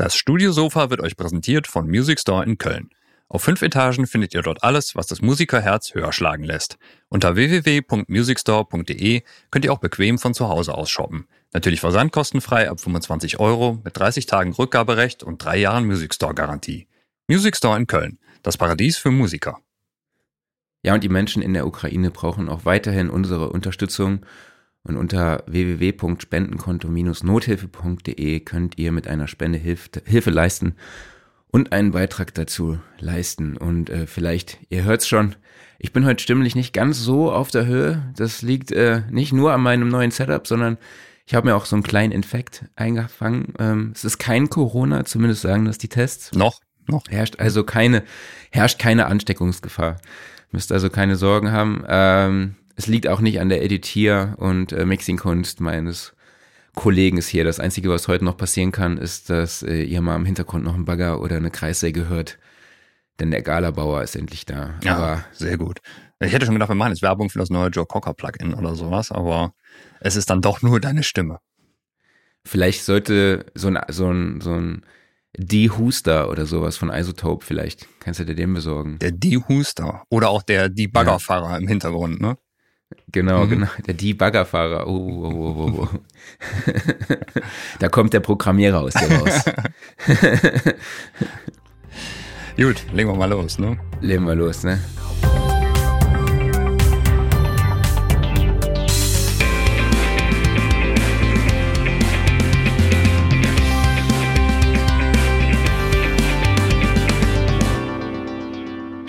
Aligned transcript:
Das 0.00 0.16
Studiosofa 0.16 0.88
wird 0.88 1.02
euch 1.02 1.14
präsentiert 1.14 1.66
von 1.66 1.86
Music 1.86 2.18
Store 2.20 2.42
in 2.42 2.56
Köln. 2.56 2.88
Auf 3.28 3.42
fünf 3.42 3.60
Etagen 3.60 4.06
findet 4.06 4.32
ihr 4.32 4.40
dort 4.40 4.64
alles, 4.64 4.96
was 4.96 5.06
das 5.06 5.20
Musikerherz 5.20 5.92
höher 5.92 6.10
schlagen 6.14 6.42
lässt. 6.42 6.78
Unter 7.10 7.36
www.musicstore.de 7.36 9.22
könnt 9.50 9.64
ihr 9.66 9.70
auch 9.70 9.78
bequem 9.78 10.18
von 10.18 10.32
zu 10.32 10.48
Hause 10.48 10.72
aus 10.72 10.88
shoppen. 10.88 11.26
Natürlich 11.52 11.80
versandkostenfrei 11.80 12.70
ab 12.70 12.80
25 12.80 13.40
Euro 13.40 13.78
mit 13.84 13.98
30 13.98 14.24
Tagen 14.24 14.54
Rückgaberecht 14.54 15.22
und 15.22 15.44
drei 15.44 15.58
Jahren 15.58 15.84
Music 15.84 16.14
Store 16.14 16.32
Garantie. 16.32 16.86
Music 17.28 17.54
Store 17.54 17.76
in 17.76 17.86
Köln, 17.86 18.18
das 18.42 18.56
Paradies 18.56 18.96
für 18.96 19.10
Musiker. 19.10 19.58
Ja, 20.82 20.94
und 20.94 21.04
die 21.04 21.10
Menschen 21.10 21.42
in 21.42 21.52
der 21.52 21.66
Ukraine 21.66 22.10
brauchen 22.10 22.48
auch 22.48 22.64
weiterhin 22.64 23.10
unsere 23.10 23.50
Unterstützung. 23.50 24.24
Und 24.82 24.96
unter 24.96 25.44
www.spendenkonto-nothilfe.de 25.46 28.40
könnt 28.40 28.78
ihr 28.78 28.92
mit 28.92 29.08
einer 29.08 29.28
Spende 29.28 29.58
Hilf 29.58 29.90
Hilfe 30.04 30.30
leisten 30.30 30.74
und 31.48 31.72
einen 31.72 31.90
Beitrag 31.90 32.34
dazu 32.34 32.78
leisten. 32.98 33.56
Und 33.56 33.90
äh, 33.90 34.06
vielleicht, 34.06 34.58
ihr 34.68 34.84
hört's 34.84 35.08
schon, 35.08 35.36
ich 35.78 35.92
bin 35.92 36.04
heute 36.04 36.22
stimmlich 36.22 36.54
nicht 36.54 36.72
ganz 36.72 37.00
so 37.00 37.32
auf 37.32 37.50
der 37.50 37.66
Höhe. 37.66 38.12
Das 38.16 38.42
liegt 38.42 38.72
äh, 38.72 39.02
nicht 39.10 39.32
nur 39.32 39.52
an 39.52 39.62
meinem 39.62 39.88
neuen 39.88 40.10
Setup, 40.10 40.46
sondern 40.46 40.78
ich 41.26 41.34
habe 41.34 41.48
mir 41.48 41.56
auch 41.56 41.64
so 41.64 41.76
einen 41.76 41.82
kleinen 41.82 42.12
Infekt 42.12 42.64
eingefangen. 42.76 43.54
Ähm, 43.58 43.92
es 43.94 44.04
ist 44.04 44.18
kein 44.18 44.50
Corona, 44.50 45.04
zumindest 45.04 45.42
sagen 45.42 45.64
das 45.64 45.78
die 45.78 45.88
Tests. 45.88 46.32
Noch, 46.32 46.60
noch. 46.86 47.04
Herrscht 47.08 47.38
also 47.38 47.64
keine, 47.64 48.02
herrscht 48.50 48.78
keine 48.78 49.06
Ansteckungsgefahr. 49.06 49.96
Müsst 50.50 50.72
also 50.72 50.90
keine 50.90 51.16
Sorgen 51.16 51.52
haben. 51.52 51.84
Ähm, 51.88 52.56
es 52.80 52.86
liegt 52.86 53.08
auch 53.08 53.20
nicht 53.20 53.40
an 53.40 53.50
der 53.50 53.62
Editier- 53.62 54.36
und 54.38 54.72
äh, 54.72 54.86
Mixing-Kunst 54.86 55.60
meines 55.60 56.14
Kollegen 56.74 57.20
hier. 57.20 57.44
Das 57.44 57.60
Einzige, 57.60 57.90
was 57.90 58.08
heute 58.08 58.24
noch 58.24 58.38
passieren 58.38 58.72
kann, 58.72 58.96
ist, 58.96 59.28
dass 59.28 59.62
äh, 59.62 59.82
ihr 59.82 60.00
mal 60.00 60.16
im 60.16 60.24
Hintergrund 60.24 60.64
noch 60.64 60.74
ein 60.74 60.86
Bagger 60.86 61.20
oder 61.20 61.36
eine 61.36 61.50
Kreissäge 61.50 62.08
hört. 62.08 62.38
Denn 63.18 63.30
der 63.30 63.42
Galabauer 63.42 64.02
ist 64.02 64.16
endlich 64.16 64.46
da. 64.46 64.78
Ja, 64.82 64.96
aber 64.96 65.24
sehr 65.32 65.58
gut. 65.58 65.80
Ich 66.20 66.32
hätte 66.32 66.46
schon 66.46 66.54
gedacht, 66.54 66.70
wir 66.70 66.74
machen 66.74 66.92
jetzt 66.92 67.02
Werbung 67.02 67.28
für 67.28 67.38
das 67.38 67.50
neue 67.50 67.68
Joe 67.68 67.84
Cocker 67.84 68.14
Plugin 68.14 68.54
oder 68.54 68.74
sowas, 68.74 69.12
aber 69.12 69.52
es 70.00 70.16
ist 70.16 70.30
dann 70.30 70.40
doch 70.40 70.62
nur 70.62 70.80
deine 70.80 71.02
Stimme. 71.02 71.38
Vielleicht 72.46 72.84
sollte 72.84 73.44
so 73.54 73.68
ein, 73.68 73.78
so 73.88 74.10
ein, 74.10 74.40
so 74.40 74.54
ein 74.54 74.86
Dehuster 75.36 76.30
oder 76.30 76.46
sowas 76.46 76.78
von 76.78 76.88
Isotope 76.90 77.44
vielleicht. 77.44 77.86
Kannst 78.00 78.20
du 78.20 78.24
dir 78.24 78.34
den 78.34 78.54
besorgen? 78.54 78.98
Der 79.00 79.12
Dehuster. 79.12 80.02
Oder 80.08 80.30
auch 80.30 80.42
der 80.42 80.70
Debuggerfahrer 80.70 81.50
ja. 81.50 81.58
im 81.58 81.68
Hintergrund, 81.68 82.22
ne? 82.22 82.38
Genau, 83.12 83.44
mhm. 83.44 83.50
genau. 83.50 83.66
Der 83.86 83.94
Debuggerfahrer. 83.94 84.86
Oh, 84.86 84.90
oh, 84.90 85.32
oh, 85.32 85.56
oh, 85.58 85.72
oh. 85.82 85.88
da 87.78 87.88
kommt 87.88 88.12
der 88.12 88.20
Programmierer 88.20 88.80
aus 88.80 88.92
dir 88.94 89.10
raus. 89.10 89.44
Gut, 92.56 92.84
legen 92.92 93.08
wir 93.08 93.16
mal 93.16 93.30
los, 93.30 93.58
ne? 93.58 93.78
Legen 94.00 94.26
wir 94.26 94.34
los, 94.34 94.64
ne? 94.64 94.80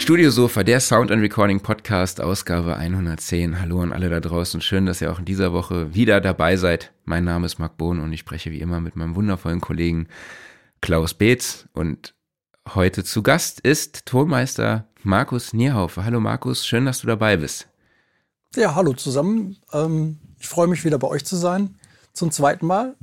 Studiosofa, 0.02 0.64
der 0.64 0.80
Sound 0.80 1.12
and 1.12 1.22
Recording 1.22 1.60
Podcast, 1.60 2.22
Ausgabe 2.22 2.76
110. 2.76 3.62
Hallo 3.62 3.82
an 3.82 3.94
alle 3.94 4.10
da 4.10 4.20
draußen. 4.20 4.60
Schön, 4.60 4.88
dass 4.88 5.00
ihr 5.00 5.12
auch 5.12 5.20
in 5.20 5.26
dieser 5.26 5.54
Woche 5.54 5.94
wieder 5.94 6.20
dabei 6.20 6.58
seid. 6.58 6.92
Mein 7.06 7.24
Name 7.24 7.46
ist 7.46 7.60
Marc 7.60 7.78
Bohn 7.78 8.00
und 8.00 8.12
ich 8.12 8.22
spreche 8.22 8.50
wie 8.50 8.62
immer 8.62 8.80
mit 8.80 8.96
meinem 8.96 9.16
wundervollen 9.16 9.62
Kollegen 9.62 10.08
Klaus 10.82 11.14
Beetz. 11.14 11.68
Und 11.74 12.16
heute 12.74 13.04
zu 13.04 13.22
Gast 13.22 13.60
ist 13.60 14.08
Tonmeister 14.08 14.88
Markus 15.04 15.54
Nierhaufe. 15.54 16.04
Hallo 16.04 16.20
Markus, 16.20 16.66
schön, 16.66 16.88
dass 16.88 17.02
du 17.02 17.08
dabei 17.08 17.38
bist. 17.38 17.70
Ja, 18.56 18.74
hallo 18.74 18.94
zusammen. 18.94 19.58
Ähm, 19.72 20.18
ich 20.40 20.48
freue 20.48 20.68
mich 20.68 20.84
wieder 20.84 20.98
bei 20.98 21.10
euch 21.10 21.26
zu 21.26 21.36
sein. 21.36 21.76
Zum 22.12 22.32
zweiten 22.32 22.66
Mal. 22.66 22.96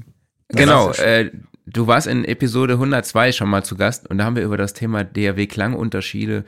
Genau, 0.49 0.91
äh, 0.91 1.31
du 1.65 1.87
warst 1.87 2.09
in 2.09 2.25
Episode 2.25 2.73
102 2.75 3.31
schon 3.31 3.49
mal 3.49 3.63
zu 3.63 3.77
Gast 3.77 4.11
und 4.11 4.19
da 4.19 4.25
haben 4.25 4.35
wir 4.35 4.43
über 4.43 4.57
das 4.57 4.73
Thema 4.75 5.05
DAW-Klangunterschiede 5.05 6.45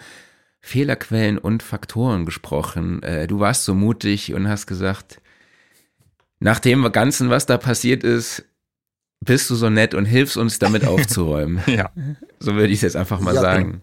Fehlerquellen 0.61 1.39
und 1.39 1.63
Faktoren 1.63 2.27
gesprochen. 2.27 3.03
Äh, 3.03 3.27
du 3.27 3.41
warst 3.41 3.65
so 3.65 3.75
mutig 3.75 4.35
und 4.35 4.49
hast 4.49 4.67
gesagt, 4.67 5.21
nach 6.39 6.59
dem 6.59 6.91
Ganzen, 6.93 7.31
was 7.31 7.47
da 7.47 7.59
passiert 7.59 8.05
ist, 8.05 8.45
bist 9.21 9.51
du 9.51 9.55
so 9.55 9.71
nett 9.71 9.95
und 9.95 10.07
hilfst 10.07 10.37
uns 10.37 10.59
damit 10.59 10.85
aufzuräumen. 10.87 11.63
ja. 11.67 11.91
So 12.43 12.55
würde 12.55 12.69
ich 12.69 12.79
es 12.79 12.81
jetzt 12.81 12.97
einfach 12.97 13.21
mal 13.21 13.35
ja, 13.35 13.41
sagen. 13.43 13.83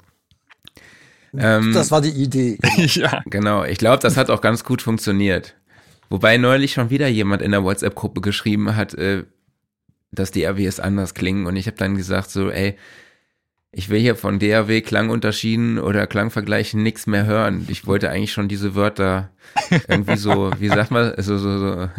Ähm, 1.37 1.73
das 1.73 1.91
war 1.91 2.01
die 2.01 2.09
Idee. 2.09 2.57
ja. 2.77 3.21
Genau. 3.27 3.63
Ich 3.63 3.77
glaube, 3.77 4.01
das 4.01 4.17
hat 4.17 4.31
auch 4.31 4.41
ganz 4.41 4.63
gut 4.63 4.81
funktioniert. 4.81 5.55
Wobei 6.09 6.37
neulich 6.37 6.73
schon 6.73 6.89
wieder 6.89 7.07
jemand 7.07 7.43
in 7.43 7.51
der 7.51 7.63
WhatsApp-Gruppe 7.63 8.21
geschrieben 8.21 8.75
hat, 8.75 8.95
äh, 8.95 9.25
dass 10.11 10.31
die 10.31 10.43
RWs 10.43 10.79
anders 10.79 11.13
klingen. 11.13 11.45
Und 11.45 11.55
ich 11.55 11.67
habe 11.67 11.77
dann 11.77 11.97
gesagt 11.97 12.31
so, 12.31 12.49
ey, 12.49 12.77
ich 13.71 13.89
will 13.89 13.99
hier 13.99 14.15
von 14.15 14.39
DAW 14.39 14.81
Klangunterschieden 14.81 15.77
oder 15.77 16.07
Klangvergleichen 16.07 16.81
nichts 16.81 17.05
mehr 17.05 17.25
hören. 17.25 17.67
Ich 17.69 17.85
wollte 17.85 18.09
eigentlich 18.09 18.31
schon 18.31 18.47
diese 18.47 18.75
Wörter 18.75 19.29
irgendwie 19.87 20.17
so, 20.17 20.51
wie 20.59 20.69
sagt 20.69 20.91
man, 20.91 21.13
so, 21.17 21.37
so, 21.37 21.57
so, 21.59 21.89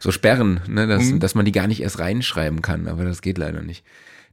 so 0.00 0.10
sperren, 0.10 0.60
ne? 0.66 0.86
dass, 0.86 1.04
mhm. 1.04 1.20
dass 1.20 1.34
man 1.34 1.44
die 1.44 1.52
gar 1.52 1.66
nicht 1.66 1.82
erst 1.82 1.98
reinschreiben 1.98 2.62
kann, 2.62 2.88
aber 2.88 3.04
das 3.04 3.22
geht 3.22 3.38
leider 3.38 3.62
nicht. 3.62 3.84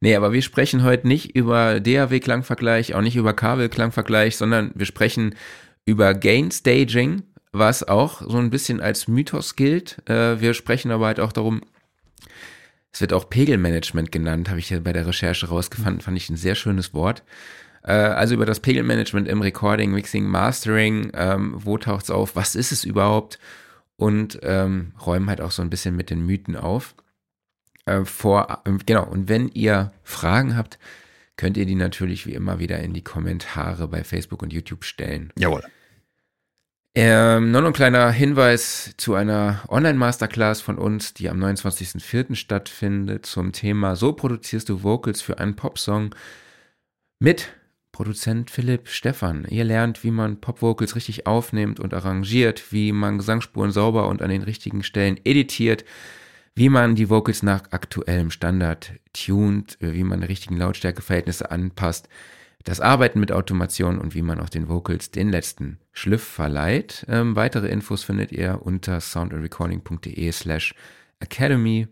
Nee, 0.02 0.16
aber 0.16 0.34
wir 0.34 0.42
sprechen 0.42 0.84
heute 0.84 1.08
nicht 1.08 1.36
über 1.36 1.80
DAW-Klangvergleich, 1.80 2.96
auch 2.96 3.02
nicht 3.02 3.16
über 3.16 3.34
Kabel-Klangvergleich, 3.34 4.38
sondern 4.38 4.72
wir 4.76 4.86
sprechen 4.86 5.36
über 5.86 6.14
Gain 6.14 6.52
Staging, 6.52 7.24
was 7.52 7.88
auch 7.88 8.22
so 8.22 8.38
ein 8.38 8.50
bisschen 8.50 8.82
als 8.82 9.08
Mythos 9.08 9.56
gilt. 9.56 9.98
Äh, 10.10 10.42
wir 10.42 10.54
sprechen 10.54 10.92
aber 10.92 11.08
halt 11.08 11.20
auch 11.20 11.32
darum, 11.32 11.62
es 12.96 13.02
wird 13.02 13.12
auch 13.12 13.30
Pegelmanagement 13.30 14.10
genannt, 14.10 14.48
habe 14.48 14.60
ich 14.60 14.70
ja 14.70 14.80
bei 14.80 14.94
der 14.94 15.06
Recherche 15.06 15.50
rausgefunden, 15.50 16.00
fand 16.00 16.16
ich 16.16 16.30
ein 16.30 16.38
sehr 16.38 16.56
schönes 16.56 16.94
Wort. 16.94 17.24
Äh, 17.84 17.92
also 17.92 18.36
über 18.36 18.46
das 18.46 18.62
Pegelmanagement 18.62 19.28
im 19.28 19.42
Recording, 19.42 19.92
Mixing, 19.92 20.24
Mastering, 20.24 21.12
ähm, 21.14 21.56
wo 21.58 21.78
taucht 21.78 22.06
es 22.06 22.10
auf, 22.10 22.38
was 22.38 22.56
ist 22.56 22.72
es 22.72 22.86
überhaupt 22.86 23.38
und 23.98 24.40
ähm, 24.44 24.94
räumen 25.06 25.28
halt 25.28 25.42
auch 25.42 25.52
so 25.52 25.62
ein 25.62 25.70
bisschen 25.70 25.98
mit 25.98 26.10
den 26.10 26.26
Mythen 26.26 26.56
auf. 26.56 26.96
Äh, 27.86 28.06
vor, 28.06 28.62
äh, 28.64 28.72
genau, 28.86 29.04
und 29.04 29.28
wenn 29.28 29.50
ihr 29.50 29.92
Fragen 30.04 30.56
habt, 30.56 30.80
könnt 31.36 31.58
ihr 31.58 31.66
die 31.66 31.76
natürlich 31.76 32.26
wie 32.26 32.34
immer 32.34 32.60
wieder 32.60 32.80
in 32.80 32.94
die 32.94 33.04
Kommentare 33.04 33.90
bei 33.90 34.06
Facebook 34.06 34.42
und 34.42 34.54
YouTube 34.54 34.86
stellen. 34.86 35.34
Jawohl. 35.38 35.64
Ähm, 36.98 37.52
noch 37.52 37.62
ein 37.66 37.74
kleiner 37.74 38.10
Hinweis 38.10 38.94
zu 38.96 39.16
einer 39.16 39.64
Online-Masterclass 39.68 40.62
von 40.62 40.78
uns, 40.78 41.14
die 41.14 41.30
am 41.30 41.44
29.04. 41.44 42.36
stattfindet, 42.36 43.26
zum 43.26 43.52
Thema 43.52 43.98
So 43.98 44.14
produzierst 44.14 44.70
du 44.70 44.82
Vocals 44.82 45.22
für 45.22 45.38
einen 45.38 45.58
Popsong 45.58 46.16
mit 47.20 47.50
Produzent 47.92 48.50
Philipp 48.50 48.88
Stephan. 48.88 49.46
Ihr 49.50 49.66
lernt, 49.66 50.06
wie 50.06 50.12
man 50.12 50.40
Pop-Vocals 50.40 50.96
richtig 50.96 51.28
aufnimmt 51.28 51.82
und 51.82 51.94
arrangiert, 51.94 52.72
wie 52.72 52.94
man 52.94 53.18
Gesangsspuren 53.18 53.72
sauber 53.72 54.08
und 54.08 54.22
an 54.22 54.30
den 54.30 54.44
richtigen 54.44 54.82
Stellen 54.82 55.20
editiert, 55.26 55.84
wie 56.56 56.70
man 56.70 56.96
die 56.96 57.10
Vocals 57.10 57.44
nach 57.44 57.72
aktuellem 57.72 58.32
Standard 58.32 58.94
tunt, 59.12 59.78
wie 59.82 60.04
man 60.06 60.22
die 60.22 60.28
richtigen 60.28 60.56
Lautstärkeverhältnisse 60.56 61.52
anpasst, 61.52 62.08
das 62.66 62.82
Arbeiten 62.82 63.20
mit 63.20 63.32
Automation 63.32 64.00
und 64.00 64.16
wie 64.16 64.24
man 64.24 64.42
auch 64.42 64.50
den 64.50 64.68
Vocals 64.68 65.12
den 65.12 65.30
letzten 65.30 65.80
Schliff 65.94 66.24
verleiht. 66.24 67.06
Ähm, 67.08 67.36
weitere 67.36 67.68
Infos 67.68 68.04
findet 68.04 68.32
ihr 68.32 68.60
unter 68.64 69.00
soundandrecording.de 69.00 70.32
slash 70.32 70.74
academy. 71.20 71.88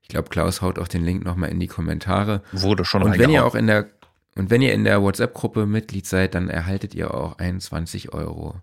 Ich 0.00 0.08
glaube, 0.08 0.30
Klaus 0.30 0.62
haut 0.62 0.78
auch 0.78 0.88
den 0.88 1.04
Link 1.04 1.24
nochmal 1.24 1.50
in 1.50 1.60
die 1.60 1.66
Kommentare. 1.66 2.42
Wurde 2.52 2.84
schon 2.84 3.02
Und 3.02 3.18
wenn 3.18 3.30
ihr 3.30 3.44
auch 3.44 3.54
in 3.54 3.66
der 3.66 3.90
und 4.34 4.50
wenn 4.50 4.60
ihr 4.60 4.74
in 4.74 4.84
der 4.84 5.02
WhatsApp-Gruppe 5.02 5.66
Mitglied 5.66 6.06
seid, 6.06 6.34
dann 6.34 6.50
erhaltet 6.50 6.94
ihr 6.94 7.12
auch 7.14 7.38
einen 7.38 7.58
20 7.58 8.12
Euro 8.12 8.60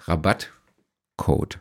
Rabattcode. 0.00 1.60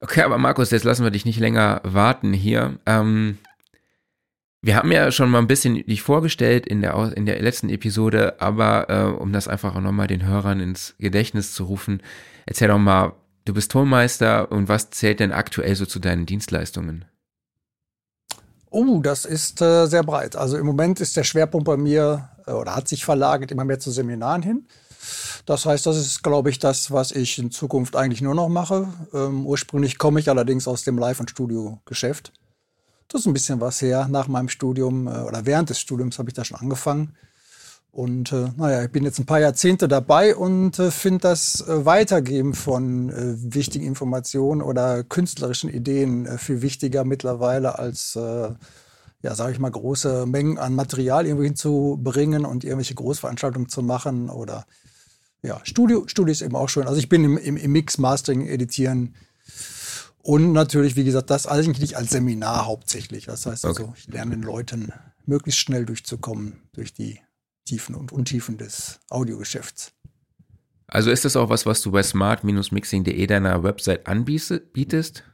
Okay, 0.00 0.22
aber 0.22 0.36
Markus, 0.36 0.70
jetzt 0.70 0.84
lassen 0.84 1.04
wir 1.04 1.10
dich 1.10 1.24
nicht 1.24 1.40
länger 1.40 1.80
warten 1.84 2.32
hier. 2.32 2.78
Ähm, 2.86 3.38
wir 4.62 4.76
haben 4.76 4.92
ja 4.92 5.10
schon 5.10 5.28
mal 5.28 5.40
ein 5.40 5.48
bisschen 5.48 5.74
dich 5.74 6.02
vorgestellt 6.02 6.66
in 6.66 6.80
der, 6.80 7.12
in 7.16 7.26
der 7.26 7.42
letzten 7.42 7.68
Episode, 7.68 8.40
aber 8.40 8.88
äh, 8.88 9.20
um 9.20 9.32
das 9.32 9.48
einfach 9.48 9.74
auch 9.74 9.80
nochmal 9.80 10.06
den 10.06 10.24
Hörern 10.24 10.60
ins 10.60 10.94
Gedächtnis 10.98 11.52
zu 11.52 11.64
rufen, 11.64 12.00
erzähl 12.46 12.68
doch 12.68 12.78
mal, 12.78 13.14
du 13.44 13.54
bist 13.54 13.72
Tonmeister 13.72 14.52
und 14.52 14.68
was 14.68 14.90
zählt 14.90 15.18
denn 15.18 15.32
aktuell 15.32 15.74
so 15.74 15.84
zu 15.84 15.98
deinen 15.98 16.26
Dienstleistungen? 16.26 17.04
Oh, 18.70 19.00
das 19.02 19.24
ist 19.24 19.60
äh, 19.60 19.86
sehr 19.86 20.04
breit. 20.04 20.36
Also 20.36 20.56
im 20.56 20.64
Moment 20.64 21.00
ist 21.00 21.16
der 21.16 21.24
Schwerpunkt 21.24 21.66
bei 21.66 21.76
mir 21.76 22.30
äh, 22.46 22.52
oder 22.52 22.76
hat 22.76 22.86
sich 22.86 23.04
verlagert 23.04 23.50
immer 23.50 23.64
mehr 23.64 23.80
zu 23.80 23.90
Seminaren 23.90 24.42
hin. 24.42 24.66
Das 25.44 25.66
heißt, 25.66 25.84
das 25.86 25.96
ist, 25.96 26.22
glaube 26.22 26.50
ich, 26.50 26.60
das, 26.60 26.92
was 26.92 27.10
ich 27.10 27.36
in 27.38 27.50
Zukunft 27.50 27.96
eigentlich 27.96 28.22
nur 28.22 28.36
noch 28.36 28.48
mache. 28.48 28.88
Ähm, 29.12 29.44
ursprünglich 29.44 29.98
komme 29.98 30.20
ich 30.20 30.30
allerdings 30.30 30.68
aus 30.68 30.84
dem 30.84 30.96
Live- 30.96 31.18
und 31.18 31.30
Studio-Geschäft. 31.30 32.32
Das 33.12 33.22
ist 33.22 33.26
ein 33.26 33.32
bisschen 33.32 33.60
was 33.60 33.82
her. 33.82 34.08
Nach 34.10 34.28
meinem 34.28 34.48
Studium 34.48 35.06
äh, 35.06 35.20
oder 35.20 35.46
während 35.46 35.70
des 35.70 35.78
Studiums 35.78 36.18
habe 36.18 36.30
ich 36.30 36.34
da 36.34 36.44
schon 36.44 36.58
angefangen. 36.58 37.14
Und 37.90 38.32
äh, 38.32 38.48
naja, 38.56 38.84
ich 38.84 38.90
bin 38.90 39.04
jetzt 39.04 39.18
ein 39.18 39.26
paar 39.26 39.40
Jahrzehnte 39.40 39.86
dabei 39.86 40.34
und 40.34 40.78
äh, 40.78 40.90
finde 40.90 41.20
das 41.20 41.60
äh, 41.60 41.84
Weitergeben 41.84 42.54
von 42.54 43.10
äh, 43.10 43.34
wichtigen 43.54 43.84
Informationen 43.84 44.62
oder 44.62 45.04
künstlerischen 45.04 45.68
Ideen 45.68 46.24
äh, 46.24 46.38
viel 46.38 46.62
wichtiger 46.62 47.04
mittlerweile 47.04 47.78
als, 47.78 48.16
äh, 48.16 48.48
ja, 49.20 49.34
sage 49.34 49.52
ich 49.52 49.58
mal, 49.58 49.70
große 49.70 50.24
Mengen 50.24 50.56
an 50.56 50.74
Material 50.74 51.26
irgendwo 51.26 51.44
hinzubringen 51.44 52.46
und 52.46 52.64
irgendwelche 52.64 52.94
Großveranstaltungen 52.94 53.68
zu 53.68 53.82
machen 53.82 54.30
oder 54.30 54.64
ja, 55.42 55.60
Studio, 55.64 56.04
Studio 56.06 56.32
ist 56.32 56.40
eben 56.40 56.56
auch 56.56 56.70
schön. 56.70 56.86
Also 56.86 56.98
ich 56.98 57.10
bin 57.10 57.24
im, 57.24 57.36
im, 57.36 57.58
im 57.58 57.72
Mix, 57.72 57.98
Mastering, 57.98 58.46
Editieren 58.46 59.14
und 60.22 60.52
natürlich, 60.52 60.96
wie 60.96 61.04
gesagt, 61.04 61.30
das 61.30 61.46
eigentlich 61.46 61.96
als 61.96 62.10
Seminar 62.10 62.66
hauptsächlich. 62.66 63.26
Das 63.26 63.46
heißt 63.46 63.64
also, 63.64 63.84
okay. 63.84 63.92
ich 63.96 64.08
lerne 64.08 64.32
den 64.32 64.42
Leuten 64.42 64.92
möglichst 65.26 65.60
schnell 65.60 65.84
durchzukommen 65.84 66.62
durch 66.72 66.94
die 66.94 67.20
Tiefen 67.64 67.94
und 67.94 68.12
Untiefen 68.12 68.58
des 68.58 69.00
Audiogeschäfts. 69.10 69.92
Also 70.86 71.10
ist 71.10 71.24
das 71.24 71.36
auch 71.36 71.48
was, 71.48 71.64
was 71.66 71.80
du 71.80 71.90
bei 71.90 72.02
smart-mixing.de 72.02 73.26
deiner 73.26 73.62
Website 73.62 74.06
anbietest? 74.06 75.24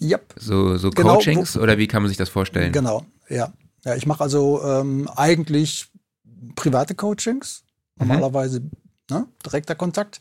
Ja. 0.00 0.18
So, 0.36 0.76
so 0.76 0.90
genau, 0.90 1.14
Coachings 1.14 1.56
oder 1.56 1.78
wie 1.78 1.86
kann 1.86 2.02
man 2.02 2.08
sich 2.08 2.18
das 2.18 2.28
vorstellen? 2.28 2.72
Genau, 2.72 3.06
ja. 3.28 3.52
Ja, 3.84 3.96
ich 3.96 4.06
mache 4.06 4.22
also 4.22 4.62
ähm, 4.64 5.08
eigentlich 5.16 5.88
private 6.54 6.94
Coachings, 6.94 7.64
mhm. 7.96 8.08
normalerweise 8.08 8.60
mhm. 8.60 8.70
ne, 9.10 9.26
direkter 9.44 9.74
Kontakt, 9.74 10.20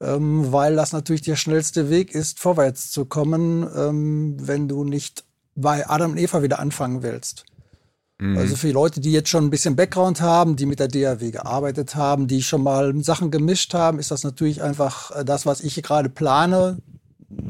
ähm, 0.00 0.52
weil 0.52 0.76
das 0.76 0.92
natürlich 0.92 1.22
der 1.22 1.36
schnellste 1.36 1.90
Weg 1.90 2.14
ist, 2.14 2.38
vorwärts 2.38 2.90
zu 2.90 3.04
kommen, 3.04 3.66
ähm, 3.74 4.36
wenn 4.38 4.68
du 4.68 4.84
nicht 4.84 5.24
bei 5.54 5.88
Adam 5.88 6.12
und 6.12 6.18
Eva 6.18 6.42
wieder 6.42 6.58
anfangen 6.58 7.02
willst. 7.02 7.44
Mhm. 8.18 8.36
Also 8.36 8.56
für 8.56 8.68
die 8.68 8.72
Leute, 8.72 9.00
die 9.00 9.12
jetzt 9.12 9.28
schon 9.28 9.44
ein 9.44 9.50
bisschen 9.50 9.76
Background 9.76 10.20
haben, 10.20 10.56
die 10.56 10.66
mit 10.66 10.80
der 10.80 10.88
DAW 10.88 11.30
gearbeitet 11.30 11.96
haben, 11.96 12.26
die 12.26 12.42
schon 12.42 12.62
mal 12.62 12.94
Sachen 13.02 13.30
gemischt 13.30 13.74
haben, 13.74 13.98
ist 13.98 14.10
das 14.10 14.22
natürlich 14.22 14.62
einfach 14.62 15.10
äh, 15.14 15.24
das, 15.24 15.46
was 15.46 15.60
ich 15.60 15.82
gerade 15.82 16.08
plane 16.08 16.78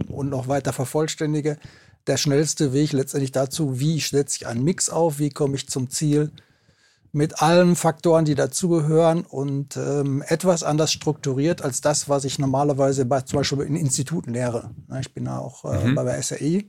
und 0.09 0.31
noch 0.31 0.49
weiter 0.49 0.73
vervollständige. 0.73 1.59
Der 2.07 2.17
schnellste 2.17 2.73
Weg 2.73 2.93
letztendlich 2.93 3.33
dazu, 3.33 3.81
wie 3.81 3.99
setze 3.99 4.37
ich 4.37 4.47
einen 4.47 4.63
Mix 4.63 4.89
auf, 4.89 5.19
wie 5.19 5.31
komme 5.31 5.57
ich 5.57 5.69
zum 5.69 5.91
Ziel 5.91 6.31
mit 7.13 7.43
allen 7.43 7.77
Faktoren, 7.77 8.25
die 8.25 8.35
dazugehören 8.35 9.25
und 9.25 9.77
ähm, 9.77 10.23
etwas 10.27 10.63
anders 10.63 10.93
strukturiert 10.93 11.63
als 11.63 11.81
das, 11.81 12.09
was 12.09 12.25
ich 12.25 12.39
normalerweise 12.39 13.05
bei, 13.05 13.23
zum 13.23 13.39
Beispiel 13.39 13.61
in 13.61 13.77
Instituten 13.77 14.33
lehre. 14.33 14.71
Ich 15.01 15.15
bin 15.15 15.25
ja 15.25 15.39
auch 15.39 15.65
äh, 15.65 15.89
mhm. 15.89 15.95
bei 15.95 16.05
der 16.05 16.23
SRI 16.23 16.67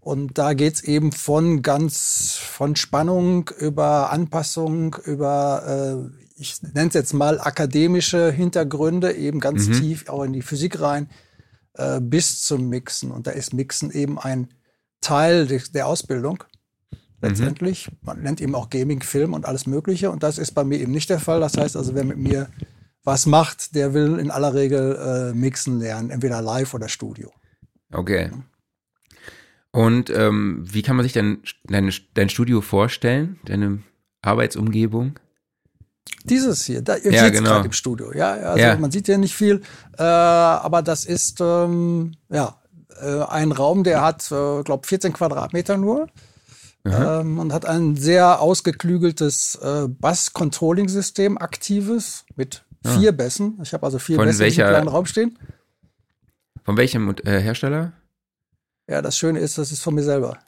und 0.00 0.38
da 0.38 0.54
geht's 0.54 0.82
eben 0.82 1.12
von 1.12 1.60
ganz, 1.60 2.36
von 2.36 2.74
Spannung 2.74 3.50
über 3.58 4.10
Anpassung, 4.10 4.96
über, 5.04 6.10
äh, 6.16 6.40
ich 6.40 6.62
nenne 6.62 6.88
es 6.88 6.94
jetzt 6.94 7.12
mal 7.12 7.38
akademische 7.38 8.32
Hintergründe, 8.32 9.12
eben 9.12 9.40
ganz 9.40 9.68
mhm. 9.68 9.72
tief 9.74 10.08
auch 10.08 10.22
in 10.22 10.32
die 10.32 10.40
Physik 10.40 10.80
rein, 10.80 11.10
äh, 11.74 12.00
bis 12.00 12.42
zum 12.42 12.70
Mixen. 12.70 13.10
Und 13.10 13.26
da 13.26 13.32
ist 13.32 13.52
Mixen 13.52 13.90
eben 13.90 14.18
ein 14.18 14.48
Teil 15.02 15.46
de 15.46 15.60
der 15.74 15.86
Ausbildung. 15.86 16.44
Letztendlich. 17.20 17.90
Mhm. 17.90 17.96
Man 18.02 18.22
nennt 18.22 18.40
eben 18.40 18.54
auch 18.54 18.70
Gaming, 18.70 19.02
Film 19.02 19.34
und 19.34 19.46
alles 19.46 19.66
Mögliche. 19.66 20.10
Und 20.10 20.22
das 20.22 20.38
ist 20.38 20.52
bei 20.52 20.64
mir 20.64 20.78
eben 20.80 20.92
nicht 20.92 21.10
der 21.10 21.20
Fall. 21.20 21.40
Das 21.40 21.56
heißt 21.56 21.76
also, 21.76 21.94
wer 21.94 22.04
mit 22.04 22.18
mir 22.18 22.48
was 23.04 23.26
macht, 23.26 23.74
der 23.74 23.94
will 23.94 24.18
in 24.18 24.30
aller 24.30 24.54
Regel 24.54 25.30
äh, 25.32 25.34
mixen 25.34 25.78
lernen, 25.78 26.10
entweder 26.10 26.42
live 26.42 26.74
oder 26.74 26.88
Studio. 26.88 27.32
Okay. 27.92 28.30
Und 29.72 30.10
ähm, 30.10 30.64
wie 30.66 30.82
kann 30.82 30.96
man 30.96 31.04
sich 31.04 31.12
denn 31.12 31.42
dein, 31.64 31.92
dein 32.14 32.28
Studio 32.28 32.60
vorstellen, 32.60 33.38
deine 33.44 33.80
Arbeitsumgebung? 34.22 35.18
Dieses 36.24 36.64
hier, 36.64 36.82
da, 36.82 36.96
ihr 36.96 37.12
ja, 37.12 37.24
seht 37.24 37.34
genau. 37.34 37.50
gerade 37.50 37.66
im 37.66 37.72
Studio. 37.72 38.12
Ja, 38.12 38.32
also 38.32 38.58
ja. 38.58 38.76
man 38.76 38.90
sieht 38.90 39.08
ja 39.08 39.16
nicht 39.16 39.34
viel, 39.34 39.62
äh, 39.96 40.02
aber 40.02 40.82
das 40.82 41.04
ist 41.04 41.40
ähm, 41.40 42.12
ja 42.28 42.60
äh, 43.00 43.22
ein 43.22 43.52
Raum, 43.52 43.84
der 43.84 44.02
hat, 44.02 44.30
äh, 44.30 44.62
glaube 44.62 44.86
14 44.86 45.12
Quadratmeter 45.12 45.76
nur. 45.76 46.08
Ähm, 46.84 47.38
und 47.38 47.52
hat 47.52 47.66
ein 47.66 47.96
sehr 47.96 48.40
ausgeklügeltes 48.40 49.56
äh, 49.56 49.86
Bass-Controlling-System, 49.88 51.36
aktives, 51.36 52.24
mit 52.36 52.64
ah. 52.84 52.96
vier 52.96 53.12
Bässen. 53.12 53.58
Ich 53.62 53.74
habe 53.74 53.84
also 53.84 53.98
vier 53.98 54.16
Von 54.16 54.26
Bässe 54.26 54.38
welcher, 54.40 54.64
im 54.64 54.70
kleinen 54.70 54.88
Raum 54.88 55.06
stehen. 55.06 55.38
Von 56.64 56.76
welchem 56.76 57.14
äh, 57.24 57.38
Hersteller? 57.38 57.92
Ja, 58.88 59.02
das 59.02 59.16
Schöne 59.16 59.40
ist, 59.40 59.58
das 59.58 59.72
ist 59.72 59.82
von 59.82 59.94
mir 59.94 60.02
selber. 60.02 60.38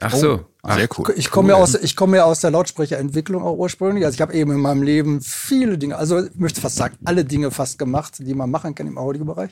Ach 0.00 0.14
so, 0.14 0.46
Ach, 0.62 0.76
sehr 0.76 0.88
cool. 0.96 1.12
Ich 1.16 1.30
komme 1.30 1.48
cool. 1.48 1.56
ja 1.58 1.62
aus, 1.62 1.74
ich 1.74 1.96
komme 1.96 2.18
ja 2.18 2.24
aus 2.24 2.40
der 2.40 2.52
Lautsprecherentwicklung 2.52 3.42
auch 3.42 3.56
ursprünglich. 3.56 4.04
Also 4.04 4.14
ich 4.14 4.20
habe 4.20 4.32
eben 4.32 4.52
in 4.52 4.60
meinem 4.60 4.82
Leben 4.82 5.20
viele 5.20 5.76
Dinge, 5.76 5.96
also 5.96 6.24
ich 6.24 6.36
möchte 6.36 6.60
fast 6.60 6.76
sagen, 6.76 6.96
alle 7.04 7.24
Dinge 7.24 7.50
fast 7.50 7.78
gemacht, 7.78 8.14
die 8.18 8.34
man 8.34 8.50
machen 8.50 8.74
kann 8.74 8.86
im 8.86 8.96
Audiobereich. 8.96 9.50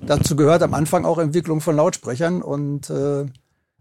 Dazu 0.00 0.34
gehört 0.34 0.62
am 0.62 0.72
Anfang 0.72 1.04
auch 1.04 1.18
Entwicklung 1.18 1.60
von 1.60 1.76
Lautsprechern 1.76 2.40
und 2.40 2.88
äh, 2.88 3.26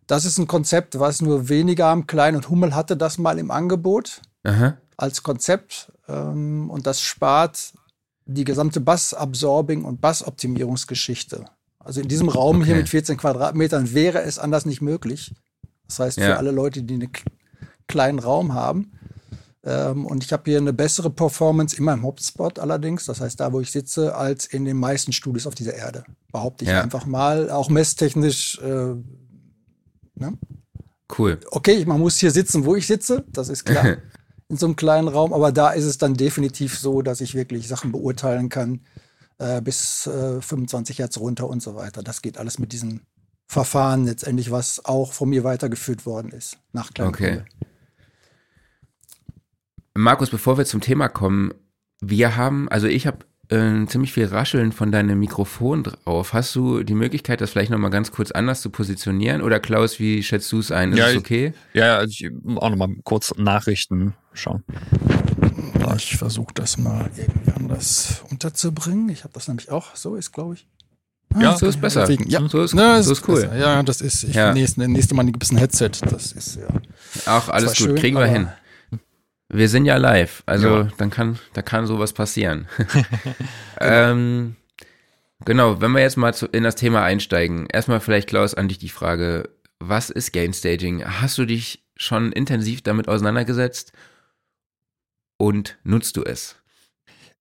das 0.10 0.26
ist 0.26 0.40
ein 0.40 0.48
Konzept, 0.48 1.00
was 1.00 1.22
nur 1.22 1.50
weniger 1.50 1.86
am 1.86 2.08
Klein 2.08 2.36
und 2.36 2.50
Hummel 2.50 2.74
hatte 2.74 2.98
das 2.98 3.20
mal 3.20 3.38
im 3.38 3.52
Angebot 3.52 4.22
Aha. 4.44 4.76
als 4.98 5.22
Konzept 5.22 5.92
ähm, 6.08 6.72
und 6.72 6.88
das 6.88 7.00
spart 7.00 7.74
die 8.26 8.44
gesamte 8.44 8.82
Bass-Absorbing 8.82 9.84
und 9.84 10.02
Bass-Optimierungsgeschichte. 10.02 11.46
Also 11.78 12.02
in 12.02 12.08
diesem 12.08 12.28
Raum 12.28 12.58
okay. 12.58 12.66
hier 12.66 12.76
mit 12.76 12.90
14 12.90 13.18
Quadratmetern 13.18 13.94
wäre 13.94 14.24
es 14.24 14.40
anders 14.40 14.66
nicht 14.66 14.82
möglich. 14.82 15.36
Das 15.88 16.00
heißt, 16.00 16.18
ja. 16.18 16.26
für 16.26 16.38
alle 16.38 16.52
Leute, 16.52 16.82
die 16.82 16.96
einen 16.96 17.12
kleinen 17.88 18.18
Raum 18.18 18.56
haben. 18.56 18.94
Ähm, 19.64 20.08
und 20.08 20.24
ich 20.24 20.34
habe 20.34 20.44
hier 20.46 20.58
eine 20.58 20.74
bessere 20.74 21.12
Performance 21.12 21.78
in 21.78 21.84
meinem 21.84 22.02
Hotspot 22.02 22.58
allerdings, 22.58 23.06
das 23.06 23.22
heißt 23.22 23.40
da, 23.40 23.54
wo 23.54 23.60
ich 23.60 23.72
sitze, 23.72 24.16
als 24.16 24.48
in 24.48 24.66
den 24.66 24.78
meisten 24.78 25.12
Studios 25.12 25.46
auf 25.46 25.54
dieser 25.54 25.76
Erde. 25.76 26.04
Behaupte 26.32 26.64
ich 26.64 26.72
ja. 26.72 26.82
einfach 26.82 27.06
mal, 27.06 27.52
auch 27.52 27.70
messtechnisch. 27.70 28.60
Äh, 28.60 28.96
ne? 30.20 30.38
Cool. 31.18 31.40
Okay, 31.52 31.86
man 31.86 32.00
muss 32.00 32.18
hier 32.18 32.32
sitzen, 32.32 32.66
wo 32.66 32.76
ich 32.76 32.86
sitze, 32.86 33.26
das 33.32 33.50
ist 33.50 33.66
klar. 33.66 33.98
in 34.50 34.58
so 34.58 34.66
einem 34.66 34.76
kleinen 34.76 35.08
Raum, 35.08 35.32
aber 35.32 35.52
da 35.52 35.72
ist 35.72 35.86
es 35.86 35.98
dann 35.98 36.16
definitiv 36.16 36.78
so, 36.78 37.02
dass 37.02 37.22
ich 37.22 37.36
wirklich 37.36 37.68
Sachen 37.68 37.92
beurteilen 37.92 38.50
kann, 38.50 38.82
äh, 39.38 39.62
bis 39.62 40.08
äh, 40.08 40.42
25 40.42 41.00
Hertz 41.00 41.18
runter 41.18 41.48
und 41.48 41.62
so 41.62 41.76
weiter. 41.76 42.02
Das 42.02 42.22
geht 42.22 42.38
alles 42.38 42.58
mit 42.58 42.74
diesem 42.74 43.02
Verfahren 43.48 44.06
letztendlich, 44.06 44.52
was 44.52 44.86
auch 44.86 45.14
von 45.14 45.30
mir 45.30 45.44
weitergeführt 45.44 46.06
worden 46.06 46.32
ist. 46.32 46.58
Nach 46.74 46.90
Okay. 47.00 47.44
Markus, 49.96 50.30
bevor 50.30 50.58
wir 50.58 50.66
zum 50.66 50.82
Thema 50.82 51.10
kommen, 51.10 51.54
wir 52.02 52.36
haben, 52.36 52.70
also 52.70 52.88
ich 52.88 53.06
habe 53.06 53.26
äh, 53.50 53.86
ziemlich 53.88 54.14
viel 54.14 54.26
Rascheln 54.26 54.72
von 54.72 54.92
deinem 54.92 55.20
Mikrofon 55.20 55.84
drauf. 55.84 56.34
Hast 56.34 56.56
du 56.56 56.84
die 56.84 56.94
Möglichkeit, 56.94 57.42
das 57.42 57.52
vielleicht 57.52 57.72
nochmal 57.72 57.90
ganz 57.90 58.12
kurz 58.12 58.32
anders 58.32 58.62
zu 58.62 58.70
positionieren? 58.70 59.42
Oder 59.42 59.60
Klaus, 59.60 60.00
wie 60.00 60.24
schätzt 60.24 60.52
du 60.52 60.60
es 60.60 60.72
ein? 60.72 60.94
Ist 60.94 61.00
ja, 61.00 61.10
es 61.10 61.18
okay? 61.18 61.54
Ich, 61.74 61.80
ja, 61.80 61.98
also 61.98 62.12
ich 62.12 62.32
auch 62.58 62.70
nochmal 62.70 62.90
kurz 63.04 63.34
Nachrichten 63.38 64.14
schauen. 64.34 64.64
Ich 65.96 66.18
versuche 66.18 66.54
das 66.54 66.78
mal 66.78 67.10
irgendwie 67.18 67.52
anders 67.52 68.24
unterzubringen. 68.30 69.10
Ich 69.10 69.24
habe 69.24 69.34
das 69.34 69.48
nämlich 69.48 69.72
auch. 69.72 69.96
So 69.96 70.16
ist, 70.16 70.32
glaube 70.32 70.54
ich. 70.54 70.68
Ah, 71.34 71.42
ja, 71.42 71.58
so 71.58 71.68
ist 71.68 71.80
besser. 71.80 72.02
Deswegen, 72.02 72.30
ja. 72.30 72.48
So 72.48 72.62
ist, 72.62 72.74
ja, 72.74 73.02
so 73.02 73.12
ist 73.12 73.28
cool. 73.28 73.42
Besser. 73.42 73.58
Ja, 73.58 73.84
das 73.84 74.02
ist, 74.02 74.24
ich 74.24 74.36
ja. 74.36 74.54
nächste, 74.54 74.88
nächste 74.88 75.16
Mal 75.16 75.26
gibt 75.26 75.44
es 75.44 75.52
ein 75.52 75.58
Headset. 75.58 75.92
Das 76.10 76.32
ist 76.32 76.56
ja. 76.56 76.68
Ach, 77.26 77.50
alles 77.50 77.72
gut, 77.72 77.78
schön, 77.78 77.96
kriegen 77.96 78.18
wir 78.18 78.26
hin. 78.26 78.50
Wir 79.50 79.68
sind 79.68 79.86
ja 79.86 79.98
live, 79.98 80.44
also 80.46 80.68
ja. 80.68 80.88
dann 80.98 81.10
kann, 81.10 81.40
da 81.54 81.62
kann 81.62 81.88
sowas 81.88 82.14
passieren. 82.14 82.68
ähm, 83.82 84.56
genau, 85.44 85.82
wenn 85.82 85.92
wir 85.92 86.02
jetzt 86.02 86.18
mal 86.18 86.34
zu, 86.34 86.46
in 86.48 86.64
das 86.64 86.76
Thema 86.76 87.04
einsteigen, 87.04 87.66
erstmal 87.66 88.00
vielleicht 88.00 88.30
Klaus 88.30 88.54
an 88.54 88.68
dich 88.68 88.78
die 88.78 88.90
Frage, 88.90 89.50
was 89.80 90.10
ist 90.10 90.34
Game 90.34 90.54
Staging? 90.54 91.04
Hast 91.04 91.38
du 91.38 91.46
dich 91.46 91.84
schon 91.96 92.32
intensiv 92.32 92.82
damit 92.84 93.08
auseinandergesetzt 93.08 93.92
und 95.38 95.78
nutzt 95.84 96.18
du 96.18 96.24
es? 96.24 96.56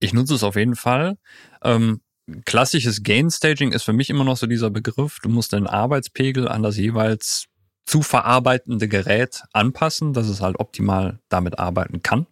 Ich 0.00 0.14
nutze 0.14 0.34
es 0.34 0.44
auf 0.44 0.56
jeden 0.56 0.76
Fall. 0.76 1.18
Ähm, 1.62 2.00
klassisches 2.44 3.02
Gain 3.02 3.30
Staging 3.30 3.72
ist 3.72 3.82
für 3.82 3.92
mich 3.92 4.10
immer 4.10 4.24
noch 4.24 4.36
so 4.36 4.46
dieser 4.46 4.70
Begriff. 4.70 5.18
Du 5.22 5.28
musst 5.28 5.52
deinen 5.52 5.66
Arbeitspegel 5.66 6.48
an 6.48 6.62
das 6.62 6.76
jeweils 6.76 7.46
zu 7.88 8.02
verarbeitende 8.02 8.86
Gerät 8.86 9.44
anpassen, 9.54 10.12
dass 10.12 10.28
es 10.28 10.42
halt 10.42 10.60
optimal 10.60 11.20
damit 11.30 11.58
arbeiten 11.58 12.02
kann. 12.02 12.26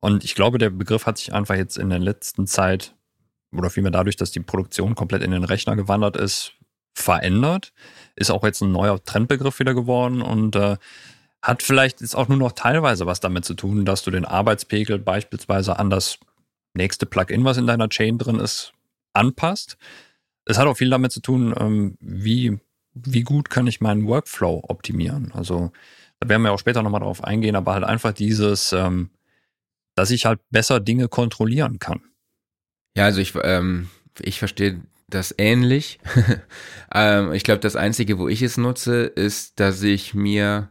Und 0.00 0.22
ich 0.22 0.34
glaube, 0.34 0.58
der 0.58 0.68
Begriff 0.68 1.06
hat 1.06 1.16
sich 1.16 1.32
einfach 1.32 1.54
jetzt 1.54 1.78
in 1.78 1.88
der 1.88 1.98
letzten 1.98 2.46
Zeit 2.46 2.94
oder 3.52 3.70
vielmehr 3.70 3.90
dadurch, 3.90 4.16
dass 4.16 4.32
die 4.32 4.40
Produktion 4.40 4.94
komplett 4.94 5.22
in 5.22 5.30
den 5.30 5.44
Rechner 5.44 5.76
gewandert 5.76 6.18
ist, 6.18 6.52
verändert. 6.92 7.72
Ist 8.16 8.30
auch 8.30 8.44
jetzt 8.44 8.60
ein 8.60 8.70
neuer 8.70 9.02
Trendbegriff 9.02 9.58
wieder 9.60 9.72
geworden 9.72 10.20
und 10.20 10.56
äh, 10.56 10.76
hat 11.40 11.62
vielleicht 11.62 12.02
jetzt 12.02 12.14
auch 12.14 12.28
nur 12.28 12.36
noch 12.36 12.52
teilweise 12.52 13.06
was 13.06 13.20
damit 13.20 13.46
zu 13.46 13.54
tun, 13.54 13.86
dass 13.86 14.02
du 14.02 14.10
den 14.10 14.26
Arbeitspegel 14.26 14.98
beispielsweise 14.98 15.78
an 15.78 15.88
das 15.88 16.18
nächste 16.74 17.06
Plugin, 17.06 17.44
was 17.44 17.56
in 17.56 17.66
deiner 17.66 17.88
Chain 17.88 18.18
drin 18.18 18.40
ist, 18.40 18.74
anpasst. 19.14 19.78
Es 20.44 20.58
hat 20.58 20.66
auch 20.66 20.76
viel 20.76 20.90
damit 20.90 21.12
zu 21.12 21.20
tun, 21.20 21.54
ähm, 21.58 21.96
wie 21.98 22.60
wie 23.04 23.22
gut 23.22 23.50
kann 23.50 23.66
ich 23.66 23.80
meinen 23.80 24.06
Workflow 24.06 24.62
optimieren? 24.68 25.32
Also 25.32 25.70
da 26.20 26.28
werden 26.28 26.42
wir 26.42 26.52
auch 26.52 26.58
später 26.58 26.82
nochmal 26.82 27.00
drauf 27.00 27.22
eingehen, 27.22 27.56
aber 27.56 27.74
halt 27.74 27.84
einfach 27.84 28.12
dieses, 28.12 28.72
ähm, 28.72 29.10
dass 29.94 30.10
ich 30.10 30.26
halt 30.26 30.40
besser 30.50 30.80
Dinge 30.80 31.08
kontrollieren 31.08 31.78
kann. 31.78 32.00
Ja, 32.96 33.04
also 33.04 33.20
ich, 33.20 33.34
ähm, 33.42 33.90
ich 34.20 34.38
verstehe 34.38 34.80
das 35.08 35.34
ähnlich. 35.36 35.98
ähm, 36.94 37.32
ich 37.32 37.44
glaube, 37.44 37.60
das 37.60 37.76
Einzige, 37.76 38.18
wo 38.18 38.28
ich 38.28 38.42
es 38.42 38.56
nutze, 38.56 39.04
ist, 39.04 39.60
dass 39.60 39.82
ich 39.82 40.14
mir 40.14 40.70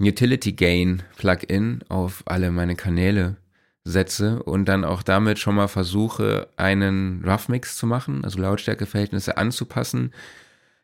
Utility 0.00 0.52
Gain 0.52 1.02
Plugin 1.16 1.84
auf 1.88 2.22
alle 2.26 2.50
meine 2.50 2.76
Kanäle 2.76 3.36
setze 3.84 4.42
und 4.42 4.66
dann 4.66 4.84
auch 4.84 5.02
damit 5.02 5.38
schon 5.38 5.54
mal 5.54 5.68
versuche, 5.68 6.48
einen 6.56 7.24
Rough 7.24 7.48
Mix 7.48 7.76
zu 7.76 7.86
machen, 7.86 8.24
also 8.24 8.38
Lautstärkeverhältnisse 8.40 9.36
anzupassen. 9.36 10.12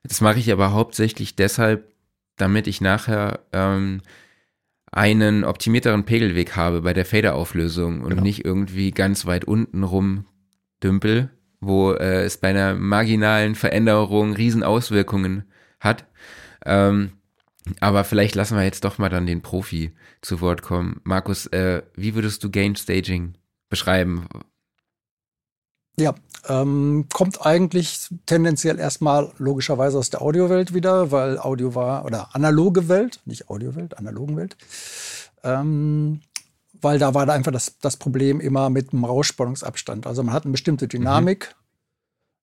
Das 0.09 0.21
mache 0.21 0.39
ich 0.39 0.53
aber 0.53 0.73
hauptsächlich 0.73 1.37
deshalb, 1.37 1.93
damit 2.37 2.67
ich 2.67 2.81
nachher 2.81 3.41
ähm, 3.53 4.03
einen 4.93 5.45
optimierteren 5.45 6.05
Pegelweg 6.05 6.57
habe 6.57 6.83
bei 6.83 6.93
der 6.93 7.05
Faderauflösung 7.05 8.01
und 8.01 8.11
genau. 8.11 8.23
nicht 8.23 8.45
irgendwie 8.45 8.91
ganz 8.93 9.27
weit 9.27 9.45
unten 9.45 9.83
rum 9.83 10.27
dümpel, 10.83 11.31
wo 11.61 11.93
äh, 11.93 12.25
es 12.25 12.39
bei 12.39 12.49
einer 12.49 12.75
marginalen 12.75 13.55
Veränderung 13.55 14.35
riesen 14.35 14.63
Auswirkungen 14.63 15.45
hat. 15.81 16.07
Ähm, 16.65 17.13
aber 17.81 18.05
vielleicht 18.05 18.35
lassen 18.35 18.57
wir 18.57 18.65
jetzt 18.65 18.85
doch 18.85 18.99
mal 18.99 19.09
dann 19.09 19.27
den 19.27 19.43
Profi 19.43 19.93
zu 20.23 20.41
Wort 20.41 20.63
kommen. 20.63 21.01
Markus, 21.05 21.47
äh, 21.49 21.83
wie 21.95 22.15
würdest 22.15 22.45
du 22.45 22.51
Gain 22.51 22.77
Staging 22.77 23.35
beschreiben? 23.69 24.29
Ja, 25.99 26.15
ähm, 26.49 27.07
kommt 27.13 27.45
eigentlich 27.45 28.09
tendenziell 28.27 28.79
erstmal 28.79 29.33
logischerweise 29.39 29.99
aus 29.99 30.11
der 30.11 30.21
Audiowelt 30.21 30.75
wieder, 30.75 31.11
weil 31.11 31.39
Audio 31.39 31.75
war, 31.75 32.05
oder 32.05 32.35
analoge 32.35 32.89
Welt, 32.89 33.21
nicht 33.25 33.49
Audiowelt, 33.49 33.97
analogen 33.99 34.37
Welt. 34.37 34.57
Ähm, 35.43 36.21
weil 36.83 36.99
da 36.99 37.15
war 37.15 37.27
da 37.27 37.33
einfach 37.33 37.53
das, 37.53 37.79
das 37.81 37.97
Problem 37.97 38.41
immer 38.41 38.71
mit 38.71 38.93
dem 38.93 39.05
Rausspannungsabstand. 39.05 40.07
Also 40.07 40.23
man 40.23 40.35
hat 40.35 40.45
eine 40.45 40.53
bestimmte 40.53 40.89
Dynamik 40.89 41.55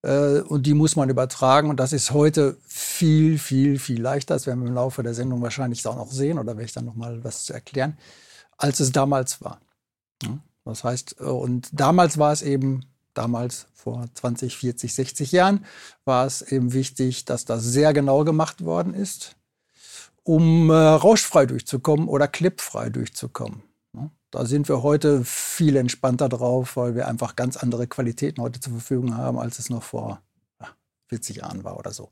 mhm. 0.04 0.10
äh, 0.10 0.40
und 0.42 0.66
die 0.66 0.74
muss 0.74 0.96
man 0.96 1.10
übertragen 1.10 1.70
und 1.70 1.80
das 1.80 1.94
ist 1.94 2.12
heute 2.12 2.58
viel, 2.66 3.38
viel, 3.38 3.80
viel 3.80 4.02
leichter. 4.02 4.34
Das 4.34 4.48
werden 4.48 4.62
wir 4.62 4.70
im 4.70 4.76
Laufe 4.76 5.04
der 5.04 5.14
Sendung 5.14 5.42
wahrscheinlich 5.42 5.86
auch 5.88 5.96
noch 5.96 6.12
sehen 6.12 6.40
oder 6.40 6.54
werde 6.54 6.66
ich 6.66 6.74
dann 6.74 6.86
noch 6.86 6.96
mal 6.96 7.24
was 7.24 7.46
zu 7.46 7.54
erklären, 7.54 7.98
als 8.58 8.80
es 8.80 8.92
damals 8.92 9.42
war. 9.42 9.60
Ja, 10.24 10.40
das 10.66 10.84
heißt, 10.84 11.18
äh, 11.20 11.26
und 11.26 11.70
damals 11.72 12.18
war 12.18 12.34
es 12.34 12.42
eben, 12.42 12.86
damals 13.14 13.68
vor 13.74 14.08
20, 14.14 14.58
40, 14.58 14.94
60 14.94 15.32
Jahren, 15.32 15.66
war 16.06 16.26
es 16.26 16.42
eben 16.42 16.74
wichtig, 16.74 17.26
dass 17.26 17.46
das 17.46 17.64
sehr 17.64 17.94
genau 17.94 18.24
gemacht 18.24 18.64
worden 18.64 18.94
ist, 18.94 19.36
um 20.24 20.70
äh, 20.70 20.74
rauschfrei 20.74 21.46
durchzukommen 21.46 22.08
oder 22.08 22.28
clipfrei 22.28 22.90
durchzukommen. 22.90 23.64
Da 24.34 24.48
sind 24.48 24.68
wir 24.68 24.82
heute 24.82 25.24
viel 25.24 25.76
entspannter 25.76 26.28
drauf, 26.28 26.76
weil 26.76 26.96
wir 26.96 27.08
einfach 27.08 27.36
ganz 27.36 27.56
andere 27.56 27.86
Qualitäten 27.86 28.42
heute 28.42 28.60
zur 28.60 28.74
Verfügung 28.74 29.16
haben, 29.16 29.38
als 29.38 29.60
es 29.60 29.70
noch 29.70 29.84
vor 29.84 30.24
40 31.10 31.36
Jahren 31.36 31.64
war 31.64 31.78
oder 31.78 31.92
so. 31.92 32.10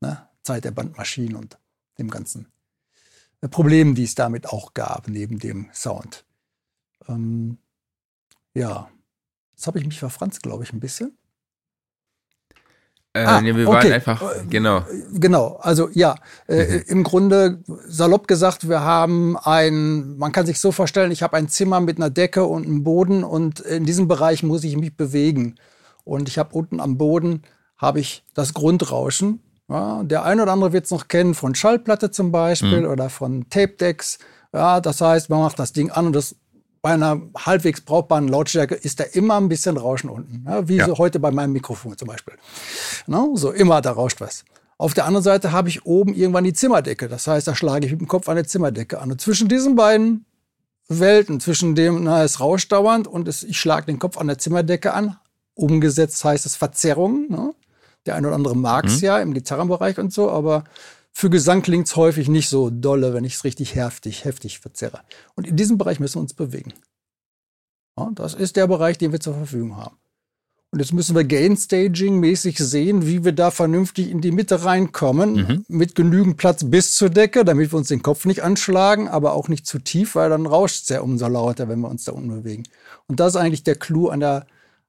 Ne? 0.00 0.28
Zeit 0.42 0.64
der 0.66 0.72
Bandmaschinen 0.72 1.36
und 1.36 1.58
dem 1.98 2.10
ganzen 2.10 2.52
äh, 3.40 3.48
Problem, 3.48 3.94
die 3.94 4.04
es 4.04 4.14
damit 4.14 4.46
auch 4.46 4.74
gab, 4.74 5.08
neben 5.08 5.38
dem 5.38 5.70
Sound. 5.72 6.26
Ähm, 7.08 7.56
ja, 8.52 8.90
jetzt 9.64 9.66
habe 9.66 9.78
ich 9.78 9.86
mich 9.86 9.98
verfranst, 9.98 10.42
glaube 10.42 10.62
ich, 10.62 10.72
ein 10.74 10.80
bisschen. 10.80 11.16
Äh, 13.14 13.24
ah, 13.24 13.40
nee, 13.40 13.54
wir 13.54 13.66
waren 13.66 13.92
einfach, 13.92 14.20
äh, 14.22 14.44
genau. 14.50 14.84
Genau, 15.12 15.56
also 15.62 15.88
ja, 15.92 16.16
äh, 16.48 16.64
mhm. 16.64 16.82
im 16.86 17.04
Grunde 17.04 17.62
salopp 17.86 18.26
gesagt, 18.26 18.68
wir 18.68 18.80
haben 18.80 19.38
ein, 19.38 20.18
man 20.18 20.32
kann 20.32 20.44
sich 20.44 20.60
so 20.60 20.70
vorstellen, 20.72 21.12
ich 21.12 21.22
habe 21.22 21.36
ein 21.36 21.48
Zimmer 21.48 21.80
mit 21.80 21.96
einer 21.96 22.10
Decke 22.10 22.44
und 22.44 22.66
einem 22.66 22.82
Boden 22.84 23.24
und 23.24 23.60
in 23.60 23.86
diesem 23.86 24.08
Bereich 24.08 24.42
muss 24.42 24.64
ich 24.64 24.76
mich 24.76 24.96
bewegen. 24.96 25.54
Und 26.02 26.28
ich 26.28 26.38
habe 26.38 26.54
unten 26.54 26.80
am 26.80 26.98
Boden 26.98 27.42
habe 27.78 28.00
ich 28.00 28.24
das 28.34 28.52
Grundrauschen. 28.52 29.40
Ja, 29.70 30.02
der 30.02 30.24
eine 30.24 30.42
oder 30.42 30.52
andere 30.52 30.74
wird 30.74 30.84
es 30.84 30.90
noch 30.90 31.08
kennen 31.08 31.34
von 31.34 31.54
Schallplatte 31.54 32.10
zum 32.10 32.32
Beispiel 32.32 32.80
mhm. 32.80 32.88
oder 32.88 33.08
von 33.08 33.48
Tape 33.48 33.76
Decks. 33.80 34.18
Ja, 34.52 34.80
das 34.80 35.00
heißt, 35.00 35.30
man 35.30 35.38
macht 35.38 35.58
das 35.58 35.72
Ding 35.72 35.90
an 35.90 36.06
und 36.06 36.12
das 36.14 36.36
bei 36.84 36.92
einer 36.92 37.18
halbwegs 37.34 37.80
brauchbaren 37.80 38.28
Lautstärke 38.28 38.74
ist 38.74 39.00
da 39.00 39.04
immer 39.04 39.40
ein 39.40 39.48
bisschen 39.48 39.78
Rauschen 39.78 40.10
unten. 40.10 40.44
Ja, 40.46 40.68
wie 40.68 40.76
ja. 40.76 40.84
so 40.84 40.98
heute 40.98 41.18
bei 41.18 41.30
meinem 41.30 41.54
Mikrofon 41.54 41.96
zum 41.96 42.08
Beispiel. 42.08 42.34
No, 43.06 43.34
so 43.36 43.52
immer, 43.52 43.80
da 43.80 43.92
rauscht 43.92 44.20
was. 44.20 44.44
Auf 44.76 44.92
der 44.92 45.06
anderen 45.06 45.24
Seite 45.24 45.50
habe 45.50 45.70
ich 45.70 45.86
oben 45.86 46.12
irgendwann 46.12 46.44
die 46.44 46.52
Zimmerdecke. 46.52 47.08
Das 47.08 47.26
heißt, 47.26 47.48
da 47.48 47.54
schlage 47.54 47.86
ich 47.86 47.92
mit 47.92 48.02
dem 48.02 48.06
Kopf 48.06 48.28
eine 48.28 48.44
Zimmerdecke 48.44 49.00
an. 49.00 49.10
Und 49.10 49.18
zwischen 49.18 49.48
diesen 49.48 49.76
beiden 49.76 50.26
Welten, 50.86 51.40
zwischen 51.40 51.74
dem, 51.74 52.04
na, 52.04 52.22
es 52.22 52.38
rauscht 52.38 52.70
dauernd 52.70 53.06
und 53.06 53.28
es, 53.28 53.44
ich 53.44 53.58
schlage 53.58 53.86
den 53.86 53.98
Kopf 53.98 54.18
an 54.18 54.26
der 54.26 54.36
Zimmerdecke 54.36 54.92
an, 54.92 55.16
umgesetzt 55.54 56.22
heißt 56.22 56.44
es 56.44 56.54
Verzerrung. 56.54 57.30
Ne? 57.30 57.54
Der 58.04 58.14
eine 58.14 58.26
oder 58.26 58.36
andere 58.36 58.56
mag 58.56 58.84
es 58.84 59.00
mhm. 59.00 59.06
ja 59.06 59.18
im 59.20 59.32
Gitarrenbereich 59.32 59.98
und 59.98 60.12
so, 60.12 60.30
aber 60.30 60.64
für 61.16 61.30
Gesang 61.30 61.62
klingt 61.62 61.86
es 61.86 61.94
häufig 61.94 62.28
nicht 62.28 62.48
so 62.48 62.70
dolle, 62.70 63.14
wenn 63.14 63.22
ich 63.22 63.34
es 63.34 63.44
richtig 63.44 63.76
heftig, 63.76 64.24
heftig 64.24 64.58
verzerre. 64.58 65.00
Und 65.36 65.46
in 65.46 65.56
diesem 65.56 65.78
Bereich 65.78 66.00
müssen 66.00 66.16
wir 66.16 66.22
uns 66.22 66.34
bewegen. 66.34 66.74
Ja, 67.96 68.10
das 68.16 68.34
ist 68.34 68.56
der 68.56 68.66
Bereich, 68.66 68.98
den 68.98 69.12
wir 69.12 69.20
zur 69.20 69.34
Verfügung 69.34 69.76
haben. 69.76 69.96
Und 70.72 70.80
jetzt 70.80 70.92
müssen 70.92 71.14
wir 71.14 71.22
Gain-Staging-mäßig 71.22 72.58
sehen, 72.58 73.06
wie 73.06 73.24
wir 73.24 73.30
da 73.30 73.52
vernünftig 73.52 74.10
in 74.10 74.20
die 74.20 74.32
Mitte 74.32 74.64
reinkommen, 74.64 75.34
mhm. 75.34 75.64
mit 75.68 75.94
genügend 75.94 76.36
Platz 76.36 76.64
bis 76.64 76.96
zur 76.96 77.10
Decke, 77.10 77.44
damit 77.44 77.72
wir 77.72 77.78
uns 77.78 77.86
den 77.86 78.02
Kopf 78.02 78.24
nicht 78.24 78.42
anschlagen, 78.42 79.06
aber 79.06 79.34
auch 79.34 79.46
nicht 79.46 79.68
zu 79.68 79.78
tief, 79.78 80.16
weil 80.16 80.30
dann 80.30 80.46
rauscht 80.46 80.82
es 80.82 80.88
ja 80.88 81.00
umso 81.00 81.28
lauter, 81.28 81.68
wenn 81.68 81.78
wir 81.78 81.88
uns 81.88 82.02
da 82.02 82.10
unten 82.12 82.30
bewegen. 82.30 82.64
Und 83.06 83.20
das 83.20 83.34
ist 83.34 83.40
eigentlich 83.40 83.62
der 83.62 83.76
Clou 83.76 84.08
an 84.08 84.18
der 84.18 84.46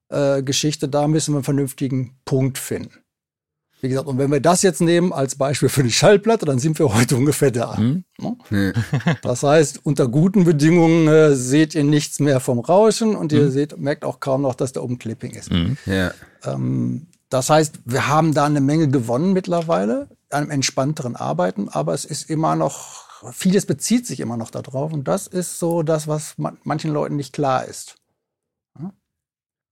äh, 0.09 0.41
Geschichte. 0.41 0.89
Da 0.89 1.07
müssen 1.07 1.33
wir 1.33 1.37
einen 1.37 1.43
vernünftigen 1.43 2.15
Punkt 2.25 2.57
finden. 2.57 3.04
Wie 3.85 3.89
gesagt, 3.89 4.07
und 4.07 4.17
wenn 4.17 4.31
wir 4.31 4.39
das 4.39 4.63
jetzt 4.63 4.81
nehmen 4.81 5.13
als 5.13 5.35
Beispiel 5.35 5.69
für 5.69 5.83
die 5.83 5.91
Schallplatte, 5.91 6.47
dann 6.47 6.57
sind 6.57 6.79
wir 6.79 6.91
heute 6.91 7.15
ungefähr 7.15 7.51
da. 7.51 7.77
Hm? 7.77 8.03
Ne? 8.49 8.73
Das 9.21 9.43
heißt, 9.43 9.81
unter 9.83 10.07
guten 10.07 10.43
Bedingungen 10.43 11.07
äh, 11.07 11.35
seht 11.35 11.75
ihr 11.75 11.83
nichts 11.83 12.19
mehr 12.19 12.39
vom 12.39 12.57
Rauschen 12.57 13.15
und 13.15 13.31
ihr 13.31 13.41
hm. 13.41 13.51
seht, 13.51 13.77
merkt 13.77 14.03
auch 14.03 14.19
kaum 14.19 14.41
noch, 14.41 14.55
dass 14.55 14.71
da 14.71 14.81
oben 14.81 14.97
Clipping 14.97 15.35
ist. 15.35 15.51
Hm. 15.51 15.77
Ja. 15.85 16.11
Ähm, 16.43 17.05
das 17.29 17.51
heißt, 17.51 17.81
wir 17.85 18.07
haben 18.07 18.33
da 18.33 18.45
eine 18.45 18.59
Menge 18.59 18.87
gewonnen 18.87 19.33
mittlerweile, 19.33 20.09
einem 20.31 20.49
entspannteren 20.49 21.15
Arbeiten, 21.15 21.69
aber 21.69 21.93
es 21.93 22.05
ist 22.05 22.27
immer 22.27 22.55
noch, 22.55 23.03
vieles 23.33 23.67
bezieht 23.67 24.07
sich 24.07 24.19
immer 24.19 24.35
noch 24.35 24.49
darauf 24.49 24.93
und 24.93 25.07
das 25.07 25.27
ist 25.27 25.59
so 25.59 25.83
das, 25.83 26.07
was 26.07 26.39
man, 26.39 26.57
manchen 26.63 26.91
Leuten 26.91 27.17
nicht 27.17 27.33
klar 27.33 27.65
ist. 27.65 27.97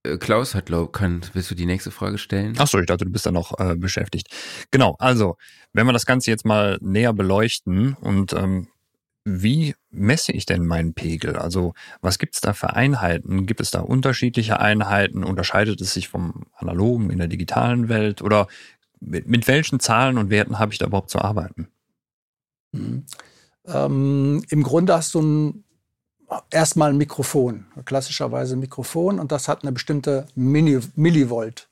Äh, 0.04 0.18
Klaus 0.18 0.54
hat, 0.54 0.66
glaub, 0.66 0.92
kann, 0.92 1.22
willst 1.32 1.50
du 1.50 1.54
die 1.54 1.66
nächste 1.66 1.90
Frage 1.90 2.18
stellen? 2.18 2.54
Ach 2.58 2.68
so, 2.68 2.78
ich 2.78 2.86
dachte, 2.86 3.04
du 3.04 3.10
bist 3.10 3.26
da 3.26 3.32
noch 3.32 3.58
äh, 3.58 3.74
beschäftigt. 3.74 4.28
Genau, 4.70 4.96
also, 4.98 5.36
wenn 5.72 5.86
wir 5.86 5.92
das 5.92 6.06
Ganze 6.06 6.30
jetzt 6.30 6.44
mal 6.44 6.78
näher 6.80 7.12
beleuchten 7.12 7.94
und 7.94 8.32
ähm, 8.32 8.68
wie 9.24 9.74
messe 9.90 10.32
ich 10.32 10.44
denn 10.44 10.66
meinen 10.66 10.92
Pegel? 10.92 11.36
Also, 11.36 11.72
was 12.02 12.18
gibt's 12.18 12.42
da 12.42 12.52
für 12.52 12.74
Einheiten? 12.74 13.46
Gibt 13.46 13.62
es 13.62 13.70
da 13.70 13.80
unterschiedliche 13.80 14.60
Einheiten? 14.60 15.24
Unterscheidet 15.24 15.80
es 15.80 15.94
sich 15.94 16.08
vom 16.08 16.44
analogen 16.54 17.08
in 17.08 17.18
der 17.18 17.28
digitalen 17.28 17.88
Welt? 17.88 18.20
Oder 18.20 18.48
mit, 19.00 19.26
mit 19.26 19.48
welchen 19.48 19.80
Zahlen 19.80 20.18
und 20.18 20.28
Werten 20.28 20.58
habe 20.58 20.72
ich 20.72 20.78
da 20.78 20.86
überhaupt 20.86 21.08
zu 21.08 21.20
arbeiten? 21.20 21.68
Mhm. 22.72 23.06
Ähm, 23.66 24.44
Im 24.50 24.62
Grunde 24.62 24.92
hast 24.92 25.14
du 25.14 25.22
ein 25.22 25.63
erstmal 26.50 26.90
ein 26.90 26.96
Mikrofon, 26.96 27.66
klassischerweise 27.84 28.56
ein 28.56 28.60
Mikrofon, 28.60 29.18
und 29.18 29.32
das 29.32 29.48
hat 29.48 29.62
eine 29.62 29.72
bestimmte 29.72 30.26
Millivolt 30.34 31.68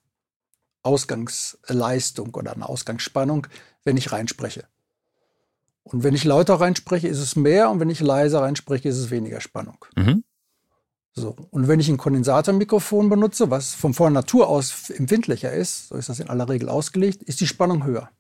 Ausgangsleistung 0.82 2.34
oder 2.34 2.52
eine 2.52 2.68
Ausgangsspannung, 2.68 3.46
wenn 3.84 3.96
ich 3.96 4.12
reinspreche. 4.12 4.64
Und 5.84 6.04
wenn 6.04 6.14
ich 6.14 6.24
lauter 6.24 6.54
reinspreche, 6.54 7.08
ist 7.08 7.18
es 7.18 7.36
mehr, 7.36 7.70
und 7.70 7.80
wenn 7.80 7.90
ich 7.90 8.00
leiser 8.00 8.42
reinspreche, 8.42 8.88
ist 8.88 8.98
es 8.98 9.10
weniger 9.10 9.40
Spannung. 9.40 9.84
Mhm. 9.96 10.24
So. 11.14 11.36
Und 11.50 11.68
wenn 11.68 11.80
ich 11.80 11.88
ein 11.88 11.98
Kondensatormikrofon 11.98 13.10
benutze, 13.10 13.50
was 13.50 13.74
von 13.74 13.92
vor 13.92 14.10
Natur 14.10 14.48
aus 14.48 14.90
empfindlicher 14.90 15.52
ist, 15.52 15.88
so 15.88 15.96
ist 15.96 16.08
das 16.08 16.20
in 16.20 16.30
aller 16.30 16.48
Regel 16.48 16.68
ausgelegt, 16.68 17.22
ist 17.22 17.40
die 17.40 17.46
Spannung 17.46 17.84
höher. 17.84 18.10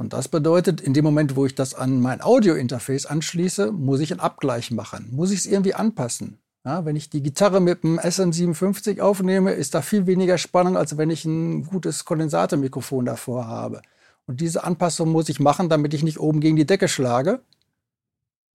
Und 0.00 0.14
das 0.14 0.28
bedeutet, 0.28 0.80
in 0.80 0.94
dem 0.94 1.04
Moment, 1.04 1.36
wo 1.36 1.44
ich 1.44 1.54
das 1.54 1.74
an 1.74 2.00
mein 2.00 2.22
Audio-Interface 2.22 3.04
anschließe, 3.04 3.70
muss 3.70 4.00
ich 4.00 4.10
einen 4.10 4.20
Abgleich 4.20 4.70
machen, 4.70 5.10
muss 5.12 5.30
ich 5.30 5.40
es 5.40 5.46
irgendwie 5.46 5.74
anpassen. 5.74 6.38
Ja, 6.64 6.86
wenn 6.86 6.96
ich 6.96 7.10
die 7.10 7.22
Gitarre 7.22 7.60
mit 7.60 7.84
dem 7.84 8.00
SM57 8.00 9.02
aufnehme, 9.02 9.52
ist 9.52 9.74
da 9.74 9.82
viel 9.82 10.06
weniger 10.06 10.38
Spannung, 10.38 10.78
als 10.78 10.96
wenn 10.96 11.10
ich 11.10 11.26
ein 11.26 11.66
gutes 11.66 12.06
Kondensatormikrofon 12.06 13.04
davor 13.04 13.46
habe. 13.46 13.82
Und 14.26 14.40
diese 14.40 14.64
Anpassung 14.64 15.10
muss 15.12 15.28
ich 15.28 15.38
machen, 15.38 15.68
damit 15.68 15.92
ich 15.92 16.02
nicht 16.02 16.18
oben 16.18 16.40
gegen 16.40 16.56
die 16.56 16.66
Decke 16.66 16.88
schlage. 16.88 17.40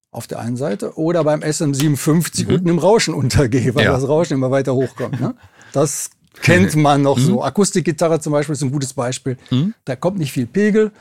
Auf 0.10 0.26
der 0.26 0.40
einen 0.40 0.58
Seite. 0.58 0.98
Oder 0.98 1.24
beim 1.24 1.42
SM57 1.42 2.48
mhm. 2.48 2.56
unten 2.56 2.70
im 2.70 2.80
Rauschen 2.80 3.14
untergehe, 3.14 3.76
weil 3.76 3.86
ja. 3.86 3.92
das 3.92 4.08
Rauschen 4.08 4.34
immer 4.34 4.50
weiter 4.50 4.74
hochkommt. 4.74 5.22
Ne? 5.22 5.36
Das 5.74 6.10
kennt 6.42 6.76
man 6.76 7.04
noch 7.04 7.20
so. 7.20 7.44
Akustikgitarre 7.44 8.20
zum 8.20 8.34
Beispiel 8.34 8.54
ist 8.54 8.64
ein 8.64 8.72
gutes 8.72 8.94
Beispiel. 8.94 9.38
Mhm. 9.52 9.76
Da 9.86 9.96
kommt 9.96 10.18
nicht 10.18 10.32
viel 10.32 10.48
Pegel. 10.48 10.92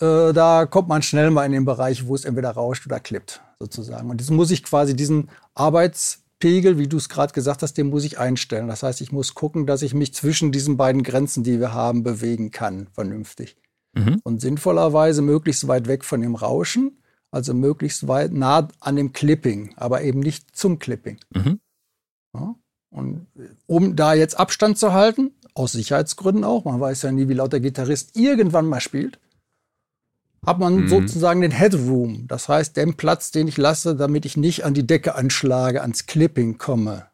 Äh, 0.00 0.32
da 0.32 0.66
kommt 0.66 0.88
man 0.88 1.02
schnell 1.02 1.30
mal 1.30 1.44
in 1.44 1.52
den 1.52 1.64
Bereich, 1.64 2.06
wo 2.06 2.14
es 2.14 2.24
entweder 2.24 2.50
rauscht 2.50 2.86
oder 2.86 3.00
klippt, 3.00 3.42
sozusagen. 3.60 4.10
Und 4.10 4.20
jetzt 4.20 4.30
muss 4.30 4.50
ich 4.50 4.64
quasi 4.64 4.94
diesen 4.96 5.28
Arbeitspegel, 5.54 6.78
wie 6.78 6.88
du 6.88 6.96
es 6.96 7.08
gerade 7.08 7.32
gesagt 7.32 7.62
hast, 7.62 7.74
den 7.74 7.90
muss 7.90 8.04
ich 8.04 8.18
einstellen. 8.18 8.68
Das 8.68 8.82
heißt, 8.82 9.00
ich 9.00 9.12
muss 9.12 9.34
gucken, 9.34 9.66
dass 9.66 9.82
ich 9.82 9.94
mich 9.94 10.14
zwischen 10.14 10.52
diesen 10.52 10.76
beiden 10.76 11.02
Grenzen, 11.02 11.44
die 11.44 11.60
wir 11.60 11.72
haben, 11.72 12.02
bewegen 12.02 12.50
kann, 12.50 12.88
vernünftig. 12.92 13.56
Mhm. 13.94 14.20
Und 14.24 14.40
sinnvollerweise 14.40 15.22
möglichst 15.22 15.68
weit 15.68 15.86
weg 15.86 16.04
von 16.04 16.20
dem 16.20 16.34
Rauschen, 16.34 16.98
also 17.30 17.54
möglichst 17.54 18.08
weit 18.08 18.32
nah 18.32 18.68
an 18.80 18.96
dem 18.96 19.12
Clipping, 19.12 19.74
aber 19.76 20.02
eben 20.02 20.20
nicht 20.20 20.56
zum 20.56 20.78
Clipping. 20.78 21.18
Mhm. 21.34 21.60
Ja? 22.34 22.54
Und 22.90 23.26
um 23.66 23.96
da 23.96 24.14
jetzt 24.14 24.38
Abstand 24.38 24.78
zu 24.78 24.92
halten, 24.92 25.32
aus 25.54 25.72
Sicherheitsgründen 25.72 26.44
auch, 26.44 26.64
man 26.64 26.80
weiß 26.80 27.02
ja 27.02 27.12
nie, 27.12 27.28
wie 27.28 27.34
laut 27.34 27.52
der 27.52 27.60
Gitarrist 27.60 28.16
irgendwann 28.16 28.66
mal 28.66 28.80
spielt, 28.80 29.18
hat 30.46 30.58
man 30.58 30.82
Mhm. 30.82 30.88
sozusagen 30.88 31.40
den 31.40 31.50
Headroom. 31.50 32.26
Das 32.28 32.48
heißt, 32.48 32.76
den 32.76 32.94
Platz, 32.94 33.30
den 33.30 33.48
ich 33.48 33.56
lasse, 33.56 33.96
damit 33.96 34.26
ich 34.26 34.36
nicht 34.36 34.64
an 34.64 34.74
die 34.74 34.86
Decke 34.86 35.14
anschlage, 35.14 35.82
ans 35.82 36.06
Clipping 36.06 36.58
komme. 36.58 37.06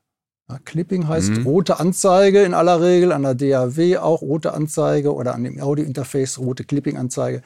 Ja, 0.49 0.59
Clipping 0.65 1.07
heißt 1.07 1.31
Mhm. 1.39 1.47
rote 1.47 1.79
Anzeige 1.79 2.43
in 2.43 2.55
aller 2.55 2.81
Regel, 2.81 3.13
an 3.13 3.23
der 3.23 3.35
DAW 3.35 3.99
auch 3.99 4.21
rote 4.23 4.53
Anzeige 4.53 5.15
oder 5.15 5.35
an 5.35 5.45
dem 5.45 5.61
Audio-Interface 5.61 6.39
rote 6.39 6.65
Clipping-Anzeige. 6.65 7.43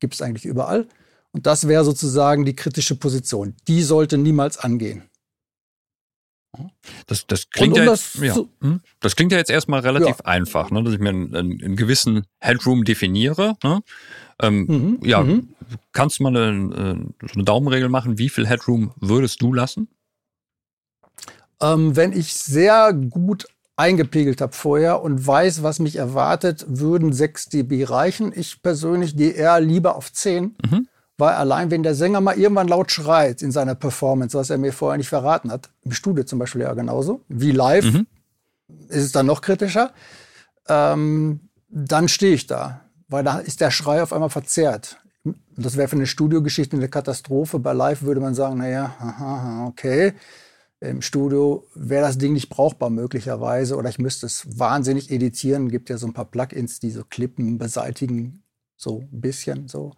Gibt 0.00 0.14
es 0.14 0.22
eigentlich 0.22 0.44
überall. 0.44 0.86
Und 1.32 1.46
das 1.46 1.66
wäre 1.68 1.84
sozusagen 1.84 2.44
die 2.44 2.56
kritische 2.56 2.96
Position. 2.96 3.54
Die 3.68 3.82
sollte 3.82 4.18
niemals 4.18 4.58
angehen. 4.58 5.02
Das, 7.06 7.26
das 7.26 7.50
klingt 7.50 7.74
um 7.74 7.80
ja 7.80 7.84
das 7.86 8.14
jetzt, 8.14 8.22
ja. 8.24 8.32
zu- 8.34 8.48
hm? 8.60 8.80
das 9.00 9.14
klingt 9.14 9.30
ja 9.32 9.38
jetzt 9.38 9.50
erstmal 9.50 9.80
relativ 9.80 10.20
einfach, 10.22 10.70
ne? 10.70 10.82
dass 10.82 10.94
ich 10.94 11.00
mir 11.00 11.10
einen, 11.10 11.34
einen, 11.34 11.76
gewissen 11.76 12.26
Headroom 12.38 12.84
definiere. 12.84 13.56
Ne? 13.62 13.82
Ähm, 14.40 14.64
Mhm, 14.66 15.00
ja, 15.02 15.22
mhm. 15.22 15.50
kannst 15.92 16.18
du 16.18 16.22
mal 16.22 16.34
eine, 16.36 16.74
äh, 16.74 17.28
eine 17.34 17.44
Daumenregel 17.44 17.88
machen? 17.90 18.18
Wie 18.18 18.30
viel 18.30 18.46
Headroom 18.46 18.92
würdest 19.00 19.42
du 19.42 19.52
lassen? 19.52 19.88
Ähm, 21.60 21.96
wenn 21.96 22.12
ich 22.12 22.32
sehr 22.34 22.92
gut 22.92 23.46
eingepegelt 23.76 24.40
habe 24.40 24.54
vorher 24.54 25.02
und 25.02 25.26
weiß, 25.26 25.62
was 25.62 25.78
mich 25.78 25.96
erwartet, 25.96 26.64
würden 26.68 27.12
6 27.12 27.50
dB 27.50 27.84
reichen. 27.84 28.32
Ich 28.34 28.62
persönlich 28.62 29.16
gehe 29.16 29.32
eher 29.32 29.60
lieber 29.60 29.96
auf 29.96 30.10
10, 30.12 30.56
Mhm. 30.70 30.88
Weil 31.18 31.34
allein 31.34 31.70
wenn 31.70 31.82
der 31.82 31.94
Sänger 31.94 32.20
mal 32.20 32.38
irgendwann 32.38 32.68
laut 32.68 32.90
schreit 32.92 33.42
in 33.42 33.50
seiner 33.52 33.74
Performance, 33.74 34.36
was 34.36 34.50
er 34.50 34.58
mir 34.58 34.72
vorher 34.72 34.98
nicht 34.98 35.08
verraten 35.08 35.50
hat, 35.50 35.70
im 35.82 35.92
Studio 35.92 36.24
zum 36.24 36.38
Beispiel 36.38 36.62
ja 36.62 36.74
genauso, 36.74 37.22
wie 37.28 37.52
live, 37.52 37.84
Mhm. 37.84 38.06
ist 38.88 39.04
es 39.04 39.12
dann 39.12 39.26
noch 39.26 39.40
kritischer, 39.40 39.92
ähm, 40.68 41.40
dann 41.68 42.08
stehe 42.08 42.34
ich 42.34 42.46
da, 42.46 42.82
weil 43.08 43.24
da 43.24 43.38
ist 43.38 43.60
der 43.60 43.70
Schrei 43.70 44.02
auf 44.02 44.12
einmal 44.12 44.30
verzerrt. 44.30 44.98
Das 45.56 45.76
wäre 45.76 45.88
für 45.88 45.96
eine 45.96 46.06
Studiogeschichte 46.06 46.76
eine 46.76 46.88
Katastrophe. 46.88 47.58
Bei 47.58 47.72
Live 47.72 48.02
würde 48.02 48.20
man 48.20 48.34
sagen, 48.34 48.58
naja, 48.58 48.94
aha, 49.00 49.66
okay. 49.66 50.12
Im 50.80 51.02
Studio 51.02 51.66
wäre 51.74 52.06
das 52.06 52.18
Ding 52.18 52.34
nicht 52.34 52.48
brauchbar 52.50 52.90
möglicherweise 52.90 53.76
oder 53.76 53.88
ich 53.88 53.98
müsste 53.98 54.26
es 54.26 54.46
wahnsinnig 54.58 55.10
editieren. 55.10 55.68
Gibt 55.70 55.88
ja 55.90 55.96
so 55.96 56.06
ein 56.06 56.12
paar 56.12 56.26
Plugins, 56.26 56.78
die 56.78 56.90
so 56.90 57.02
Klippen 57.08 57.58
beseitigen, 57.58 58.42
so 58.76 59.00
ein 59.10 59.20
bisschen 59.20 59.66
so. 59.68 59.94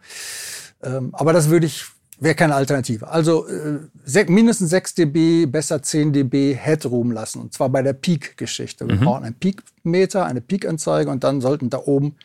Ähm, 0.83 1.15
aber 1.15 1.33
das 1.33 1.49
würde 1.49 1.67
ich, 1.67 1.85
wäre 2.21 2.35
keine 2.35 2.55
Alternative. 2.55 3.09
Also 3.09 3.47
äh, 3.49 3.81
se- 4.05 4.27
mindestens 4.31 4.71
6 4.71 4.95
dB, 4.95 5.47
besser 5.47 5.83
10 5.83 6.13
dB 6.13 6.55
Headroom 6.55 7.11
lassen. 7.13 7.41
Und 7.41 7.53
zwar 7.53 7.69
bei 7.69 7.83
der 7.83 7.93
Peak-Geschichte. 7.95 8.87
Wir 8.89 8.97
Mhm. 8.97 9.01
brauchen 9.05 9.25
einen 9.25 9.35
Peak-Meter, 9.35 10.25
eine 10.27 10.41
Peak-Anzeige 10.41 11.11
und 11.11 11.25
dann 11.25 11.41
sollten 11.41 11.71
da 11.71 11.79
oben 11.79 12.17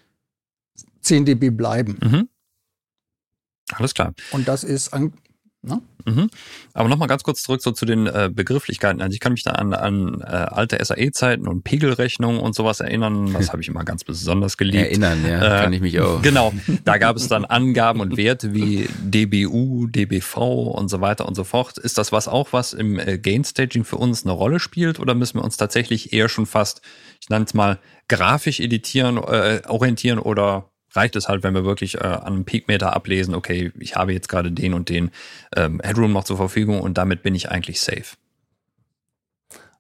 10 1.02 1.26
dB 1.26 1.50
bleiben. 1.50 1.98
Mhm. 2.02 2.30
Alles 3.74 3.94
klar. 3.94 4.14
Und 4.32 4.48
das 4.48 4.64
ist 4.64 4.94
an, 4.94 5.14
ne? 5.64 5.82
Mhm. 6.06 6.30
Aber 6.74 6.90
nochmal 6.90 7.08
ganz 7.08 7.24
kurz 7.24 7.44
zurück 7.44 7.62
so 7.62 7.72
zu 7.72 7.86
den 7.86 8.08
äh, 8.08 8.30
Begrifflichkeiten. 8.34 9.02
Also 9.02 9.14
ich 9.14 9.20
kann 9.20 9.32
mich 9.32 9.44
da 9.44 9.52
an, 9.52 9.74
an 9.74 10.22
äh, 10.22 10.26
alte 10.26 10.84
SAE-Zeiten 10.84 11.48
und 11.48 11.64
Pegelrechnungen 11.64 12.42
und 12.42 12.56
sowas 12.56 12.82
erinnern. 12.82 13.34
Das 13.34 13.50
habe 13.52 13.62
ich 13.62 13.70
immer 13.70 13.84
ganz 13.84 14.04
besonders 14.04 14.58
geliebt. 14.58 14.84
Erinnern, 14.84 15.26
ja, 15.26 15.60
Äh, 15.60 15.64
kann 15.64 15.74
ich 15.74 15.82
mich 15.82 16.00
auch. 16.00 16.22
Genau, 16.22 16.54
da 16.84 16.98
gab 16.98 17.16
es 17.16 17.28
dann 17.28 17.46
Angaben 17.46 18.02
und 18.02 18.18
Werte 18.18 18.54
wie 18.54 18.90
dBU, 19.02 19.88
dBV 19.88 20.38
und 20.38 20.90
so 20.90 21.00
weiter 21.02 21.28
und 21.28 21.36
so 21.36 21.44
fort. 21.44 21.78
Ist 21.78 21.98
das 21.98 22.12
was 22.12 22.28
auch, 22.28 22.52
was 22.52 22.74
im 22.74 23.00
äh, 23.00 23.18
Gain-Staging 23.18 23.86
für 23.86 23.98
uns 23.98 24.24
eine 24.24 24.34
Rolle 24.34 24.60
spielt 24.60 25.00
oder 25.00 25.16
müssen 25.16 25.40
wir 25.40 25.44
uns 25.44 25.58
tatsächlich 25.58 26.12
eher 26.12 26.28
schon 26.28 26.46
fast, 26.46 26.82
ich 27.22 27.30
nenne 27.30 27.46
es 27.46 27.54
mal, 27.54 27.80
grafisch 28.10 28.60
editieren, 28.60 29.18
äh, 29.18 29.62
orientieren 29.68 30.20
oder 30.20 30.73
reicht 30.96 31.16
es 31.16 31.28
halt, 31.28 31.44
wenn 31.44 31.54
wir 31.54 31.66
wirklich 31.66 31.96
äh, 31.96 32.00
an 32.04 32.34
einem 32.34 32.46
Peakmeter 32.46 32.94
ablesen, 32.94 33.36
okay, 33.36 33.72
ich 33.80 33.96
habe 33.96 34.14
jetzt 34.14 34.30
gerade 34.30 34.52
den 34.52 34.74
und 34.74 34.90
den 34.90 35.12
ähm, 35.56 35.82
Headroom 35.84 36.14
noch 36.14 36.24
zur 36.24 36.38
Verfügung 36.38 36.82
und 36.82 36.98
damit 36.98 37.24
bin 37.24 37.36
ich 37.36 37.50
eigentlich 37.50 37.80
safe. 37.82 38.16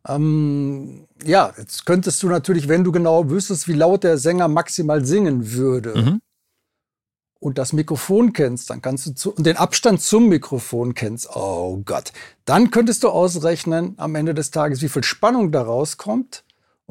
Ähm, 0.07 1.07
ja, 1.23 1.53
jetzt 1.57 1.85
könntest 1.85 2.21
du 2.23 2.27
natürlich, 2.27 2.67
wenn 2.67 2.83
du 2.83 2.91
genau 2.91 3.29
wüsstest, 3.29 3.67
wie 3.67 3.73
laut 3.73 4.03
der 4.03 4.17
Sänger 4.17 4.47
maximal 4.47 5.05
singen 5.05 5.53
würde 5.53 5.93
Mhm. 5.95 6.21
und 7.39 7.57
das 7.57 7.71
Mikrofon 7.73 8.33
kennst, 8.33 8.69
dann 8.69 8.81
kannst 8.81 9.05
du 9.05 9.11
zu, 9.13 9.33
und 9.33 9.45
den 9.45 9.55
Abstand 9.57 10.01
zum 10.01 10.27
Mikrofon 10.27 10.93
kennst, 10.93 11.29
oh 11.35 11.81
Gott, 11.85 12.11
dann 12.45 12.69
könntest 12.71 13.03
du 13.03 13.09
ausrechnen 13.09 13.93
am 13.97 14.15
Ende 14.15 14.33
des 14.33 14.51
Tages, 14.51 14.81
wie 14.81 14.89
viel 14.89 15.03
Spannung 15.03 15.51
da 15.53 15.61
rauskommt. 15.61 16.43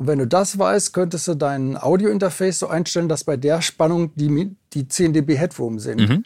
Und 0.02 0.08
wenn 0.08 0.18
du 0.18 0.26
das 0.26 0.58
weißt, 0.58 0.92
könntest 0.94 1.28
du 1.28 1.34
dein 1.36 1.80
Audio-Interface 1.80 2.58
so 2.58 2.66
einstellen, 2.66 3.08
dass 3.08 3.22
bei 3.22 3.36
der 3.36 3.62
Spannung 3.62 4.10
die, 4.16 4.50
die 4.72 4.88
10 4.88 5.12
dB 5.12 5.36
Headroom 5.36 5.78
sind. 5.78 6.00
Mhm. 6.08 6.24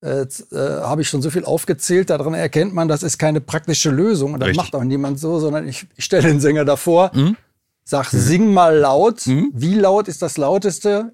Äh, 0.00 0.20
äh, 0.20 0.26
habe 0.52 1.02
ich 1.02 1.08
schon 1.08 1.20
so 1.20 1.28
viel 1.30 1.44
aufgezählt, 1.44 2.10
daran 2.10 2.34
erkennt 2.34 2.74
man, 2.74 2.86
das 2.86 3.02
ist 3.02 3.18
keine 3.18 3.40
praktische 3.40 3.90
Lösung 3.90 4.34
und 4.34 4.38
das 4.40 4.50
Richtig. 4.50 4.62
macht 4.64 4.76
auch 4.76 4.84
niemand 4.84 5.18
so, 5.18 5.40
sondern 5.40 5.66
ich, 5.66 5.88
ich 5.96 6.04
stelle 6.04 6.28
den 6.28 6.38
Sänger 6.38 6.64
davor, 6.64 7.10
Mhm. 7.12 7.36
sag, 7.82 8.06
sing 8.10 8.52
mal 8.54 8.76
laut. 8.78 9.26
Mhm. 9.26 9.50
Wie 9.52 9.74
laut 9.74 10.06
ist 10.06 10.22
das 10.22 10.36
lauteste 10.36 11.10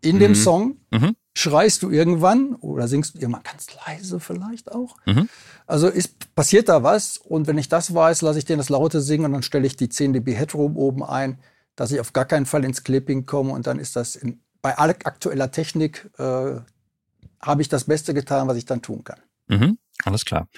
in 0.00 0.18
dem 0.18 0.32
Mhm. 0.32 0.34
Song? 0.34 0.76
Mhm. 0.90 1.14
Schreist 1.36 1.82
du 1.82 1.90
irgendwann 1.90 2.54
oder 2.56 2.86
singst 2.86 3.14
du 3.14 3.18
irgendwann 3.18 3.42
ganz 3.42 3.68
leise 3.86 4.20
vielleicht 4.20 4.70
auch? 4.70 4.96
Mhm. 5.04 5.28
Also 5.66 5.88
ist, 5.88 6.34
passiert 6.34 6.68
da 6.68 6.82
was 6.82 7.16
und 7.16 7.46
wenn 7.46 7.58
ich 7.58 7.68
das 7.68 7.92
weiß, 7.92 8.22
lasse 8.22 8.38
ich 8.38 8.44
den 8.44 8.58
das 8.58 8.68
laute 8.68 9.00
singen 9.00 9.26
und 9.26 9.32
dann 9.32 9.42
stelle 9.42 9.66
ich 9.66 9.76
die 9.76 9.88
10 9.88 10.12
dB 10.12 10.34
Headroom 10.34 10.76
oben 10.76 11.02
ein, 11.02 11.38
dass 11.74 11.90
ich 11.90 12.00
auf 12.00 12.12
gar 12.12 12.24
keinen 12.24 12.46
Fall 12.46 12.64
ins 12.64 12.84
Clipping 12.84 13.26
komme 13.26 13.52
und 13.52 13.66
dann 13.66 13.78
ist 13.78 13.96
das 13.96 14.14
in, 14.14 14.40
bei 14.62 14.78
aktueller 14.78 15.50
Technik 15.50 16.08
äh, 16.18 16.60
habe 17.40 17.62
ich 17.62 17.68
das 17.68 17.84
Beste 17.84 18.14
getan, 18.14 18.48
was 18.48 18.56
ich 18.56 18.64
dann 18.64 18.80
tun 18.82 19.04
kann. 19.04 19.18
Mhm, 19.48 19.78
alles 20.04 20.24
klar. 20.24 20.48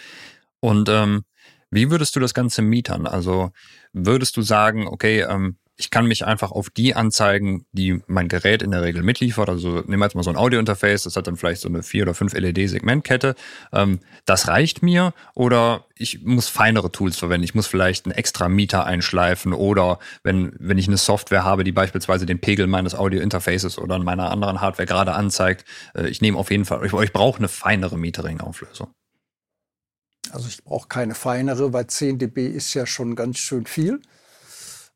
Und 0.60 0.88
ähm, 0.88 1.24
wie 1.70 1.90
würdest 1.90 2.14
du 2.16 2.20
das 2.20 2.34
Ganze 2.34 2.62
mietern? 2.62 3.06
Also 3.06 3.50
würdest 3.92 4.36
du 4.36 4.42
sagen, 4.42 4.86
okay, 4.86 5.22
ähm, 5.22 5.56
ich 5.78 5.90
kann 5.90 6.06
mich 6.06 6.24
einfach 6.24 6.52
auf 6.52 6.70
die 6.70 6.94
anzeigen, 6.94 7.66
die 7.72 8.00
mein 8.06 8.28
Gerät 8.28 8.62
in 8.62 8.70
der 8.70 8.82
Regel 8.82 9.02
mitliefert. 9.02 9.48
Also 9.48 9.82
nehmen 9.86 9.98
wir 9.98 10.06
jetzt 10.06 10.14
mal 10.14 10.22
so 10.22 10.30
ein 10.30 10.36
Audio-Interface, 10.36 11.02
das 11.02 11.16
hat 11.16 11.26
dann 11.26 11.36
vielleicht 11.36 11.60
so 11.60 11.68
eine 11.68 11.82
vier 11.82 12.04
oder 12.04 12.14
fünf 12.14 12.32
LED-Segmentkette. 12.32 13.34
Ähm, 13.72 14.00
das 14.24 14.48
reicht 14.48 14.82
mir 14.82 15.12
oder 15.34 15.84
ich 15.94 16.22
muss 16.24 16.48
feinere 16.48 16.90
Tools 16.90 17.18
verwenden. 17.18 17.44
Ich 17.44 17.54
muss 17.54 17.66
vielleicht 17.66 18.06
einen 18.06 18.14
extra 18.14 18.48
Mieter 18.48 18.86
einschleifen 18.86 19.52
oder 19.52 19.98
wenn, 20.22 20.52
wenn 20.58 20.78
ich 20.78 20.88
eine 20.88 20.96
Software 20.96 21.44
habe, 21.44 21.62
die 21.62 21.72
beispielsweise 21.72 22.24
den 22.24 22.40
Pegel 22.40 22.66
meines 22.66 22.94
Audio-Interfaces 22.94 23.78
oder 23.78 23.98
meiner 23.98 24.30
anderen 24.30 24.60
Hardware 24.60 24.86
gerade 24.86 25.12
anzeigt, 25.12 25.66
äh, 25.94 26.08
ich 26.08 26.22
nehme 26.22 26.38
auf 26.38 26.50
jeden 26.50 26.64
Fall, 26.64 26.84
ich, 26.86 26.92
ich 26.92 27.12
brauche 27.12 27.38
eine 27.38 27.48
feinere 27.48 27.98
Metering-Auflösung. 27.98 28.88
Also 30.30 30.48
ich 30.48 30.64
brauche 30.64 30.88
keine 30.88 31.14
feinere, 31.14 31.72
weil 31.72 31.86
10 31.86 32.18
dB 32.18 32.48
ist 32.48 32.74
ja 32.74 32.86
schon 32.86 33.14
ganz 33.14 33.38
schön 33.38 33.66
viel. 33.66 34.00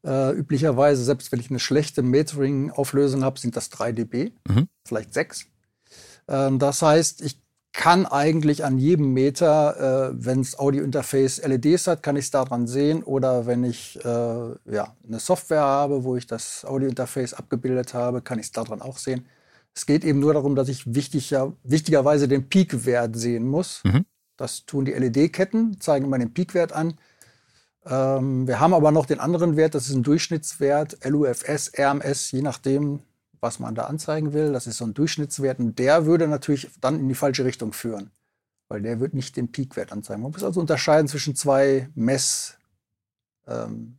Äh, 0.04 0.32
üblicherweise, 0.32 1.04
selbst 1.04 1.30
wenn 1.30 1.40
ich 1.40 1.50
eine 1.50 1.58
schlechte 1.58 2.02
Metering-Auflösung 2.02 3.22
habe, 3.22 3.38
sind 3.38 3.56
das 3.56 3.68
3 3.70 3.92
dB, 3.92 4.32
Mhm. 4.48 4.68
vielleicht 4.86 5.12
6. 5.12 5.46
Ähm, 6.28 6.58
das 6.58 6.80
heißt, 6.82 7.20
ich 7.22 7.40
kann 7.72 8.04
eigentlich 8.06 8.64
an 8.64 8.78
jedem 8.78 9.12
Meter, 9.12 10.10
äh, 10.10 10.14
wenn 10.14 10.42
das 10.42 10.58
Audio-Interface 10.58 11.38
LEDs 11.46 11.86
hat, 11.86 12.02
kann 12.02 12.16
ich 12.16 12.24
es 12.24 12.30
daran 12.30 12.66
sehen. 12.66 13.02
Oder 13.04 13.46
wenn 13.46 13.62
ich 13.62 13.96
äh, 14.04 14.08
ja, 14.08 14.96
eine 15.06 15.20
Software 15.20 15.60
habe, 15.62 16.02
wo 16.02 16.16
ich 16.16 16.26
das 16.26 16.64
Audio-Interface 16.64 17.34
abgebildet 17.34 17.94
habe, 17.94 18.22
kann 18.22 18.38
ich 18.38 18.46
es 18.46 18.52
daran 18.52 18.82
auch 18.82 18.98
sehen. 18.98 19.26
Es 19.72 19.86
geht 19.86 20.04
eben 20.04 20.18
nur 20.18 20.34
darum, 20.34 20.56
dass 20.56 20.68
ich 20.68 20.94
wichtiger, 20.94 21.52
wichtigerweise 21.62 22.26
den 22.26 22.48
Peak-Wert 22.48 23.14
sehen 23.16 23.46
muss. 23.46 23.82
Mhm. 23.84 24.04
Das 24.36 24.64
tun 24.66 24.84
die 24.84 24.92
LED-Ketten, 24.92 25.80
zeigen 25.80 26.06
immer 26.06 26.18
den 26.18 26.32
Peakwert 26.34 26.72
an. 26.72 26.94
Ähm, 27.86 28.46
wir 28.46 28.60
haben 28.60 28.74
aber 28.74 28.90
noch 28.92 29.06
den 29.06 29.20
anderen 29.20 29.56
Wert, 29.56 29.74
das 29.74 29.88
ist 29.88 29.94
ein 29.94 30.02
Durchschnittswert, 30.02 30.98
LUFS, 31.04 31.72
RMS, 31.78 32.30
je 32.30 32.42
nachdem, 32.42 33.00
was 33.40 33.58
man 33.58 33.74
da 33.74 33.84
anzeigen 33.84 34.32
will. 34.32 34.52
Das 34.52 34.66
ist 34.66 34.78
so 34.78 34.84
ein 34.84 34.94
Durchschnittswert 34.94 35.58
und 35.58 35.78
der 35.78 36.04
würde 36.04 36.28
natürlich 36.28 36.70
dann 36.80 37.00
in 37.00 37.08
die 37.08 37.14
falsche 37.14 37.44
Richtung 37.44 37.72
führen, 37.72 38.10
weil 38.68 38.82
der 38.82 39.00
wird 39.00 39.14
nicht 39.14 39.36
den 39.36 39.50
Peakwert 39.50 39.92
anzeigen. 39.92 40.22
Man 40.22 40.32
muss 40.32 40.44
also 40.44 40.60
unterscheiden 40.60 41.08
zwischen 41.08 41.34
zwei 41.34 41.88
Mess, 41.94 42.58
ähm, 43.46 43.98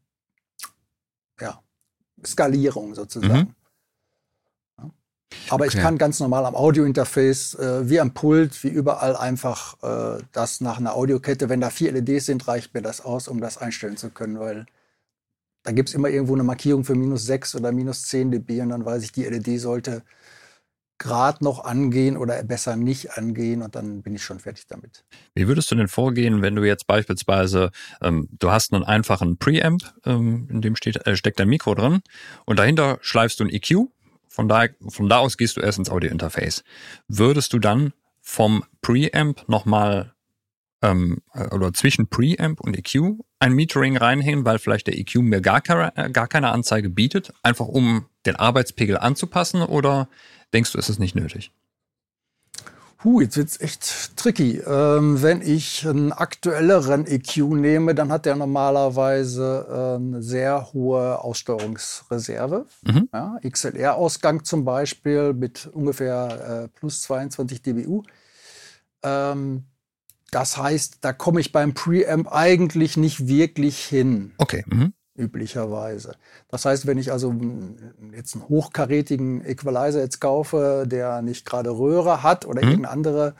ja, 1.40 1.60
Skalierung 2.24 2.94
sozusagen. 2.94 3.36
Ja. 3.36 3.61
Aber 5.50 5.66
ich 5.66 5.74
Okay. 5.74 5.82
kann 5.82 5.98
ganz 5.98 6.20
normal 6.20 6.46
am 6.46 6.56
Audiointerface, 6.56 7.56
äh, 7.56 7.90
wie 7.90 8.00
am 8.00 8.14
Pult, 8.14 8.64
wie 8.64 8.70
überall 8.70 9.16
einfach 9.16 9.76
äh, 9.84 10.24
das 10.32 10.62
nach 10.62 10.78
einer 10.78 10.96
Audiokette, 10.96 11.50
wenn 11.50 11.62
da 11.62 11.70
vier 11.70 11.92
LEDs 11.92 12.26
sind, 12.26 12.48
reicht 12.48 12.74
mir 12.74 12.82
das 12.82 13.02
aus, 13.02 13.28
um 13.28 13.42
das 13.42 13.58
einstellen 13.58 13.98
zu 13.98 14.10
können, 14.10 14.40
weil 14.40 14.66
da 15.64 15.72
gibt 15.72 15.90
es 15.90 15.96
immer 15.96 16.10
irgendwo 16.10 16.34
eine 16.34 16.44
Markierung 16.44 16.84
für 16.84 16.96
minus 16.96 17.26
6 17.26 17.56
oder 17.56 17.72
minus 17.72 18.04
10 18.04 18.32
dB 18.32 18.62
und 18.62 18.70
dann 18.70 18.86
weiß 18.86 19.04
ich, 19.04 19.12
die 19.12 19.26
LED 19.26 19.60
sollte 19.60 20.04
gerade 21.02 21.44
noch 21.44 21.64
angehen 21.66 22.16
oder 22.16 22.44
besser 22.44 22.76
nicht 22.76 23.18
angehen 23.18 23.64
und 23.64 23.76
dann 23.76 24.04
bin 24.04 24.14
ich 24.14 24.24
schon 24.24 24.40
fertig 24.40 24.68
damit. 24.68 25.04
Wie 25.34 25.48
würdest 25.48 25.72
du 25.72 25.76
denn 25.76 25.88
vorgehen, 25.88 26.44
wenn 26.44 26.56
du 26.56 26.64
jetzt 26.64 26.86
beispielsweise, 26.86 27.72
ähm, 28.02 28.28
du 28.38 28.52
hast 28.52 28.72
einen 28.72 28.84
einfachen 28.84 29.38
Preamp, 29.38 29.82
ähm, 30.06 30.48
in 30.52 30.62
dem 30.62 30.76
steht, 30.76 31.06
äh, 31.08 31.16
steckt 31.16 31.42
ein 31.42 31.50
Mikro 31.50 31.74
drin 31.74 32.02
und 32.46 32.60
dahinter 32.60 33.00
schleifst 33.02 33.40
du 33.40 33.46
ein 33.46 33.50
EQ. 33.50 33.90
Von 34.32 34.48
da, 34.48 34.66
von 34.88 35.10
da 35.10 35.18
aus 35.18 35.36
gehst 35.36 35.58
du 35.58 35.62
erst 35.62 35.78
ins 35.78 35.90
Audio-Interface. 35.90 36.64
Würdest 37.10 37.52
du 37.52 37.60
dann 37.60 37.92
vom 38.22 38.64
Preamp 38.82 39.44
nochmal 39.50 40.14
ähm, 40.82 41.22
äh, 41.34 41.54
oder 41.54 41.74
zwischen 41.74 42.08
Preamp 42.08 42.62
und 42.62 42.78
EQ 42.78 43.20
ein 43.40 43.52
Metering 43.52 43.98
reinhängen, 43.98 44.46
weil 44.46 44.58
vielleicht 44.58 44.88
der 44.88 44.98
EQ 44.98 45.16
mir 45.16 45.42
gar 45.42 45.60
keine, 45.60 45.96
äh, 45.98 46.10
gar 46.10 46.30
keine 46.30 46.52
Anzeige 46.52 46.90
bietet, 46.90 47.34
einfach 47.44 47.68
um 47.68 48.06
den 48.26 48.38
Arbeitspegel 48.38 48.98
anzupassen 48.98 49.64
oder 49.64 50.08
denkst 50.54 50.72
du, 50.72 50.78
ist 50.78 50.88
es 50.88 50.98
nicht 50.98 51.14
nötig? 51.14 51.52
Huh, 53.04 53.20
jetzt 53.22 53.38
wird's 53.38 53.60
echt 53.60 54.16
tricky. 54.16 54.58
Ähm, 54.60 55.22
wenn 55.24 55.42
ich 55.42 55.88
einen 55.88 56.12
aktuelleren 56.12 57.08
EQ 57.08 57.38
nehme, 57.38 57.96
dann 57.96 58.12
hat 58.12 58.26
der 58.26 58.36
normalerweise 58.36 59.66
äh, 59.70 59.96
eine 59.96 60.22
sehr 60.22 60.72
hohe 60.74 61.20
Aussteuerungsreserve. 61.20 62.68
Mhm. 62.84 63.10
Ja, 63.12 63.40
XLR-Ausgang 63.48 64.44
zum 64.44 64.66
Beispiel 64.66 65.34
mit 65.34 65.68
ungefähr 65.74 66.66
äh, 66.66 66.68
plus 66.68 67.02
22 67.02 67.64
dBU. 67.64 68.04
Ähm, 69.02 69.64
das 70.30 70.58
heißt, 70.58 71.00
da 71.02 71.12
komme 71.12 71.42
ich 71.42 71.52
beim 71.52 71.74
Preamp 71.74 72.32
eigentlich 72.32 72.98
nicht 72.98 73.28
wirklich 73.28 73.84
hin 73.84 74.34
Okay. 74.38 74.64
Mhm. 74.68 74.94
Üblicherweise. 75.18 76.16
Das 76.50 76.66
heißt, 76.66 76.88
wenn 76.88 76.98
ich 76.98 77.12
also 77.12 77.34
jetzt 78.16 78.36
einen 78.36 78.48
hochkarätigen 78.50 79.44
Equalizer 79.46 80.00
jetzt 80.00 80.22
kaufe, 80.22 80.86
der 80.88 81.22
nicht 81.22 81.46
gerade 81.46 81.70
Röhre 81.72 82.24
hat 82.24 82.46
oder 82.46 82.62
Mhm. 82.62 82.68
irgendeine 82.70 82.94
andere 82.94 83.36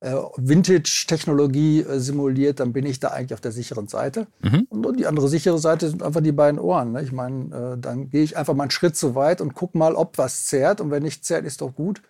äh, 0.00 0.14
Vintage-Technologie 0.36 1.82
äh, 1.82 2.00
simuliert, 2.00 2.58
dann 2.60 2.72
bin 2.72 2.86
ich 2.86 2.98
da 2.98 3.08
eigentlich 3.08 3.34
auf 3.34 3.40
der 3.40 3.52
sicheren 3.52 3.86
Seite. 3.86 4.26
Mhm. 4.42 4.66
Und, 4.68 4.84
und 4.86 4.98
die 4.98 5.06
andere 5.06 5.28
sichere 5.28 5.58
Seite 5.58 5.88
sind 5.88 6.02
einfach 6.02 6.20
die 6.20 6.32
beiden 6.32 6.58
Ohren. 6.58 6.92
Ne? 6.92 7.02
Ich 7.02 7.12
meine, 7.12 7.74
äh, 7.74 7.78
dann 7.78 8.10
gehe 8.10 8.22
ich 8.24 8.36
einfach 8.36 8.54
mal 8.54 8.64
einen 8.64 8.70
Schritt 8.72 8.96
zu 8.96 9.14
weit 9.14 9.40
und 9.40 9.54
guck 9.54 9.76
mal, 9.76 9.94
ob 9.94 10.18
was 10.18 10.46
zerrt. 10.46 10.80
Und 10.80 10.90
wenn 10.90 11.04
nicht 11.04 11.24
zerrt, 11.24 11.44
ist 11.44 11.60
doch 11.60 11.72
gut. 11.74 12.02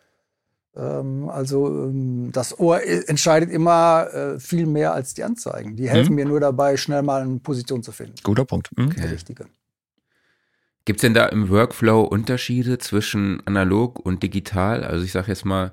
Ähm, 0.75 1.29
also 1.29 1.69
ähm, 1.69 2.31
das 2.33 2.59
Ohr 2.59 2.83
i- 2.83 3.05
entscheidet 3.07 3.51
immer 3.51 4.07
äh, 4.13 4.41
viel 4.41 4.67
mehr 4.67 4.95
als 4.95 5.13
die 5.15 5.23
Anzeigen. 5.25 5.77
Die 5.77 5.89
helfen 5.89 6.11
Mhm. 6.11 6.17
mir 6.17 6.25
nur 6.25 6.41
dabei, 6.41 6.77
schnell 6.77 7.03
mal 7.03 7.23
eine 7.23 7.39
Position 7.41 7.83
zu 7.83 7.93
finden. 7.93 8.15
Guter 8.23 8.45
Punkt. 8.45 8.71
Mhm. 8.77 8.91
Der 8.95 9.05
Okay. 9.05 9.13
richtige. 9.13 9.47
Gibt 10.85 10.99
es 10.99 11.03
denn 11.03 11.15
da 11.15 11.27
im 11.27 11.49
Workflow 11.51 12.03
Unterschiede 12.03 12.79
zwischen 12.79 13.41
analog 13.47 13.99
und 14.01 14.23
digital? 14.23 14.83
Also 14.83 15.05
ich 15.05 15.13
sage 15.13 15.29
jetzt 15.29 15.45
mal, 15.45 15.73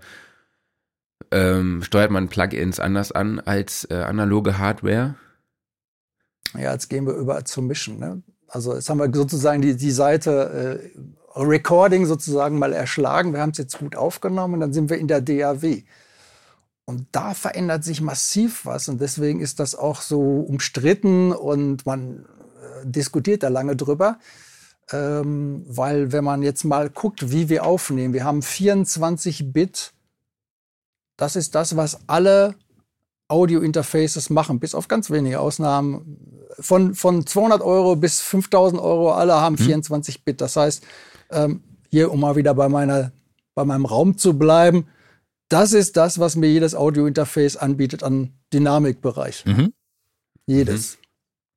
ähm, 1.32 1.82
steuert 1.84 2.12
man 2.12 2.28
Plugins 2.28 2.80
anders 2.80 3.12
an 3.12 3.40
als 3.40 3.86
äh, 3.90 3.96
analoge 3.96 4.58
Hardware? 4.58 5.16
Ja, 6.56 6.74
jetzt 6.74 6.90
gehen 6.90 7.06
wir 7.06 7.14
über 7.14 7.44
zum 7.46 7.68
Mischen. 7.68 8.00
Ne? 8.00 8.22
Also 8.48 8.74
jetzt 8.76 8.90
haben 8.90 9.00
wir 9.00 9.10
sozusagen 9.14 9.62
die, 9.62 9.76
die 9.76 9.92
Seite 9.92 10.82
äh, 10.96 11.00
Recording 11.36 12.06
sozusagen 12.06 12.60
mal 12.60 12.74
erschlagen. 12.74 13.34
Wir 13.34 13.42
haben 13.42 13.52
es 13.52 13.58
jetzt 13.58 13.80
gut 13.80 13.96
aufgenommen 13.96 14.56
und 14.56 14.60
dann 14.62 14.74
sind 14.74 14.90
wir 14.90 14.98
in 14.98 15.08
der 15.08 15.22
DAW. 15.22 15.84
Und 16.86 17.06
da 17.12 17.36
verändert 17.36 17.84
sich 17.84 18.02
massiv 18.02 18.66
was 18.66 18.90
und 18.90 19.00
deswegen 19.00 19.42
ist 19.42 19.60
das 19.60 19.76
auch 19.76 20.02
so 20.02 20.22
umstritten 20.22 21.32
und 21.32 21.86
man 21.86 22.26
äh, 22.26 22.86
diskutiert 22.86 23.44
da 23.44 23.50
lange 23.50 23.76
drüber. 23.76 24.18
Ähm, 24.92 25.64
weil 25.68 26.12
wenn 26.12 26.24
man 26.24 26.42
jetzt 26.42 26.64
mal 26.64 26.90
guckt, 26.90 27.32
wie 27.32 27.48
wir 27.48 27.64
aufnehmen, 27.64 28.16
wir 28.16 28.24
haben 28.24 28.42
24 28.42 29.54
Bit. 29.54 29.94
Das 31.16 31.36
ist 31.36 31.54
das, 31.54 31.76
was 31.76 32.00
alle 32.08 32.56
Audio-Interfaces 33.28 34.32
machen, 34.32 34.60
bis 34.60 34.74
auf 34.74 34.88
ganz 34.88 35.12
wenige 35.12 35.40
Ausnahmen. 35.40 36.18
Von, 36.60 36.96
von 36.96 37.26
200 37.26 37.62
Euro 37.62 37.96
bis 37.96 38.20
5000 38.22 38.82
Euro, 38.82 39.14
alle 39.14 39.36
haben 39.36 39.60
24 39.60 40.26
Bit. 40.26 40.42
Das 40.42 40.56
heißt, 40.56 40.84
ähm, 41.32 41.64
hier, 41.90 42.12
um 42.12 42.20
mal 42.20 42.36
wieder 42.36 42.54
bei, 42.54 42.70
meiner, 42.70 43.12
bei 43.56 43.66
meinem 43.66 43.86
Raum 43.86 44.18
zu 44.18 44.38
bleiben, 44.38 44.88
das 45.50 45.74
ist 45.74 45.98
das, 45.98 46.20
was 46.20 46.36
mir 46.36 46.48
jedes 46.52 46.76
Audio-Interface 46.76 47.58
anbietet 47.58 48.04
an 48.04 48.34
Dynamikbereich. 48.54 49.46
Mhm. 49.46 49.74
Jedes. 50.46 50.98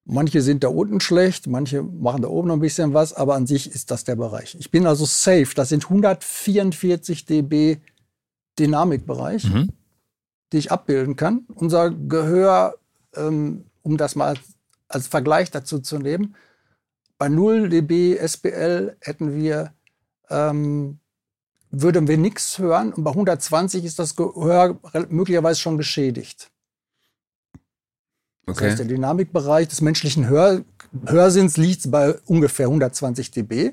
Manche 0.04 0.42
sind 0.42 0.64
da 0.64 0.68
unten 0.68 1.00
schlecht, 1.00 1.46
manche 1.46 1.82
machen 1.82 2.22
da 2.22 2.28
oben 2.28 2.48
noch 2.48 2.56
ein 2.56 2.60
bisschen 2.60 2.92
was, 2.92 3.12
aber 3.12 3.34
an 3.34 3.46
sich 3.46 3.70
ist 3.70 3.90
das 3.90 4.02
der 4.04 4.16
Bereich. 4.16 4.56
Ich 4.58 4.70
bin 4.70 4.86
also 4.86 5.04
safe. 5.04 5.48
Das 5.54 5.68
sind 5.68 5.84
144 5.84 7.24
dB 7.26 7.78
Dynamikbereich 8.58 9.44
Mhm. 9.44 9.70
die 10.52 10.58
ich 10.58 10.70
abbilden 10.72 11.16
kann. 11.16 11.46
Unser 11.54 11.90
Gehör, 11.90 12.74
ähm, 13.16 13.64
um 13.82 13.96
das 13.96 14.14
mal 14.16 14.34
als 14.88 15.06
Vergleich 15.06 15.50
dazu 15.50 15.78
zu 15.78 15.98
nehmen, 15.98 16.34
bei 17.22 17.28
0 17.28 17.68
dB 17.68 18.18
SPL 18.18 18.96
hätten 19.00 19.36
wir, 19.36 19.72
ähm, 20.28 20.98
würden 21.70 22.08
wir 22.08 22.18
nichts 22.18 22.58
hören 22.58 22.92
und 22.92 23.04
bei 23.04 23.12
120 23.12 23.84
ist 23.84 24.00
das 24.00 24.16
Gehör 24.16 24.80
möglicherweise 25.08 25.60
schon 25.60 25.78
geschädigt. 25.78 26.50
Das 28.44 28.60
heißt, 28.60 28.80
der 28.80 28.86
Dynamikbereich 28.86 29.68
des 29.68 29.82
menschlichen 29.82 30.28
Hör 30.28 30.64
Hörsinns 31.06 31.56
liegt 31.56 31.88
bei 31.92 32.18
ungefähr 32.26 32.66
120 32.66 33.30
dB. 33.30 33.70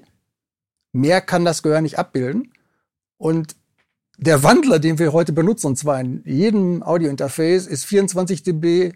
Mehr 0.91 1.19
kann 1.19 1.43
das 1.43 1.63
Gehör 1.63 1.81
nicht 1.81 1.97
abbilden. 1.97 2.53
Und 3.17 3.55
der 4.19 4.43
Wandler, 4.43 4.77
den 4.77 4.99
wir 4.99 5.11
heute 5.11 5.33
benutzen, 5.33 5.65
und 5.65 5.75
zwar 5.75 5.99
in 5.99 6.21
jedem 6.23 6.83
Audiointerface, 6.83 7.65
ist 7.65 7.85
24 7.85 8.43
dB, 8.43 8.93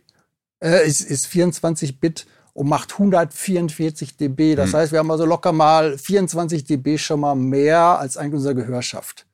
äh, 0.62 0.88
ist, 0.88 1.02
ist 1.02 1.26
24 1.26 2.00
Bit 2.00 2.28
und 2.54 2.68
macht 2.70 2.94
144 3.00 4.16
dB. 4.18 4.56
Das 4.56 4.72
Hm. 4.72 4.80
heißt, 4.80 4.92
wir 4.92 5.00
haben 5.00 5.12
also 5.12 5.26
locker 5.26 5.52
mal 5.52 5.98
24 5.98 6.64
dB 6.64 6.98
schon 6.98 7.20
mal 7.20 7.36
mehr, 7.36 7.80
als 8.00 8.18
eigentlich 8.18 8.36
unser 8.36 8.54
Gehör 8.56 8.82
schafft. 8.82 9.26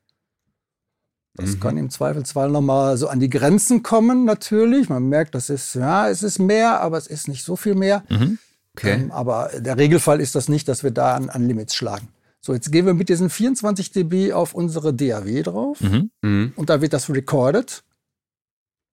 Das 1.34 1.50
Mhm. 1.56 1.60
kann 1.60 1.76
im 1.76 1.90
Zweifelsfall 1.90 2.50
noch 2.50 2.60
mal 2.60 2.96
so 2.96 3.08
an 3.08 3.20
die 3.20 3.30
Grenzen 3.30 3.82
kommen, 3.82 4.24
natürlich. 4.24 4.88
Man 4.88 5.08
merkt, 5.08 5.34
das 5.34 5.48
ist, 5.48 5.74
ja, 5.74 6.08
es 6.08 6.22
ist 6.22 6.38
mehr, 6.38 6.80
aber 6.80 6.98
es 6.98 7.06
ist 7.06 7.28
nicht 7.28 7.44
so 7.44 7.56
viel 7.56 7.74
mehr. 7.74 8.02
Mhm. 8.08 8.38
Okay. 8.76 8.92
Ähm, 8.94 9.12
aber 9.12 9.50
der 9.58 9.76
Regelfall 9.76 10.20
ist 10.20 10.34
das 10.34 10.48
nicht, 10.48 10.66
dass 10.68 10.82
wir 10.82 10.90
da 10.90 11.14
an, 11.14 11.28
an 11.30 11.46
Limits 11.46 11.74
schlagen. 11.74 12.08
So, 12.40 12.54
jetzt 12.54 12.72
gehen 12.72 12.86
wir 12.86 12.94
mit 12.94 13.08
diesen 13.10 13.28
24 13.30 13.90
dB 13.92 14.32
auf 14.32 14.54
unsere 14.54 14.94
DAW 14.94 15.42
drauf 15.42 15.80
Mhm. 15.80 16.10
Mhm. 16.22 16.52
und 16.56 16.70
da 16.70 16.80
wird 16.80 16.92
das 16.94 17.10
recorded. 17.10 17.82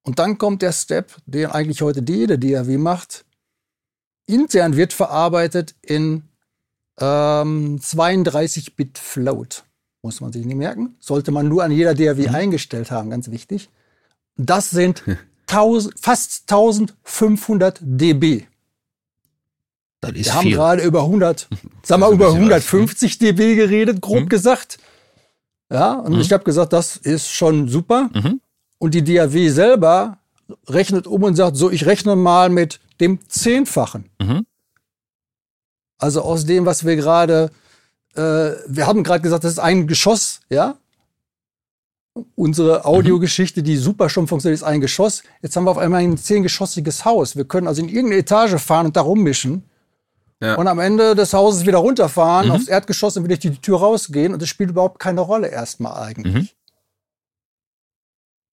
Und 0.04 0.20
dann 0.20 0.38
kommt 0.38 0.62
der 0.62 0.74
Step, 0.74 1.16
den 1.26 1.48
eigentlich 1.48 1.82
heute 1.82 2.04
jede 2.08 2.38
DAW 2.40 2.78
macht. 2.78 3.26
Intern 4.28 4.76
wird 4.76 4.94
verarbeitet 4.94 5.74
in 5.82 6.24
ähm, 7.00 7.80
32-Bit 7.82 8.98
Float. 8.98 9.64
Muss 10.04 10.22
man 10.22 10.32
sich 10.32 10.46
nicht 10.46 10.56
merken. 10.58 10.96
Sollte 11.00 11.32
man 11.32 11.48
nur 11.48 11.64
an 11.64 11.72
jeder 11.72 11.96
DAW 11.96 12.28
eingestellt 12.30 12.92
haben, 12.92 13.10
ganz 13.10 13.32
wichtig. 13.32 13.70
Das 14.36 14.70
sind 14.70 15.04
1000, 15.48 16.00
fast 16.00 16.42
1500 16.52 17.80
dB. 17.82 18.46
Das 20.02 20.12
ist 20.12 20.26
Wir 20.28 20.34
haben 20.36 20.44
viel. 20.44 20.54
gerade 20.56 20.84
über 20.84 21.02
100, 21.02 21.48
sagen 21.84 22.02
wir 22.02 22.10
über 22.10 22.26
bisschen 22.32 22.50
was, 22.50 22.74
150 22.74 23.18
dB 23.18 23.56
geredet, 23.56 24.02
grob 24.02 24.24
Mhm. 24.26 24.30
gesagt. 24.30 24.78
Ja, 25.72 25.94
und 25.94 26.14
Mhm. 26.14 26.20
ich 26.22 26.32
habe 26.32 26.44
gesagt, 26.44 26.72
das 26.74 26.98
ist 26.98 27.30
schon 27.30 27.68
super. 27.68 28.10
Mhm. 28.14 28.40
Und 28.78 28.94
die 28.94 29.04
DAW 29.04 29.50
selber 29.50 30.20
rechnet 30.68 31.08
um 31.08 31.24
und 31.24 31.36
sagt, 31.36 31.58
so, 31.58 31.72
ich 31.72 31.86
rechne 31.88 32.16
mal 32.16 32.50
mit 32.50 32.80
dem 33.00 33.20
Zehnfachen. 33.30 34.10
Mhm. 34.22 34.46
Also 36.00 36.22
aus 36.22 36.46
dem, 36.46 36.66
was 36.66 36.86
wir 36.86 36.96
gerade, 36.96 37.52
äh, 38.16 38.22
wir 38.22 38.86
haben 38.88 39.04
gerade 39.04 39.22
gesagt, 39.22 39.44
das 39.44 39.54
ist 39.54 39.60
ein 39.60 39.88
Geschoss, 39.88 40.42
ja. 40.50 40.78
Unsere 42.36 42.86
Audiogeschichte, 42.86 43.62
die 43.62 43.78
super 43.78 44.10
schon 44.10 44.28
funktioniert, 44.28 44.60
ist 44.60 44.64
ein 44.64 44.82
Geschoss. 44.82 45.22
Jetzt 45.44 45.56
haben 45.56 45.66
wir 45.66 45.72
auf 45.72 45.78
einmal 45.78 46.02
ein 46.02 46.18
zehngeschossiges 46.18 47.06
Haus. 47.06 47.36
Wir 47.36 47.46
können 47.46 47.68
also 47.68 47.82
in 47.82 47.90
irgendeine 47.90 48.18
Etage 48.22 48.60
fahren 48.60 48.88
und 48.88 48.96
da 48.96 49.02
rummischen. 49.02 49.64
Ja. 50.42 50.56
Und 50.56 50.68
am 50.68 50.80
Ende 50.80 51.14
des 51.14 51.34
Hauses 51.34 51.66
wieder 51.68 51.78
runterfahren, 51.78 52.48
Mhm. 52.50 52.56
aufs 52.56 52.68
Erdgeschoss 52.68 53.18
und 53.18 53.24
wieder 53.24 53.38
durch 53.38 53.54
die 53.56 53.62
Tür 53.62 53.80
rausgehen. 53.80 54.34
Und 54.34 54.42
das 54.42 54.50
spielt 54.50 54.72
überhaupt 54.72 54.98
keine 55.00 55.22
Rolle 55.22 55.48
erstmal 55.48 56.02
eigentlich. 56.08 56.56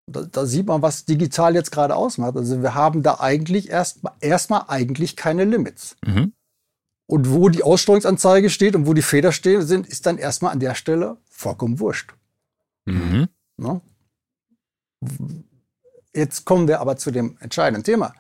Da, 0.07 0.23
da 0.23 0.47
sieht 0.47 0.67
man, 0.67 0.83
was 0.83 1.05
digital 1.07 1.55
jetzt 1.55 1.73
gerade 1.73 1.97
ausmacht. 1.97 2.37
Also 2.37 2.63
wir 2.63 2.75
haben 2.75 3.03
da 3.03 3.21
eigentlich 3.21 3.71
erstmal 3.71 4.13
erstmal 4.21 4.65
eigentlich 4.69 5.17
keine 5.17 5.45
Limits. 5.45 5.97
Mhm. 6.05 6.33
Und 7.07 7.31
wo 7.31 7.49
die 7.49 7.63
Aussteuerungsanzeige 7.63 8.51
steht 8.51 8.77
und 8.77 8.87
wo 8.87 8.95
die 8.95 9.03
Feder 9.03 9.33
stehen 9.33 9.63
sind, 9.63 9.87
ist 9.87 10.07
dann 10.07 10.19
erstmal 10.19 10.53
an 10.53 10.61
der 10.61 10.75
Stelle 10.75 11.19
vollkommen 11.29 11.81
wurscht. 11.81 12.15
Mhm. 12.87 13.29
Ne? 13.57 13.81
Jetzt 16.15 16.45
kommen 16.45 16.69
wir 16.69 16.81
aber 16.81 16.97
zu 16.97 17.11
dem 17.11 17.37
entscheidenden 17.41 17.85
Thema. 17.85 18.15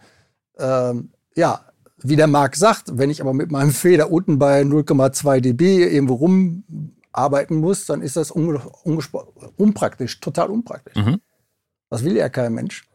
Ähm, 0.58 1.12
ja, 1.34 1.64
wie 1.98 2.16
der 2.16 2.26
Marc 2.26 2.56
sagt, 2.56 2.98
wenn 2.98 3.10
ich 3.10 3.20
aber 3.20 3.32
mit 3.32 3.50
meinem 3.50 3.70
Feder 3.70 4.10
unten 4.10 4.38
bei 4.38 4.60
0,2 4.62 5.40
dB 5.40 5.84
irgendwo 5.84 6.14
rumarbeiten 6.14 7.56
muss, 7.56 7.86
dann 7.86 8.02
ist 8.02 8.16
das 8.16 8.30
unpraktisch, 8.30 10.20
total 10.20 10.50
unpraktisch. 10.50 10.96
Mhm. 10.96 11.20
Das 11.90 12.04
will 12.04 12.16
ja 12.16 12.28
kein 12.28 12.54
Mensch. 12.54 12.88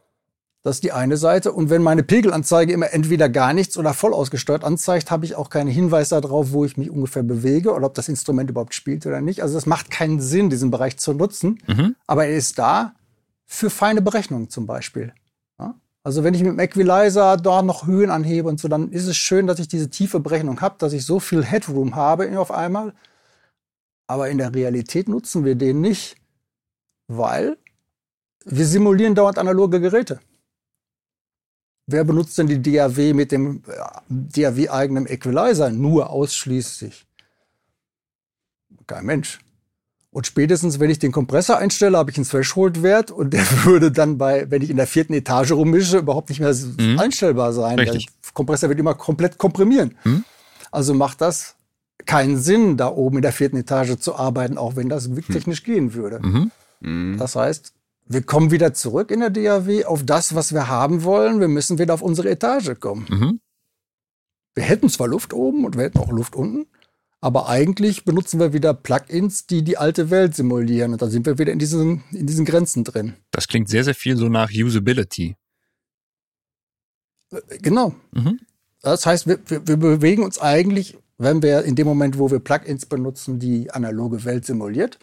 Das 0.62 0.76
ist 0.76 0.84
die 0.84 0.92
eine 0.92 1.16
Seite. 1.16 1.52
Und 1.52 1.70
wenn 1.70 1.82
meine 1.82 2.02
Pegelanzeige 2.02 2.72
immer 2.72 2.92
entweder 2.92 3.30
gar 3.30 3.54
nichts 3.54 3.78
oder 3.78 3.94
voll 3.94 4.12
ausgesteuert 4.12 4.62
anzeigt, 4.62 5.10
habe 5.10 5.24
ich 5.24 5.34
auch 5.34 5.48
keinen 5.48 5.70
Hinweis 5.70 6.10
darauf, 6.10 6.52
wo 6.52 6.66
ich 6.66 6.76
mich 6.76 6.90
ungefähr 6.90 7.22
bewege 7.22 7.72
oder 7.72 7.86
ob 7.86 7.94
das 7.94 8.08
Instrument 8.08 8.50
überhaupt 8.50 8.74
spielt 8.74 9.06
oder 9.06 9.22
nicht. 9.22 9.42
Also 9.42 9.54
das 9.54 9.64
macht 9.64 9.90
keinen 9.90 10.20
Sinn, 10.20 10.50
diesen 10.50 10.70
Bereich 10.70 10.98
zu 10.98 11.14
nutzen. 11.14 11.60
Mhm. 11.66 11.96
Aber 12.06 12.26
er 12.26 12.36
ist 12.36 12.58
da 12.58 12.94
für 13.46 13.70
feine 13.70 14.02
Berechnungen 14.02 14.50
zum 14.50 14.66
Beispiel. 14.66 15.14
Ja? 15.58 15.76
Also 16.02 16.24
wenn 16.24 16.34
ich 16.34 16.42
mit 16.42 16.52
dem 16.52 16.58
Equalizer 16.58 17.38
da 17.38 17.62
noch 17.62 17.86
Höhen 17.86 18.10
anhebe 18.10 18.48
und 18.48 18.60
so, 18.60 18.68
dann 18.68 18.90
ist 18.90 19.06
es 19.06 19.16
schön, 19.16 19.46
dass 19.46 19.60
ich 19.60 19.68
diese 19.68 19.88
tiefe 19.88 20.20
Berechnung 20.20 20.60
habe, 20.60 20.76
dass 20.78 20.92
ich 20.92 21.06
so 21.06 21.20
viel 21.20 21.42
Headroom 21.42 21.96
habe 21.96 22.38
auf 22.38 22.50
einmal. 22.50 22.92
Aber 24.06 24.28
in 24.28 24.36
der 24.36 24.54
Realität 24.54 25.08
nutzen 25.08 25.44
wir 25.46 25.54
den 25.54 25.80
nicht, 25.80 26.16
weil 27.08 27.56
wir 28.44 28.66
simulieren 28.66 29.14
dauernd 29.14 29.38
analoge 29.38 29.80
Geräte. 29.80 30.20
Wer 31.86 32.04
benutzt 32.04 32.38
denn 32.38 32.46
die 32.46 32.62
DAW 32.62 33.14
mit 33.14 33.32
dem 33.32 33.62
DAW-eigenen 34.08 35.06
Equalizer 35.06 35.70
nur 35.70 36.10
ausschließlich? 36.10 37.06
Kein 38.86 39.06
Mensch. 39.06 39.40
Und 40.12 40.26
spätestens, 40.26 40.80
wenn 40.80 40.90
ich 40.90 40.98
den 40.98 41.12
Kompressor 41.12 41.58
einstelle, 41.58 41.96
habe 41.96 42.10
ich 42.10 42.16
einen 42.16 42.26
Threshold-Wert 42.26 43.10
und 43.10 43.32
der 43.32 43.42
würde 43.64 43.92
dann 43.92 44.18
bei, 44.18 44.50
wenn 44.50 44.62
ich 44.62 44.70
in 44.70 44.76
der 44.76 44.86
vierten 44.86 45.12
Etage 45.14 45.52
rummische, 45.52 45.98
überhaupt 45.98 46.28
nicht 46.30 46.40
mehr 46.40 46.54
Mhm. 46.54 46.98
einstellbar 46.98 47.52
sein. 47.52 47.78
Richtig. 47.78 48.06
Der 48.06 48.32
Kompressor 48.34 48.68
wird 48.68 48.78
immer 48.80 48.94
komplett 48.94 49.38
komprimieren. 49.38 49.96
Mhm. 50.04 50.24
Also 50.70 50.94
macht 50.94 51.20
das 51.20 51.56
keinen 52.06 52.38
Sinn, 52.38 52.76
da 52.76 52.88
oben 52.88 53.16
in 53.16 53.22
der 53.22 53.32
vierten 53.32 53.56
Etage 53.56 53.98
zu 53.98 54.16
arbeiten, 54.16 54.58
auch 54.58 54.74
wenn 54.76 54.88
das 54.88 55.08
technisch 55.30 55.62
gehen 55.62 55.94
würde. 55.94 56.20
Mhm. 56.20 56.50
Mhm. 56.80 57.18
Das 57.18 57.36
heißt, 57.36 57.72
wir 58.10 58.22
kommen 58.22 58.50
wieder 58.50 58.74
zurück 58.74 59.12
in 59.12 59.20
der 59.20 59.30
DAW 59.30 59.84
auf 59.84 60.04
das, 60.04 60.34
was 60.34 60.52
wir 60.52 60.66
haben 60.66 61.04
wollen. 61.04 61.38
Wir 61.38 61.46
müssen 61.46 61.78
wieder 61.78 61.94
auf 61.94 62.02
unsere 62.02 62.28
Etage 62.28 62.72
kommen. 62.80 63.06
Mhm. 63.08 63.40
Wir 64.54 64.64
hätten 64.64 64.88
zwar 64.88 65.06
Luft 65.06 65.32
oben 65.32 65.64
und 65.64 65.76
wir 65.76 65.84
hätten 65.84 65.98
auch 65.98 66.10
Luft 66.10 66.34
unten, 66.34 66.66
aber 67.20 67.48
eigentlich 67.48 68.04
benutzen 68.04 68.40
wir 68.40 68.52
wieder 68.52 68.74
Plugins, 68.74 69.46
die 69.46 69.62
die 69.62 69.78
alte 69.78 70.10
Welt 70.10 70.34
simulieren. 70.34 70.92
Und 70.92 71.02
da 71.02 71.08
sind 71.08 71.24
wir 71.24 71.38
wieder 71.38 71.52
in 71.52 71.60
diesen, 71.60 72.02
in 72.10 72.26
diesen 72.26 72.44
Grenzen 72.44 72.82
drin. 72.82 73.14
Das 73.30 73.46
klingt 73.46 73.68
sehr, 73.68 73.84
sehr 73.84 73.94
viel 73.94 74.16
so 74.16 74.28
nach 74.28 74.50
Usability. 74.50 75.36
Äh, 77.30 77.58
Genau. 77.62 77.94
Mhm. 78.10 78.40
Das 78.82 79.06
heißt, 79.06 79.28
wir, 79.28 79.38
wir, 79.46 79.68
wir 79.68 79.76
bewegen 79.76 80.24
uns 80.24 80.40
eigentlich, 80.40 80.98
wenn 81.16 81.42
wir 81.42 81.62
in 81.62 81.76
dem 81.76 81.86
Moment, 81.86 82.18
wo 82.18 82.28
wir 82.28 82.40
Plugins 82.40 82.86
benutzen, 82.86 83.38
die 83.38 83.70
analoge 83.70 84.24
Welt 84.24 84.46
simuliert. 84.46 84.98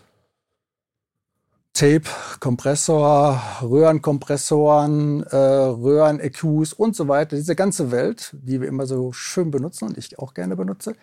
Tape, 1.78 2.10
Kompressor, 2.40 3.40
Röhrenkompressoren, 3.62 5.22
äh, 5.24 5.36
Röhren-EQs 5.36 6.74
und 6.74 6.96
so 6.96 7.08
weiter. 7.08 7.36
Diese 7.36 7.56
ganze 7.56 7.92
Welt, 7.92 8.36
die 8.42 8.60
wir 8.62 8.68
immer 8.68 8.88
so 8.88 9.12
schön 9.12 9.52
benutzen 9.52 9.86
und 9.86 9.98
ich 9.98 10.18
auch 10.18 10.34
gerne 10.34 10.56
benutze, 10.56 10.96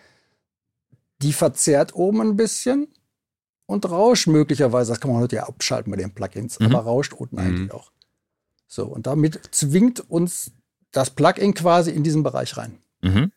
die 1.21 1.31
verzerrt 1.31 1.95
oben 1.95 2.19
ein 2.21 2.35
bisschen 2.35 2.89
und 3.67 3.89
rauscht 3.89 4.27
möglicherweise. 4.27 4.91
Das 4.91 4.99
kann 4.99 5.11
man 5.11 5.21
heute 5.21 5.37
ja 5.37 5.43
abschalten 5.47 5.91
bei 5.91 5.97
den 5.97 6.13
Plugins, 6.13 6.59
Mhm. 6.59 6.67
aber 6.67 6.79
rauscht 6.79 7.13
unten 7.13 7.39
eigentlich 7.39 7.71
auch. 7.71 7.91
So, 8.67 8.85
und 8.85 9.07
damit 9.07 9.39
zwingt 9.51 10.09
uns 10.09 10.51
das 10.91 11.09
Plugin 11.09 11.53
quasi 11.53 11.91
in 11.91 12.03
diesen 12.03 12.21
Bereich 12.23 12.57
rein. 12.57 12.79
Mhm. 13.01 13.31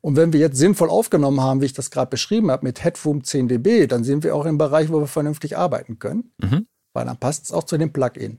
Und 0.00 0.16
wenn 0.16 0.32
wir 0.32 0.40
jetzt 0.40 0.56
sinnvoll 0.56 0.90
aufgenommen 0.90 1.40
haben, 1.40 1.60
wie 1.60 1.66
ich 1.66 1.72
das 1.72 1.90
gerade 1.90 2.08
beschrieben 2.10 2.50
habe, 2.50 2.64
mit 2.66 2.82
Headroom 2.84 3.24
10 3.24 3.48
dB, 3.48 3.86
dann 3.86 4.04
sind 4.04 4.22
wir 4.24 4.34
auch 4.34 4.46
im 4.46 4.58
Bereich, 4.58 4.90
wo 4.92 5.00
wir 5.00 5.06
vernünftig 5.06 5.56
arbeiten 5.56 5.98
können, 5.98 6.32
Mhm. 6.38 6.66
weil 6.94 7.04
dann 7.06 7.16
passt 7.18 7.44
es 7.44 7.52
auch 7.52 7.64
zu 7.64 7.76
dem 7.78 7.92
Plugin. 7.92 8.38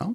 Ja? 0.00 0.12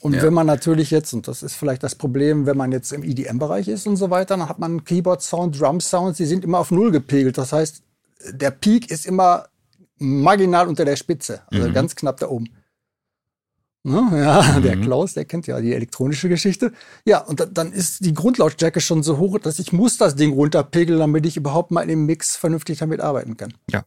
Und 0.00 0.14
Ja. 0.14 0.22
wenn 0.22 0.34
man 0.34 0.46
natürlich 0.46 0.90
jetzt, 0.90 1.12
und 1.14 1.28
das 1.28 1.42
ist 1.42 1.54
vielleicht 1.54 1.82
das 1.82 1.94
Problem, 1.94 2.46
wenn 2.46 2.56
man 2.56 2.72
jetzt 2.72 2.92
im 2.92 3.02
EDM-Bereich 3.02 3.68
ist 3.68 3.86
und 3.86 3.96
so 3.96 4.10
weiter, 4.10 4.36
dann 4.36 4.48
hat 4.48 4.58
man 4.58 4.84
Keyboard-Sound, 4.84 5.58
Drum-Sounds, 5.60 6.16
die 6.18 6.26
sind 6.26 6.44
immer 6.44 6.58
auf 6.58 6.70
Null 6.70 6.90
gepegelt. 6.90 7.38
Das 7.38 7.52
heißt, 7.52 7.82
der 8.32 8.50
Peak 8.50 8.90
ist 8.90 9.06
immer 9.06 9.46
marginal 9.98 10.68
unter 10.68 10.84
der 10.84 10.96
Spitze, 10.96 11.42
also 11.46 11.68
Mhm. 11.68 11.72
ganz 11.72 11.94
knapp 11.96 12.18
da 12.18 12.28
oben. 12.28 12.48
Ne? 13.84 14.10
Ja, 14.12 14.60
der 14.60 14.76
Mhm. 14.76 14.82
Klaus, 14.82 15.14
der 15.14 15.24
kennt 15.24 15.46
ja 15.48 15.60
die 15.60 15.72
elektronische 15.74 16.28
Geschichte. 16.28 16.72
Ja, 17.04 17.18
und 17.18 17.40
da, 17.40 17.46
dann 17.46 17.72
ist 17.72 18.04
die 18.04 18.14
Grundlautstärke 18.14 18.80
schon 18.80 19.02
so 19.02 19.18
hoch, 19.18 19.38
dass 19.40 19.58
ich 19.58 19.72
muss 19.72 19.96
das 19.96 20.14
Ding 20.14 20.32
runterpegeln, 20.32 21.00
damit 21.00 21.26
ich 21.26 21.36
überhaupt 21.36 21.72
mal 21.72 21.90
im 21.90 22.06
Mix 22.06 22.36
vernünftig 22.36 22.78
damit 22.78 23.00
arbeiten 23.00 23.36
kann. 23.36 23.54
Ja, 23.70 23.84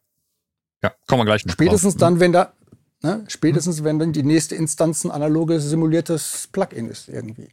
kommen 1.08 1.22
wir 1.22 1.26
gleich 1.26 1.46
noch 1.46 1.54
Spätestens 1.54 1.94
drauf. 1.94 2.02
dann, 2.02 2.20
wenn 2.20 2.34
da, 2.34 2.54
ne, 3.02 3.24
spätestens 3.28 3.84
wenn 3.84 3.98
dann 3.98 4.12
die 4.14 4.24
nächste 4.24 4.56
Instanz 4.56 5.04
ein 5.06 5.12
analoges 5.12 5.64
simuliertes 5.64 6.50
Plugin 6.52 6.90
ist 6.90 7.08
irgendwie. 7.08 7.50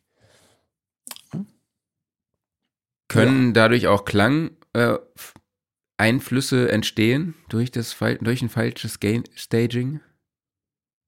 Können 3.09 3.53
dadurch 3.55 3.87
auch 3.87 4.05
Klangeinflüsse 4.05 4.57
äh, 4.75 4.99
Einflüsse 5.99 6.73
entstehen 6.73 7.35
durch, 7.49 7.71
das, 7.71 7.97
durch 8.21 8.43
ein 8.43 8.49
falsches 8.49 9.01
Gain 9.01 9.25
Staging? 9.35 10.01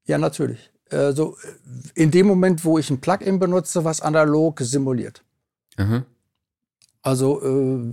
Ja, 0.06 0.18
natürlich. 0.18 0.70
Also 0.94 1.36
in 1.94 2.10
dem 2.10 2.26
Moment, 2.26 2.64
wo 2.64 2.78
ich 2.78 2.90
ein 2.90 3.00
Plugin 3.00 3.38
benutze, 3.38 3.84
was 3.84 4.00
analog 4.00 4.60
simuliert. 4.60 5.22
Aha. 5.76 6.04
Also 7.02 7.42
äh, 7.42 7.92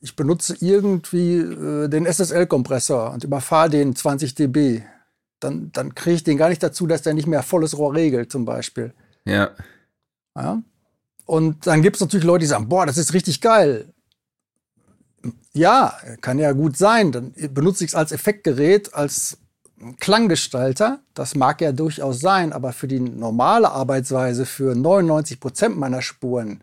ich 0.00 0.16
benutze 0.16 0.56
irgendwie 0.60 1.36
äh, 1.36 1.88
den 1.88 2.06
SSL-Kompressor 2.06 3.12
und 3.12 3.24
überfahre 3.24 3.70
den 3.70 3.94
20 3.94 4.34
dB. 4.34 4.82
Dann, 5.40 5.70
dann 5.72 5.94
kriege 5.94 6.16
ich 6.16 6.24
den 6.24 6.36
gar 6.36 6.48
nicht 6.48 6.62
dazu, 6.62 6.86
dass 6.86 7.02
der 7.02 7.14
nicht 7.14 7.26
mehr 7.26 7.42
volles 7.42 7.76
Rohr 7.76 7.94
regelt, 7.94 8.30
zum 8.30 8.44
Beispiel. 8.44 8.92
Ja. 9.24 9.50
Ja? 10.36 10.62
Und 11.24 11.66
dann 11.66 11.82
gibt 11.82 11.96
es 11.96 12.00
natürlich 12.00 12.26
Leute, 12.26 12.40
die 12.40 12.46
sagen, 12.46 12.68
boah, 12.68 12.86
das 12.86 12.98
ist 12.98 13.14
richtig 13.14 13.40
geil. 13.40 13.92
Ja, 15.52 15.96
kann 16.20 16.38
ja 16.38 16.52
gut 16.52 16.76
sein. 16.76 17.12
Dann 17.12 17.32
benutze 17.54 17.84
ich 17.84 17.90
es 17.90 17.94
als 17.94 18.12
Effektgerät, 18.12 18.94
als 18.94 19.38
Klanggestalter. 19.98 21.00
Das 21.14 21.34
mag 21.34 21.60
ja 21.60 21.72
durchaus 21.72 22.20
sein, 22.20 22.52
aber 22.52 22.72
für 22.72 22.88
die 22.88 23.00
normale 23.00 23.70
Arbeitsweise, 23.70 24.46
für 24.46 24.74
99 24.74 25.40
Prozent 25.40 25.78
meiner 25.78 26.02
Spuren, 26.02 26.62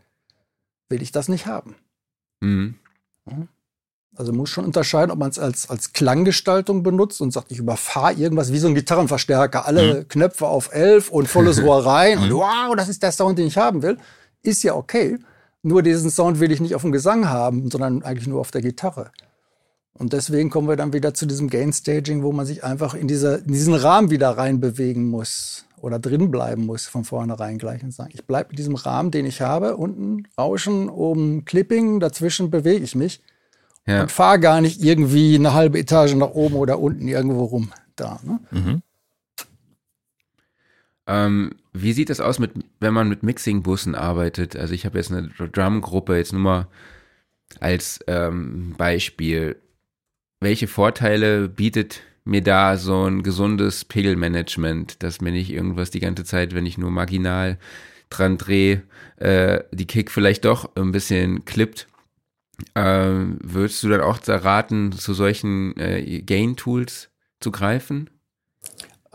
will 0.90 1.02
ich 1.02 1.12
das 1.12 1.28
nicht 1.28 1.46
haben. 1.46 1.76
Mhm. 2.42 2.76
Also 4.16 4.34
muss 4.34 4.50
schon 4.50 4.66
unterscheiden, 4.66 5.12
ob 5.12 5.20
man 5.20 5.30
es 5.30 5.38
als, 5.38 5.70
als 5.70 5.94
Klanggestaltung 5.94 6.82
benutzt 6.82 7.22
und 7.22 7.32
sagt, 7.32 7.52
ich 7.52 7.60
überfahre 7.60 8.14
irgendwas 8.14 8.52
wie 8.52 8.58
so 8.58 8.68
ein 8.68 8.74
Gitarrenverstärker, 8.74 9.68
alle 9.68 10.06
Knöpfe 10.06 10.48
auf 10.48 10.74
11 10.74 11.10
und 11.10 11.28
volles 11.28 11.62
Rohr 11.62 11.86
rein 11.86 12.18
und 12.18 12.32
wow, 12.34 12.76
das 12.76 12.90
ist 12.90 13.04
der 13.04 13.12
Sound, 13.12 13.38
den 13.38 13.48
ich 13.48 13.58
haben 13.58 13.84
will. 13.84 13.98
Ist 14.42 14.64
ja 14.64 14.74
okay. 14.74 15.20
Nur 15.62 15.84
diesen 15.84 16.10
Sound 16.10 16.40
will 16.40 16.52
ich 16.52 16.62
nicht 16.62 16.74
auf 16.74 16.82
dem 16.82 16.92
Gesang 16.92 17.30
haben, 17.30 17.70
sondern 17.70 18.02
eigentlich 18.02 18.28
nur 18.28 18.40
auf 18.40 18.50
der 18.52 18.62
Gitarre. 18.62 19.12
Und 20.00 20.14
deswegen 20.14 20.50
kommen 20.50 20.68
wir 20.68 20.76
dann 20.76 20.94
wieder 20.94 21.14
zu 21.14 21.26
diesem 21.26 21.50
Gain 21.50 21.74
Staging, 21.74 22.22
wo 22.22 22.32
man 22.32 22.46
sich 22.46 22.64
einfach 22.64 22.94
in, 22.94 23.08
dieser, 23.08 23.40
in 23.40 23.52
diesen 23.52 23.74
Rahmen 23.74 24.12
wieder 24.12 24.30
reinbewegen 24.30 25.10
muss 25.10 25.66
oder 25.82 25.98
drin 26.00 26.30
bleiben 26.30 26.66
muss 26.66 26.86
von 26.86 27.04
vornherein 27.04 27.58
gleich 27.58 27.84
und 27.84 27.94
sagen, 27.94 28.12
ich 28.14 28.26
bleibe 28.26 28.52
in 28.52 28.58
diesem 28.58 28.76
Rahmen, 28.76 29.12
den 29.12 29.26
ich 29.26 29.42
habe, 29.42 29.76
unten 29.78 30.28
Rauschen, 30.38 30.90
oben 30.90 31.46
Clipping, 31.46 32.00
dazwischen 32.00 32.52
bewege 32.52 32.84
ich 32.84 32.96
mich 32.96 33.22
Ja. 33.88 34.02
und 34.02 34.12
fahre 34.12 34.40
gar 34.40 34.62
nicht 34.62 34.84
irgendwie 34.84 35.36
eine 35.36 35.54
halbe 35.54 35.80
Etage 35.80 36.14
nach 36.16 36.30
oben 36.32 36.56
oder 36.56 36.80
unten 36.80 37.08
irgendwo 37.08 37.46
rum. 37.46 37.72
Da, 37.96 38.20
ne? 38.24 38.40
Mhm. 38.52 38.82
Ähm, 41.08 41.52
wie 41.74 41.94
sieht 41.94 42.10
das 42.10 42.20
aus, 42.20 42.38
mit, 42.38 42.52
wenn 42.80 42.94
man 42.94 43.08
mit 43.08 43.24
Mixing-Bussen 43.24 43.96
arbeitet? 43.96 44.56
Also 44.56 44.74
ich 44.74 44.86
habe 44.86 44.98
jetzt 44.98 45.12
eine 45.12 45.30
Drum-Gruppe, 45.30 46.18
jetzt 46.18 46.34
nur 46.34 46.42
mal 46.42 46.68
als 47.60 48.00
ähm, 48.08 48.76
Beispiel. 48.78 49.56
Welche 50.40 50.68
Vorteile 50.68 51.50
bietet 51.50 52.02
mir 52.24 52.44
da 52.44 52.78
so 52.78 53.06
ein 53.06 53.24
gesundes 53.24 53.86
Pegelmanagement, 53.86 55.02
dass 55.02 55.22
mir 55.22 55.32
nicht 55.32 55.50
irgendwas 55.50 55.90
die 55.90 56.00
ganze 56.00 56.26
Zeit, 56.26 56.54
wenn 56.54 56.66
ich 56.66 56.78
nur 56.78 56.92
marginal 56.92 57.58
dran 58.10 58.38
drehe, 58.38 58.84
äh, 59.18 59.64
die 59.72 59.88
Kick 59.88 60.12
vielleicht 60.12 60.46
doch 60.46 60.76
ein 60.76 60.92
bisschen 60.92 61.46
klippt? 61.46 61.88
Ähm, 62.76 63.40
würdest 63.42 63.82
du 63.84 63.90
dann 63.90 64.02
auch 64.02 64.20
raten, 64.28 64.92
zu 64.92 65.14
solchen 65.14 65.78
äh, 65.78 66.22
Gain-Tools 66.22 67.10
zu 67.40 67.52
greifen? 67.52 68.10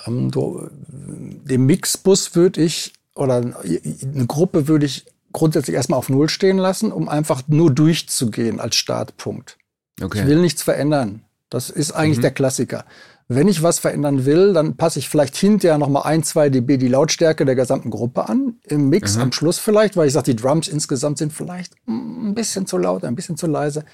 Ähm, 0.07 0.31
du, 0.31 0.69
den 0.89 1.67
Mixbus 1.67 2.35
würde 2.35 2.63
ich, 2.63 2.93
oder 3.15 3.37
eine 3.37 4.27
Gruppe 4.27 4.69
würde 4.69 4.87
ich 4.87 5.05
grundsätzlich 5.33 5.77
erstmal 5.77 5.99
auf 5.99 6.09
Null 6.09 6.29
stehen 6.29 6.59
lassen, 6.59 6.93
um 6.93 7.09
einfach 7.09 7.43
nur 7.49 7.73
durchzugehen 7.73 8.61
als 8.61 8.77
Startpunkt. 8.77 9.59
Okay. 10.03 10.21
Ich 10.21 10.27
will 10.27 10.41
nichts 10.41 10.63
verändern. 10.63 11.23
Das 11.51 11.71
ist 11.71 11.93
eigentlich 11.93 12.19
mhm. 12.19 12.23
der 12.23 12.31
Klassiker. 12.31 12.85
Wenn 13.29 13.49
ich 13.49 13.63
was 13.63 13.79
verändern 13.79 14.25
will, 14.25 14.53
dann 14.53 14.77
passe 14.77 14.99
ich 14.99 15.09
vielleicht 15.09 15.37
hinterher 15.37 15.79
noch 15.79 15.89
mal 15.89 16.03
ein, 16.03 16.23
zwei 16.23 16.51
dB 16.51 16.77
die 16.77 16.89
Lautstärke 16.89 17.45
der 17.45 17.55
gesamten 17.55 17.91
Gruppe 17.91 18.29
an. 18.29 18.57
Im 18.65 18.89
Mix 18.89 19.17
mhm. 19.17 19.23
am 19.23 19.33
Schluss 19.33 19.59
vielleicht, 19.59 19.97
weil 19.97 20.07
ich 20.07 20.13
sage, 20.13 20.35
die 20.35 20.37
Drums 20.37 20.69
insgesamt 20.69 21.19
sind 21.19 21.33
vielleicht 21.33 21.75
ein 21.87 22.35
bisschen 22.35 22.67
zu 22.67 22.79
laut, 22.79 23.05
ein 23.05 23.15
bisschen 23.15 23.37
zu 23.37 23.47
leise. 23.47 23.85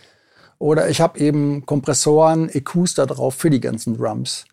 Oder 0.59 0.89
ich 0.89 1.01
habe 1.01 1.19
eben 1.21 1.67
Kompressoren, 1.67 2.49
EQs 2.49 2.95
da 2.95 3.07
drauf 3.07 3.35
für 3.35 3.51
die 3.51 3.61
ganzen 3.61 3.97
Drums. 3.97 4.45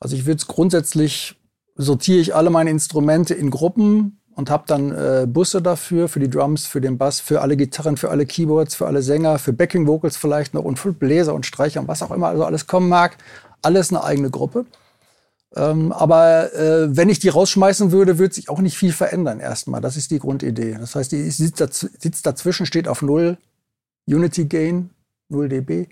Also 0.00 0.14
ich 0.14 0.26
würde 0.26 0.38
es 0.38 0.46
grundsätzlich, 0.46 1.36
sortiere 1.74 2.20
ich 2.20 2.34
alle 2.34 2.50
meine 2.50 2.70
Instrumente 2.70 3.34
in 3.34 3.50
Gruppen 3.50 4.17
und 4.38 4.50
habe 4.50 4.62
dann 4.68 4.92
äh, 4.92 5.26
Busse 5.26 5.60
dafür, 5.60 6.08
für 6.08 6.20
die 6.20 6.30
Drums, 6.30 6.64
für 6.64 6.80
den 6.80 6.96
Bass, 6.96 7.18
für 7.18 7.40
alle 7.40 7.56
Gitarren, 7.56 7.96
für 7.96 8.10
alle 8.10 8.24
Keyboards, 8.24 8.76
für 8.76 8.86
alle 8.86 9.02
Sänger, 9.02 9.40
für 9.40 9.52
Backing 9.52 9.88
Vocals 9.88 10.16
vielleicht 10.16 10.54
noch 10.54 10.62
und 10.62 10.78
für 10.78 10.92
Bläser 10.92 11.34
und 11.34 11.44
Streicher 11.44 11.80
und 11.80 11.88
was 11.88 12.04
auch 12.04 12.12
immer 12.12 12.28
also 12.28 12.44
alles 12.44 12.68
kommen 12.68 12.88
mag. 12.88 13.18
Alles 13.62 13.90
eine 13.90 14.04
eigene 14.04 14.30
Gruppe. 14.30 14.64
Ähm, 15.56 15.90
aber 15.90 16.54
äh, 16.54 16.96
wenn 16.96 17.08
ich 17.08 17.18
die 17.18 17.30
rausschmeißen 17.30 17.90
würde, 17.90 18.20
würde 18.20 18.32
sich 18.32 18.48
auch 18.48 18.60
nicht 18.60 18.78
viel 18.78 18.92
verändern 18.92 19.40
erstmal. 19.40 19.80
Das 19.80 19.96
ist 19.96 20.12
die 20.12 20.20
Grundidee. 20.20 20.76
Das 20.78 20.94
heißt, 20.94 21.10
die 21.10 21.28
sitzt, 21.32 21.60
daz 21.60 21.80
sitzt 21.98 22.24
dazwischen, 22.24 22.64
steht 22.64 22.86
auf 22.86 23.02
Null 23.02 23.38
Unity 24.06 24.44
Gain, 24.44 24.90
0 25.30 25.48
dB. 25.48 25.88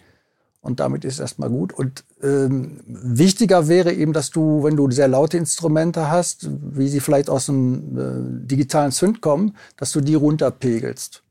Und 0.67 0.81
damit 0.81 1.05
ist 1.05 1.21
erstmal 1.21 1.49
gut. 1.49 1.73
Und 1.73 2.03
ähm, 2.23 2.81
wichtiger 2.87 3.69
wäre 3.69 3.93
eben, 3.93 4.13
dass 4.13 4.31
du, 4.31 4.65
wenn 4.65 4.75
du 4.75 4.91
sehr 4.91 5.07
laute 5.07 5.39
Instrumente 5.39 6.11
hast, 6.11 6.49
wie 6.51 6.89
sie 6.89 6.99
vielleicht 6.99 7.31
aus 7.31 7.49
einem 7.49 7.97
äh, 7.97 8.47
digitalen 8.49 8.91
Synth 8.91 9.21
kommen, 9.21 9.57
dass 9.77 9.93
du 9.93 10.01
die 10.01 10.17
runterpegelst. 10.17 11.23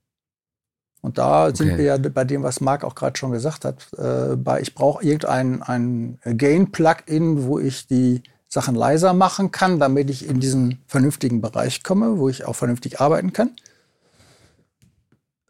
Und 1.02 1.18
da 1.18 1.48
okay. 1.48 1.56
sind 1.58 1.78
wir 1.78 1.84
ja 1.84 1.98
bei 1.98 2.24
dem, 2.24 2.44
was 2.44 2.62
Marc 2.62 2.86
auch 2.86 2.96
gerade 2.96 3.18
schon 3.18 3.32
gesagt 3.32 3.66
hat. 3.66 3.88
Äh, 3.98 4.38
bei, 4.38 4.62
ich 4.62 4.74
brauche 4.74 5.04
irgendein 5.04 5.62
ein 5.62 6.18
Gain-Plugin, 6.24 7.46
wo 7.46 7.60
ich 7.60 7.88
die 7.88 8.24
Sachen 8.48 8.74
leiser 8.74 9.14
machen 9.14 9.52
kann, 9.52 9.80
damit 9.80 10.10
ich 10.10 10.30
in 10.30 10.40
diesen 10.40 10.80
vernünftigen 10.88 11.42
Bereich 11.42 11.84
komme, 11.84 12.20
wo 12.20 12.30
ich 12.30 12.46
auch 12.46 12.56
vernünftig 12.56 13.02
arbeiten 13.02 13.34
kann. 13.34 13.52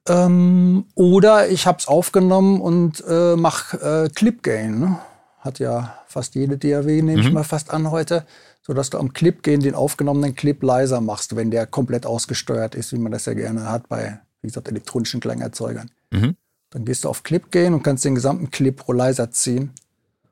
Ähm, 0.07 0.85
oder 0.93 1.49
ich 1.49 1.65
habe 1.65 1.79
es 1.79 1.87
aufgenommen 1.87 2.61
und 2.61 3.03
äh, 3.07 3.35
mache 3.35 4.05
äh, 4.05 4.09
Clip 4.09 4.41
Gain. 4.43 4.79
Ne? 4.79 4.99
Hat 5.39 5.59
ja 5.59 5.99
fast 6.07 6.35
jede 6.35 6.57
DAW, 6.57 6.85
nehme 6.85 7.21
mhm. 7.21 7.27
ich 7.27 7.33
mal 7.33 7.43
fast 7.43 7.71
an 7.71 7.91
heute, 7.91 8.25
sodass 8.61 8.89
du 8.89 8.97
am 8.97 9.13
Clip 9.13 9.41
Gain 9.41 9.61
den 9.61 9.75
aufgenommenen 9.75 10.35
Clip 10.35 10.61
leiser 10.61 11.01
machst, 11.01 11.35
wenn 11.35 11.51
der 11.51 11.65
komplett 11.65 12.05
ausgesteuert 12.05 12.75
ist, 12.75 12.93
wie 12.93 12.97
man 12.97 13.11
das 13.11 13.25
ja 13.25 13.33
gerne 13.33 13.69
hat 13.69 13.89
bei, 13.89 14.19
wie 14.41 14.47
gesagt, 14.47 14.67
elektronischen 14.67 15.19
Klangerzeugern. 15.19 15.89
Mhm. 16.11 16.35
Dann 16.69 16.85
gehst 16.85 17.03
du 17.03 17.09
auf 17.09 17.23
Clip 17.23 17.51
Gain 17.51 17.73
und 17.73 17.83
kannst 17.83 18.05
den 18.05 18.15
gesamten 18.15 18.51
Clip 18.51 18.75
pro 18.75 18.93
leiser 18.93 19.31
ziehen 19.31 19.71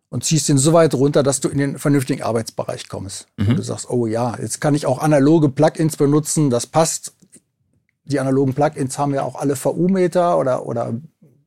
und 0.09 0.23
ziehst 0.23 0.49
ihn 0.49 0.59
so 0.59 0.73
weit 0.73 0.93
runter, 0.93 1.23
dass 1.23 1.39
du 1.39 1.49
in 1.49 1.57
den 1.57 1.79
vernünftigen 1.79 2.21
Arbeitsbereich 2.21 2.87
kommst. 2.87 3.27
Mhm. 3.37 3.49
Und 3.49 3.55
du 3.57 3.63
sagst, 3.63 3.89
oh 3.89 4.05
ja, 4.05 4.37
jetzt 4.39 4.61
kann 4.61 4.75
ich 4.75 4.85
auch 4.85 4.99
analoge 4.99 5.49
Plugins 5.49 5.97
benutzen, 5.97 6.51
das 6.51 6.67
passt 6.67 7.13
die 8.05 8.19
analogen 8.19 8.53
Plugins 8.53 8.97
haben 8.97 9.13
ja 9.13 9.23
auch 9.23 9.35
alle 9.35 9.55
VU-Meter 9.55 10.37
oder, 10.37 10.65
oder 10.65 10.93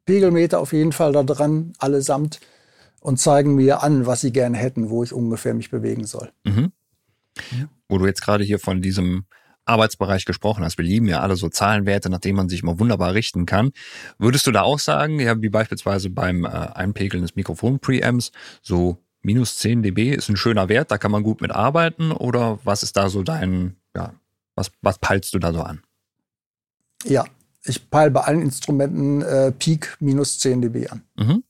Pegelmeter 0.05 0.61
auf 0.61 0.73
jeden 0.73 0.93
Fall 0.93 1.13
da 1.13 1.23
dran, 1.23 1.73
allesamt, 1.79 2.41
und 3.01 3.19
zeigen 3.19 3.55
mir 3.55 3.83
an, 3.83 4.07
was 4.07 4.21
sie 4.21 4.33
gerne 4.33 4.57
hätten, 4.57 4.91
wo 4.91 5.05
ich 5.05 5.13
ungefähr 5.13 5.55
mich 5.55 5.71
bewegen 5.71 6.07
soll. 6.07 6.33
Mhm. 6.45 6.73
Wo 7.89 7.99
du 7.99 8.07
jetzt 8.07 8.23
gerade 8.23 8.43
hier 8.43 8.59
von 8.59 8.83
diesem 8.83 9.27
Arbeitsbereich 9.67 10.25
gesprochen 10.25 10.65
hast. 10.65 10.79
Wir 10.79 10.85
lieben 10.85 11.09
ja 11.09 11.21
alle 11.21 11.37
so 11.37 11.49
Zahlenwerte, 11.49 12.09
nach 12.09 12.21
denen 12.21 12.37
man 12.37 12.49
sich 12.49 12.63
immer 12.63 12.79
wunderbar 12.79 13.15
richten 13.15 13.47
kann. 13.47 13.73
Würdest 14.19 14.47
du 14.47 14.53
da 14.53 14.63
auch 14.63 14.79
sagen, 14.79 15.21
ja, 15.21 15.41
wie 15.43 15.49
beispielsweise 15.49 16.09
beim 16.09 16.45
äh, 16.45 16.49
Einpegeln 16.49 17.23
des 17.23 17.35
Mikrofon-Preamps, 17.35 18.31
so 18.63 18.99
minus 19.23 19.59
10 19.59 19.83
dB 19.83 20.15
ist 20.15 20.29
ein 20.29 20.37
schöner 20.37 20.69
Wert, 20.69 20.91
da 20.91 20.99
kann 20.99 21.11
man 21.11 21.25
gut 21.25 21.41
mit 21.41 21.51
arbeiten? 21.51 22.13
Oder 22.13 22.61
was 22.65 22.83
ist 22.83 22.97
da 22.97 23.09
so 23.09 23.23
dein, 23.23 23.77
ja, 23.95 24.15
was, 24.55 24.71
was 24.83 24.99
peilst 24.99 25.35
du 25.35 25.39
da 25.39 25.53
so 25.53 25.63
an? 25.63 25.83
Ja, 27.09 27.25
ich 27.65 27.91
peile 27.91 28.11
bei 28.11 28.21
allen 28.21 28.43
Instrumenten 28.43 29.23
äh, 29.23 29.53
Peak 29.53 29.97
minus 30.01 30.39
10 30.39 30.63
dB 30.63 30.89
an. 30.89 31.03
Mhm. 31.17 31.43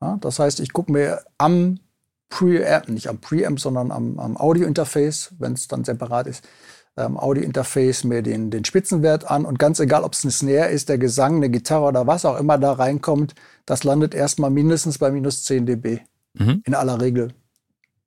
Ja, 0.00 0.16
das 0.20 0.38
heißt, 0.38 0.60
ich 0.60 0.72
gucke 0.72 0.92
mir 0.92 1.22
am 1.38 1.80
Preamp, 2.28 2.88
nicht 2.88 3.08
am 3.08 3.18
Preamp, 3.18 3.58
sondern 3.58 3.90
am, 3.90 4.18
am 4.18 4.36
Audio-Interface, 4.36 5.34
wenn 5.38 5.54
es 5.54 5.66
dann 5.66 5.84
separat 5.84 6.26
ist, 6.26 6.46
am 6.94 7.12
ähm, 7.12 7.18
Audio-Interface 7.18 8.04
mir 8.04 8.22
den, 8.22 8.50
den 8.50 8.64
Spitzenwert 8.64 9.30
an 9.30 9.44
und 9.44 9.58
ganz 9.58 9.80
egal, 9.80 10.02
ob 10.02 10.12
es 10.12 10.24
eine 10.24 10.32
Snare 10.32 10.68
ist, 10.68 10.88
der 10.88 10.98
Gesang, 10.98 11.36
eine 11.36 11.48
Gitarre 11.48 11.86
oder 11.86 12.06
was 12.06 12.24
auch 12.24 12.38
immer 12.38 12.58
da 12.58 12.72
reinkommt, 12.72 13.34
das 13.66 13.84
landet 13.84 14.14
erstmal 14.14 14.50
mindestens 14.50 14.98
bei 14.98 15.10
minus 15.10 15.44
10 15.44 15.66
dB. 15.66 16.00
Mhm. 16.34 16.62
In 16.64 16.74
aller 16.74 17.00
Regel 17.00 17.32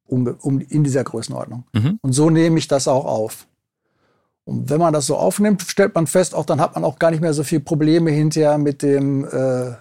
um, 0.06 0.28
um, 0.28 0.60
in 0.60 0.84
dieser 0.84 1.04
Größenordnung. 1.04 1.65
Mhm. 1.74 2.00
Und 2.02 2.13
so 2.13 2.30
nehme 2.30 2.60
ich 2.60 2.67
das 2.67 2.88
auch 2.88 3.06
auf. 3.06 3.47
Und 4.44 4.70
wenn 4.70 4.80
man 4.80 4.92
das 4.92 5.06
so 5.06 5.18
aufnimmt, 5.18 5.62
stellt 5.68 5.94
man 5.94 6.08
fest, 6.08 6.34
auch 6.34 6.46
dann 6.46 6.60
hat 6.60 6.74
man 6.74 6.84
auch 6.84 6.98
gar 6.98 7.12
nicht 7.12 7.22
mehr 7.22 7.34
so 7.34 7.44
viele 7.44 7.62
Probleme 7.62 8.10
hinterher 8.10 8.58
mit 8.58 8.82
dem 8.82 9.24
äh, 9.26 9.70
äh, 9.70 9.76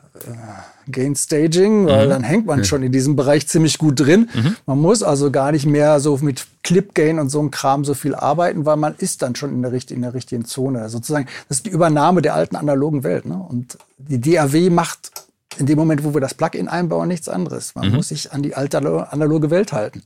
Gain 0.90 1.16
Staging, 1.16 1.86
weil 1.86 2.06
mhm. 2.06 2.10
dann 2.10 2.22
hängt 2.22 2.46
man 2.46 2.64
schon 2.64 2.82
in 2.82 2.92
diesem 2.92 3.16
Bereich 3.16 3.48
ziemlich 3.48 3.78
gut 3.78 4.00
drin. 4.00 4.28
Mhm. 4.34 4.56
Man 4.66 4.78
muss 4.80 5.02
also 5.02 5.30
gar 5.30 5.52
nicht 5.52 5.66
mehr 5.66 5.98
so 6.00 6.18
mit 6.18 6.46
Clip 6.62 6.94
Gain 6.94 7.18
und 7.18 7.30
so 7.30 7.40
einem 7.40 7.50
Kram 7.50 7.84
so 7.84 7.94
viel 7.94 8.14
arbeiten, 8.14 8.66
weil 8.66 8.76
man 8.76 8.94
ist 8.98 9.22
dann 9.22 9.34
schon 9.34 9.50
in 9.50 9.62
der, 9.62 9.72
in 9.72 10.02
der 10.02 10.12
richtigen 10.12 10.44
Zone. 10.44 10.88
Sozusagen, 10.90 11.26
das 11.48 11.58
ist 11.58 11.66
die 11.66 11.70
Übernahme 11.70 12.20
der 12.20 12.34
alten 12.34 12.56
analogen 12.56 13.02
Welt. 13.02 13.24
Ne? 13.24 13.36
Und 13.36 13.78
die 13.98 14.20
DAW 14.20 14.68
macht 14.70 15.12
in 15.58 15.66
dem 15.66 15.78
Moment, 15.78 16.04
wo 16.04 16.12
wir 16.14 16.20
das 16.20 16.34
Plugin 16.34 16.68
einbauen, 16.68 17.08
nichts 17.08 17.28
anderes. 17.28 17.74
Man 17.74 17.88
mhm. 17.88 17.96
muss 17.96 18.08
sich 18.08 18.32
an 18.32 18.42
die 18.42 18.54
alte 18.54 18.78
analoge 18.78 19.50
Welt 19.50 19.72
halten. 19.72 20.02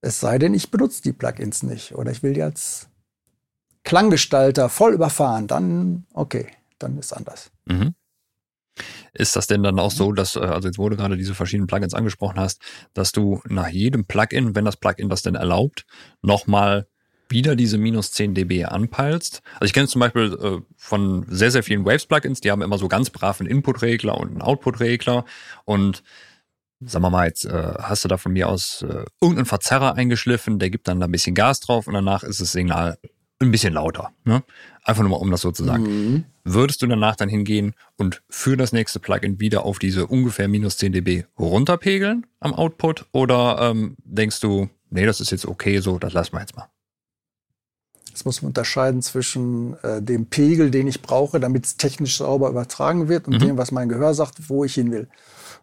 Es 0.00 0.20
sei 0.20 0.38
denn, 0.38 0.54
ich 0.54 0.70
benutze 0.70 1.02
die 1.02 1.12
Plugins 1.12 1.62
nicht 1.62 1.94
oder 1.94 2.10
ich 2.10 2.22
will 2.22 2.36
jetzt 2.36 2.88
Klanggestalter 3.84 4.68
voll 4.68 4.94
überfahren, 4.94 5.46
dann 5.46 6.06
okay, 6.14 6.46
dann 6.78 6.98
ist 6.98 7.12
anders. 7.12 7.50
Mhm. 7.66 7.94
Ist 9.12 9.36
das 9.36 9.46
denn 9.46 9.62
dann 9.62 9.78
auch 9.78 9.90
so, 9.90 10.12
dass, 10.12 10.36
äh, 10.36 10.40
also 10.40 10.68
jetzt 10.68 10.78
wurde 10.78 10.96
gerade 10.96 11.16
diese 11.16 11.34
verschiedenen 11.34 11.66
Plugins 11.66 11.94
angesprochen 11.94 12.40
hast, 12.40 12.62
dass 12.94 13.12
du 13.12 13.42
nach 13.48 13.68
jedem 13.68 14.06
Plugin, 14.06 14.54
wenn 14.54 14.64
das 14.64 14.76
Plugin 14.76 15.08
das 15.08 15.22
denn 15.22 15.34
erlaubt, 15.34 15.84
nochmal 16.22 16.86
wieder 17.28 17.56
diese 17.56 17.78
minus 17.78 18.12
10 18.12 18.34
dB 18.34 18.64
anpeilst. 18.64 19.42
Also 19.54 19.64
ich 19.64 19.72
kenne 19.72 19.88
zum 19.88 20.00
Beispiel 20.00 20.36
äh, 20.40 20.60
von 20.76 21.26
sehr, 21.28 21.50
sehr 21.50 21.62
vielen 21.62 21.84
Waves-Plugins, 21.84 22.40
die 22.40 22.50
haben 22.50 22.62
immer 22.62 22.78
so 22.78 22.88
ganz 22.88 23.10
brav 23.10 23.40
einen 23.40 23.50
Input-Regler 23.50 24.18
und 24.18 24.30
einen 24.30 24.42
Output-Regler 24.42 25.24
und 25.64 26.02
sagen 26.80 27.04
wir 27.04 27.10
mal, 27.10 27.26
jetzt 27.26 27.44
äh, 27.44 27.74
hast 27.78 28.04
du 28.04 28.08
da 28.08 28.16
von 28.16 28.32
mir 28.32 28.48
aus 28.48 28.82
äh, 28.82 29.04
irgendeinen 29.20 29.46
Verzerrer 29.46 29.94
eingeschliffen, 29.94 30.58
der 30.58 30.70
gibt 30.70 30.88
dann 30.88 31.00
da 31.00 31.06
ein 31.06 31.12
bisschen 31.12 31.34
Gas 31.34 31.60
drauf 31.60 31.86
und 31.86 31.94
danach 31.94 32.22
ist 32.22 32.40
das 32.40 32.52
Signal 32.52 32.98
ein 33.44 33.50
bisschen 33.50 33.74
lauter. 33.74 34.12
Ne? 34.24 34.42
Einfach 34.84 35.02
nur 35.02 35.10
mal, 35.10 35.16
um 35.16 35.30
das 35.30 35.40
so 35.40 35.50
zu 35.50 35.64
sagen. 35.64 35.84
Mhm. 35.84 36.24
Würdest 36.44 36.82
du 36.82 36.86
danach 36.86 37.16
dann 37.16 37.28
hingehen 37.28 37.74
und 37.96 38.22
für 38.28 38.56
das 38.56 38.72
nächste 38.72 39.00
Plugin 39.00 39.40
wieder 39.40 39.64
auf 39.64 39.78
diese 39.78 40.06
ungefähr 40.06 40.48
minus 40.48 40.76
10 40.78 40.92
dB 40.92 41.24
runterpegeln 41.38 42.26
am 42.40 42.54
Output? 42.54 43.06
Oder 43.12 43.58
ähm, 43.60 43.96
denkst 44.04 44.40
du, 44.40 44.68
nee, 44.90 45.06
das 45.06 45.20
ist 45.20 45.30
jetzt 45.30 45.46
okay, 45.46 45.78
so, 45.78 45.98
das 45.98 46.12
lassen 46.12 46.32
wir 46.34 46.40
jetzt 46.40 46.56
mal? 46.56 46.68
Das 48.12 48.24
muss 48.24 48.42
man 48.42 48.48
unterscheiden 48.48 49.00
zwischen 49.00 49.74
äh, 49.82 50.02
dem 50.02 50.26
Pegel, 50.26 50.70
den 50.70 50.86
ich 50.86 51.00
brauche, 51.00 51.40
damit 51.40 51.64
es 51.64 51.76
technisch 51.76 52.18
sauber 52.18 52.50
übertragen 52.50 53.08
wird, 53.08 53.26
und 53.26 53.34
mhm. 53.34 53.38
dem, 53.38 53.56
was 53.58 53.72
mein 53.72 53.88
Gehör 53.88 54.12
sagt, 54.14 54.50
wo 54.50 54.64
ich 54.64 54.74
hin 54.74 54.90
will. 54.92 55.08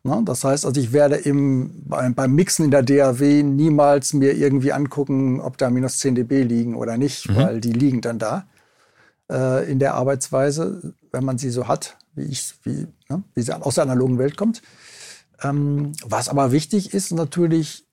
Ne? 0.03 0.21
Das 0.25 0.43
heißt, 0.43 0.65
also 0.65 0.79
ich 0.79 0.93
werde 0.93 1.15
im, 1.15 1.83
beim, 1.85 2.15
beim 2.15 2.33
Mixen 2.33 2.65
in 2.65 2.71
der 2.71 2.83
DAW 2.83 3.43
niemals 3.43 4.13
mir 4.13 4.35
irgendwie 4.35 4.71
angucken, 4.71 5.41
ob 5.41 5.57
da 5.57 5.69
minus 5.69 5.99
10 5.99 6.15
dB 6.15 6.43
liegen 6.43 6.75
oder 6.75 6.97
nicht, 6.97 7.29
mhm. 7.29 7.35
weil 7.35 7.61
die 7.61 7.73
liegen 7.73 8.01
dann 8.01 8.19
da 8.19 8.47
äh, 9.29 9.69
in 9.69 9.79
der 9.79 9.95
Arbeitsweise, 9.95 10.93
wenn 11.11 11.23
man 11.23 11.37
sie 11.37 11.49
so 11.49 11.67
hat, 11.67 11.97
wie 12.15 12.23
ich, 12.23 12.53
wie, 12.63 12.87
ne? 13.09 13.23
wie 13.33 13.41
sie 13.41 13.53
aus 13.53 13.75
der 13.75 13.83
analogen 13.83 14.17
Welt 14.17 14.37
kommt. 14.37 14.61
Ähm, 15.41 15.93
was 16.05 16.29
aber 16.29 16.51
wichtig 16.51 16.93
ist 16.93 17.11
natürlich, 17.11 17.85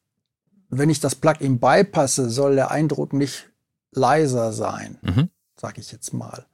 wenn 0.69 0.91
ich 0.91 1.01
das 1.01 1.15
Plugin 1.15 1.59
beipasse, 1.59 2.31
soll 2.31 2.57
der 2.57 2.71
Eindruck 2.71 3.13
nicht 3.13 3.51
leiser 3.93 4.53
sein, 4.53 4.99
mhm. 5.03 5.31
sage 5.61 5.81
ich 5.81 5.93
jetzt 5.93 6.13
mal. 6.13 6.47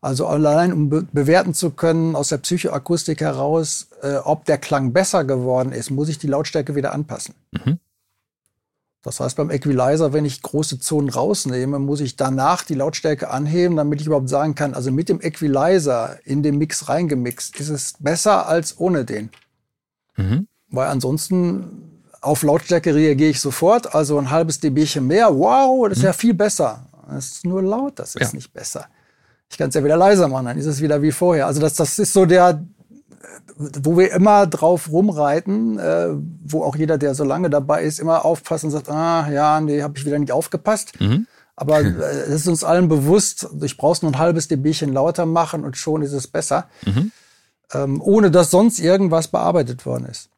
Also 0.00 0.26
allein 0.26 0.72
um 0.72 0.88
be 0.88 1.06
bewerten 1.12 1.54
zu 1.54 1.70
können 1.70 2.14
aus 2.14 2.28
der 2.28 2.38
Psychoakustik 2.38 3.20
heraus, 3.20 3.88
äh, 4.02 4.16
ob 4.16 4.44
der 4.44 4.58
Klang 4.58 4.92
besser 4.92 5.24
geworden 5.24 5.72
ist, 5.72 5.90
muss 5.90 6.08
ich 6.08 6.18
die 6.18 6.28
Lautstärke 6.28 6.76
wieder 6.76 6.92
anpassen. 6.92 7.34
Mhm. 7.50 7.78
Das 9.02 9.20
heißt, 9.20 9.36
beim 9.36 9.50
Equalizer, 9.50 10.12
wenn 10.12 10.24
ich 10.24 10.42
große 10.42 10.80
Zonen 10.80 11.08
rausnehme, 11.08 11.78
muss 11.78 12.00
ich 12.00 12.16
danach 12.16 12.64
die 12.64 12.74
Lautstärke 12.74 13.30
anheben, 13.30 13.76
damit 13.76 14.00
ich 14.00 14.06
überhaupt 14.06 14.28
sagen 14.28 14.54
kann, 14.54 14.74
also 14.74 14.90
mit 14.90 15.08
dem 15.08 15.20
Equalizer 15.20 16.18
in 16.24 16.42
den 16.42 16.58
Mix 16.58 16.88
reingemixt, 16.88 17.58
ist 17.58 17.68
es 17.68 17.94
besser 17.98 18.48
als 18.48 18.78
ohne 18.78 19.04
den. 19.04 19.30
Mhm. 20.16 20.48
Weil 20.68 20.88
ansonsten 20.88 22.02
auf 22.20 22.42
Lautstärke 22.42 22.94
reagiere 22.94 23.30
ich 23.30 23.40
sofort, 23.40 23.94
also 23.94 24.18
ein 24.18 24.30
halbes 24.30 24.60
dBchen 24.60 25.06
mehr, 25.06 25.36
wow, 25.36 25.88
das 25.88 25.98
ist 25.98 26.02
mhm. 26.02 26.06
ja 26.06 26.12
viel 26.12 26.34
besser. 26.34 26.86
Das 27.08 27.28
ist 27.28 27.46
nur 27.46 27.62
laut, 27.62 27.98
das 27.98 28.14
ist 28.16 28.32
ja. 28.32 28.36
nicht 28.36 28.52
besser. 28.52 28.88
Ich 29.50 29.58
kann 29.58 29.68
es 29.68 29.74
ja 29.74 29.84
wieder 29.84 29.96
leiser 29.96 30.28
machen, 30.28 30.46
dann 30.46 30.58
ist 30.58 30.66
es 30.66 30.80
wieder 30.80 31.02
wie 31.02 31.12
vorher. 31.12 31.46
Also 31.46 31.60
das, 31.60 31.74
das 31.74 31.98
ist 31.98 32.12
so 32.12 32.26
der, 32.26 32.62
wo 33.56 33.96
wir 33.96 34.12
immer 34.12 34.46
drauf 34.46 34.90
rumreiten, 34.90 35.78
äh, 35.78 36.08
wo 36.44 36.62
auch 36.62 36.76
jeder, 36.76 36.98
der 36.98 37.14
so 37.14 37.24
lange 37.24 37.50
dabei 37.50 37.82
ist, 37.82 37.98
immer 37.98 38.24
aufpasst 38.24 38.64
und 38.64 38.70
sagt, 38.70 38.88
ah 38.88 39.28
ja, 39.30 39.60
nee, 39.60 39.82
habe 39.82 39.98
ich 39.98 40.04
wieder 40.04 40.18
nicht 40.18 40.32
aufgepasst. 40.32 41.00
Mhm. 41.00 41.26
Aber 41.56 41.80
äh, 41.80 41.88
es 42.28 42.42
ist 42.42 42.48
uns 42.48 42.64
allen 42.64 42.88
bewusst, 42.88 43.48
ich 43.62 43.76
brauche 43.76 44.04
nur 44.04 44.12
ein 44.12 44.18
halbes 44.18 44.48
dBchen 44.48 44.92
lauter 44.92 45.26
machen 45.26 45.64
und 45.64 45.76
schon 45.76 46.02
ist 46.02 46.12
es 46.12 46.28
besser, 46.28 46.68
mhm. 46.86 47.10
ähm, 47.72 48.00
ohne 48.00 48.30
dass 48.30 48.50
sonst 48.50 48.78
irgendwas 48.78 49.28
bearbeitet 49.28 49.84
worden 49.84 50.06
ist. 50.06 50.30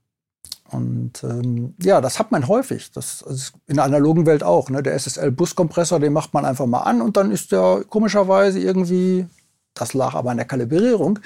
Und 0.73 1.25
ähm, 1.25 1.75
ja, 1.83 2.01
das 2.01 2.19
hat 2.19 2.31
man 2.31 2.47
häufig. 2.47 2.93
Das 2.93 3.23
ist 3.23 3.53
in 3.67 3.77
der 3.77 3.85
analogen 3.85 4.27
Welt 4.27 4.43
auch. 4.43 4.71
Ne? 4.71 4.83
Der 4.83 4.95
SSL-Buskompressor, 4.95 5.99
den 5.99 6.13
macht 6.13 6.33
man 6.33 6.45
einfach 6.45 6.67
mal 6.67 6.83
an 6.83 7.03
und 7.03 7.17
dann 7.17 7.31
ist 7.31 7.53
der 7.53 7.85
komischerweise 7.89 8.61
irgendwie, 8.61 9.27
das 9.75 9.95
lag 9.95 10.15
aber 10.15 10.31
an 10.31 10.37
der 10.37 10.47
Kalibrierung, 10.47 11.19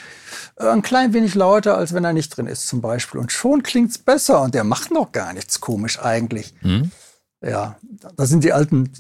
äh, 0.57 0.69
ein 0.69 0.83
klein 0.83 1.13
wenig 1.13 1.35
lauter, 1.35 1.77
als 1.77 1.93
wenn 1.93 2.05
er 2.05 2.15
nicht 2.15 2.35
drin 2.37 2.47
ist 2.47 2.67
zum 2.67 2.81
Beispiel. 2.81 3.21
Und 3.21 3.33
schon 3.33 3.63
klingt 3.63 3.91
es 3.91 3.99
besser 3.99 4.41
und 4.43 4.55
der 4.55 4.65
macht 4.65 4.91
noch 4.91 5.13
gar 5.13 5.33
nichts 5.35 5.61
komisch 5.61 6.01
eigentlich. 6.01 6.55
Mhm. 6.63 6.91
Ja, 7.43 7.77
das 8.17 8.31
sind 8.31 8.45
die 8.45 8.55
alten, 8.55 8.91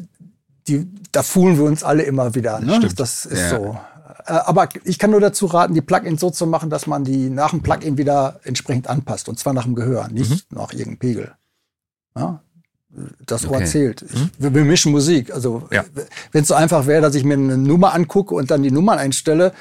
die, 0.68 0.86
da 1.10 1.22
fühlen 1.22 1.56
wir 1.56 1.64
uns 1.64 1.82
alle 1.82 2.02
immer 2.02 2.34
wieder. 2.34 2.60
Ne? 2.60 2.80
Das 2.94 3.24
ist 3.24 3.40
ja. 3.40 3.48
so. 3.50 3.78
Äh, 4.26 4.32
aber 4.32 4.68
ich 4.84 4.98
kann 4.98 5.10
nur 5.10 5.20
dazu 5.20 5.46
raten, 5.46 5.74
die 5.74 5.80
Plugins 5.80 6.20
so 6.20 6.30
zu 6.30 6.46
machen, 6.46 6.70
dass 6.70 6.86
man 6.86 7.04
die 7.04 7.30
nach 7.30 7.50
dem 7.50 7.62
Plugin 7.62 7.98
wieder 7.98 8.40
entsprechend 8.44 8.88
anpasst. 8.88 9.28
Und 9.28 9.38
zwar 9.38 9.52
nach 9.52 9.64
dem 9.64 9.74
Gehör, 9.74 10.08
nicht 10.08 10.50
mhm. 10.50 10.58
nach 10.58 10.72
irgendeinem 10.72 10.98
Pegel. 10.98 11.32
Ja? 12.16 12.40
Das 13.26 13.44
Ohr 13.46 13.56
okay. 13.56 13.66
zählt. 13.66 14.02
Ich, 14.02 14.14
mhm. 14.14 14.30
wir, 14.38 14.54
wir, 14.54 14.64
mischen 14.64 14.92
Musik. 14.92 15.32
Also 15.32 15.66
ja. 15.70 15.84
wenn 16.32 16.42
es 16.42 16.48
so 16.48 16.54
einfach 16.54 16.86
wäre, 16.86 17.02
dass 17.02 17.14
ich 17.14 17.24
mir 17.24 17.34
eine 17.34 17.58
Nummer 17.58 17.92
angucke 17.92 18.34
und 18.34 18.50
dann 18.50 18.62
die 18.62 18.70
Nummern 18.70 18.98
einstelle, 18.98 19.52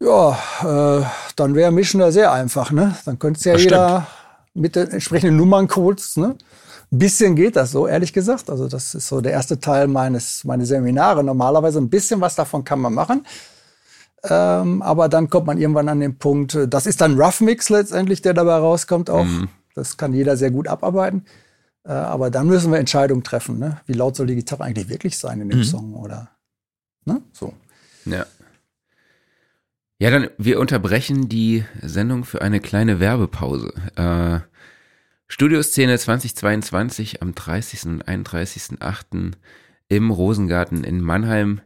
ja, 0.00 0.38
äh, 0.62 1.04
dann 1.36 1.54
wäre 1.54 1.70
Mischen 1.70 2.00
da 2.00 2.10
sehr 2.10 2.32
einfach. 2.32 2.70
Ne? 2.70 2.96
Dann 3.04 3.18
könnte 3.18 3.38
es 3.38 3.44
ja 3.44 3.52
das 3.52 3.62
jeder 3.62 4.06
stimmt. 4.06 4.62
mit 4.62 4.76
den 4.76 4.90
entsprechenden 4.90 5.36
Nummerncodes, 5.36 6.16
ne? 6.16 6.36
Ein 6.92 6.98
bisschen 6.98 7.36
geht 7.36 7.54
das 7.54 7.70
so, 7.70 7.86
ehrlich 7.86 8.12
gesagt. 8.12 8.50
Also 8.50 8.66
das 8.66 8.94
ist 8.96 9.06
so 9.06 9.20
der 9.20 9.30
erste 9.30 9.60
Teil 9.60 9.86
meines 9.86 10.42
meine 10.42 10.66
Seminare. 10.66 11.22
Normalerweise 11.22 11.78
ein 11.78 11.88
bisschen 11.88 12.20
was 12.20 12.34
davon 12.34 12.64
kann 12.64 12.80
man 12.80 12.94
machen. 12.94 13.24
Ähm, 14.24 14.82
aber 14.82 15.08
dann 15.08 15.30
kommt 15.30 15.46
man 15.46 15.58
irgendwann 15.58 15.88
an 15.88 16.00
den 16.00 16.18
Punkt, 16.18 16.54
äh, 16.54 16.68
das 16.68 16.86
ist 16.86 17.00
dann 17.00 17.18
Rough 17.18 17.40
Mix 17.40 17.70
letztendlich, 17.70 18.22
der 18.22 18.34
dabei 18.34 18.56
rauskommt 18.56 19.08
auch. 19.08 19.24
Mhm. 19.24 19.48
Das 19.74 19.96
kann 19.96 20.12
jeder 20.12 20.36
sehr 20.36 20.50
gut 20.50 20.68
abarbeiten. 20.68 21.24
Äh, 21.84 21.92
aber 21.92 22.30
dann 22.30 22.46
müssen 22.46 22.70
wir 22.70 22.78
Entscheidungen 22.78 23.22
treffen. 23.22 23.58
Ne? 23.58 23.80
Wie 23.86 23.94
laut 23.94 24.16
soll 24.16 24.26
die 24.26 24.34
Gitarre 24.34 24.64
eigentlich 24.64 24.88
wirklich 24.88 25.18
sein 25.18 25.40
in 25.40 25.48
dem 25.48 25.60
mhm. 25.60 25.64
Song? 25.64 25.94
Oder 25.94 26.30
ne? 27.04 27.22
so. 27.32 27.54
Ja. 28.04 28.26
Ja, 29.98 30.10
dann 30.10 30.28
wir 30.38 30.58
unterbrechen 30.60 31.28
die 31.28 31.64
Sendung 31.82 32.24
für 32.24 32.40
eine 32.40 32.60
kleine 32.60 33.00
Werbepause. 33.00 33.72
Äh, 33.96 34.40
Studioszene 35.28 35.98
2022 35.98 37.22
am 37.22 37.34
30. 37.34 37.84
und 37.86 38.04
31.8. 38.04 39.32
im 39.88 40.10
Rosengarten 40.10 40.84
in 40.84 41.00
Mannheim. 41.02 41.60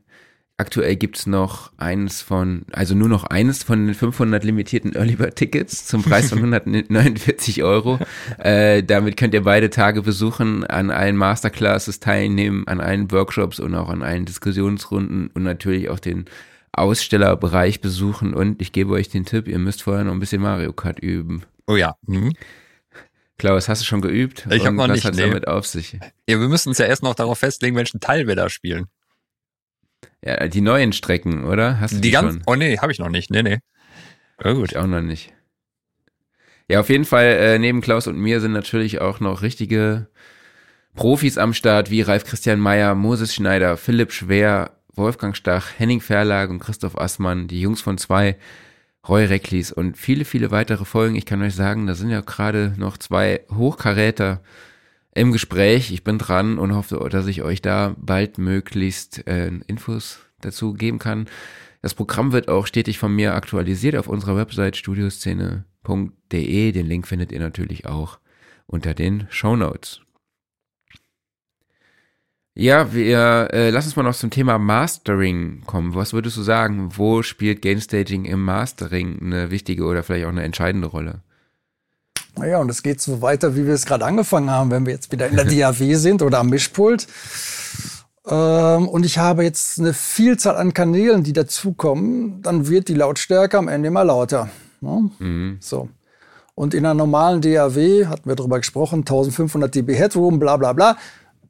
Aktuell 0.57 0.95
gibt's 0.95 1.27
noch 1.27 1.73
eines 1.79 2.23
von, 2.23 2.65
also 2.71 2.95
nur 2.95 3.09
noch 3.09 3.25
eines 3.25 3.65
von 3.65 3.87
den 3.87 3.95
500 3.95 4.45
limitierten 4.45 4.93
Early 4.95 5.17
Bird 5.17 5.35
Tickets 5.35 5.85
zum 5.85 6.05
Preis 6.05 6.29
von 6.29 6.39
149 6.39 7.63
Euro. 7.63 7.99
Äh, 8.39 8.83
damit 8.83 9.17
könnt 9.17 9.35
ihr 9.35 9.43
beide 9.43 9.71
Tage 9.71 10.03
besuchen, 10.03 10.65
an 10.65 10.91
allen 10.91 11.17
Masterclasses 11.17 12.01
teilnehmen, 12.01 12.67
an 12.67 12.81
allen 12.81 13.11
Workshops 13.11 13.59
und 13.59 13.75
auch 13.75 13.89
an 13.89 14.03
allen 14.03 14.25
Diskussionsrunden 14.25 15.29
und 15.29 15.43
natürlich 15.43 15.89
auch 15.89 15.99
den 15.99 16.27
Ausstellerbereich 16.73 17.81
besuchen. 17.81 18.35
Und 18.35 18.61
ich 18.61 18.73
gebe 18.73 18.93
euch 18.93 19.09
den 19.09 19.25
Tipp, 19.25 19.49
ihr 19.49 19.59
müsst 19.59 19.83
vorher 19.83 20.05
noch 20.05 20.13
ein 20.13 20.21
bisschen 20.21 20.43
Mario 20.43 20.73
Kart 20.73 21.01
üben. 21.01 21.45
Oh 21.67 21.77
ja. 21.77 21.97
Mhm. 22.07 22.33
Klaus, 23.39 23.69
hast 23.69 23.83
du 23.83 23.87
schon 23.87 24.01
geübt? 24.01 24.47
Ich 24.51 24.67
habe 24.67 24.77
noch 24.77 24.87
nicht. 24.87 25.05
Was 25.05 25.13
hat 25.13 25.15
nee. 25.15 25.27
damit 25.27 25.49
auf 25.49 25.67
sich? 25.67 25.99
Ja, 26.29 26.41
wir 26.41 26.49
müssen 26.49 26.69
uns 26.69 26.79
ja 26.79 26.87
erst 26.87 27.03
noch 27.03 27.15
darauf 27.15 27.39
festlegen, 27.39 27.77
welchen 27.77 28.01
Teil 28.01 28.27
wir 28.27 28.37
da 28.37 28.49
spielen. 28.49 28.87
Ja, 30.25 30.49
die 30.49 30.63
neuen 30.63 30.93
Strecken, 30.93 31.45
oder? 31.45 31.81
Hast 31.81 31.93
du 31.93 31.97
die, 31.97 32.03
die 32.03 32.11
ganz? 32.13 32.35
Schon? 32.35 32.43
Oh 32.47 32.55
nee, 32.55 32.79
habe 32.79 32.93
ich 32.93 32.99
noch 32.99 33.11
nicht. 33.11 33.31
Nee, 33.31 33.43
nee. 33.43 33.59
Oh, 34.43 34.55
gut. 34.55 34.73
Ich 34.73 34.79
auch 34.79 34.87
noch 34.87 35.03
nicht. 35.03 35.33
Ja, 36.69 36.81
auf 36.81 36.89
jeden 36.89 37.05
Fall, 37.05 37.27
äh, 37.27 37.59
neben 37.59 37.83
Klaus 37.83 38.07
und 38.07 38.17
mir 38.17 38.41
sind 38.41 38.53
natürlich 38.53 39.03
auch 39.03 39.21
noch 39.21 39.43
richtige 39.43 40.09
Profis 40.95 41.37
am 41.37 41.53
Start, 41.53 41.91
wie 41.91 42.01
Ralf 42.01 42.25
Christian 42.25 42.59
Meyer, 42.59 42.95
Moses 42.95 43.35
Schneider, 43.35 43.77
Philipp 43.77 44.13
Schwer, 44.13 44.79
Wolfgang 44.95 45.37
Stach, 45.37 45.69
Henning 45.77 46.01
Verlag 46.01 46.49
und 46.49 46.61
Christoph 46.61 46.97
Assmann, 46.97 47.47
die 47.49 47.61
Jungs 47.61 47.83
von 47.83 47.99
zwei, 47.99 48.39
Roy 49.07 49.27
Recklis 49.27 49.73
und 49.73 49.99
viele, 49.99 50.25
viele 50.25 50.51
weitere 50.51 50.87
Folgen. 50.87 51.17
Ich 51.17 51.27
kann 51.27 51.43
euch 51.43 51.55
sagen, 51.55 51.87
da 51.87 51.95
sind 51.95 52.09
ja 52.09 52.23
gerade 52.23 52.73
noch 52.79 52.97
zwei 52.97 53.43
Hochkaräter 53.55 54.41
im 55.15 55.33
Gespräch. 55.33 55.91
Ich 55.93 56.05
bin 56.05 56.19
dran 56.19 56.59
und 56.59 56.75
hoffe, 56.75 57.09
dass 57.11 57.27
ich 57.27 57.43
euch 57.43 57.63
da 57.63 57.95
bald 57.99 58.39
möglichst 58.39 59.27
äh, 59.27 59.51
Infos 59.67 60.19
dazu 60.41 60.75
geben 60.75 60.99
kann. 60.99 61.27
Das 61.83 61.95
Programm 61.95 62.33
wird 62.33 62.49
auch 62.49 62.67
stetig 62.67 62.99
von 62.99 63.15
mir 63.15 63.35
aktualisiert 63.35 63.97
auf 63.97 64.09
unserer 64.09 64.37
Website 64.37 64.77
studioszene.de. 64.77 66.73
Den 66.73 66.87
Link 66.87 67.07
findet 67.07 67.31
ihr 67.33 67.41
natürlich 67.41 67.87
auch 67.87 68.19
unter 68.67 68.95
den 68.95 69.27
Show 69.31 69.57
Notes. 69.57 70.01
Ja, 72.57 72.93
wir 72.95 73.49
äh, 73.53 73.71
lass 73.71 73.85
uns 73.85 73.97
mal 73.97 74.05
noch 74.05 74.15
zum 74.15 74.31
Thema 74.31 74.59
Mastering 74.59 75.63
kommen. 75.67 75.97
Was 75.97 76.13
würdest 76.13 76.37
du 76.37 76.43
sagen? 76.43 76.97
Wo 76.97 77.23
spielt 77.25 77.63
Game 77.63 77.81
Staging 77.81 78.27
im 78.27 78.45
Mastering 78.45 79.21
eine 79.21 79.51
wichtige 79.51 79.85
oder 79.85 80.05
vielleicht 80.05 80.27
auch 80.27 80.31
eine 80.31 80.45
entscheidende 80.45 80.87
Rolle? 80.87 81.24
Naja, 82.37 82.59
und 82.59 82.71
es 82.71 82.83
geht 82.83 83.01
so 83.01 83.23
weiter, 83.23 83.55
wie 83.57 83.67
wir 83.67 83.75
es 83.75 83.87
gerade 83.87 84.05
angefangen 84.05 84.51
haben, 84.51 84.71
wenn 84.71 84.87
wir 84.87 84.93
jetzt 84.93 85.13
wieder 85.13 85.29
in 85.29 85.37
der 85.37 85.45
DAW 85.73 85.95
sind 85.95 86.23
oder 86.23 86.41
am 86.41 86.49
Mischpult. 86.49 87.07
Ähm, 88.27 88.89
und 88.89 89.05
ich 89.05 89.19
habe 89.19 89.45
jetzt 89.45 89.79
eine 89.79 89.93
Vielzahl 89.93 90.57
an 90.57 90.75
Kanälen, 90.75 91.23
die 91.23 91.33
dazukommen, 91.33 92.43
dann 92.43 92.69
wird 92.69 92.89
die 92.89 92.95
Lautstärke 92.95 93.59
am 93.59 93.69
Ende 93.69 93.89
immer 93.89 94.05
lauter. 94.05 94.49
Ne? 94.81 95.11
Mhm. 95.19 95.59
So. 95.61 95.89
Und 96.55 96.73
in 96.73 96.87
einer 96.87 96.95
normalen 96.95 97.41
DAW, 97.41 98.07
hatten 98.07 98.29
wir 98.29 98.37
darüber 98.37 98.59
gesprochen, 98.59 99.01
1500 99.01 99.75
dB 99.75 99.95
Headroom, 99.95 100.39
bla 100.39 100.57
bla 100.57 100.73
bla. 100.73 100.97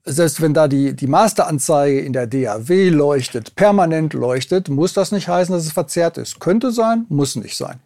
Selbst 0.06 0.42
wenn 0.42 0.52
da 0.52 0.68
die, 0.68 0.94
die 0.94 1.06
Masteranzeige 1.06 2.00
in 2.00 2.12
der 2.12 2.26
DAW 2.26 2.90
leuchtet, 2.90 3.54
permanent 3.54 4.12
leuchtet, 4.12 4.68
muss 4.68 4.92
das 4.92 5.12
nicht 5.12 5.28
heißen, 5.28 5.54
dass 5.54 5.64
es 5.64 5.72
verzerrt 5.72 6.18
ist. 6.18 6.40
Könnte 6.40 6.72
sein, 6.72 7.06
muss 7.08 7.36
nicht 7.36 7.56
sein. 7.56 7.80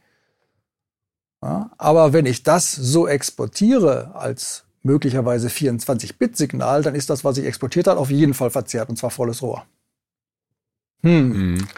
Ja, 1.42 1.70
aber 1.78 2.12
wenn 2.12 2.26
ich 2.26 2.42
das 2.42 2.72
so 2.72 3.06
exportiere 3.06 4.14
als 4.14 4.64
möglicherweise 4.82 5.48
24-Bit-Signal, 5.48 6.82
dann 6.82 6.94
ist 6.94 7.10
das, 7.10 7.24
was 7.24 7.38
ich 7.38 7.46
exportiert 7.46 7.86
habe, 7.86 8.00
auf 8.00 8.10
jeden 8.10 8.34
Fall 8.34 8.50
verzerrt 8.50 8.88
und 8.88 8.96
zwar 8.96 9.10
volles 9.10 9.42
Rohr. 9.42 9.64
Hm. 11.02 11.28
Mhm. 11.28 11.68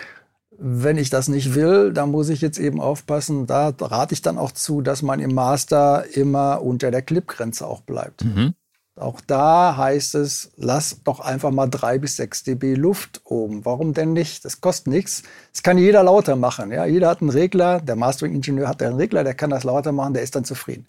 Wenn 0.63 0.99
ich 0.99 1.09
das 1.09 1.29
nicht 1.29 1.55
will, 1.55 1.93
dann 1.93 2.11
muss 2.11 2.29
ich 2.29 2.43
jetzt 2.43 2.59
eben 2.59 2.81
aufpassen. 2.81 3.47
Da 3.47 3.73
rate 3.81 4.13
ich 4.13 4.21
dann 4.21 4.37
auch 4.37 4.53
zu, 4.53 4.83
dass 4.83 5.01
man 5.01 5.19
im 5.21 5.35
Master 5.35 6.05
immer 6.15 6.61
unter 6.63 6.91
der 6.91 7.01
Clipgrenze 7.01 7.67
auch 7.67 7.81
bleibt. 7.81 8.25
Mhm. 8.25 8.55
Auch 9.01 9.21
da 9.21 9.77
heißt 9.77 10.15
es, 10.17 10.51
lass 10.57 11.03
doch 11.05 11.21
einfach 11.21 11.51
mal 11.51 11.69
drei 11.69 11.99
bis 11.99 12.17
sechs 12.17 12.43
dB 12.43 12.75
Luft 12.75 13.23
oben. 13.25 13.65
Warum 13.65 13.95
denn 13.95 14.13
nicht? 14.13 14.45
Das 14.45 14.61
kostet 14.61 14.89
nichts. 14.89 15.23
Das 15.53 15.63
kann 15.63 15.79
jeder 15.79 16.03
lauter 16.03 16.37
machen. 16.37 16.71
Ja, 16.71 16.85
jeder 16.85 17.09
hat 17.09 17.21
einen 17.21 17.31
Regler. 17.31 17.81
Der 17.81 17.97
Mastering-Ingenieur 17.97 18.69
hat 18.69 18.83
einen 18.83 18.97
Regler, 18.97 19.25
der 19.25 19.35
kann 19.35 19.51
das 19.51 19.65
lauter 19.65 19.93
machen, 19.93 20.15
der 20.15 20.23
ist 20.23 20.37
dann 20.37 20.45
zufrieden. 20.45 20.87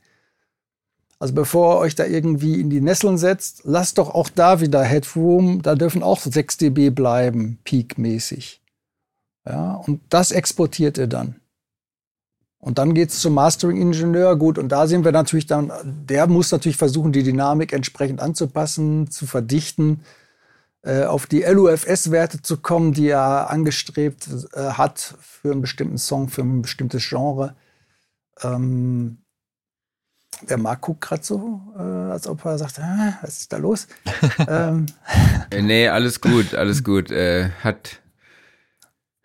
Also 1.19 1.33
bevor 1.33 1.75
ihr 1.75 1.79
euch 1.79 1.95
da 1.95 2.05
irgendwie 2.05 2.59
in 2.59 2.69
die 2.69 2.81
Nesseln 2.81 3.17
setzt, 3.17 3.61
lasst 3.63 3.97
doch 3.97 4.09
auch 4.09 4.29
da 4.29 4.59
wieder 4.59 4.83
Headroom. 4.83 5.61
Da 5.61 5.75
dürfen 5.75 6.03
auch 6.03 6.19
6 6.19 6.57
dB 6.57 6.89
bleiben, 6.89 7.59
peakmäßig. 7.63 8.61
Ja, 9.45 9.73
und 9.73 10.01
das 10.09 10.31
exportiert 10.31 10.97
ihr 10.97 11.07
dann. 11.07 11.40
Und 12.61 12.77
dann 12.77 12.93
geht's 12.93 13.19
zum 13.19 13.33
Mastering-Ingenieur. 13.33 14.35
Gut, 14.35 14.59
und 14.59 14.69
da 14.69 14.85
sind 14.85 15.03
wir 15.03 15.11
natürlich 15.11 15.47
dann, 15.47 15.71
der 15.83 16.27
muss 16.27 16.51
natürlich 16.51 16.77
versuchen, 16.77 17.11
die 17.11 17.23
Dynamik 17.23 17.73
entsprechend 17.73 18.21
anzupassen, 18.21 19.09
zu 19.09 19.25
verdichten, 19.25 20.01
äh, 20.83 21.03
auf 21.03 21.25
die 21.25 21.41
LUFS-Werte 21.41 22.43
zu 22.43 22.57
kommen, 22.57 22.93
die 22.93 23.09
er 23.09 23.49
angestrebt 23.49 24.29
äh, 24.53 24.73
hat 24.73 25.15
für 25.21 25.51
einen 25.51 25.61
bestimmten 25.61 25.97
Song, 25.97 26.29
für 26.29 26.41
ein 26.41 26.61
bestimmtes 26.61 27.07
Genre. 27.09 27.55
Ähm, 28.43 29.17
der 30.49 30.57
Marc 30.57 30.81
guckt 30.81 31.01
gerade 31.01 31.23
so, 31.23 31.61
äh, 31.77 31.81
als 31.81 32.27
ob 32.27 32.45
er 32.45 32.57
sagt, 32.59 32.79
ah, 32.79 33.17
was 33.21 33.39
ist 33.39 33.53
da 33.53 33.57
los? 33.57 33.87
ähm. 34.47 34.85
Nee, 35.51 35.87
alles 35.87 36.21
gut, 36.21 36.53
alles 36.53 36.83
gut. 36.83 37.11
Äh, 37.11 37.49
hat 37.63 38.00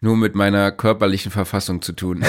nur 0.00 0.16
mit 0.16 0.34
meiner 0.34 0.72
körperlichen 0.72 1.32
Verfassung 1.32 1.82
zu 1.82 1.92
tun. 1.92 2.22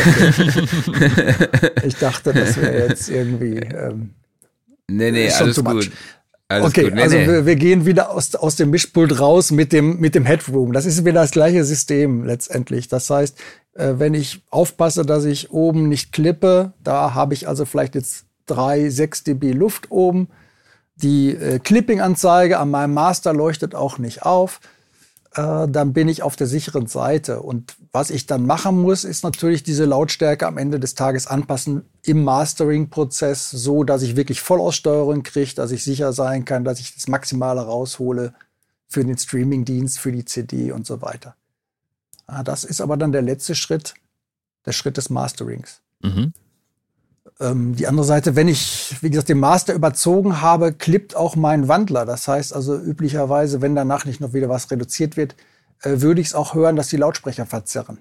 ich 1.83 1.95
dachte, 1.95 2.33
das 2.33 2.57
wäre 2.57 2.87
jetzt 2.87 3.09
irgendwie. 3.09 3.57
Ähm, 3.57 4.11
nee, 4.87 5.11
nee, 5.11 5.29
alles 5.29 5.63
gut. 5.63 5.91
Alles 6.49 6.67
okay, 6.69 6.89
nee, 6.93 7.01
also 7.01 7.17
nee. 7.17 7.27
Wir, 7.27 7.45
wir, 7.45 7.55
gehen 7.57 7.85
wieder 7.85 8.09
aus, 8.11 8.33
aus 8.35 8.55
dem 8.55 8.69
Mischpult 8.69 9.19
raus 9.19 9.51
mit 9.51 9.73
dem, 9.73 9.99
mit 9.99 10.15
dem 10.15 10.25
Headroom. 10.25 10.71
Das 10.71 10.85
ist 10.85 11.03
wieder 11.03 11.21
das 11.21 11.31
gleiche 11.31 11.65
System 11.65 12.23
letztendlich. 12.23 12.87
Das 12.87 13.09
heißt, 13.09 13.37
äh, 13.73 13.95
wenn 13.97 14.13
ich 14.13 14.41
aufpasse, 14.49 15.05
dass 15.05 15.25
ich 15.25 15.51
oben 15.51 15.89
nicht 15.89 16.13
klippe, 16.13 16.71
da 16.81 17.13
habe 17.13 17.33
ich 17.33 17.49
also 17.49 17.65
vielleicht 17.65 17.95
jetzt 17.95 18.25
drei, 18.45 18.89
sechs 18.89 19.23
dB 19.23 19.51
Luft 19.51 19.91
oben. 19.91 20.29
Die 20.95 21.35
äh, 21.35 21.59
Clipping-Anzeige 21.59 22.59
an 22.59 22.71
meinem 22.71 22.93
Master 22.93 23.33
leuchtet 23.33 23.75
auch 23.75 23.97
nicht 23.97 24.23
auf. 24.23 24.61
Äh, 25.37 25.67
dann 25.67 25.93
bin 25.93 26.09
ich 26.09 26.23
auf 26.23 26.35
der 26.35 26.47
sicheren 26.47 26.87
Seite. 26.87 27.41
Und 27.41 27.75
was 27.91 28.09
ich 28.09 28.25
dann 28.25 28.45
machen 28.45 28.81
muss, 28.81 29.03
ist 29.03 29.23
natürlich 29.23 29.61
diese 29.61 29.85
Lautstärke 29.85 30.47
am 30.47 30.57
Ende 30.57 30.79
des 30.79 30.95
Tages 30.95 31.27
anpassen 31.27 31.85
im 32.03 32.23
Mastering-Prozess, 32.23 33.51
so 33.51 33.83
dass 33.83 34.01
ich 34.01 34.15
wirklich 34.15 34.41
Vollaussteuerung 34.41 35.21
kriege, 35.21 35.53
dass 35.53 35.71
ich 35.71 35.83
sicher 35.83 36.11
sein 36.11 36.43
kann, 36.43 36.63
dass 36.63 36.79
ich 36.79 36.95
das 36.95 37.07
Maximale 37.07 37.61
raushole 37.61 38.33
für 38.87 39.05
den 39.05 39.17
Streaming-Dienst, 39.17 39.99
für 39.99 40.11
die 40.11 40.25
CD 40.25 40.71
und 40.71 40.87
so 40.87 41.01
weiter. 41.01 41.35
Das 42.43 42.63
ist 42.63 42.81
aber 42.81 42.97
dann 42.97 43.11
der 43.11 43.21
letzte 43.21 43.53
Schritt, 43.53 43.93
der 44.65 44.71
Schritt 44.71 44.97
des 44.97 45.09
Masterings. 45.09 45.81
Mhm. 46.01 46.33
Ähm, 47.39 47.75
die 47.75 47.87
andere 47.87 48.05
Seite, 48.05 48.35
wenn 48.35 48.47
ich, 48.47 48.95
wie 49.01 49.09
gesagt, 49.09 49.29
den 49.29 49.39
Master 49.39 49.73
überzogen 49.73 50.41
habe, 50.41 50.73
klippt 50.73 51.15
auch 51.15 51.35
mein 51.35 51.67
Wandler. 51.67 52.05
Das 52.05 52.27
heißt 52.27 52.53
also 52.53 52.77
üblicherweise, 52.77 53.61
wenn 53.61 53.75
danach 53.75 54.05
nicht 54.05 54.21
noch 54.21 54.33
wieder 54.33 54.49
was 54.49 54.71
reduziert 54.71 55.17
wird, 55.17 55.35
äh, 55.81 56.01
würde 56.01 56.21
ich 56.21 56.27
es 56.27 56.35
auch 56.35 56.55
hören, 56.55 56.75
dass 56.75 56.89
die 56.89 56.97
Lautsprecher 56.97 57.45
verzerren. 57.45 57.99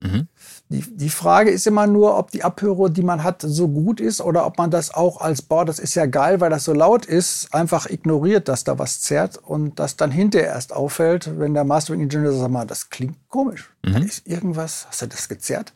Mhm. 0.00 0.28
Die, 0.68 0.82
die 0.96 1.10
Frage 1.10 1.50
ist 1.50 1.66
immer 1.66 1.88
nur, 1.88 2.16
ob 2.16 2.30
die 2.30 2.44
Abhörer, 2.44 2.88
die 2.88 3.02
man 3.02 3.24
hat, 3.24 3.42
so 3.42 3.66
gut 3.68 4.00
ist 4.00 4.20
oder 4.20 4.46
ob 4.46 4.56
man 4.58 4.70
das 4.70 4.94
auch 4.94 5.20
als, 5.20 5.42
boah, 5.42 5.64
das 5.64 5.80
ist 5.80 5.96
ja 5.96 6.06
geil, 6.06 6.40
weil 6.40 6.50
das 6.50 6.64
so 6.64 6.72
laut 6.72 7.04
ist, 7.04 7.52
einfach 7.52 7.90
ignoriert, 7.90 8.46
dass 8.46 8.62
da 8.62 8.78
was 8.78 9.00
zerrt 9.00 9.38
und 9.38 9.80
das 9.80 9.96
dann 9.96 10.12
hinterher 10.12 10.50
erst 10.50 10.72
auffällt, 10.72 11.38
wenn 11.38 11.54
der 11.54 11.64
Mastering 11.64 12.02
Engineer 12.02 12.32
sagt, 12.32 12.52
mal, 12.52 12.66
das 12.66 12.90
klingt 12.90 13.16
komisch. 13.28 13.70
Mhm. 13.84 13.92
Da 13.92 13.98
ist 13.98 14.26
irgendwas, 14.26 14.86
hast 14.88 15.02
du 15.02 15.06
das 15.06 15.28
gezerrt? 15.28 15.72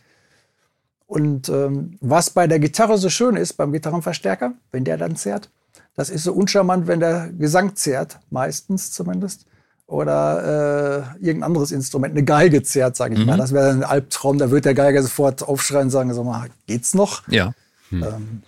Und 1.12 1.50
ähm, 1.50 1.98
was 2.00 2.30
bei 2.30 2.46
der 2.46 2.58
Gitarre 2.58 2.96
so 2.96 3.10
schön 3.10 3.36
ist, 3.36 3.58
beim 3.58 3.70
Gitarrenverstärker, 3.70 4.54
wenn 4.70 4.84
der 4.84 4.96
dann 4.96 5.14
zerrt, 5.14 5.50
das 5.94 6.08
ist 6.08 6.24
so 6.24 6.32
uncharmant, 6.32 6.86
wenn 6.86 7.00
der 7.00 7.28
Gesang 7.38 7.76
zerrt, 7.76 8.18
meistens 8.30 8.92
zumindest. 8.92 9.44
Oder 9.86 11.12
äh, 11.20 11.26
irgendein 11.26 11.48
anderes 11.48 11.70
Instrument, 11.70 12.12
eine 12.12 12.24
Geige 12.24 12.62
zerrt, 12.62 12.96
sage 12.96 13.12
ich 13.12 13.20
mhm. 13.20 13.26
mal. 13.26 13.36
Das 13.36 13.52
wäre 13.52 13.68
ein 13.68 13.84
Albtraum, 13.84 14.38
da 14.38 14.50
wird 14.50 14.64
der 14.64 14.72
Geiger 14.72 15.02
sofort 15.02 15.42
aufschreien 15.42 15.88
und 15.88 15.90
sagen, 15.90 16.14
sag 16.14 16.24
mal, 16.24 16.48
geht's 16.66 16.94
noch? 16.94 17.28
Ja. 17.28 17.52
Hm. 17.90 18.02
Ähm, 18.02 18.42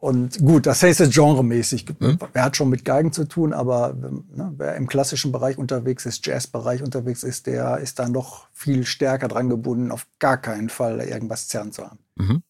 und 0.00 0.38
gut, 0.38 0.66
das 0.66 0.82
heißt 0.82 1.00
jetzt 1.00 1.14
genremäßig. 1.14 1.86
Mhm. 1.98 2.18
Er 2.32 2.44
hat 2.44 2.56
schon 2.56 2.68
mit 2.68 2.84
Geigen 2.84 3.12
zu 3.12 3.24
tun, 3.24 3.52
aber 3.52 3.94
ne, 3.94 4.54
wer 4.56 4.76
im 4.76 4.86
klassischen 4.86 5.32
Bereich 5.32 5.58
unterwegs 5.58 6.06
ist, 6.06 6.24
Jazzbereich 6.24 6.82
unterwegs 6.82 7.24
ist, 7.24 7.48
der 7.48 7.78
ist 7.78 7.98
da 7.98 8.08
noch 8.08 8.48
viel 8.52 8.86
stärker 8.86 9.26
dran 9.26 9.48
gebunden, 9.48 9.90
auf 9.90 10.06
gar 10.20 10.36
keinen 10.36 10.68
Fall 10.68 11.00
irgendwas 11.00 11.48
zerren 11.48 11.72
zu 11.72 11.84
haben. 11.84 11.98
Mhm. 12.14 12.42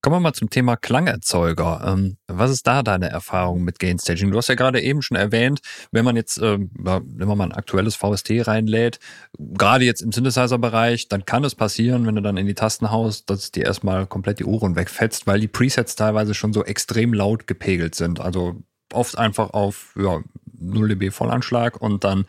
Kommen 0.00 0.14
wir 0.14 0.20
mal 0.20 0.32
zum 0.32 0.48
Thema 0.48 0.76
Klangerzeuger. 0.76 1.82
Ähm, 1.84 2.18
was 2.28 2.52
ist 2.52 2.68
da 2.68 2.84
deine 2.84 3.10
Erfahrung 3.10 3.64
mit 3.64 3.80
Gainstaging? 3.80 4.30
Du 4.30 4.38
hast 4.38 4.48
ja 4.48 4.54
gerade 4.54 4.80
eben 4.80 5.02
schon 5.02 5.16
erwähnt, 5.16 5.60
wenn 5.90 6.04
man 6.04 6.14
jetzt, 6.14 6.38
äh, 6.38 6.56
wenn 6.56 7.28
man 7.28 7.36
mal 7.36 7.44
ein 7.46 7.52
aktuelles 7.52 7.96
VST 7.96 8.46
reinlädt, 8.46 9.00
gerade 9.38 9.84
jetzt 9.84 10.02
im 10.02 10.12
Synthesizer-Bereich, 10.12 11.08
dann 11.08 11.24
kann 11.24 11.42
es 11.42 11.56
passieren, 11.56 12.06
wenn 12.06 12.14
du 12.14 12.22
dann 12.22 12.36
in 12.36 12.46
die 12.46 12.54
Tasten 12.54 12.92
haust, 12.92 13.28
dass 13.28 13.40
es 13.40 13.50
dir 13.50 13.64
erstmal 13.64 14.06
komplett 14.06 14.38
die 14.38 14.44
Ohren 14.44 14.76
wegfetzt, 14.76 15.26
weil 15.26 15.40
die 15.40 15.48
Presets 15.48 15.96
teilweise 15.96 16.32
schon 16.32 16.52
so 16.52 16.64
extrem 16.64 17.12
laut 17.12 17.48
gepegelt 17.48 17.96
sind. 17.96 18.20
Also 18.20 18.62
oft 18.92 19.18
einfach 19.18 19.50
auf 19.50 19.96
ja, 19.98 20.20
0 20.60 20.90
dB 20.90 21.10
Vollanschlag 21.10 21.80
und 21.80 22.04
dann, 22.04 22.24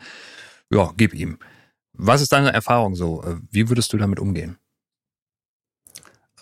ja, 0.70 0.92
gib 0.96 1.14
ihm. 1.14 1.38
Was 1.92 2.20
ist 2.20 2.32
deine 2.32 2.52
Erfahrung 2.52 2.96
so? 2.96 3.22
Äh, 3.22 3.36
wie 3.52 3.68
würdest 3.68 3.92
du 3.92 3.96
damit 3.96 4.18
umgehen? 4.18 4.58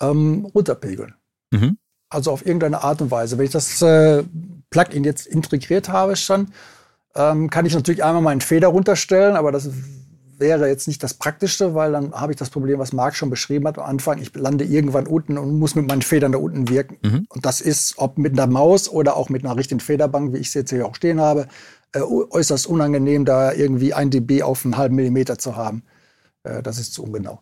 Ähm, 0.01 0.47
runterpegeln. 0.55 1.18
Mhm. 1.51 1.79
Also 2.11 2.31
auf 2.31 2.45
irgendeine 2.45 2.83
Art 2.83 3.03
und 3.03 3.11
Weise. 3.11 3.37
Wenn 3.39 3.45
ich 3.45 3.51
das 3.51 3.83
äh, 3.83 4.25
Plugin 4.71 5.05
jetzt 5.05 5.27
integriert 5.27 5.89
habe 5.89 6.17
schon, 6.17 6.49
ähm, 7.15 7.51
kann 7.51 7.67
ich 7.67 7.75
natürlich 7.75 8.05
einmal 8.05 8.23
meinen 8.23 8.41
Feder 8.41 8.69
runterstellen, 8.69 9.37
aber 9.37 9.53
das 9.53 9.71
wäre 10.39 10.69
jetzt 10.69 10.87
nicht 10.87 11.03
das 11.03 11.15
Praktischste, 11.15 11.75
weil 11.75 11.93
dann 11.93 12.13
habe 12.13 12.33
ich 12.33 12.39
das 12.39 12.51
Problem, 12.51 12.79
was 12.79 12.93
Marc 12.93 13.17
schon 13.17 13.31
beschrieben 13.31 13.67
hat 13.67 13.79
am 13.79 13.85
Anfang. 13.85 14.19
Ich 14.19 14.35
lande 14.35 14.65
irgendwann 14.65 15.07
unten 15.07 15.37
und 15.37 15.59
muss 15.59 15.75
mit 15.75 15.89
meinen 15.89 16.03
Federn 16.03 16.33
da 16.33 16.39
unten 16.39 16.69
wirken. 16.69 16.97
Mhm. 17.03 17.27
Und 17.29 17.45
das 17.45 17.61
ist, 17.61 17.99
ob 17.99 18.19
mit 18.19 18.33
einer 18.33 18.47
Maus 18.47 18.89
oder 18.89 19.17
auch 19.17 19.29
mit 19.29 19.45
einer 19.45 19.57
richtigen 19.57 19.81
Federbank, 19.81 20.33
wie 20.33 20.39
ich 20.39 20.53
sie 20.53 20.61
jetzt 20.61 20.71
hier 20.71 20.87
auch 20.87 20.95
stehen 20.95 21.21
habe, 21.21 21.49
äh, 21.93 22.01
äußerst 22.01 22.67
unangenehm, 22.67 23.25
da 23.25 23.53
irgendwie 23.53 23.95
ein 23.95 24.11
dB 24.11 24.43
auf 24.43 24.65
einen 24.65 24.77
halben 24.77 24.95
Millimeter 24.95 25.39
zu 25.39 25.57
haben. 25.57 25.83
Äh, 26.45 26.63
das 26.63 26.79
ist 26.79 26.95
zu 26.95 27.03
ungenau. 27.03 27.41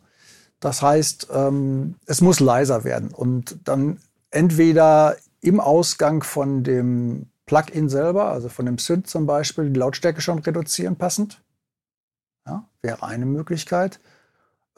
Das 0.61 0.83
heißt, 0.83 1.29
ähm, 1.33 1.97
es 2.07 2.21
muss 2.21 2.41
leiser 2.41 2.85
werden 2.85 3.11
und 3.13 3.59
dann 3.65 3.99
entweder 4.31 5.17
im 5.41 5.61
Ausgang 5.61 6.23
von 6.23 6.65
dem 6.65 7.27
Plugin 7.45 7.89
selber, 7.89 8.33
also 8.33 8.49
von 8.49 8.67
dem 8.67 8.79
Synth 8.79 9.09
zum 9.09 9.27
Beispiel, 9.27 9.71
die 9.71 9.79
Lautstärke 9.79 10.21
schon 10.21 10.41
reduzieren 10.41 10.97
passend. 10.97 11.43
Ja, 12.47 12.69
wäre 12.83 13.03
eine 13.03 13.27
Möglichkeit. 13.27 14.01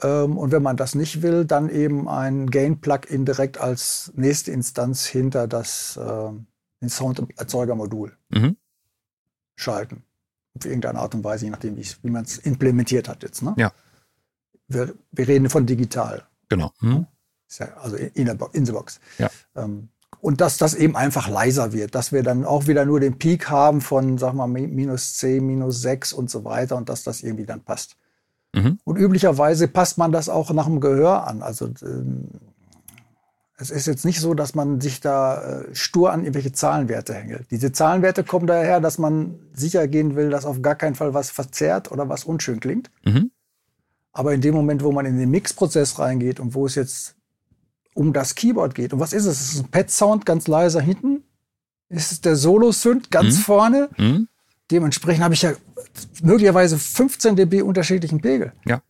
Ähm, 0.02 0.36
und 0.36 0.52
wenn 0.52 0.62
man 0.62 0.76
das 0.76 0.94
nicht 0.94 1.22
will, 1.22 1.44
dann 1.44 1.70
eben 1.70 2.08
ein 2.08 2.50
Gain-Plugin 2.50 3.24
direkt 3.24 3.58
als 3.58 4.12
nächste 4.16 4.50
Instanz 4.50 5.06
hinter 5.06 5.46
das 5.46 5.96
äh, 5.96 6.88
Sounderzeugermodul 6.88 8.16
mhm. 8.30 8.56
schalten. 9.56 10.04
Auf 10.54 10.66
irgendeine 10.66 10.98
Art 10.98 11.14
und 11.14 11.24
Weise, 11.24 11.46
je 11.46 11.50
nachdem, 11.50 11.76
wie 11.76 12.10
man 12.10 12.24
es 12.24 12.38
implementiert 12.38 13.08
hat 13.08 13.22
jetzt. 13.22 13.42
Ne? 13.42 13.54
Ja 13.56 13.72
wir, 14.68 14.94
wir 15.12 15.28
reden 15.28 15.50
von 15.50 15.66
digital. 15.66 16.24
Genau. 16.48 16.72
Hm. 16.80 16.90
Ja 17.00 17.08
also 17.80 17.96
in 17.96 18.26
der, 18.26 18.36
in 18.52 18.66
the 18.66 18.72
box. 18.72 19.00
Ja. 19.18 19.30
Ähm, 19.56 19.88
und 20.20 20.40
dass 20.40 20.56
das 20.56 20.74
eben 20.74 20.96
einfach 20.96 21.28
leiser 21.28 21.72
wird, 21.72 21.94
dass 21.94 22.12
wir 22.12 22.22
dann 22.22 22.44
auch 22.44 22.66
wieder 22.66 22.84
nur 22.84 23.00
den 23.00 23.18
Peak 23.18 23.50
haben 23.50 23.80
von, 23.80 24.18
sag 24.18 24.34
mal, 24.34 24.48
minus 24.48 25.14
10, 25.14 25.46
minus 25.46 25.80
6 25.82 26.12
und 26.12 26.28
so 26.28 26.44
weiter 26.44 26.76
und 26.76 26.88
dass 26.88 27.04
das 27.04 27.22
irgendwie 27.22 27.46
dann 27.46 27.60
passt. 27.60 27.96
Mhm. 28.54 28.78
Und 28.84 28.96
üblicherweise 28.96 29.68
passt 29.68 29.96
man 29.98 30.10
das 30.10 30.28
auch 30.28 30.50
nach 30.52 30.66
dem 30.66 30.80
Gehör 30.80 31.26
an. 31.26 31.42
Also 31.42 31.70
ähm, 31.82 32.28
es 33.56 33.70
ist 33.70 33.86
jetzt 33.86 34.04
nicht 34.04 34.20
so, 34.20 34.34
dass 34.34 34.54
man 34.54 34.80
sich 34.80 35.00
da 35.00 35.42
äh, 35.60 35.74
stur 35.74 36.12
an 36.12 36.20
irgendwelche 36.20 36.52
Zahlenwerte 36.52 37.14
hängelt. 37.14 37.50
Diese 37.50 37.70
Zahlenwerte 37.72 38.24
kommen 38.24 38.46
daher, 38.46 38.80
dass 38.80 38.98
man 38.98 39.38
sicher 39.52 39.86
gehen 39.86 40.16
will, 40.16 40.30
dass 40.30 40.46
auf 40.46 40.62
gar 40.62 40.74
keinen 40.74 40.94
Fall 40.94 41.14
was 41.14 41.30
verzerrt 41.30 41.92
oder 41.92 42.08
was 42.08 42.24
unschön 42.24 42.60
klingt. 42.60 42.90
Mhm. 43.04 43.30
Aber 44.12 44.34
in 44.34 44.40
dem 44.40 44.54
Moment, 44.54 44.82
wo 44.82 44.92
man 44.92 45.06
in 45.06 45.18
den 45.18 45.30
Mixprozess 45.30 45.98
reingeht 45.98 46.40
und 46.40 46.54
wo 46.54 46.66
es 46.66 46.74
jetzt 46.74 47.14
um 47.94 48.12
das 48.12 48.34
Keyboard 48.34 48.74
geht, 48.74 48.92
und 48.92 49.00
was 49.00 49.12
ist 49.12 49.26
es? 49.26 49.40
Es 49.40 49.54
ist 49.54 49.64
ein 49.64 49.70
Pad-Sound 49.70 50.24
ganz 50.24 50.46
leiser 50.46 50.80
hinten. 50.80 51.24
Ist 51.88 52.12
es 52.12 52.20
der 52.20 52.36
Solo-Synth 52.36 53.10
ganz 53.10 53.38
mhm. 53.38 53.42
vorne? 53.42 53.88
Mhm. 53.96 54.28
Dementsprechend 54.70 55.24
habe 55.24 55.34
ich 55.34 55.42
ja 55.42 55.52
möglicherweise 56.22 56.78
15 56.78 57.36
dB 57.36 57.62
unterschiedlichen 57.62 58.20
Pegel. 58.20 58.52
Ja. 58.66 58.82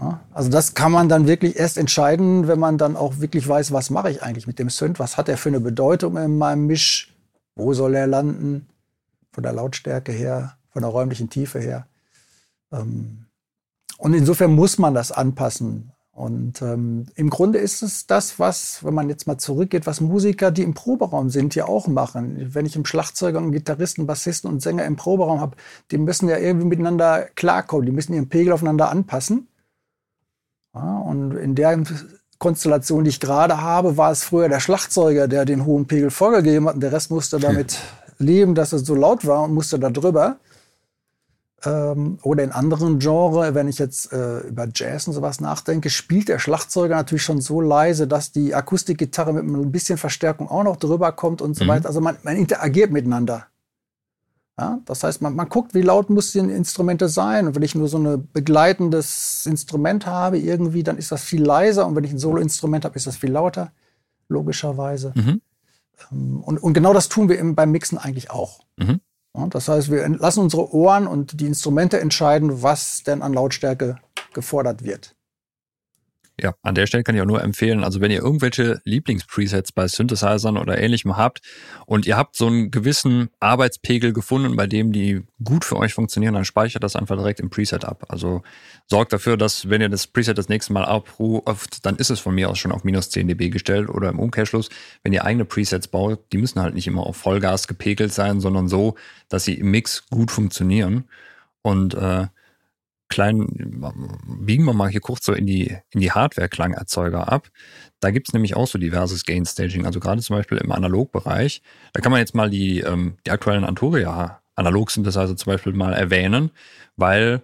ja. 0.00 0.24
Also 0.32 0.50
das 0.50 0.74
kann 0.74 0.92
man 0.92 1.08
dann 1.08 1.26
wirklich 1.26 1.56
erst 1.56 1.76
entscheiden, 1.76 2.48
wenn 2.48 2.58
man 2.58 2.78
dann 2.78 2.96
auch 2.96 3.20
wirklich 3.20 3.46
weiß, 3.46 3.72
was 3.72 3.90
mache 3.90 4.10
ich 4.10 4.22
eigentlich 4.22 4.46
mit 4.46 4.58
dem 4.58 4.70
Synth? 4.70 4.98
Was 4.98 5.16
hat 5.16 5.28
er 5.28 5.36
für 5.36 5.50
eine 5.50 5.60
Bedeutung 5.60 6.16
in 6.16 6.38
meinem 6.38 6.66
Misch? 6.66 7.14
Wo 7.54 7.74
soll 7.74 7.94
er 7.94 8.06
landen? 8.06 8.66
Von 9.32 9.42
der 9.42 9.52
Lautstärke 9.52 10.12
her, 10.12 10.56
von 10.70 10.82
der 10.82 10.90
räumlichen 10.90 11.28
Tiefe 11.28 11.60
her. 11.60 11.86
Ähm, 12.72 13.26
und 13.98 14.14
insofern 14.14 14.54
muss 14.54 14.78
man 14.78 14.94
das 14.94 15.12
anpassen. 15.12 15.92
Und 16.12 16.62
ähm, 16.62 17.06
im 17.14 17.30
Grunde 17.30 17.58
ist 17.60 17.82
es 17.82 18.06
das, 18.06 18.40
was, 18.40 18.82
wenn 18.84 18.94
man 18.94 19.08
jetzt 19.08 19.28
mal 19.28 19.38
zurückgeht, 19.38 19.86
was 19.86 20.00
Musiker, 20.00 20.50
die 20.50 20.64
im 20.64 20.74
Proberaum 20.74 21.30
sind, 21.30 21.54
ja 21.54 21.66
auch 21.66 21.86
machen. 21.86 22.54
Wenn 22.54 22.66
ich 22.66 22.74
einen 22.74 22.86
Schlagzeuger, 22.86 23.38
einen 23.38 23.52
Gitarristen, 23.52 24.06
Bassisten 24.06 24.50
und 24.50 24.60
Sänger 24.60 24.84
im 24.84 24.96
Proberaum 24.96 25.40
habe, 25.40 25.56
die 25.92 25.98
müssen 25.98 26.28
ja 26.28 26.36
irgendwie 26.36 26.66
miteinander 26.66 27.28
klarkommen. 27.36 27.86
Die 27.86 27.92
müssen 27.92 28.14
ihren 28.14 28.28
Pegel 28.28 28.52
aufeinander 28.52 28.90
anpassen. 28.90 29.46
Ja, 30.74 30.98
und 30.98 31.36
in 31.36 31.54
der 31.54 31.84
Konstellation, 32.38 33.04
die 33.04 33.10
ich 33.10 33.20
gerade 33.20 33.60
habe, 33.60 33.96
war 33.96 34.10
es 34.10 34.24
früher 34.24 34.48
der 34.48 34.60
Schlagzeuger, 34.60 35.28
der 35.28 35.44
den 35.44 35.64
hohen 35.66 35.86
Pegel 35.86 36.10
vorgegeben 36.10 36.66
hat 36.66 36.74
und 36.74 36.80
der 36.80 36.92
Rest 36.92 37.12
musste 37.12 37.38
damit 37.38 37.78
leben, 38.18 38.56
dass 38.56 38.72
es 38.72 38.82
so 38.82 38.96
laut 38.96 39.24
war 39.24 39.44
und 39.44 39.54
musste 39.54 39.78
da 39.78 39.90
drüber. 39.90 40.38
Ähm, 41.64 42.18
oder 42.22 42.44
in 42.44 42.52
anderen 42.52 43.00
Genres, 43.00 43.54
wenn 43.54 43.66
ich 43.66 43.78
jetzt 43.78 44.12
äh, 44.12 44.40
über 44.40 44.68
Jazz 44.72 45.08
und 45.08 45.12
sowas 45.12 45.40
nachdenke, 45.40 45.90
spielt 45.90 46.28
der 46.28 46.38
Schlagzeuger 46.38 46.94
natürlich 46.94 47.24
schon 47.24 47.40
so 47.40 47.60
leise, 47.60 48.06
dass 48.06 48.30
die 48.30 48.54
Akustikgitarre 48.54 49.32
mit 49.32 49.44
ein 49.44 49.72
bisschen 49.72 49.98
Verstärkung 49.98 50.48
auch 50.48 50.62
noch 50.62 50.76
drüber 50.76 51.10
kommt 51.10 51.42
und 51.42 51.56
so 51.56 51.64
mhm. 51.64 51.68
weiter. 51.68 51.88
Also 51.88 52.00
man, 52.00 52.16
man, 52.22 52.36
interagiert 52.36 52.92
miteinander. 52.92 53.46
Ja, 54.56 54.80
das 54.84 55.02
heißt, 55.02 55.20
man, 55.20 55.34
man 55.34 55.48
guckt, 55.48 55.74
wie 55.74 55.82
laut 55.82 56.10
muss 56.10 56.30
die 56.30 56.38
Instrumente 56.38 57.08
sein. 57.08 57.48
Und 57.48 57.56
wenn 57.56 57.62
ich 57.62 57.74
nur 57.74 57.88
so 57.88 57.98
ein 57.98 58.28
begleitendes 58.32 59.44
Instrument 59.46 60.06
habe, 60.06 60.38
irgendwie, 60.38 60.84
dann 60.84 60.96
ist 60.96 61.10
das 61.10 61.22
viel 61.24 61.42
leiser. 61.42 61.86
Und 61.86 61.96
wenn 61.96 62.04
ich 62.04 62.12
ein 62.12 62.18
Solo-Instrument 62.18 62.84
habe, 62.84 62.96
ist 62.96 63.06
das 63.08 63.16
viel 63.16 63.32
lauter, 63.32 63.72
logischerweise. 64.28 65.12
Mhm. 65.16 65.40
Ähm, 66.12 66.40
und, 66.40 66.58
und 66.58 66.72
genau 66.72 66.92
das 66.92 67.08
tun 67.08 67.28
wir 67.28 67.38
eben 67.38 67.56
beim 67.56 67.72
Mixen 67.72 67.98
eigentlich 67.98 68.30
auch. 68.30 68.60
Mhm. 68.76 69.00
Das 69.50 69.68
heißt, 69.68 69.90
wir 69.90 70.08
lassen 70.08 70.40
unsere 70.40 70.72
Ohren 70.74 71.06
und 71.06 71.40
die 71.40 71.46
Instrumente 71.46 72.00
entscheiden, 72.00 72.62
was 72.62 73.02
denn 73.02 73.22
an 73.22 73.32
Lautstärke 73.32 73.98
gefordert 74.32 74.84
wird. 74.84 75.14
Ja, 76.40 76.54
an 76.62 76.76
der 76.76 76.86
Stelle 76.86 77.02
kann 77.02 77.16
ich 77.16 77.20
auch 77.20 77.26
nur 77.26 77.42
empfehlen, 77.42 77.82
also 77.82 78.00
wenn 78.00 78.12
ihr 78.12 78.22
irgendwelche 78.22 78.80
Lieblingspresets 78.84 79.72
bei 79.72 79.88
Synthesizern 79.88 80.56
oder 80.56 80.78
ähnlichem 80.78 81.16
habt 81.16 81.40
und 81.84 82.06
ihr 82.06 82.16
habt 82.16 82.36
so 82.36 82.46
einen 82.46 82.70
gewissen 82.70 83.30
Arbeitspegel 83.40 84.12
gefunden, 84.12 84.54
bei 84.54 84.68
dem 84.68 84.92
die 84.92 85.22
gut 85.42 85.64
für 85.64 85.76
euch 85.76 85.94
funktionieren, 85.94 86.34
dann 86.34 86.44
speichert 86.44 86.84
das 86.84 86.94
einfach 86.94 87.16
direkt 87.16 87.40
im 87.40 87.50
Preset 87.50 87.84
ab. 87.84 88.04
Also 88.08 88.42
sorgt 88.86 89.12
dafür, 89.12 89.36
dass 89.36 89.68
wenn 89.68 89.80
ihr 89.80 89.88
das 89.88 90.06
Preset 90.06 90.38
das 90.38 90.48
nächste 90.48 90.72
Mal 90.72 90.84
abruft, 90.84 91.84
dann 91.84 91.96
ist 91.96 92.10
es 92.10 92.20
von 92.20 92.36
mir 92.36 92.50
aus 92.50 92.58
schon 92.58 92.70
auf 92.70 92.84
minus 92.84 93.10
10 93.10 93.26
dB 93.26 93.50
gestellt 93.50 93.88
oder 93.88 94.08
im 94.08 94.20
Umkehrschluss, 94.20 94.68
wenn 95.02 95.12
ihr 95.12 95.24
eigene 95.24 95.44
Presets 95.44 95.88
baut, 95.88 96.20
die 96.32 96.38
müssen 96.38 96.62
halt 96.62 96.74
nicht 96.74 96.86
immer 96.86 97.04
auf 97.04 97.16
Vollgas 97.16 97.66
gepegelt 97.66 98.12
sein, 98.12 98.40
sondern 98.40 98.68
so, 98.68 98.94
dass 99.28 99.44
sie 99.44 99.54
im 99.54 99.72
Mix 99.72 100.06
gut 100.08 100.30
funktionieren. 100.30 101.08
Und 101.62 101.94
äh, 101.94 102.28
kleinen, 103.08 103.82
biegen 104.40 104.64
wir 104.64 104.74
mal 104.74 104.90
hier 104.90 105.00
kurz 105.00 105.24
so 105.24 105.32
in 105.32 105.46
die, 105.46 105.76
in 105.90 106.00
die 106.00 106.12
Hardware-Klangerzeuger 106.12 107.32
ab. 107.32 107.48
Da 108.00 108.10
gibt's 108.10 108.32
nämlich 108.32 108.54
auch 108.54 108.66
so 108.66 108.78
diverses 108.78 109.24
Gain-Staging, 109.24 109.86
also 109.86 110.00
gerade 110.00 110.20
zum 110.20 110.36
Beispiel 110.36 110.58
im 110.58 110.72
Analogbereich. 110.72 111.62
Da 111.92 112.00
kann 112.00 112.12
man 112.12 112.20
jetzt 112.20 112.34
mal 112.34 112.50
die, 112.50 112.80
ähm, 112.80 113.16
die 113.26 113.30
aktuellen 113.30 113.64
Anturia 113.64 114.40
Analog-Synthesizer 114.54 115.36
zum 115.36 115.52
Beispiel 115.52 115.72
mal 115.72 115.94
erwähnen, 115.94 116.50
weil 116.96 117.42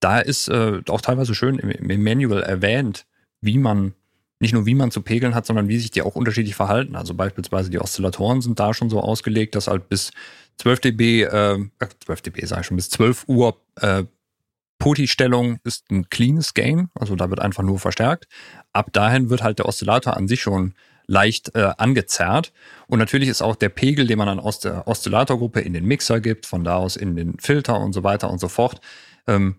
da 0.00 0.18
ist 0.18 0.48
äh, 0.48 0.82
auch 0.88 1.00
teilweise 1.00 1.34
schön 1.34 1.58
im, 1.58 1.70
im 1.70 2.02
Manual 2.02 2.42
erwähnt, 2.42 3.06
wie 3.40 3.58
man 3.58 3.94
nicht 4.38 4.52
nur 4.52 4.66
wie 4.66 4.74
man 4.74 4.90
zu 4.90 5.00
pegeln 5.00 5.34
hat, 5.34 5.46
sondern 5.46 5.68
wie 5.68 5.78
sich 5.78 5.90
die 5.90 6.02
auch 6.02 6.14
unterschiedlich 6.14 6.54
verhalten. 6.54 6.94
Also 6.94 7.14
beispielsweise 7.14 7.70
die 7.70 7.80
Oszillatoren 7.80 8.42
sind 8.42 8.60
da 8.60 8.74
schon 8.74 8.90
so 8.90 9.00
ausgelegt, 9.00 9.54
dass 9.54 9.66
halt 9.66 9.88
bis 9.88 10.10
12 10.58 10.80
dB, 10.80 11.22
äh, 11.22 11.58
12 12.04 12.20
dB 12.22 12.44
sage 12.44 12.60
ich 12.60 12.66
schon, 12.66 12.76
bis 12.76 12.90
12 12.90 13.24
Uhr 13.28 13.58
äh, 13.80 14.04
Poti-Stellung 14.78 15.58
ist 15.64 15.90
ein 15.90 16.08
cleanes 16.10 16.54
Gain, 16.54 16.90
also 16.94 17.16
da 17.16 17.30
wird 17.30 17.40
einfach 17.40 17.62
nur 17.62 17.78
verstärkt. 17.78 18.26
Ab 18.72 18.92
dahin 18.92 19.30
wird 19.30 19.42
halt 19.42 19.58
der 19.58 19.66
Oszillator 19.66 20.16
an 20.16 20.28
sich 20.28 20.42
schon 20.42 20.74
leicht 21.06 21.54
äh, 21.54 21.72
angezerrt. 21.78 22.52
Und 22.88 22.98
natürlich 22.98 23.28
ist 23.28 23.42
auch 23.42 23.56
der 23.56 23.68
Pegel, 23.68 24.06
den 24.06 24.18
man 24.18 24.26
dann 24.26 24.40
aus 24.40 24.58
der 24.58 24.86
Oszillatorgruppe 24.88 25.60
in 25.60 25.72
den 25.72 25.84
Mixer 25.84 26.20
gibt, 26.20 26.46
von 26.46 26.64
da 26.64 26.76
aus 26.76 26.96
in 26.96 27.16
den 27.16 27.38
Filter 27.38 27.78
und 27.78 27.92
so 27.92 28.02
weiter 28.02 28.30
und 28.30 28.40
so 28.40 28.48
fort. 28.48 28.80
Ähm, 29.26 29.56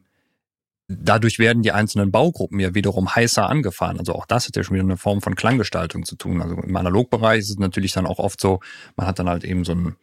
dadurch 0.87 1.39
werden 1.39 1.63
die 1.63 1.71
einzelnen 1.71 2.11
Baugruppen 2.11 2.59
ja 2.59 2.73
wiederum 2.75 3.13
heißer 3.13 3.49
angefahren. 3.49 3.99
Also 3.99 4.13
auch 4.13 4.25
das 4.25 4.47
hat 4.47 4.55
ja 4.55 4.63
schon 4.63 4.75
wieder 4.75 4.85
eine 4.85 4.97
Form 4.97 5.21
von 5.21 5.35
Klanggestaltung 5.35 6.05
zu 6.05 6.15
tun. 6.15 6.41
Also 6.41 6.55
im 6.55 6.75
Analogbereich 6.75 7.39
ist 7.39 7.49
es 7.49 7.59
natürlich 7.59 7.93
dann 7.93 8.05
auch 8.05 8.19
oft 8.19 8.39
so, 8.39 8.59
man 8.95 9.07
hat 9.07 9.19
dann 9.19 9.29
halt 9.29 9.43
eben 9.43 9.63
so 9.63 9.73
ein 9.73 9.95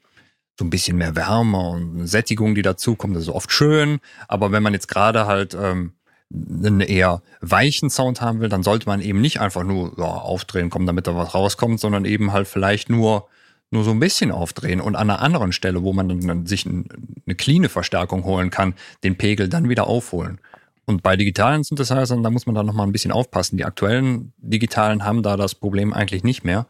so 0.58 0.64
ein 0.64 0.70
bisschen 0.70 0.96
mehr 0.96 1.16
Wärme 1.16 1.58
und 1.58 2.06
Sättigung, 2.06 2.54
die 2.54 2.62
dazukommt. 2.62 3.16
Das 3.16 3.24
ist 3.24 3.28
oft 3.28 3.50
schön. 3.50 3.98
Aber 4.28 4.52
wenn 4.52 4.62
man 4.62 4.72
jetzt 4.72 4.88
gerade 4.88 5.26
halt 5.26 5.56
ähm, 5.60 5.92
einen 6.32 6.80
eher 6.80 7.22
weichen 7.40 7.90
Sound 7.90 8.20
haben 8.20 8.40
will, 8.40 8.48
dann 8.48 8.62
sollte 8.62 8.86
man 8.86 9.00
eben 9.00 9.20
nicht 9.20 9.40
einfach 9.40 9.64
nur 9.64 9.94
ja, 9.98 10.04
aufdrehen 10.04 10.70
kommen, 10.70 10.86
damit 10.86 11.06
da 11.06 11.16
was 11.16 11.34
rauskommt, 11.34 11.80
sondern 11.80 12.04
eben 12.04 12.32
halt 12.32 12.48
vielleicht 12.48 12.88
nur 12.88 13.28
nur 13.70 13.82
so 13.82 13.90
ein 13.90 13.98
bisschen 13.98 14.30
aufdrehen 14.30 14.80
und 14.80 14.94
an 14.94 15.10
einer 15.10 15.20
anderen 15.20 15.50
Stelle, 15.50 15.82
wo 15.82 15.92
man 15.92 16.08
dann 16.08 16.46
sich 16.46 16.64
eine 16.64 17.34
cleane 17.34 17.68
Verstärkung 17.68 18.24
holen 18.24 18.50
kann, 18.50 18.74
den 19.02 19.16
Pegel 19.16 19.48
dann 19.48 19.68
wieder 19.68 19.88
aufholen. 19.88 20.38
Und 20.86 21.02
bei 21.02 21.16
digitalen 21.16 21.64
Synthesizern, 21.64 22.22
da 22.22 22.30
muss 22.30 22.46
man 22.46 22.54
dann 22.54 22.66
nochmal 22.66 22.86
ein 22.86 22.92
bisschen 22.92 23.10
aufpassen. 23.10 23.56
Die 23.56 23.64
aktuellen 23.64 24.32
digitalen 24.38 25.04
haben 25.04 25.22
da 25.22 25.36
das 25.36 25.54
Problem 25.54 25.92
eigentlich 25.92 26.24
nicht 26.24 26.44
mehr. 26.44 26.66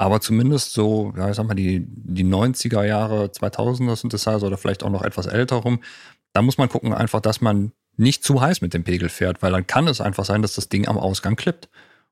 Aber 0.00 0.22
zumindest 0.22 0.72
so, 0.72 1.12
ja, 1.14 1.28
ich 1.28 1.36
sag 1.36 1.46
mal, 1.46 1.52
die, 1.52 1.84
die 1.86 2.24
90er 2.24 2.84
Jahre, 2.84 3.26
2000er 3.26 3.96
Synthesizer 3.96 4.46
oder 4.46 4.56
vielleicht 4.56 4.82
auch 4.82 4.88
noch 4.88 5.02
etwas 5.02 5.26
älter 5.26 5.56
rum, 5.56 5.82
da 6.32 6.40
muss 6.40 6.56
man 6.56 6.70
gucken 6.70 6.94
einfach, 6.94 7.20
dass 7.20 7.42
man 7.42 7.72
nicht 7.98 8.24
zu 8.24 8.40
heiß 8.40 8.62
mit 8.62 8.72
dem 8.72 8.82
Pegel 8.82 9.10
fährt, 9.10 9.42
weil 9.42 9.52
dann 9.52 9.66
kann 9.66 9.86
es 9.88 10.00
einfach 10.00 10.24
sein, 10.24 10.40
dass 10.40 10.54
das 10.54 10.70
Ding 10.70 10.88
am 10.88 10.96
Ausgang 10.96 11.36
klippt. 11.36 11.68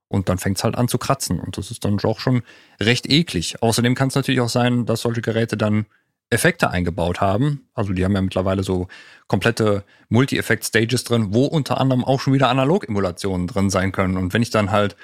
Und 0.06 0.28
dann 0.28 0.36
fängt 0.36 0.58
es 0.58 0.64
halt 0.64 0.76
an 0.76 0.88
zu 0.88 0.98
kratzen. 0.98 1.40
Und 1.40 1.56
das 1.56 1.70
ist 1.70 1.82
dann 1.82 1.98
auch 2.04 2.20
schon 2.20 2.42
recht 2.78 3.10
eklig. 3.10 3.62
Außerdem 3.62 3.94
kann 3.94 4.08
es 4.08 4.14
natürlich 4.14 4.42
auch 4.42 4.50
sein, 4.50 4.84
dass 4.84 5.00
solche 5.00 5.22
Geräte 5.22 5.56
dann 5.56 5.86
Effekte 6.28 6.68
eingebaut 6.68 7.22
haben. 7.22 7.70
Also 7.72 7.94
die 7.94 8.04
haben 8.04 8.14
ja 8.14 8.20
mittlerweile 8.20 8.64
so 8.64 8.88
komplette 9.28 9.82
Multi-Effekt-Stages 10.10 11.04
drin, 11.04 11.28
wo 11.32 11.46
unter 11.46 11.80
anderem 11.80 12.04
auch 12.04 12.20
schon 12.20 12.34
wieder 12.34 12.50
Analog-Emulationen 12.50 13.46
drin 13.46 13.70
sein 13.70 13.92
können. 13.92 14.18
Und 14.18 14.34
wenn 14.34 14.42
ich 14.42 14.50
dann 14.50 14.72
halt 14.72 14.94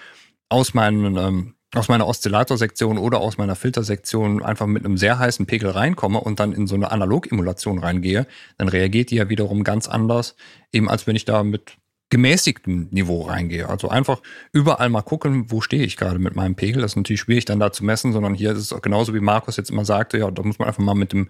aus 0.50 0.74
meinen 0.74 1.16
ähm, 1.16 1.53
aus 1.76 1.88
meiner 1.88 2.06
Oszillatorsektion 2.06 2.98
oder 2.98 3.20
aus 3.20 3.38
meiner 3.38 3.56
Filtersektion 3.56 4.42
einfach 4.42 4.66
mit 4.66 4.84
einem 4.84 4.96
sehr 4.96 5.18
heißen 5.18 5.46
Pegel 5.46 5.70
reinkomme 5.70 6.20
und 6.20 6.40
dann 6.40 6.52
in 6.52 6.66
so 6.66 6.74
eine 6.74 6.90
Analog-Emulation 6.90 7.78
reingehe, 7.78 8.26
dann 8.58 8.68
reagiert 8.68 9.10
die 9.10 9.16
ja 9.16 9.28
wiederum 9.28 9.64
ganz 9.64 9.88
anders, 9.88 10.36
eben 10.72 10.88
als 10.88 11.06
wenn 11.06 11.16
ich 11.16 11.24
da 11.24 11.42
mit 11.42 11.76
gemäßigtem 12.10 12.88
Niveau 12.90 13.22
reingehe. 13.22 13.68
Also 13.68 13.88
einfach 13.88 14.20
überall 14.52 14.88
mal 14.88 15.02
gucken, 15.02 15.50
wo 15.50 15.60
stehe 15.60 15.84
ich 15.84 15.96
gerade 15.96 16.18
mit 16.18 16.36
meinem 16.36 16.54
Pegel. 16.54 16.82
Das 16.82 16.92
ist 16.92 16.96
natürlich 16.96 17.22
schwierig 17.22 17.44
dann 17.44 17.58
da 17.58 17.72
zu 17.72 17.84
messen, 17.84 18.12
sondern 18.12 18.34
hier 18.34 18.52
ist 18.52 18.70
es 18.70 18.82
genauso 18.82 19.14
wie 19.14 19.20
Markus 19.20 19.56
jetzt 19.56 19.70
immer 19.70 19.84
sagte, 19.84 20.18
ja, 20.18 20.30
da 20.30 20.42
muss 20.42 20.58
man 20.58 20.68
einfach 20.68 20.82
mal 20.82 20.94
mit 20.94 21.12
dem, 21.12 21.28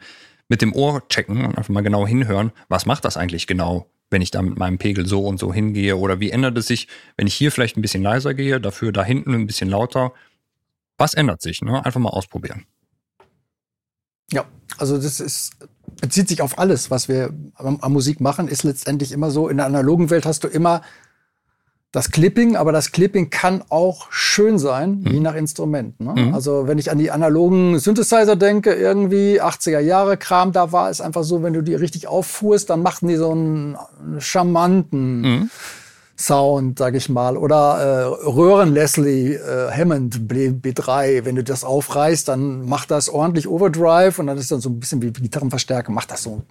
mit 0.49 0.61
dem 0.61 0.74
Ohr 0.74 1.07
checken 1.09 1.38
und 1.47 1.57
einfach 1.57 1.70
mal 1.70 1.82
genau 1.82 2.07
hinhören, 2.07 2.53
was 2.68 2.86
macht 2.86 3.05
das 3.05 3.16
eigentlich 3.16 3.47
genau, 3.47 3.86
wenn 4.11 4.20
ich 4.20 4.30
da 4.30 4.42
mit 4.42 4.59
meinem 4.59 4.76
Pegel 4.76 5.07
so 5.07 5.26
und 5.26 5.38
so 5.38 5.55
hingehe 5.55 5.97
oder 5.97 6.20
wie 6.20 6.30
ändert 6.30 6.59
es 6.59 6.66
sich, 6.66 6.88
wenn 7.16 7.26
ich 7.26 7.34
hier 7.34 7.51
vielleicht 7.51 7.78
ein 7.78 7.82
bisschen 7.82 8.03
leiser 8.03 8.34
gehe, 8.34 8.61
dafür 8.61 8.92
da 8.92 9.03
hinten 9.03 9.32
ein 9.32 9.47
bisschen 9.47 9.70
lauter 9.70 10.12
was 10.99 11.14
ändert 11.14 11.42
sich? 11.42 11.62
Ne? 11.62 11.84
Einfach 11.84 12.01
mal 12.01 12.11
ausprobieren. 12.11 12.64
Ja, 14.32 14.45
also 14.78 14.97
das 14.97 15.20
ist, 15.20 15.53
bezieht 16.01 16.28
sich 16.28 16.42
auf 16.42 16.59
alles, 16.59 16.90
was 16.90 17.09
wir 17.09 17.32
am, 17.55 17.78
am 17.80 17.92
Musik 17.92 18.20
machen, 18.20 18.49
ist 18.49 18.62
letztendlich 18.64 19.12
immer 19.12 19.30
so. 19.30 19.49
In 19.49 19.59
der 19.59 19.66
analogen 19.66 20.11
Welt 20.11 20.26
hast 20.26 20.45
du 20.45 20.49
immer 20.49 20.82
das 21.95 22.11
Clipping, 22.11 22.57
aber 22.57 22.72
das 22.72 22.90
Clipping 22.90 23.30
kann 23.30 23.62
auch 23.68 24.11
schön 24.11 24.59
sein, 24.59 25.01
mhm. 25.01 25.11
je 25.12 25.20
nach 25.20 25.36
Instrument. 25.36 26.01
Ne? 26.01 26.14
Mhm. 26.16 26.34
Also 26.34 26.66
wenn 26.66 26.78
ich 26.78 26.90
an 26.90 26.99
die 26.99 27.12
analogen 27.12 27.78
Synthesizer 27.78 28.34
denke, 28.34 28.74
irgendwie 28.74 29.40
80er 29.40 29.78
Jahre 29.78 30.16
Kram 30.16 30.51
da 30.51 30.72
war, 30.72 30.90
ist 30.90 31.01
einfach 31.01 31.22
so, 31.22 31.45
wenn 31.45 31.53
du 31.53 31.62
die 31.62 31.74
richtig 31.74 32.09
auffuhrst, 32.09 32.70
dann 32.70 32.82
machten 32.82 33.07
die 33.07 33.14
so 33.14 33.30
einen 33.30 33.76
charmanten 34.18 35.20
mhm. 35.20 35.51
Sound, 36.16 36.78
sag 36.78 36.94
ich 36.94 37.08
mal, 37.08 37.36
oder 37.36 37.78
äh, 37.80 38.28
Röhren 38.28 38.72
Leslie 38.72 39.34
äh, 39.34 39.70
Hammond 39.72 40.16
B3, 40.30 41.24
wenn 41.24 41.34
du 41.34 41.42
das 41.42 41.64
aufreißt, 41.64 42.28
dann 42.28 42.64
macht 42.66 42.92
das 42.92 43.08
ordentlich 43.08 43.48
Overdrive 43.48 44.20
und 44.20 44.28
dann 44.28 44.38
ist 44.38 44.52
dann 44.52 44.60
so 44.60 44.68
ein 44.68 44.78
bisschen 44.78 45.02
wie 45.02 45.10
Gitarrenverstärker, 45.12 45.90
macht 45.90 46.12
das 46.12 46.22
so 46.22 46.42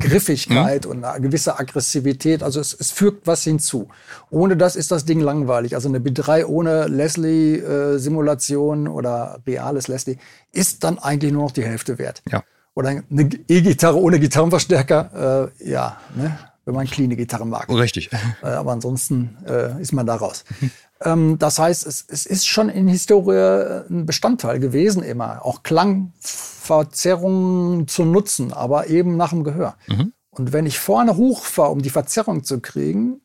Griffigkeit 0.00 0.84
mhm. 0.84 0.90
und 0.90 1.04
eine 1.04 1.20
gewisse 1.20 1.56
Aggressivität, 1.58 2.42
also 2.42 2.58
es, 2.58 2.76
es 2.78 2.90
fügt 2.90 3.28
was 3.28 3.44
hinzu. 3.44 3.88
Ohne 4.30 4.56
das 4.56 4.74
ist 4.74 4.90
das 4.90 5.04
Ding 5.04 5.20
langweilig. 5.20 5.76
Also 5.76 5.88
eine 5.88 6.00
B3 6.00 6.44
ohne 6.46 6.86
Leslie 6.88 7.58
äh, 7.58 7.98
Simulation 7.98 8.88
oder 8.88 9.38
reales 9.46 9.86
Leslie 9.86 10.16
ist 10.52 10.82
dann 10.82 10.98
eigentlich 10.98 11.32
nur 11.32 11.44
noch 11.44 11.52
die 11.52 11.64
Hälfte 11.64 11.98
wert. 11.98 12.22
Ja. 12.30 12.42
Oder 12.74 12.88
eine 12.90 13.30
E-Gitarre 13.48 13.98
ohne 13.98 14.18
Gitarrenverstärker, 14.18 15.50
äh, 15.60 15.70
ja, 15.70 15.96
ne? 16.14 16.36
Wenn 16.66 16.74
man 16.74 16.86
clean 16.86 17.16
Gitarre 17.16 17.46
mag. 17.46 17.70
Richtig. 17.70 18.10
Äh, 18.42 18.46
aber 18.46 18.72
ansonsten 18.72 19.38
äh, 19.46 19.80
ist 19.80 19.92
man 19.92 20.04
da 20.04 20.16
raus. 20.16 20.44
ähm, 21.00 21.38
das 21.38 21.58
heißt, 21.58 21.86
es, 21.86 22.04
es, 22.08 22.26
ist 22.26 22.46
schon 22.46 22.68
in 22.68 22.88
Historie 22.88 23.36
äh, 23.36 23.84
ein 23.88 24.04
Bestandteil 24.04 24.58
gewesen 24.58 25.02
immer, 25.02 25.46
auch 25.46 25.62
Klangverzerrungen 25.62 27.88
zu 27.88 28.04
nutzen, 28.04 28.52
aber 28.52 28.88
eben 28.88 29.16
nach 29.16 29.30
dem 29.30 29.44
Gehör. 29.44 29.78
Mhm. 29.86 30.12
Und 30.30 30.52
wenn 30.52 30.66
ich 30.66 30.78
vorne 30.78 31.16
hochfahre, 31.16 31.70
um 31.70 31.80
die 31.80 31.88
Verzerrung 31.88 32.44
zu 32.44 32.60
kriegen, 32.60 33.22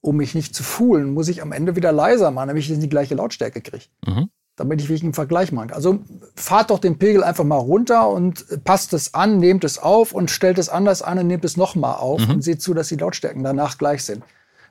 um 0.00 0.16
mich 0.16 0.34
nicht 0.34 0.54
zu 0.54 0.62
fuhlen, 0.62 1.12
muss 1.12 1.28
ich 1.28 1.42
am 1.42 1.52
Ende 1.52 1.76
wieder 1.76 1.92
leiser 1.92 2.30
machen, 2.30 2.48
damit 2.48 2.62
ich 2.62 2.78
die 2.78 2.88
gleiche 2.88 3.16
Lautstärke 3.16 3.60
kriege. 3.60 3.84
Mhm 4.06 4.30
damit 4.60 4.82
ich 4.82 4.88
wirklich 4.88 5.02
einen 5.02 5.14
Vergleich 5.14 5.52
mache. 5.52 5.74
Also 5.74 6.00
fahrt 6.36 6.70
doch 6.70 6.78
den 6.78 6.98
Pegel 6.98 7.24
einfach 7.24 7.44
mal 7.44 7.56
runter 7.56 8.10
und 8.10 8.62
passt 8.64 8.92
es 8.92 9.14
an, 9.14 9.38
nehmt 9.38 9.64
es 9.64 9.78
auf 9.78 10.12
und 10.12 10.30
stellt 10.30 10.58
es 10.58 10.68
anders 10.68 11.00
an 11.00 11.18
und 11.18 11.26
nehmt 11.26 11.46
es 11.46 11.56
nochmal 11.56 11.94
auf 11.94 12.20
mhm. 12.20 12.34
und 12.34 12.44
seht 12.44 12.60
zu, 12.60 12.74
dass 12.74 12.88
die 12.88 12.96
Lautstärken 12.96 13.42
danach 13.42 13.78
gleich 13.78 14.04
sind. 14.04 14.22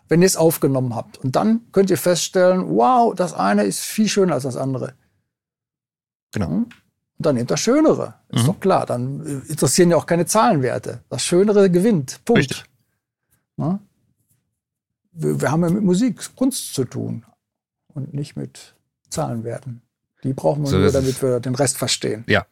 Wenn 0.08 0.22
ihr 0.22 0.28
es 0.28 0.38
aufgenommen 0.38 0.96
habt. 0.96 1.18
Und 1.18 1.36
dann 1.36 1.62
könnt 1.72 1.90
ihr 1.90 1.98
feststellen, 1.98 2.70
wow, 2.70 3.16
das 3.16 3.34
eine 3.34 3.64
ist 3.64 3.82
viel 3.82 4.08
schöner 4.08 4.36
als 4.36 4.44
das 4.44 4.58
andere. 4.58 4.94
Genau. 6.32 6.48
Hm? 6.48 6.64
Und 6.64 7.26
dann 7.26 7.36
nehmt 7.36 7.52
das 7.52 7.60
Schönere. 7.60 8.14
Ist 8.30 8.44
mhm. 8.44 8.48
doch 8.48 8.60
klar. 8.60 8.86
Dann 8.86 9.26
äh, 9.26 9.52
interessieren 9.52 9.90
ja 9.90 9.98
auch 9.98 10.06
keine 10.06 10.28
Zahlenwerte. 10.28 11.04
Das 11.10 11.24
Schönere 11.24 11.70
gewinnt. 11.72 12.22
Punkt. 12.26 12.40
Richtig. 12.40 12.64
Ja? 13.58 13.80
Wir, 15.12 15.42
wir 15.42 15.52
haben 15.52 15.64
ja 15.64 15.70
mit 15.70 15.84
Musik, 15.84 16.36
Kunst 16.36 16.74
zu 16.76 16.86
tun 16.86 17.26
und 17.88 18.14
nicht 18.14 18.36
mit 18.36 18.76
Zahlenwerten. 19.10 19.82
Die 20.24 20.34
brauchen 20.34 20.64
wir 20.64 20.68
so 20.68 20.78
nur, 20.78 20.92
damit 20.92 21.22
wir 21.22 21.40
den 21.40 21.56
Rest 21.56 21.78
verstehen. 21.78 22.24
Ja. 22.28 22.46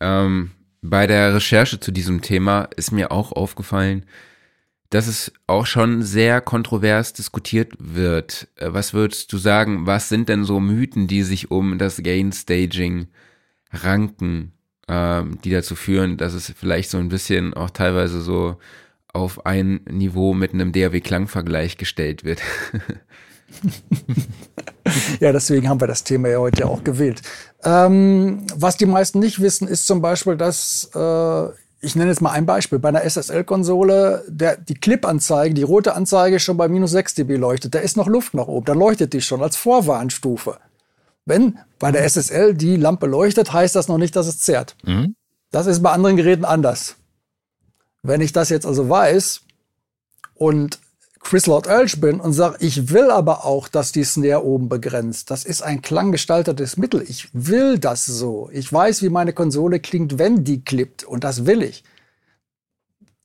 Ähm, 0.00 0.50
bei 0.82 1.06
der 1.06 1.34
Recherche 1.34 1.80
zu 1.80 1.92
diesem 1.92 2.22
Thema 2.22 2.68
ist 2.76 2.90
mir 2.90 3.12
auch 3.12 3.32
aufgefallen, 3.32 4.06
dass 4.90 5.06
es 5.06 5.32
auch 5.46 5.66
schon 5.66 6.02
sehr 6.02 6.40
kontrovers 6.40 7.12
diskutiert 7.12 7.72
wird. 7.78 8.48
Äh, 8.56 8.72
was 8.72 8.92
würdest 8.92 9.32
du 9.32 9.38
sagen, 9.38 9.86
was 9.86 10.08
sind 10.08 10.28
denn 10.28 10.44
so 10.44 10.58
Mythen, 10.60 11.06
die 11.06 11.22
sich 11.22 11.50
um 11.50 11.78
das 11.78 12.02
Gain 12.02 12.32
Staging 12.32 13.08
ranken, 13.72 14.52
ähm, 14.88 15.38
die 15.42 15.50
dazu 15.50 15.76
führen, 15.76 16.16
dass 16.16 16.34
es 16.34 16.52
vielleicht 16.56 16.90
so 16.90 16.98
ein 16.98 17.08
bisschen 17.08 17.54
auch 17.54 17.70
teilweise 17.70 18.20
so 18.20 18.58
auf 19.12 19.46
ein 19.46 19.80
Niveau 19.88 20.34
mit 20.34 20.52
einem 20.52 20.72
DAW-Klangvergleich 20.72 21.76
gestellt 21.76 22.24
wird? 22.24 22.42
ja, 25.20 25.32
deswegen 25.32 25.68
haben 25.68 25.80
wir 25.80 25.88
das 25.88 26.04
Thema 26.04 26.28
ja 26.28 26.38
heute 26.38 26.66
auch 26.66 26.84
gewählt. 26.84 27.22
Ähm, 27.64 28.46
was 28.54 28.76
die 28.76 28.86
meisten 28.86 29.18
nicht 29.18 29.40
wissen, 29.40 29.68
ist 29.68 29.86
zum 29.86 30.00
Beispiel, 30.00 30.36
dass 30.36 30.90
äh, 30.94 31.48
ich 31.82 31.96
nenne 31.96 32.10
jetzt 32.10 32.20
mal 32.20 32.32
ein 32.32 32.46
Beispiel. 32.46 32.78
Bei 32.78 32.90
einer 32.90 33.08
SSL-Konsole, 33.08 34.24
der, 34.28 34.56
die 34.56 34.74
Clip-Anzeige, 34.74 35.54
die 35.54 35.62
rote 35.62 35.94
Anzeige 35.94 36.38
schon 36.38 36.56
bei 36.56 36.68
minus 36.68 36.90
6 36.90 37.14
dB 37.14 37.36
leuchtet. 37.36 37.74
Da 37.74 37.78
ist 37.78 37.96
noch 37.96 38.06
Luft 38.06 38.34
nach 38.34 38.48
oben. 38.48 38.66
Da 38.66 38.74
leuchtet 38.74 39.12
die 39.14 39.22
schon 39.22 39.42
als 39.42 39.56
Vorwarnstufe. 39.56 40.58
Wenn 41.24 41.58
bei 41.78 41.90
der 41.90 42.04
SSL 42.08 42.54
die 42.54 42.76
Lampe 42.76 43.06
leuchtet, 43.06 43.52
heißt 43.52 43.76
das 43.76 43.88
noch 43.88 43.98
nicht, 43.98 44.14
dass 44.14 44.26
es 44.26 44.40
zerrt. 44.40 44.76
Mhm. 44.84 45.14
Das 45.50 45.66
ist 45.66 45.82
bei 45.82 45.90
anderen 45.90 46.16
Geräten 46.16 46.44
anders. 46.44 46.96
Wenn 48.02 48.20
ich 48.20 48.32
das 48.32 48.50
jetzt 48.50 48.66
also 48.66 48.88
weiß 48.88 49.42
und 50.34 50.78
Chris 51.20 51.46
Lord 51.46 51.66
Elch 51.66 52.00
bin 52.00 52.18
und 52.18 52.32
sage, 52.32 52.56
ich 52.60 52.90
will 52.90 53.10
aber 53.10 53.44
auch, 53.44 53.68
dass 53.68 53.92
die 53.92 54.04
Snare 54.04 54.44
oben 54.44 54.68
begrenzt. 54.68 55.30
Das 55.30 55.44
ist 55.44 55.62
ein 55.62 55.82
klanggestaltetes 55.82 56.76
Mittel. 56.76 57.04
Ich 57.06 57.28
will 57.32 57.78
das 57.78 58.06
so. 58.06 58.48
Ich 58.52 58.72
weiß, 58.72 59.02
wie 59.02 59.10
meine 59.10 59.32
Konsole 59.32 59.80
klingt, 59.80 60.18
wenn 60.18 60.44
die 60.44 60.64
klippt. 60.64 61.04
Und 61.04 61.22
das 61.22 61.46
will 61.46 61.62
ich. 61.62 61.84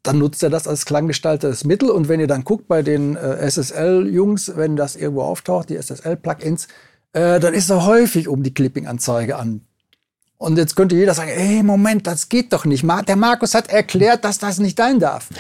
Dann 0.04 0.20
nutzt 0.20 0.44
er 0.44 0.52
das 0.52 0.68
als 0.68 0.86
klanggestaltetes 0.86 1.64
Mittel. 1.64 1.90
Und 1.90 2.10
wenn 2.10 2.20
ihr 2.20 2.28
dann 2.28 2.44
guckt 2.44 2.68
bei 2.68 2.84
den 2.84 3.16
äh, 3.16 3.50
SSL-Jungs, 3.50 4.56
wenn 4.56 4.76
das 4.76 4.96
irgendwo 4.96 5.24
auftaucht, 5.24 5.70
die 5.70 5.78
SSL-Plugins, 5.78 6.68
äh, 7.14 7.40
dann 7.40 7.54
ist 7.54 7.70
da 7.70 7.86
häufig 7.86 8.28
um 8.28 8.44
die 8.44 8.54
Clipping-Anzeige 8.54 9.38
an. 9.38 9.62
Und 10.38 10.58
jetzt 10.58 10.76
könnte 10.76 10.96
jeder 10.96 11.14
sagen, 11.14 11.32
ey, 11.32 11.64
Moment, 11.64 12.06
das 12.08 12.30
geht 12.30 12.52
doch 12.52 12.66
nicht. 12.66 12.86
Der 13.08 13.16
Markus 13.16 13.56
hat 13.56 13.70
erklärt, 13.70 14.26
dass 14.26 14.38
das 14.38 14.60
nicht 14.60 14.78
sein 14.78 15.00
darf. 15.00 15.30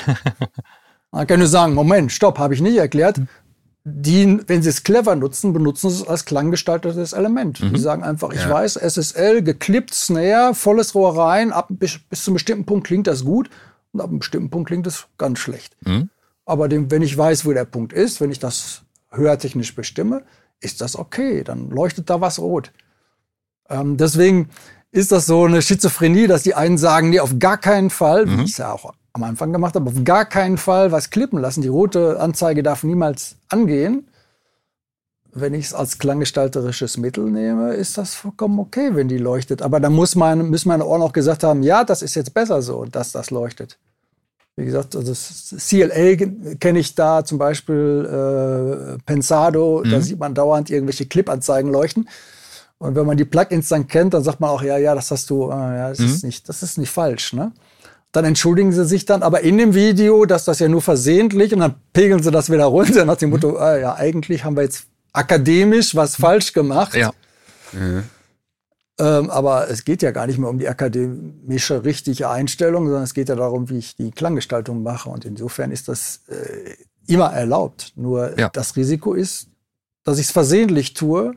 Man 1.15 1.27
kann 1.27 1.39
nur 1.39 1.47
sagen, 1.47 1.73
Moment, 1.73 2.11
stopp, 2.11 2.39
habe 2.39 2.53
ich 2.53 2.61
nicht 2.61 2.75
erklärt. 2.75 3.21
Die, 3.85 4.37
wenn 4.47 4.61
sie 4.61 4.67
es 4.67 4.83
clever 4.83 5.15
nutzen, 5.15 5.53
benutzen 5.53 5.89
sie 5.89 6.01
es 6.01 6.07
als 6.07 6.25
klanggestaltetes 6.25 7.13
Element. 7.13 7.61
Mhm. 7.61 7.73
Die 7.73 7.79
sagen 7.79 8.03
einfach, 8.03 8.33
ich 8.33 8.41
ja. 8.41 8.49
weiß, 8.49 8.75
SSL, 8.75 9.41
geklippt, 9.41 9.93
Snare, 9.93 10.53
volles 10.53 10.93
Rohr 10.93 11.17
rein, 11.17 11.53
ab, 11.53 11.67
bis, 11.69 11.99
bis 12.09 12.25
zu 12.25 12.31
einem 12.31 12.35
bestimmten 12.35 12.65
Punkt 12.65 12.87
klingt 12.87 13.07
das 13.07 13.23
gut 13.23 13.49
und 13.93 14.01
ab 14.01 14.09
einem 14.09 14.19
bestimmten 14.19 14.49
Punkt 14.49 14.67
klingt 14.67 14.87
es 14.87 15.05
ganz 15.17 15.39
schlecht. 15.39 15.77
Mhm. 15.85 16.09
Aber 16.45 16.67
dem, 16.67 16.91
wenn 16.91 17.01
ich 17.01 17.17
weiß, 17.17 17.45
wo 17.45 17.53
der 17.53 17.65
Punkt 17.65 17.93
ist, 17.93 18.19
wenn 18.19 18.31
ich 18.31 18.39
das 18.39 18.81
hörtechnisch 19.09 19.73
bestimme, 19.73 20.23
ist 20.59 20.81
das 20.81 20.97
okay. 20.97 21.45
Dann 21.45 21.69
leuchtet 21.69 22.09
da 22.09 22.19
was 22.19 22.39
rot. 22.39 22.73
Ähm, 23.69 23.95
deswegen 23.95 24.49
ist 24.91 25.13
das 25.13 25.27
so 25.27 25.45
eine 25.45 25.61
Schizophrenie, 25.61 26.27
dass 26.27 26.43
die 26.43 26.55
einen 26.55 26.77
sagen, 26.77 27.09
nee, 27.09 27.21
auf 27.21 27.39
gar 27.39 27.57
keinen 27.57 27.89
Fall, 27.89 28.25
mhm. 28.25 28.39
wie 28.39 28.43
ich 28.43 28.51
es 28.51 28.57
ja 28.57 28.73
auch 28.73 28.91
am 29.15 29.23
Anfang 29.23 29.53
gemacht 29.53 29.75
habe, 29.75 29.89
auf 29.89 30.03
gar 30.03 30.25
keinen 30.25 30.57
Fall 30.57 30.91
was 30.91 31.09
klippen 31.09 31.39
lassen. 31.39 31.61
Die 31.61 31.69
rote 31.69 32.19
Anzeige 32.19 32.63
darf 32.63 32.83
niemals 32.83 33.37
angehen. 33.47 34.07
Wenn 35.31 35.53
ich 35.53 35.67
es 35.67 35.73
als 35.73 35.99
klanggestalterisches 35.99 36.97
Mittel 36.97 37.31
nehme, 37.31 37.73
ist 37.73 37.97
das 37.97 38.13
vollkommen 38.13 38.59
okay, 38.59 38.89
wenn 38.93 39.07
die 39.07 39.17
leuchtet. 39.17 39.61
Aber 39.61 39.79
dann 39.79 39.93
muss 39.93 40.15
man, 40.15 40.49
müssen 40.49 40.67
meine 40.67 40.85
Ohren 40.85 41.01
auch 41.01 41.13
gesagt 41.13 41.43
haben, 41.45 41.63
ja, 41.63 41.85
das 41.85 42.01
ist 42.01 42.15
jetzt 42.15 42.33
besser 42.33 42.61
so, 42.61 42.83
dass 42.83 43.13
das 43.13 43.31
leuchtet. 43.31 43.77
Wie 44.57 44.65
gesagt, 44.65 44.95
also 44.97 45.13
CLA 45.13 46.15
kenne 46.59 46.79
ich 46.79 46.93
da 46.95 47.23
zum 47.23 47.37
Beispiel 47.37 48.97
äh, 48.97 49.03
Pensado, 49.05 49.81
mhm. 49.83 49.91
da 49.91 50.01
sieht 50.01 50.19
man 50.19 50.33
dauernd 50.33 50.69
irgendwelche 50.69 51.05
Clip-Anzeigen 51.05 51.71
leuchten. 51.71 52.09
Und 52.79 52.95
wenn 52.95 53.05
man 53.05 53.15
die 53.15 53.25
Plugins 53.25 53.69
dann 53.69 53.87
kennt, 53.87 54.13
dann 54.13 54.23
sagt 54.23 54.41
man 54.41 54.49
auch, 54.49 54.61
ja, 54.61 54.77
ja, 54.77 54.93
das 54.93 55.09
hast 55.11 55.29
du, 55.29 55.49
äh, 55.49 55.53
ja, 55.53 55.89
das 55.89 55.99
mhm. 55.99 56.05
ist 56.05 56.23
nicht, 56.23 56.49
das 56.49 56.63
ist 56.63 56.77
nicht 56.77 56.91
falsch, 56.91 57.31
ne? 57.31 57.53
Dann 58.15 58.23
entschuldigen 58.23 58.71
sie 58.71 58.85
sich 58.85 59.05
dann 59.05 59.23
aber 59.23 59.41
in 59.41 59.57
dem 59.57 59.73
Video, 59.73 60.25
dass 60.25 60.45
das 60.45 60.59
ja 60.59 60.69
nur 60.69 60.81
versehentlich 60.81 61.53
und 61.53 61.59
dann 61.59 61.75
pegeln 61.91 62.23
sie 62.23 62.31
das 62.31 62.49
wieder 62.49 62.63
runter 62.63 63.03
nach 63.03 63.17
dem 63.17 63.31
Motto, 63.31 63.57
ah, 63.57 63.77
ja, 63.77 63.95
eigentlich 63.95 64.45
haben 64.45 64.55
wir 64.55 64.63
jetzt 64.63 64.85
akademisch 65.11 65.95
was 65.95 66.15
falsch 66.15 66.53
gemacht. 66.53 66.95
Ja. 66.95 67.11
Mhm. 67.73 68.03
Ähm, 68.97 69.29
aber 69.29 69.69
es 69.69 69.83
geht 69.83 70.01
ja 70.01 70.11
gar 70.11 70.27
nicht 70.27 70.37
mehr 70.37 70.49
um 70.49 70.59
die 70.59 70.69
akademische 70.69 71.83
richtige 71.83 72.29
Einstellung, 72.29 72.85
sondern 72.85 73.03
es 73.03 73.13
geht 73.13 73.27
ja 73.27 73.35
darum, 73.35 73.69
wie 73.69 73.79
ich 73.79 73.97
die 73.97 74.11
Klanggestaltung 74.11 74.81
mache. 74.81 75.09
Und 75.09 75.25
insofern 75.25 75.71
ist 75.71 75.89
das 75.89 76.21
äh, 76.29 76.75
immer 77.11 77.33
erlaubt. 77.33 77.91
Nur 77.97 78.39
ja. 78.39 78.47
das 78.47 78.77
Risiko 78.77 79.13
ist, 79.13 79.49
dass 80.05 80.19
ich 80.19 80.27
es 80.27 80.31
versehentlich 80.31 80.93
tue 80.93 81.33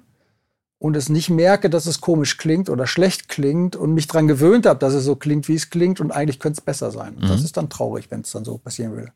und 0.78 0.96
es 0.96 1.08
nicht 1.08 1.28
merke, 1.28 1.70
dass 1.70 1.86
es 1.86 2.00
komisch 2.00 2.36
klingt 2.36 2.70
oder 2.70 2.86
schlecht 2.86 3.28
klingt 3.28 3.74
und 3.74 3.94
mich 3.94 4.06
daran 4.06 4.28
gewöhnt 4.28 4.66
habe, 4.66 4.78
dass 4.78 4.94
es 4.94 5.04
so 5.04 5.16
klingt, 5.16 5.48
wie 5.48 5.54
es 5.54 5.70
klingt 5.70 6.00
und 6.00 6.12
eigentlich 6.12 6.38
könnte 6.38 6.58
es 6.58 6.64
besser 6.64 6.90
sein. 6.90 7.14
Und 7.14 7.24
mhm. 7.24 7.28
das 7.28 7.42
ist 7.42 7.56
dann 7.56 7.68
traurig, 7.68 8.10
wenn 8.10 8.20
es 8.20 8.30
dann 8.30 8.44
so 8.44 8.58
passieren 8.58 8.92
würde. 8.92 9.12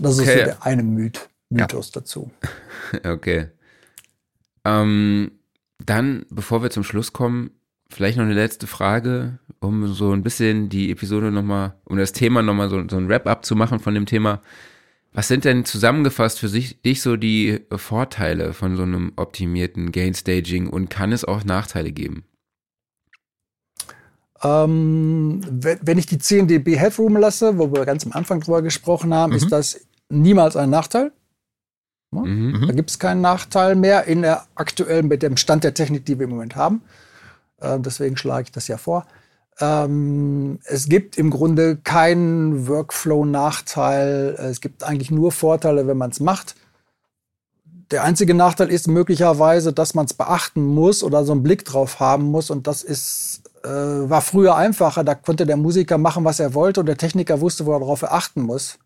Das 0.00 0.18
okay. 0.18 0.28
ist 0.28 0.38
so 0.38 0.44
der 0.44 0.62
eine 0.66 0.82
Myth, 0.82 1.28
Mythos 1.48 1.90
ja. 1.94 2.00
dazu. 2.00 2.30
Okay. 3.04 3.48
Ähm, 4.64 5.32
dann, 5.78 6.26
bevor 6.28 6.62
wir 6.62 6.70
zum 6.70 6.84
Schluss 6.84 7.14
kommen, 7.14 7.52
vielleicht 7.88 8.18
noch 8.18 8.24
eine 8.24 8.34
letzte 8.34 8.66
Frage, 8.66 9.38
um 9.60 9.92
so 9.94 10.12
ein 10.12 10.22
bisschen 10.22 10.68
die 10.68 10.90
Episode 10.90 11.30
nochmal, 11.30 11.74
um 11.84 11.96
das 11.96 12.12
Thema 12.12 12.42
nochmal 12.42 12.68
so, 12.68 12.82
so 12.88 12.96
ein 12.96 13.08
Wrap-up 13.08 13.44
zu 13.44 13.56
machen 13.56 13.80
von 13.80 13.94
dem 13.94 14.04
Thema. 14.04 14.42
Was 15.14 15.28
sind 15.28 15.44
denn 15.44 15.64
zusammengefasst 15.64 16.38
für 16.38 16.48
sich, 16.48 16.80
dich 16.80 17.02
so 17.02 17.16
die 17.16 17.60
Vorteile 17.70 18.54
von 18.54 18.76
so 18.76 18.82
einem 18.82 19.12
optimierten 19.16 19.92
Gain-Staging 19.92 20.68
und 20.68 20.88
kann 20.88 21.12
es 21.12 21.24
auch 21.24 21.44
Nachteile 21.44 21.92
geben? 21.92 22.24
Ähm, 24.42 25.40
wenn 25.50 25.98
ich 25.98 26.06
die 26.06 26.18
10 26.18 26.48
dB 26.48 26.76
Headroom 26.76 27.16
lasse, 27.16 27.58
wo 27.58 27.72
wir 27.72 27.84
ganz 27.84 28.04
am 28.06 28.12
Anfang 28.12 28.40
drüber 28.40 28.62
gesprochen 28.62 29.14
haben, 29.14 29.30
mhm. 29.30 29.36
ist 29.36 29.52
das 29.52 29.80
niemals 30.08 30.56
ein 30.56 30.70
Nachteil. 30.70 31.12
Mhm. 32.10 32.52
Da 32.52 32.72
mhm. 32.72 32.76
gibt 32.76 32.90
es 32.90 32.98
keinen 32.98 33.20
Nachteil 33.20 33.76
mehr 33.76 34.04
in 34.04 34.22
der 34.22 34.46
aktuellen, 34.54 35.08
mit 35.08 35.22
dem 35.22 35.36
Stand 35.36 35.64
der 35.64 35.74
Technik, 35.74 36.06
die 36.06 36.18
wir 36.18 36.24
im 36.24 36.30
Moment 36.30 36.56
haben. 36.56 36.82
Äh, 37.60 37.78
deswegen 37.80 38.16
schlage 38.16 38.44
ich 38.44 38.52
das 38.52 38.66
ja 38.66 38.78
vor. 38.78 39.06
Ähm, 39.60 40.58
es 40.64 40.88
gibt 40.88 41.18
im 41.18 41.30
Grunde 41.30 41.76
keinen 41.76 42.66
Workflow-Nachteil. 42.68 44.36
Es 44.38 44.60
gibt 44.60 44.84
eigentlich 44.84 45.10
nur 45.10 45.32
Vorteile, 45.32 45.86
wenn 45.86 45.98
man 45.98 46.10
es 46.10 46.20
macht. 46.20 46.56
Der 47.90 48.04
einzige 48.04 48.32
Nachteil 48.32 48.70
ist 48.70 48.88
möglicherweise, 48.88 49.72
dass 49.72 49.94
man 49.94 50.06
es 50.06 50.14
beachten 50.14 50.64
muss 50.64 51.04
oder 51.04 51.24
so 51.24 51.32
einen 51.32 51.42
Blick 51.42 51.64
drauf 51.64 52.00
haben 52.00 52.24
muss. 52.24 52.50
Und 52.50 52.66
das 52.66 52.82
ist, 52.82 53.42
äh, 53.64 53.68
war 53.68 54.22
früher 54.22 54.56
einfacher. 54.56 55.04
Da 55.04 55.14
konnte 55.14 55.44
der 55.44 55.58
Musiker 55.58 55.98
machen, 55.98 56.24
was 56.24 56.40
er 56.40 56.54
wollte 56.54 56.80
und 56.80 56.86
der 56.86 56.96
Techniker 56.96 57.40
wusste, 57.40 57.66
worauf 57.66 58.02
er 58.02 58.14
achten 58.14 58.42
muss. 58.42 58.78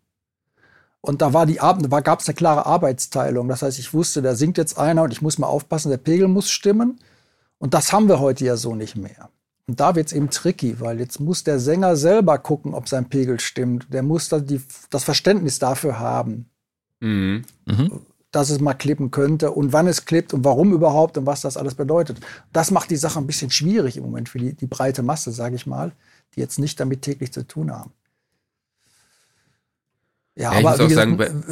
Und 0.99 1.21
da 1.21 1.31
war 1.33 1.45
die 1.45 1.55
da 1.55 1.99
gab 2.01 2.19
es 2.19 2.27
eine 2.27 2.35
klare 2.35 2.65
Arbeitsteilung. 2.65 3.47
Das 3.47 3.61
heißt, 3.61 3.79
ich 3.79 3.93
wusste, 3.93 4.21
da 4.21 4.35
singt 4.35 4.57
jetzt 4.57 4.77
einer 4.77 5.03
und 5.03 5.13
ich 5.13 5.21
muss 5.21 5.37
mal 5.37 5.47
aufpassen, 5.47 5.89
der 5.89 5.97
Pegel 5.97 6.27
muss 6.27 6.49
stimmen. 6.49 6.99
Und 7.59 7.73
das 7.73 7.93
haben 7.93 8.09
wir 8.09 8.19
heute 8.19 8.43
ja 8.43 8.57
so 8.57 8.75
nicht 8.75 8.97
mehr. 8.97 9.29
Und 9.67 9.81
da 9.81 9.95
wird 9.95 10.07
es 10.07 10.13
eben 10.13 10.29
tricky, 10.29 10.79
weil 10.79 10.99
jetzt 10.99 11.19
muss 11.19 11.43
der 11.43 11.59
Sänger 11.59 11.97
selber 11.97 12.37
gucken, 12.37 12.73
ob 12.73 12.87
sein 12.87 13.09
Pegel 13.09 13.39
stimmt. 13.39 13.93
Der 13.93 14.01
muss 14.01 14.29
da 14.29 14.39
die, 14.39 14.61
das 14.89 15.03
Verständnis 15.03 15.59
dafür 15.59 15.99
haben, 15.99 16.49
mhm. 17.01 17.43
Mhm. 17.65 18.01
dass 18.31 18.49
es 18.49 18.61
mal 18.61 18.73
klippen 18.73 19.11
könnte 19.11 19.51
und 19.51 19.73
wann 19.73 19.87
es 19.87 20.05
klippt 20.05 20.33
und 20.33 20.45
warum 20.45 20.71
überhaupt 20.71 21.17
und 21.17 21.25
was 21.25 21.41
das 21.41 21.57
alles 21.57 21.75
bedeutet. 21.75 22.21
Das 22.53 22.71
macht 22.71 22.89
die 22.91 22.95
Sache 22.95 23.19
ein 23.19 23.27
bisschen 23.27 23.51
schwierig 23.51 23.97
im 23.97 24.03
Moment 24.03 24.29
für 24.29 24.39
die, 24.39 24.53
die 24.53 24.67
breite 24.67 25.03
Masse, 25.03 25.31
sage 25.31 25.57
ich 25.57 25.67
mal, 25.67 25.91
die 26.35 26.39
jetzt 26.39 26.59
nicht 26.59 26.79
damit 26.79 27.01
täglich 27.01 27.33
zu 27.33 27.45
tun 27.45 27.71
haben. 27.71 27.91
Ja, 30.35 30.53
ja 30.53 30.59
aber 30.59 30.79
wie 30.79 30.87
gesagt, 30.87 31.19
sagen, 31.19 31.43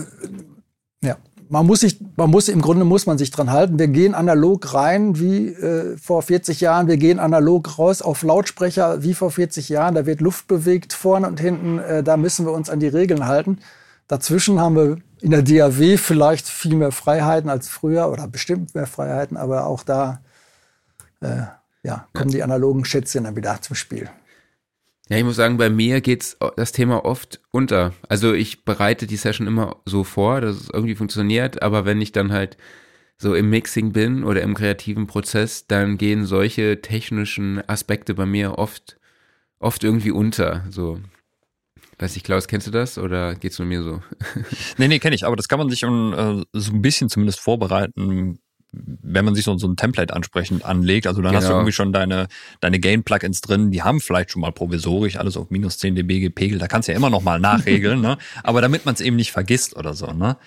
ja 1.03 1.17
man 1.49 1.65
muss 1.65 1.81
sich, 1.81 1.99
man 2.15 2.29
muss 2.29 2.49
im 2.49 2.61
Grunde 2.61 2.85
muss 2.85 3.05
man 3.05 3.17
sich 3.17 3.31
dran 3.31 3.51
halten. 3.51 3.77
Wir 3.79 3.87
gehen 3.87 4.15
analog 4.15 4.73
rein 4.73 5.19
wie 5.19 5.49
äh, 5.49 5.97
vor 5.97 6.21
40 6.21 6.61
Jahren. 6.61 6.87
Wir 6.87 6.97
gehen 6.97 7.19
analog 7.19 7.77
raus 7.77 8.01
auf 8.01 8.23
Lautsprecher 8.23 9.03
wie 9.03 9.13
vor 9.13 9.31
40 9.31 9.69
Jahren. 9.69 9.95
Da 9.95 10.05
wird 10.05 10.21
Luft 10.21 10.47
bewegt 10.47 10.93
vorne 10.93 11.27
und 11.27 11.39
hinten. 11.39 11.79
Äh, 11.79 12.03
da 12.03 12.17
müssen 12.17 12.45
wir 12.45 12.53
uns 12.53 12.69
an 12.69 12.79
die 12.79 12.87
Regeln 12.87 13.27
halten. 13.27 13.59
Dazwischen 14.07 14.59
haben 14.59 14.75
wir 14.75 14.97
in 15.21 15.31
der 15.31 15.41
DAW 15.41 15.97
vielleicht 15.97 16.47
viel 16.47 16.75
mehr 16.75 16.91
Freiheiten 16.91 17.49
als 17.49 17.67
früher 17.67 18.11
oder 18.11 18.27
bestimmt 18.27 18.75
mehr 18.75 18.85
Freiheiten, 18.85 19.37
aber 19.37 19.65
auch 19.65 19.83
da 19.83 20.21
äh, 21.21 21.43
ja, 21.83 22.07
kommen 22.13 22.29
die 22.29 22.43
analogen 22.43 22.85
Schätzchen 22.85 23.23
dann 23.23 23.35
wieder 23.35 23.59
zum 23.61 23.75
Spiel. 23.75 24.09
Ja, 25.09 25.17
ich 25.17 25.23
muss 25.23 25.35
sagen, 25.35 25.57
bei 25.57 25.69
mir 25.69 26.01
geht's 26.01 26.37
das 26.55 26.71
Thema 26.71 27.05
oft 27.05 27.39
unter. 27.51 27.93
Also 28.09 28.33
ich 28.33 28.65
bereite 28.65 29.05
die 29.05 29.17
Session 29.17 29.45
immer 29.45 29.77
so 29.85 30.03
vor, 30.03 30.41
dass 30.41 30.55
es 30.55 30.69
irgendwie 30.69 30.95
funktioniert, 30.95 31.61
aber 31.61 31.85
wenn 31.85 32.01
ich 32.01 32.11
dann 32.11 32.31
halt 32.31 32.57
so 33.17 33.35
im 33.35 33.49
Mixing 33.49 33.93
bin 33.93 34.23
oder 34.23 34.41
im 34.41 34.55
kreativen 34.55 35.07
Prozess, 35.07 35.67
dann 35.67 35.97
gehen 35.97 36.25
solche 36.25 36.81
technischen 36.81 37.61
Aspekte 37.69 38.15
bei 38.15 38.25
mir 38.25 38.57
oft, 38.57 38.97
oft 39.59 39.83
irgendwie 39.83 40.11
unter. 40.11 40.65
So 40.69 40.99
Weiß 41.97 42.15
ich, 42.17 42.23
Klaus, 42.23 42.47
kennst 42.47 42.67
du 42.67 42.71
das 42.71 42.97
oder 42.97 43.35
geht's 43.35 43.57
nur 43.57 43.67
mir 43.67 43.81
so? 43.81 44.01
nee, 44.77 44.87
nee, 44.87 44.99
kenne 44.99 45.15
ich, 45.15 45.25
aber 45.25 45.37
das 45.37 45.47
kann 45.47 45.59
man 45.59 45.69
sich 45.69 45.85
um, 45.85 46.13
äh, 46.13 46.43
so 46.51 46.73
ein 46.73 46.81
bisschen 46.81 47.09
zumindest 47.09 47.39
vorbereiten, 47.39 48.39
wenn 49.01 49.25
man 49.25 49.35
sich 49.35 49.45
so, 49.45 49.57
so 49.57 49.67
ein 49.67 49.75
Template 49.75 50.13
ansprechend 50.13 50.65
anlegt. 50.65 51.07
Also 51.07 51.21
dann 51.21 51.31
genau. 51.31 51.37
hast 51.37 51.45
du 51.45 51.49
genau. 51.49 51.59
irgendwie 51.59 51.73
schon 51.73 51.93
deine, 51.93 52.27
deine 52.59 52.79
Gain-Plugins 52.79 53.41
drin, 53.41 53.71
die 53.71 53.83
haben 53.83 54.01
vielleicht 54.01 54.31
schon 54.31 54.41
mal 54.41 54.51
provisorisch 54.51 55.17
alles 55.17 55.37
auf 55.37 55.49
minus 55.49 55.77
10 55.77 55.95
dB 55.95 56.19
gepegelt. 56.19 56.61
Da 56.61 56.67
kannst 56.67 56.87
du 56.87 56.91
ja 56.91 56.97
immer 56.97 57.09
noch 57.09 57.21
mal 57.21 57.39
nachregeln, 57.39 58.01
ne? 58.01 58.17
Aber 58.43 58.61
damit 58.61 58.85
man 58.85 58.95
es 58.95 59.01
eben 59.01 59.15
nicht 59.15 59.31
vergisst 59.31 59.75
oder 59.75 59.93
so, 59.93 60.07
ne? 60.07 60.37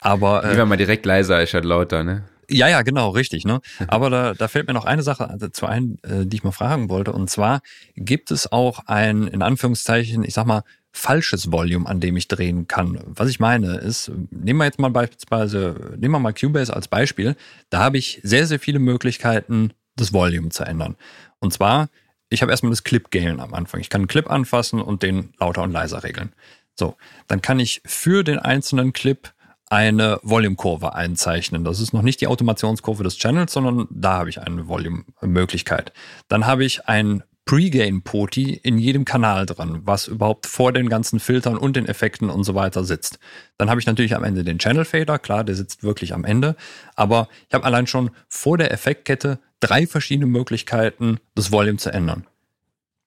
Aber. 0.00 0.44
Äh, 0.44 0.52
Lieber 0.52 0.66
mal 0.66 0.76
direkt 0.76 1.06
leiser 1.06 1.44
statt 1.46 1.64
lauter, 1.64 2.04
ne? 2.04 2.24
Ja, 2.50 2.66
ja, 2.68 2.82
genau, 2.82 3.10
richtig. 3.10 3.44
Ne? 3.44 3.60
Aber 3.88 4.10
da, 4.10 4.34
da 4.34 4.48
fällt 4.48 4.66
mir 4.66 4.74
noch 4.74 4.86
eine 4.86 5.02
Sache 5.02 5.36
zu 5.52 5.66
ein, 5.66 5.98
äh, 6.02 6.26
die 6.26 6.36
ich 6.36 6.44
mal 6.44 6.52
fragen 6.52 6.88
wollte. 6.88 7.12
Und 7.12 7.28
zwar 7.28 7.60
gibt 7.94 8.30
es 8.30 8.50
auch 8.50 8.80
ein, 8.86 9.26
in 9.26 9.42
Anführungszeichen, 9.42 10.24
ich 10.24 10.34
sag 10.34 10.46
mal, 10.46 10.62
falsches 10.98 11.52
Volume, 11.52 11.88
an 11.88 12.00
dem 12.00 12.16
ich 12.16 12.28
drehen 12.28 12.66
kann. 12.66 13.00
Was 13.06 13.30
ich 13.30 13.40
meine 13.40 13.76
ist, 13.76 14.10
nehmen 14.30 14.58
wir 14.58 14.64
jetzt 14.64 14.78
mal 14.78 14.90
beispielsweise, 14.90 15.96
nehmen 15.96 16.12
wir 16.14 16.18
mal 16.18 16.34
Cubase 16.34 16.74
als 16.74 16.88
Beispiel. 16.88 17.36
Da 17.70 17.78
habe 17.78 17.98
ich 17.98 18.20
sehr, 18.22 18.46
sehr 18.46 18.58
viele 18.58 18.80
Möglichkeiten, 18.80 19.72
das 19.96 20.12
Volume 20.12 20.50
zu 20.50 20.64
ändern. 20.64 20.96
Und 21.38 21.52
zwar, 21.52 21.88
ich 22.30 22.42
habe 22.42 22.50
erstmal 22.50 22.70
das 22.70 22.84
Clip 22.84 23.10
Gain 23.10 23.40
am 23.40 23.54
Anfang. 23.54 23.80
Ich 23.80 23.90
kann 23.90 24.02
einen 24.02 24.08
Clip 24.08 24.28
anfassen 24.30 24.80
und 24.80 25.02
den 25.02 25.32
lauter 25.38 25.62
und 25.62 25.72
leiser 25.72 26.02
regeln. 26.02 26.32
So, 26.74 26.96
dann 27.28 27.42
kann 27.42 27.60
ich 27.60 27.80
für 27.86 28.24
den 28.24 28.38
einzelnen 28.38 28.92
Clip 28.92 29.32
eine 29.70 30.18
Volume-Kurve 30.22 30.94
einzeichnen. 30.94 31.64
Das 31.64 31.80
ist 31.80 31.92
noch 31.92 32.02
nicht 32.02 32.20
die 32.20 32.26
Automationskurve 32.26 33.04
des 33.04 33.18
Channels, 33.18 33.52
sondern 33.52 33.86
da 33.90 34.18
habe 34.18 34.30
ich 34.30 34.40
eine 34.40 34.66
Volume-Möglichkeit. 34.66 35.92
Dann 36.28 36.46
habe 36.46 36.64
ich 36.64 36.88
ein 36.88 37.22
Pre-Gain-Poti 37.48 38.60
in 38.62 38.76
jedem 38.76 39.06
Kanal 39.06 39.46
dran, 39.46 39.80
was 39.86 40.06
überhaupt 40.06 40.46
vor 40.46 40.70
den 40.70 40.90
ganzen 40.90 41.18
Filtern 41.18 41.56
und 41.56 41.76
den 41.76 41.86
Effekten 41.86 42.28
und 42.28 42.44
so 42.44 42.54
weiter 42.54 42.84
sitzt. 42.84 43.18
Dann 43.56 43.70
habe 43.70 43.80
ich 43.80 43.86
natürlich 43.86 44.14
am 44.14 44.22
Ende 44.22 44.44
den 44.44 44.58
Channel 44.58 44.84
Fader, 44.84 45.18
klar, 45.18 45.44
der 45.44 45.54
sitzt 45.54 45.82
wirklich 45.82 46.12
am 46.12 46.26
Ende, 46.26 46.56
aber 46.94 47.28
ich 47.48 47.54
habe 47.54 47.64
allein 47.64 47.86
schon 47.86 48.10
vor 48.28 48.58
der 48.58 48.70
Effektkette 48.70 49.38
drei 49.60 49.86
verschiedene 49.86 50.26
Möglichkeiten, 50.26 51.20
das 51.34 51.50
Volume 51.50 51.78
zu 51.78 51.90
ändern. 51.90 52.26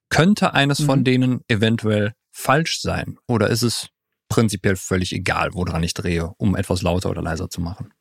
Könnte 0.10 0.56
eines 0.56 0.80
mhm. 0.80 0.86
von 0.86 1.04
denen 1.04 1.42
eventuell 1.48 2.14
falsch 2.32 2.82
sein 2.82 3.20
oder 3.28 3.48
ist 3.48 3.62
es 3.62 3.90
prinzipiell 4.28 4.76
völlig 4.76 5.14
egal, 5.14 5.54
woran 5.54 5.84
ich 5.84 5.94
drehe, 5.94 6.34
um 6.38 6.56
etwas 6.56 6.82
lauter 6.82 7.12
oder 7.12 7.22
leiser 7.22 7.52
zu 7.52 7.62
machen. 7.62 7.94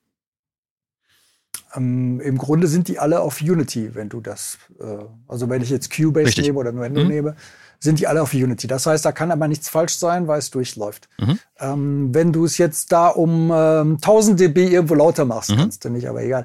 Ähm, 1.74 2.20
Im 2.20 2.38
Grunde 2.38 2.66
sind 2.66 2.88
die 2.88 2.98
alle 2.98 3.20
auf 3.20 3.40
Unity, 3.40 3.94
wenn 3.94 4.08
du 4.08 4.20
das, 4.20 4.58
äh, 4.80 4.84
also 5.28 5.48
wenn 5.48 5.62
ich 5.62 5.70
jetzt 5.70 5.94
Cubase 5.94 6.26
Richtig. 6.26 6.46
nehme 6.46 6.58
oder 6.58 6.72
Nuendo 6.72 7.02
mhm. 7.02 7.08
nehme, 7.08 7.36
sind 7.78 7.98
die 7.98 8.06
alle 8.06 8.22
auf 8.22 8.34
Unity. 8.34 8.66
Das 8.66 8.86
heißt, 8.86 9.04
da 9.04 9.12
kann 9.12 9.30
aber 9.30 9.48
nichts 9.48 9.68
falsch 9.68 9.96
sein, 9.96 10.28
weil 10.28 10.38
es 10.38 10.50
durchläuft. 10.50 11.08
Mhm. 11.18 11.38
Ähm, 11.58 12.14
wenn 12.14 12.32
du 12.32 12.44
es 12.44 12.58
jetzt 12.58 12.92
da 12.92 13.08
um 13.08 13.50
ähm, 13.54 13.94
1000 13.96 14.38
dB 14.38 14.68
irgendwo 14.68 14.94
lauter 14.94 15.24
machst, 15.24 15.50
mhm. 15.50 15.56
kannst 15.56 15.84
du 15.84 15.90
nicht, 15.90 16.08
aber 16.08 16.22
egal. 16.22 16.44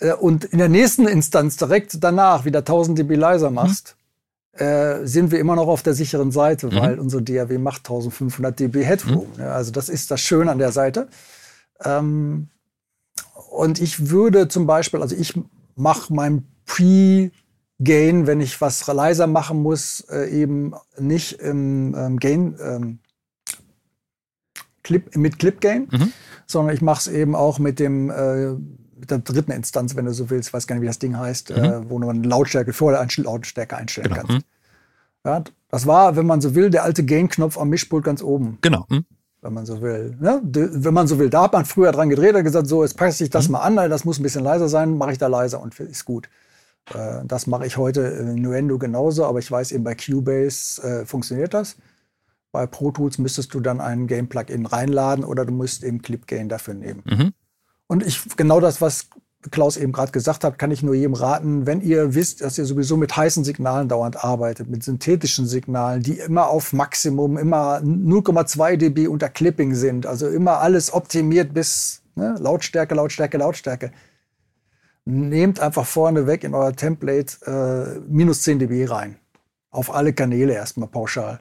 Äh, 0.00 0.12
und 0.12 0.44
in 0.44 0.58
der 0.58 0.68
nächsten 0.68 1.06
Instanz 1.06 1.56
direkt 1.56 2.02
danach 2.02 2.44
wieder 2.44 2.58
1000 2.60 2.98
dB 2.98 3.14
leiser 3.14 3.50
machst, 3.50 3.96
äh, 4.52 5.06
sind 5.06 5.30
wir 5.30 5.38
immer 5.38 5.56
noch 5.56 5.68
auf 5.68 5.82
der 5.82 5.94
sicheren 5.94 6.30
Seite, 6.30 6.66
mhm. 6.66 6.76
weil 6.76 6.98
unsere 6.98 7.22
DAW 7.22 7.58
macht 7.58 7.80
1500 7.80 8.58
dB 8.58 8.84
Headroom. 8.84 9.26
Mhm. 9.36 9.42
Also 9.44 9.70
das 9.70 9.88
ist 9.88 10.10
das 10.10 10.20
Schöne 10.20 10.50
an 10.50 10.58
der 10.58 10.72
Seite. 10.72 11.08
Ähm, 11.84 12.48
und 13.56 13.80
ich 13.80 14.10
würde 14.10 14.48
zum 14.48 14.66
Beispiel, 14.66 15.00
also 15.00 15.16
ich 15.16 15.34
mache 15.76 16.12
mein 16.12 16.46
Pre-Gain, 16.66 18.26
wenn 18.26 18.40
ich 18.40 18.60
was 18.60 18.86
leiser 18.86 19.26
machen 19.26 19.62
muss, 19.62 20.00
äh, 20.10 20.28
eben 20.30 20.74
nicht 20.98 21.40
im 21.40 21.94
ähm, 21.96 22.18
Gain, 22.18 22.56
ähm, 22.62 22.98
Clip, 24.82 25.16
mit 25.16 25.38
Clip 25.38 25.60
Gain, 25.60 25.88
mhm. 25.90 26.12
sondern 26.46 26.74
ich 26.74 26.82
mache 26.82 27.00
es 27.00 27.08
eben 27.08 27.34
auch 27.34 27.58
mit 27.58 27.80
dem 27.80 28.10
äh, 28.10 28.52
mit 28.98 29.10
der 29.10 29.18
dritten 29.18 29.52
Instanz, 29.52 29.94
wenn 29.94 30.06
du 30.06 30.14
so 30.14 30.30
willst, 30.30 30.52
weiß 30.52 30.66
gar 30.66 30.74
nicht, 30.74 30.82
wie 30.82 30.86
das 30.86 30.98
Ding 30.98 31.18
heißt, 31.18 31.50
mhm. 31.50 31.56
äh, 31.56 31.90
wo 31.90 31.98
du 31.98 32.08
eine 32.08 32.26
Lautstärke 32.26 32.72
vor 32.72 32.92
der 32.92 33.06
Lautstärke 33.16 33.76
einstellen 33.76 34.08
genau. 34.08 34.26
kannst. 34.26 34.32
Mhm. 34.32 34.42
Ja, 35.24 35.44
das 35.68 35.86
war, 35.86 36.16
wenn 36.16 36.26
man 36.26 36.40
so 36.40 36.54
will, 36.54 36.70
der 36.70 36.84
alte 36.84 37.04
Gain-Knopf 37.04 37.58
am 37.58 37.68
Mischpult 37.68 38.04
ganz 38.04 38.22
oben. 38.22 38.58
Genau. 38.60 38.86
Mhm. 38.88 39.04
Wenn 39.42 39.52
man 39.52 39.66
so 39.66 39.80
will. 39.80 40.16
Ja, 40.20 40.40
wenn 40.42 40.94
man 40.94 41.06
so 41.06 41.18
will. 41.18 41.30
Da 41.30 41.42
hat 41.42 41.52
man 41.52 41.64
früher 41.64 41.92
dran 41.92 42.08
gedreht 42.08 42.34
und 42.34 42.44
gesagt, 42.44 42.66
so, 42.66 42.82
jetzt 42.82 42.96
passe 42.96 43.24
ich 43.24 43.30
das 43.30 43.48
mhm. 43.48 43.52
mal 43.52 43.60
an, 43.60 43.90
das 43.90 44.04
muss 44.04 44.18
ein 44.18 44.22
bisschen 44.22 44.44
leiser 44.44 44.68
sein, 44.68 44.96
mache 44.96 45.12
ich 45.12 45.18
da 45.18 45.26
leiser 45.26 45.60
und 45.60 45.78
ist 45.78 46.04
gut. 46.04 46.28
Äh, 46.92 47.24
das 47.24 47.46
mache 47.46 47.66
ich 47.66 47.76
heute 47.76 48.00
in 48.00 48.36
Nuendo 48.36 48.78
genauso, 48.78 49.24
aber 49.24 49.38
ich 49.38 49.50
weiß 49.50 49.72
eben 49.72 49.84
bei 49.84 49.94
Cubase 49.94 50.82
äh, 50.82 51.06
funktioniert 51.06 51.54
das. 51.54 51.76
Bei 52.52 52.66
Pro 52.66 52.90
Tools 52.90 53.18
müsstest 53.18 53.52
du 53.54 53.60
dann 53.60 53.80
einen 53.80 54.06
Game-Plugin 54.06 54.66
reinladen 54.66 55.24
oder 55.24 55.44
du 55.44 55.52
musst 55.52 55.84
eben 55.84 56.00
Clip 56.00 56.26
Gain 56.26 56.48
dafür 56.48 56.74
nehmen. 56.74 57.02
Mhm. 57.04 57.32
Und 57.86 58.04
ich, 58.04 58.36
genau 58.36 58.60
das, 58.60 58.80
was 58.80 59.10
Klaus 59.50 59.76
eben 59.76 59.92
gerade 59.92 60.12
gesagt 60.12 60.44
hat, 60.44 60.58
kann 60.58 60.70
ich 60.70 60.82
nur 60.82 60.94
jedem 60.94 61.14
raten, 61.14 61.66
wenn 61.66 61.80
ihr 61.80 62.14
wisst, 62.14 62.40
dass 62.40 62.58
ihr 62.58 62.64
sowieso 62.64 62.96
mit 62.96 63.16
heißen 63.16 63.44
Signalen 63.44 63.88
dauernd 63.88 64.24
arbeitet, 64.24 64.68
mit 64.68 64.82
synthetischen 64.82 65.46
Signalen, 65.46 66.02
die 66.02 66.18
immer 66.18 66.48
auf 66.48 66.72
Maximum, 66.72 67.38
immer 67.38 67.78
0,2 67.78 68.76
dB 68.76 69.06
unter 69.06 69.28
Clipping 69.28 69.74
sind, 69.74 70.06
also 70.06 70.28
immer 70.28 70.58
alles 70.60 70.92
optimiert 70.92 71.54
bis 71.54 72.02
ne, 72.14 72.34
Lautstärke, 72.38 72.94
Lautstärke, 72.94 73.38
Lautstärke. 73.38 73.92
Nehmt 75.04 75.60
einfach 75.60 75.86
vorne 75.86 76.26
weg 76.26 76.42
in 76.42 76.54
euer 76.54 76.72
Template 76.72 77.36
äh, 77.46 78.00
minus 78.08 78.42
10 78.42 78.58
dB 78.58 78.86
rein. 78.86 79.16
Auf 79.70 79.94
alle 79.94 80.12
Kanäle 80.12 80.54
erstmal 80.54 80.88
pauschal 80.88 81.38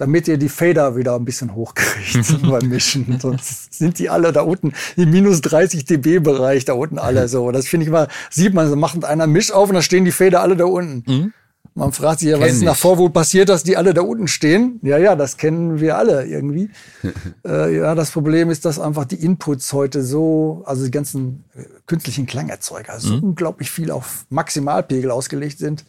damit 0.00 0.26
ihr 0.28 0.38
die 0.38 0.48
Fader 0.48 0.96
wieder 0.96 1.14
ein 1.14 1.26
bisschen 1.26 1.54
hochkriegt 1.54 2.42
beim 2.50 2.70
Mischen. 2.70 3.18
Sonst 3.20 3.74
sind 3.74 3.98
die 3.98 4.08
alle 4.08 4.32
da 4.32 4.40
unten 4.40 4.72
im 4.96 5.10
minus 5.10 5.42
30 5.42 5.84
dB 5.84 6.20
Bereich 6.20 6.64
da 6.64 6.72
unten 6.72 6.98
alle 6.98 7.28
so. 7.28 7.50
Das 7.50 7.68
finde 7.68 7.84
ich 7.84 7.92
mal, 7.92 8.08
sieht 8.30 8.54
man, 8.54 8.66
so 8.70 8.76
macht 8.76 9.04
einer 9.04 9.26
Misch 9.26 9.52
auf 9.52 9.68
und 9.68 9.74
dann 9.74 9.82
stehen 9.82 10.06
die 10.06 10.10
Fader 10.10 10.40
alle 10.40 10.56
da 10.56 10.64
unten. 10.64 11.04
Mhm. 11.06 11.32
Man 11.74 11.92
fragt 11.92 12.20
sich 12.20 12.30
ja, 12.30 12.40
was 12.40 12.52
ist 12.52 12.62
nach 12.62 12.76
Vorwohl 12.76 13.10
passiert, 13.10 13.50
dass 13.50 13.62
die 13.62 13.76
alle 13.76 13.92
da 13.92 14.00
unten 14.00 14.26
stehen? 14.26 14.80
Ja, 14.82 14.96
ja, 14.96 15.14
das 15.14 15.36
kennen 15.36 15.80
wir 15.80 15.98
alle 15.98 16.24
irgendwie. 16.24 16.70
äh, 17.46 17.76
ja, 17.76 17.94
das 17.94 18.10
Problem 18.10 18.48
ist, 18.48 18.64
dass 18.64 18.78
einfach 18.78 19.04
die 19.04 19.22
Inputs 19.22 19.70
heute 19.74 20.02
so, 20.02 20.62
also 20.64 20.86
die 20.86 20.90
ganzen 20.90 21.44
äh, 21.54 21.64
künstlichen 21.86 22.24
Klangerzeuger, 22.24 22.98
so 22.98 23.16
mhm. 23.16 23.22
unglaublich 23.22 23.70
viel 23.70 23.90
auf 23.90 24.24
Maximalpegel 24.30 25.10
ausgelegt 25.10 25.58
sind 25.58 25.84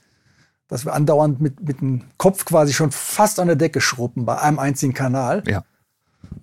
dass 0.72 0.86
wir 0.86 0.94
andauernd 0.94 1.42
mit, 1.42 1.60
mit 1.60 1.82
dem 1.82 2.06
Kopf 2.18 2.46
quasi 2.46 2.72
schon 2.72 2.92
fast 2.92 3.42
an 3.42 3.48
der 3.48 3.58
Decke 3.58 3.82
schruppen 3.82 4.26
bei 4.26 4.40
einem 4.40 4.58
einzigen 4.58 4.94
Kanal. 4.94 5.44
Ja. 5.46 5.64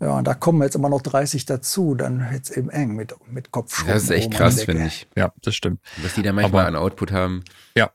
Ja, 0.00 0.18
und 0.18 0.28
da 0.28 0.34
kommen 0.34 0.60
jetzt 0.62 0.74
immer 0.74 0.90
noch 0.90 1.00
30 1.00 1.46
dazu, 1.46 1.94
dann 1.94 2.30
wird 2.30 2.44
es 2.44 2.50
eben 2.50 2.68
eng 2.68 2.94
mit, 2.94 3.14
mit 3.30 3.52
Kopfschrubben. 3.52 3.94
Das 3.94 4.02
ist 4.02 4.10
echt 4.10 4.32
krass, 4.32 4.62
finde 4.62 4.86
ich. 4.86 5.08
Ja, 5.16 5.32
das 5.40 5.54
stimmt. 5.54 5.80
Was 6.02 6.12
die 6.12 6.22
da 6.22 6.32
manchmal 6.32 6.66
Aber, 6.66 6.68
an 6.68 6.76
Output 6.76 7.10
haben. 7.10 7.42
Ja. 7.74 7.90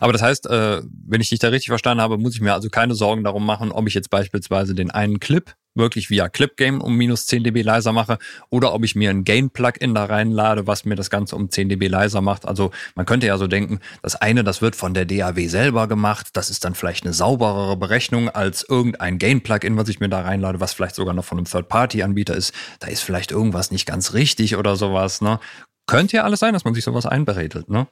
Aber 0.00 0.12
das 0.12 0.22
heißt, 0.22 0.46
äh, 0.46 0.82
wenn 1.06 1.20
ich 1.20 1.28
dich 1.28 1.38
da 1.38 1.48
richtig 1.48 1.68
verstanden 1.68 2.02
habe, 2.02 2.18
muss 2.18 2.34
ich 2.34 2.40
mir 2.40 2.54
also 2.54 2.68
keine 2.68 2.94
Sorgen 2.94 3.24
darum 3.24 3.44
machen, 3.44 3.72
ob 3.72 3.86
ich 3.86 3.94
jetzt 3.94 4.10
beispielsweise 4.10 4.74
den 4.74 4.90
einen 4.90 5.20
Clip 5.20 5.54
wirklich 5.74 6.10
via 6.10 6.28
Clip 6.28 6.56
Game 6.56 6.80
um 6.80 6.96
minus 6.96 7.26
10 7.26 7.44
dB 7.44 7.62
leiser 7.62 7.92
mache 7.92 8.18
oder 8.50 8.74
ob 8.74 8.84
ich 8.84 8.94
mir 8.94 9.10
ein 9.10 9.24
Gain-Plugin 9.24 9.94
da 9.94 10.04
reinlade, 10.04 10.66
was 10.66 10.84
mir 10.84 10.96
das 10.96 11.10
Ganze 11.10 11.36
um 11.36 11.50
10 11.50 11.68
dB 11.68 11.88
leiser 11.88 12.20
macht. 12.20 12.46
Also 12.46 12.70
man 12.94 13.06
könnte 13.06 13.26
ja 13.26 13.38
so 13.38 13.46
denken, 13.46 13.80
das 14.02 14.16
eine, 14.16 14.44
das 14.44 14.62
wird 14.62 14.76
von 14.76 14.94
der 14.94 15.04
DAW 15.04 15.48
selber 15.48 15.86
gemacht, 15.86 16.28
das 16.32 16.50
ist 16.50 16.64
dann 16.64 16.74
vielleicht 16.74 17.04
eine 17.04 17.12
sauberere 17.12 17.76
Berechnung 17.76 18.28
als 18.28 18.64
irgendein 18.68 19.18
Gain-Plugin, 19.18 19.76
was 19.76 19.88
ich 19.88 20.00
mir 20.00 20.08
da 20.08 20.22
reinlade, 20.22 20.60
was 20.60 20.72
vielleicht 20.72 20.96
sogar 20.96 21.14
noch 21.14 21.24
von 21.24 21.38
einem 21.38 21.46
Third-Party-Anbieter 21.46 22.34
ist. 22.34 22.52
Da 22.80 22.88
ist 22.88 23.02
vielleicht 23.02 23.30
irgendwas 23.30 23.70
nicht 23.70 23.86
ganz 23.86 24.12
richtig 24.12 24.56
oder 24.56 24.76
sowas. 24.76 25.20
Ne? 25.20 25.38
Könnte 25.86 26.16
ja 26.16 26.24
alles 26.24 26.40
sein, 26.40 26.52
dass 26.52 26.64
man 26.64 26.74
sich 26.74 26.84
sowas 26.84 27.06
einberedet, 27.06 27.68
ne? 27.68 27.86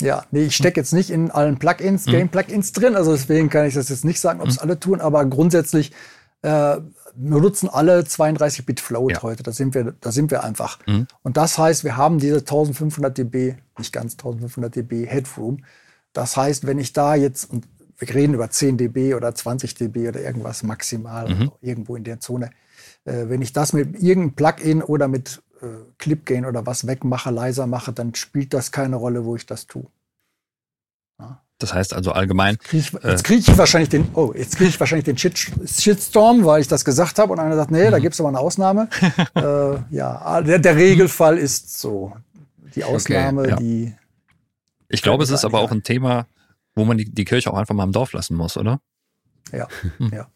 Ja, 0.00 0.24
nee, 0.30 0.44
ich 0.44 0.56
stecke 0.56 0.80
jetzt 0.80 0.92
nicht 0.92 1.10
in 1.10 1.30
allen 1.30 1.58
Plugins, 1.58 2.06
mhm. 2.06 2.12
Game-Plugins 2.12 2.72
drin, 2.72 2.96
also 2.96 3.12
deswegen 3.12 3.50
kann 3.50 3.66
ich 3.66 3.74
das 3.74 3.88
jetzt 3.88 4.04
nicht 4.04 4.20
sagen, 4.20 4.40
ob 4.40 4.48
es 4.48 4.56
mhm. 4.56 4.62
alle 4.62 4.80
tun, 4.80 5.00
aber 5.00 5.24
grundsätzlich 5.26 5.92
äh, 6.42 6.80
wir 7.14 7.40
nutzen 7.40 7.68
alle 7.68 8.00
32-Bit 8.00 8.80
Float 8.80 9.12
ja. 9.12 9.22
heute. 9.22 9.42
Da 9.42 9.52
sind 9.52 9.74
wir, 9.74 9.94
da 10.00 10.12
sind 10.12 10.30
wir 10.30 10.44
einfach. 10.44 10.78
Mhm. 10.86 11.06
Und 11.22 11.36
das 11.36 11.58
heißt, 11.58 11.84
wir 11.84 11.96
haben 11.96 12.18
diese 12.18 12.38
1500 12.38 13.16
dB, 13.16 13.54
nicht 13.78 13.92
ganz 13.92 14.14
1500 14.14 14.74
dB 14.74 15.06
Headroom. 15.06 15.64
Das 16.12 16.36
heißt, 16.36 16.66
wenn 16.66 16.78
ich 16.78 16.92
da 16.92 17.14
jetzt, 17.14 17.50
und 17.50 17.66
wir 17.98 18.14
reden 18.14 18.34
über 18.34 18.50
10 18.50 18.78
dB 18.78 19.14
oder 19.14 19.34
20 19.34 19.74
dB 19.74 20.08
oder 20.08 20.20
irgendwas 20.20 20.62
maximal, 20.62 21.28
mhm. 21.28 21.52
irgendwo 21.60 21.96
in 21.96 22.04
der 22.04 22.20
Zone, 22.20 22.50
äh, 23.04 23.28
wenn 23.28 23.42
ich 23.42 23.52
das 23.52 23.72
mit 23.72 24.02
irgendeinem 24.02 24.34
Plugin 24.34 24.82
oder 24.82 25.08
mit 25.08 25.42
äh, 25.62 25.66
Clip 25.98 26.24
Gain 26.26 26.44
oder 26.44 26.66
was 26.66 26.86
wegmache, 26.86 27.30
leiser 27.30 27.66
mache, 27.66 27.92
dann 27.92 28.14
spielt 28.14 28.52
das 28.52 28.72
keine 28.72 28.96
Rolle, 28.96 29.24
wo 29.24 29.36
ich 29.36 29.46
das 29.46 29.66
tue. 29.66 29.86
Das 31.62 31.72
heißt 31.72 31.94
also 31.94 32.10
allgemein. 32.10 32.54
Jetzt 32.54 32.64
kriege 32.64 32.82
ich, 33.14 33.22
krieg 33.22 33.38
ich, 33.38 33.58
wahrscheinlich 33.58 33.88
den, 33.88 34.08
oh, 34.14 34.32
jetzt 34.34 34.56
kriege 34.56 34.68
ich 34.68 34.80
wahrscheinlich 34.80 35.04
den 35.04 35.16
Shit, 35.16 35.38
Shitstorm, 35.38 36.44
weil 36.44 36.60
ich 36.60 36.66
das 36.66 36.84
gesagt 36.84 37.20
habe 37.20 37.32
und 37.32 37.38
einer 37.38 37.54
sagt, 37.54 37.70
nee, 37.70 37.88
da 37.88 37.98
mhm. 37.98 38.02
gibt 38.02 38.14
es 38.14 38.20
aber 38.20 38.30
eine 38.30 38.40
Ausnahme. 38.40 38.88
äh, 39.36 39.94
ja, 39.94 40.40
der, 40.42 40.58
der, 40.58 40.76
Regelfall 40.76 41.38
ist 41.38 41.78
so. 41.80 42.16
Die 42.74 42.82
Ausnahme, 42.82 43.42
okay, 43.42 43.50
ja. 43.50 43.56
die. 43.56 43.94
Ich 44.88 45.02
glaube, 45.02 45.22
es 45.22 45.30
ist 45.30 45.44
aber 45.44 45.60
auch 45.60 45.70
ein 45.70 45.84
Thema, 45.84 46.26
wo 46.74 46.84
man 46.84 46.98
die, 46.98 47.04
die 47.04 47.24
Kirche 47.24 47.52
auch 47.52 47.56
einfach 47.56 47.74
mal 47.74 47.84
im 47.84 47.92
Dorf 47.92 48.12
lassen 48.12 48.36
muss, 48.36 48.56
oder? 48.56 48.80
Ja, 49.52 49.68
ja. 50.12 50.26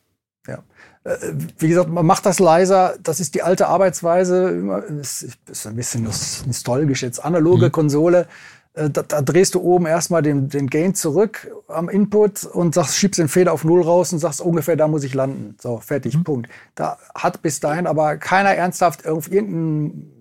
Äh, 1.07 1.35
wie 1.59 1.69
gesagt, 1.69 1.89
man 1.89 2.05
macht 2.05 2.27
das 2.27 2.41
leiser. 2.41 2.97
Das 3.03 3.21
ist 3.21 3.35
die 3.35 3.43
alte 3.43 3.69
Arbeitsweise. 3.69 4.85
Das 4.91 5.23
ist 5.23 5.67
ein 5.67 5.77
bisschen 5.77 6.03
nostalgisch 6.03 7.03
jetzt. 7.03 7.25
Analoge 7.25 7.67
mhm. 7.67 7.73
Konsole. 7.73 8.27
Äh, 8.75 8.91
da, 8.91 9.03
da, 9.03 9.23
drehst 9.23 9.55
du 9.55 9.61
oben 9.61 9.87
erstmal 9.87 10.23
den, 10.23 10.49
den 10.49 10.67
Gain 10.69 10.95
zurück 10.95 11.51
am 11.69 11.89
Input 11.89 12.45
und 12.45 12.75
sagst, 12.75 12.97
schiebst 12.97 13.21
den 13.21 13.29
Feder 13.29 13.53
auf 13.53 13.65
Null 13.65 13.83
raus 13.83 14.13
und 14.13 14.19
sagst, 14.19 14.41
ungefähr 14.41 14.77
da 14.77 14.89
muss 14.89 15.05
ich 15.05 15.15
landen. 15.15 15.57
So, 15.61 15.79
fertig, 15.79 16.17
mhm. 16.17 16.25
Punkt. 16.25 16.51
Da 16.75 16.99
hat 17.15 17.41
bis 17.41 17.61
dahin 17.61 17.87
aber 17.87 18.17
keiner 18.17 18.51
ernsthaft 18.51 19.07
auf 19.07 19.31
irgendeinen 19.31 20.13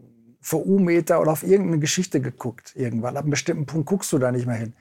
VU-Meter 0.41 1.19
oder 1.19 1.31
auf 1.31 1.41
irgendeine 1.41 1.79
Geschichte 1.79 2.21
geguckt. 2.21 2.73
Irgendwann. 2.75 3.17
Ab 3.17 3.23
einem 3.23 3.31
bestimmten 3.31 3.65
Punkt 3.65 3.87
guckst 3.87 4.13
du 4.13 4.19
da 4.19 4.31
nicht 4.31 4.45
mehr 4.45 4.55
hin. 4.55 4.73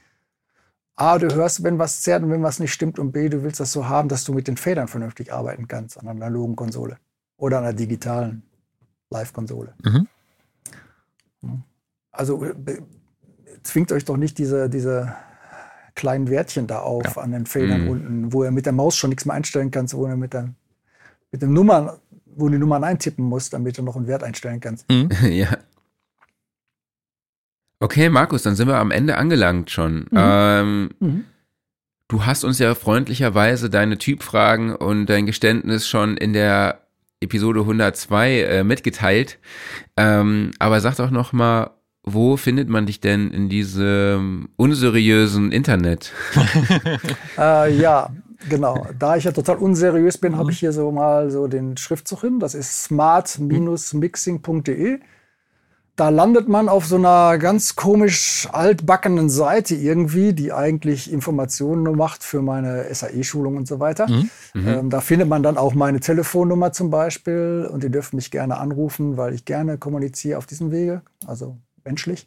A, 0.97 1.19
du 1.19 1.35
hörst, 1.35 1.63
wenn 1.65 1.79
was 1.79 2.03
zerrt 2.03 2.23
und 2.23 2.31
wenn 2.31 2.43
was 2.43 2.61
nicht 2.61 2.73
stimmt. 2.73 2.99
Und 2.99 3.13
B, 3.13 3.29
du 3.29 3.43
willst 3.43 3.61
das 3.61 3.73
so 3.73 3.89
haben, 3.89 4.09
dass 4.09 4.25
du 4.25 4.33
mit 4.33 4.47
den 4.47 4.57
Federn 4.57 4.89
vernünftig 4.89 5.33
arbeiten 5.33 5.67
kannst 5.67 5.99
an 5.99 6.07
einer 6.07 6.25
analogen 6.25 6.55
Konsole 6.55 6.99
oder 7.37 7.59
an 7.59 7.65
einer 7.65 7.73
digitalen 7.73 8.43
Live-Konsole. 9.11 9.75
Mhm. 9.83 10.09
Also 12.13 12.45
äh, 12.45 12.55
zwingt 13.63 13.91
euch 13.91 14.05
doch 14.05 14.17
nicht 14.17 14.39
diese, 14.39 14.71
diese 14.71 15.15
kleinen 15.95 16.29
Wertchen 16.29 16.67
da 16.67 16.81
auf 16.81 17.17
ja. 17.17 17.23
an 17.23 17.33
den 17.33 17.47
Federn 17.47 17.83
mhm. 17.83 17.89
unten, 17.89 18.33
wo 18.33 18.45
ihr 18.45 18.51
mit 18.51 18.67
der 18.67 18.73
Maus 18.73 18.97
schon 18.97 19.11
nichts 19.11 19.25
mehr 19.25 19.35
einstellen 19.35 19.71
kannst, 19.71 19.95
wo 19.95 20.07
ihr 20.07 20.17
mit, 20.17 20.33
der, 20.33 20.55
mit 21.33 21.43
den 21.43 21.53
Nummern, 21.53 21.91
wo 22.27 22.47
du 22.47 22.53
die 22.53 22.59
Nummern 22.59 22.85
eintippen 22.85 23.25
musst, 23.25 23.53
damit 23.53 23.79
du 23.79 23.83
noch 23.83 23.97
einen 23.97 24.07
Wert 24.07 24.23
einstellen 24.23 24.61
kannst. 24.61 24.89
Mhm. 24.89 25.11
ja. 25.31 25.59
Okay, 27.81 28.09
Markus, 28.09 28.43
dann 28.43 28.57
sind 28.57 28.69
wir 28.69 28.79
am 28.79 28.91
Ende 28.91 29.19
angelangt 29.19 29.71
schon. 29.71 30.07
Mhm. 30.11 30.15
Ähm, 30.15 30.91
mhm. 31.01 31.25
Du 32.09 32.27
hast 32.27 32.45
uns 32.45 32.59
ja 32.59 32.75
freundlicherweise 32.75 33.71
deine 33.71 33.97
Typfragen 33.99 34.75
und 34.75 35.07
dein 35.07 35.27
Geständnis 35.27 35.89
schon 35.89 36.17
in 36.17 36.33
der 36.33 36.81
Episode 37.21 37.61
102 37.61 38.43
äh, 38.43 38.65
mitgeteilt. 38.65 39.39
Ähm, 39.97 40.51
aber 40.59 40.81
sag 40.81 40.97
doch 40.97 41.11
noch 41.11 41.33
mal, 41.33 41.71
wo 42.05 42.37
findet 42.37 42.69
man 42.69 42.87
dich 42.87 43.01
denn 43.01 43.31
in 43.31 43.49
diesem 43.49 44.51
unseriösen 44.57 45.51
Internet? 45.51 46.13
äh, 47.39 47.75
ja, 47.75 48.11
genau. 48.51 48.87
Da 48.99 49.17
ich 49.17 49.25
ja 49.25 49.33
total 49.33 49.57
unseriös 49.57 50.19
bin, 50.19 50.37
habe 50.37 50.53
ich 50.53 50.59
hier 50.59 50.73
so 50.73 50.93
mal 50.93 51.31
so 51.31 51.47
den 51.47 51.79
Schriftzug 51.79 52.21
hin. 52.21 52.41
Das 52.41 52.55
ist 52.55 52.85
smart-mixing.de 52.85 55.01
da 55.97 56.09
landet 56.09 56.49
man 56.49 56.69
auf 56.69 56.87
so 56.87 56.97
einer 56.97 57.39
ganz 57.39 57.77
komisch 57.77 58.49
altbackenen 58.51 59.31
Seite 59.31 59.77
irgendwie, 59.77 60.33
die 60.33 60.53
eigentlich 60.53 61.13
Informationen 61.13 61.85
nur 61.85 61.95
macht 61.95 62.25
für 62.25 62.43
meine 62.43 62.93
SAE-Schulung 62.93 63.57
und 63.57 63.69
so 63.69 63.79
weiter. 63.79 64.09
Mhm. 64.09 64.31
mhm. 64.55 64.69
Ähm, 64.69 64.91
da 64.91 65.01
findet 65.01 65.29
man 65.29 65.43
dann 65.43 65.57
auch 65.57 65.75
meine 65.75 66.01
Telefonnummer 66.01 66.73
zum 66.73 66.91
Beispiel 66.91 67.69
und 67.71 67.85
ihr 67.85 67.91
dürft 67.91 68.13
mich 68.13 68.33
gerne 68.33 68.59
anrufen, 68.59 69.17
weil 69.17 69.35
ich 69.35 69.45
gerne 69.45 69.79
kommuniziere 69.79 70.39
auf 70.39 70.47
diesem 70.47 70.73
Wege, 70.73 71.03
also 71.27 71.59
menschlich. 71.85 72.27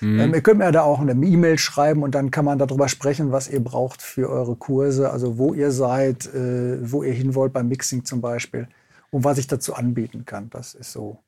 Mhm. 0.00 0.20
Ähm, 0.20 0.34
ihr 0.34 0.40
könnt 0.40 0.58
mir 0.58 0.70
da 0.70 0.82
auch 0.82 1.00
eine 1.00 1.12
E-Mail 1.12 1.58
schreiben 1.58 2.04
und 2.04 2.14
dann 2.14 2.30
kann 2.30 2.44
man 2.44 2.58
darüber 2.58 2.88
sprechen, 2.88 3.32
was 3.32 3.48
ihr 3.48 3.62
braucht 3.62 4.00
für 4.00 4.30
eure 4.30 4.54
Kurse, 4.54 5.10
also 5.10 5.38
wo 5.38 5.54
ihr 5.54 5.72
seid, 5.72 6.32
äh, 6.32 6.78
wo 6.88 7.02
ihr 7.02 7.14
hin 7.14 7.34
wollt 7.34 7.52
beim 7.52 7.66
Mixing 7.66 8.04
zum 8.04 8.20
Beispiel 8.20 8.68
und 9.10 9.24
was 9.24 9.38
ich 9.38 9.48
dazu 9.48 9.74
anbieten 9.74 10.24
kann. 10.24 10.50
Das 10.50 10.74
ist 10.74 10.92
so 10.92 11.18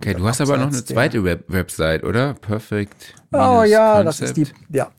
Okay, 0.00 0.14
du 0.14 0.24
hast 0.28 0.40
aber 0.40 0.56
noch 0.56 0.68
eine 0.68 0.84
zweite 0.84 1.24
Web 1.24 1.46
Website, 1.48 2.04
oder? 2.04 2.34
Perfect. 2.34 3.14
Oh 3.32 3.64
ja, 3.64 4.04
das 4.04 4.20
ist 4.20 4.36
die, 4.36 4.46
ja, 4.72 4.92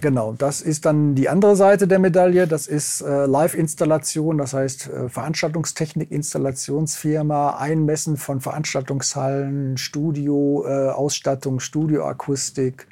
genau. 0.00 0.32
Das 0.32 0.60
ist 0.60 0.86
dann 0.86 1.16
die 1.16 1.28
andere 1.28 1.56
Seite 1.56 1.88
der 1.88 1.98
Medaille. 1.98 2.46
Das 2.46 2.68
ist 2.68 3.00
äh, 3.00 3.26
Live-Installation, 3.26 4.38
das 4.38 4.52
heißt 4.52 4.88
äh, 4.90 5.08
Veranstaltungstechnik, 5.08 6.12
Installationsfirma, 6.12 7.56
Einmessen 7.56 8.16
von 8.16 8.40
Veranstaltungshallen, 8.40 9.76
Studio, 9.76 10.64
äh, 10.66 11.10
Studioakustik. 11.58 12.86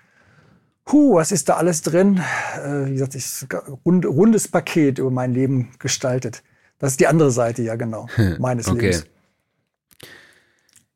Huh, 0.90 1.14
was 1.14 1.30
ist 1.30 1.48
da 1.48 1.58
alles 1.58 1.82
drin? 1.82 2.20
Äh, 2.56 2.86
wie 2.86 2.94
gesagt, 2.94 3.14
ist 3.14 3.46
rund, 3.86 4.04
rundes 4.04 4.48
Paket 4.48 4.98
über 4.98 5.12
mein 5.12 5.32
Leben 5.32 5.70
gestaltet. 5.78 6.42
Das 6.80 6.90
ist 6.90 7.00
die 7.00 7.06
andere 7.06 7.30
Seite, 7.30 7.62
ja 7.62 7.76
genau, 7.76 8.08
meines 8.40 8.66
okay. 8.66 8.86
Lebens. 8.86 9.06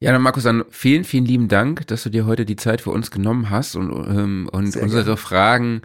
Ja, 0.06 0.12
dann 0.12 0.22
Markus, 0.22 0.44
dann 0.44 0.64
vielen, 0.70 1.02
vielen 1.02 1.24
lieben 1.24 1.48
Dank, 1.48 1.84
dass 1.88 2.04
du 2.04 2.10
dir 2.10 2.26
heute 2.26 2.44
die 2.44 2.54
Zeit 2.54 2.80
für 2.80 2.90
uns 2.90 3.10
genommen 3.10 3.50
hast 3.50 3.74
und, 3.74 3.90
ähm, 3.90 4.48
und 4.52 4.76
unsere 4.76 5.02
gerne. 5.02 5.16
Fragen 5.16 5.82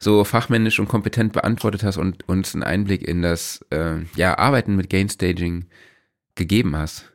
so 0.00 0.24
fachmännisch 0.24 0.80
und 0.80 0.88
kompetent 0.88 1.32
beantwortet 1.32 1.84
hast 1.84 1.96
und 1.96 2.28
uns 2.28 2.52
einen 2.52 2.64
Einblick 2.64 3.06
in 3.06 3.22
das 3.22 3.64
äh, 3.70 3.98
ja, 4.16 4.36
Arbeiten 4.36 4.74
mit 4.74 4.90
Gainstaging 4.90 5.66
gegeben 6.34 6.74
hast. 6.74 7.12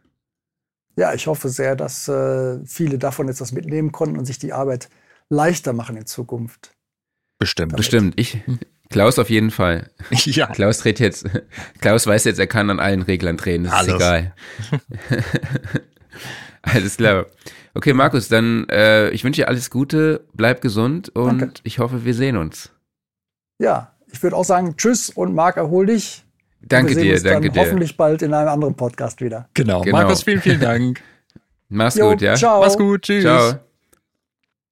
Ja, 0.96 1.14
ich 1.14 1.28
hoffe 1.28 1.50
sehr, 1.50 1.76
dass 1.76 2.08
äh, 2.08 2.66
viele 2.66 3.00
davon 3.00 3.28
jetzt 3.28 3.42
was 3.42 3.52
mitnehmen 3.52 3.92
konnten 3.92 4.18
und 4.18 4.24
sich 4.24 4.40
die 4.40 4.54
Arbeit 4.54 4.88
leichter 5.28 5.74
machen 5.74 5.98
in 5.98 6.06
Zukunft. 6.06 6.74
Bestimmt. 7.38 7.74
Damit. 7.74 7.78
Bestimmt. 7.78 8.14
Ich, 8.18 8.38
Klaus 8.90 9.20
auf 9.20 9.30
jeden 9.30 9.52
Fall. 9.52 9.90
Ja. 10.24 10.48
Klaus 10.48 10.78
dreht 10.78 11.02
jetzt, 11.02 11.26
Klaus 11.82 12.08
weiß 12.08 12.24
jetzt, 12.24 12.40
er 12.40 12.48
kann 12.48 12.70
an 12.70 12.80
allen 12.80 13.02
Reglern 13.02 13.36
drehen, 13.36 13.66
das 13.66 13.74
Alles. 13.74 13.88
ist 13.90 13.96
egal. 13.96 14.34
Alles 16.74 16.98
klar. 16.98 17.28
Okay, 17.74 17.94
Markus, 17.94 18.28
dann 18.28 18.68
äh, 18.70 19.10
ich 19.10 19.24
wünsche 19.24 19.42
dir 19.42 19.50
alles 19.50 19.70
Gute, 19.70 20.26
bleib 20.34 20.62
gesund 20.62 21.10
und 21.10 21.40
Danke. 21.42 21.62
ich 21.64 21.80
hoffe, 21.80 22.06
wir 22.06 22.14
sehen 22.14 22.38
uns. 22.38 22.72
Ja, 23.60 23.94
ich 24.12 24.22
würde 24.24 24.36
auch 24.36 24.46
sagen, 24.46 24.76
tschüss 24.78 25.10
und 25.10 25.36
Marc, 25.36 25.58
erhol 25.58 25.86
dich. 25.86 26.24
Danke 26.62 26.96
dir, 26.96 27.22
danke 27.22 27.50
dir. 27.52 27.62
Hoffentlich 27.62 27.96
bald 27.98 28.22
in 28.22 28.34
einem 28.34 28.48
anderen 28.48 28.76
Podcast 28.76 29.22
wieder. 29.22 29.50
Genau. 29.54 29.82
genau. 29.82 29.98
Markus, 29.98 30.24
vielen, 30.24 30.42
vielen 30.42 30.60
Dank. 30.62 31.02
Mach's 31.70 31.96
jo, 31.96 32.12
gut, 32.12 32.22
ja. 32.22 32.36
Ciao. 32.36 32.62
Mach's 32.62 32.78
gut, 32.78 33.04
tschüss. 33.04 33.24
Ciao. 33.24 33.60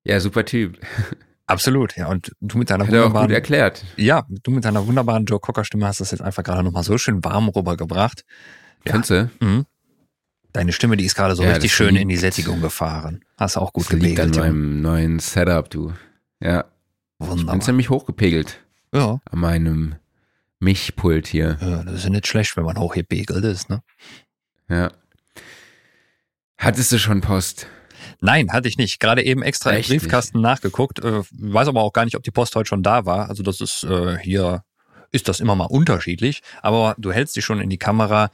Ja, 0.03 0.19
super 0.19 0.45
Typ. 0.45 0.79
Absolut, 1.45 1.95
ja. 1.97 2.07
Und 2.07 2.31
du 2.39 2.57
mit 2.57 2.69
deiner 2.69 2.85
Hat 2.85 2.91
wunderbaren. 2.91 3.27
gut 3.27 3.35
erklärt. 3.35 3.83
Ja, 3.97 4.25
du 4.29 4.51
mit 4.51 4.63
deiner 4.65 4.87
wunderbaren 4.87 5.25
Joe 5.25 5.39
Cocker 5.39 5.65
Stimme 5.65 5.85
hast 5.85 5.99
das 5.99 6.11
jetzt 6.11 6.21
einfach 6.21 6.43
gerade 6.43 6.63
nochmal 6.63 6.83
so 6.83 6.97
schön 6.97 7.23
warm 7.23 7.49
rübergebracht. 7.49 8.23
Ja. 8.85 8.93
Könntest 8.93 9.11
du? 9.11 9.45
Mhm. 9.45 9.65
Deine 10.53 10.71
Stimme, 10.71 10.97
die 10.97 11.05
ist 11.05 11.15
gerade 11.15 11.35
so 11.35 11.43
ja, 11.43 11.51
richtig 11.51 11.73
schön 11.73 11.95
in 11.95 12.09
die 12.09 12.15
Sättigung 12.15 12.61
gefahren. 12.61 13.25
Hast 13.37 13.57
auch 13.57 13.73
gut 13.73 13.89
gelegt. 13.89 14.19
an 14.19 14.29
meinem 14.29 14.81
neuen 14.81 15.19
Setup, 15.19 15.67
du. 15.69 15.93
Ja. 16.39 16.65
Wunderbar. 17.17 17.55
Ich 17.55 17.59
bin 17.59 17.61
ziemlich 17.61 17.89
hochgepegelt. 17.89 18.59
Ja. 18.93 19.19
An 19.29 19.39
meinem 19.39 19.95
Mischpult 20.59 21.27
hier. 21.27 21.57
Ja, 21.59 21.83
das 21.83 21.95
ist 21.95 22.03
ja 22.03 22.11
nicht 22.11 22.27
schlecht, 22.27 22.55
wenn 22.55 22.65
man 22.65 22.77
hochgepegelt 22.77 23.43
ist, 23.43 23.69
ne? 23.69 23.81
Ja. 24.69 24.91
Hattest 26.57 26.91
du 26.91 26.99
schon 26.99 27.21
Post? 27.21 27.67
Nein, 28.21 28.51
hatte 28.53 28.67
ich 28.67 28.77
nicht. 28.77 28.99
Gerade 28.99 29.23
eben 29.23 29.41
extra 29.41 29.71
Echt 29.73 29.89
im 29.89 29.97
Briefkasten 29.97 30.37
nicht? 30.37 30.43
nachgeguckt. 30.43 30.99
Äh, 30.99 31.23
weiß 31.31 31.67
aber 31.67 31.81
auch 31.81 31.93
gar 31.93 32.05
nicht, 32.05 32.15
ob 32.15 32.23
die 32.23 32.31
Post 32.31 32.55
heute 32.55 32.67
schon 32.69 32.83
da 32.83 33.05
war. 33.05 33.27
Also 33.29 33.41
das 33.43 33.59
ist 33.59 33.83
äh, 33.83 34.17
hier, 34.19 34.63
ist 35.11 35.27
das 35.27 35.39
immer 35.39 35.55
mal 35.55 35.65
unterschiedlich. 35.65 36.41
Aber 36.61 36.95
du 36.99 37.11
hältst 37.11 37.35
dich 37.35 37.43
schon 37.43 37.59
in 37.59 37.69
die 37.69 37.77
Kamera. 37.79 38.29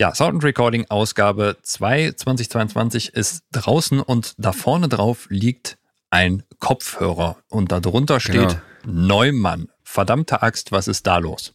Ja, 0.00 0.14
Sound 0.14 0.34
and 0.34 0.44
Recording 0.44 0.86
Ausgabe 0.90 1.56
2 1.60 2.12
2022 2.12 3.14
ist 3.14 3.42
draußen 3.50 3.98
und 3.98 4.34
da 4.38 4.52
vorne 4.52 4.88
drauf 4.88 5.26
liegt 5.28 5.76
ein 6.10 6.44
Kopfhörer 6.60 7.38
und 7.48 7.72
darunter 7.72 8.20
steht 8.20 8.60
genau. 8.84 9.06
Neumann. 9.16 9.68
Verdammte 9.82 10.40
Axt, 10.40 10.70
was 10.70 10.86
ist 10.86 11.08
da 11.08 11.18
los? 11.18 11.52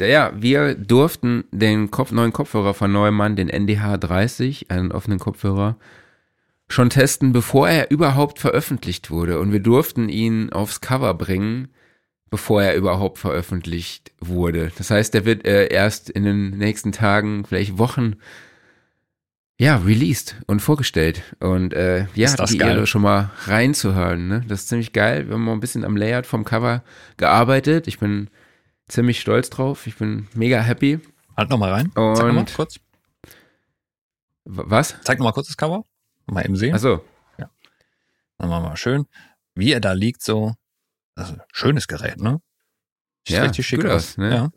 Ja, 0.00 0.32
wir 0.34 0.74
durften 0.74 1.44
den 1.52 1.92
Kopf, 1.92 2.10
neuen 2.10 2.32
Kopfhörer 2.32 2.74
von 2.74 2.90
Neumann, 2.90 3.36
den 3.36 3.48
NDH 3.48 3.98
30, 3.98 4.72
einen 4.72 4.90
offenen 4.90 5.20
Kopfhörer, 5.20 5.76
schon 6.66 6.90
testen, 6.90 7.32
bevor 7.32 7.68
er 7.68 7.92
überhaupt 7.92 8.40
veröffentlicht 8.40 9.12
wurde. 9.12 9.38
Und 9.38 9.52
wir 9.52 9.60
durften 9.60 10.08
ihn 10.08 10.52
aufs 10.52 10.80
Cover 10.80 11.14
bringen 11.14 11.68
bevor 12.32 12.62
er 12.62 12.74
überhaupt 12.76 13.18
veröffentlicht 13.18 14.10
wurde. 14.18 14.72
Das 14.78 14.90
heißt, 14.90 15.14
er 15.14 15.26
wird 15.26 15.44
äh, 15.44 15.66
erst 15.66 16.08
in 16.08 16.24
den 16.24 16.56
nächsten 16.56 16.90
Tagen, 16.90 17.44
vielleicht 17.44 17.76
Wochen, 17.76 18.16
ja, 19.60 19.76
released 19.76 20.36
und 20.46 20.60
vorgestellt. 20.60 21.22
Und 21.40 21.74
äh, 21.74 22.06
ja, 22.14 22.32
ist 22.32 22.50
die 22.50 22.56
geil? 22.56 22.70
Ehre 22.70 22.86
schon 22.86 23.02
mal 23.02 23.30
reinzuhören. 23.44 24.28
Ne? 24.28 24.44
Das 24.48 24.60
ist 24.60 24.68
ziemlich 24.68 24.94
geil. 24.94 25.28
Wir 25.28 25.34
haben 25.34 25.44
mal 25.44 25.52
ein 25.52 25.60
bisschen 25.60 25.84
am 25.84 25.94
Layout 25.94 26.24
vom 26.24 26.46
Cover 26.46 26.82
gearbeitet. 27.18 27.86
Ich 27.86 27.98
bin 27.98 28.30
ziemlich 28.88 29.20
stolz 29.20 29.50
drauf. 29.50 29.86
Ich 29.86 29.98
bin 29.98 30.26
mega 30.32 30.58
happy. 30.58 31.00
Halt 31.36 31.50
nochmal 31.50 31.72
rein. 31.72 31.90
Und 31.94 32.16
Zeig 32.16 32.26
nochmal 32.28 32.46
kurz. 32.56 32.80
Was? 34.46 34.96
Zeig 35.02 35.18
nochmal 35.18 35.34
kurz 35.34 35.48
das 35.48 35.58
Cover. 35.58 35.84
Mal 36.24 36.46
eben 36.46 36.56
sehen. 36.56 36.72
Ach 36.74 36.80
so. 36.80 37.04
Ja. 37.36 37.50
Dann 38.38 38.48
machen 38.48 38.64
wir 38.64 38.70
mal 38.70 38.76
schön, 38.78 39.04
wie 39.54 39.72
er 39.72 39.80
da 39.80 39.92
liegt 39.92 40.22
so 40.22 40.54
also, 41.14 41.34
schönes 41.52 41.88
Gerät, 41.88 42.20
ne? 42.20 42.40
Sieht 43.26 43.36
ja, 43.36 43.42
richtig 43.44 43.66
schick 43.66 43.84
aus. 43.84 43.92
aus 43.92 44.18
ne? 44.18 44.34
ja. 44.34 44.50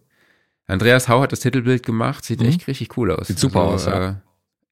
Andreas 0.68 1.08
Hau 1.08 1.22
hat 1.22 1.32
das 1.32 1.42
Titelbild 1.42 1.84
gemacht, 1.84 2.26
sieht 2.26 2.40
mhm. 2.42 2.48
echt 2.48 2.68
richtig 2.68 2.98
cool 2.98 3.12
aus. 3.12 3.28
Sieht 3.28 3.40
super 3.40 3.62
also, 3.62 3.74
aus, 3.74 3.86
ja. 3.86 4.10
Äh, 4.10 4.16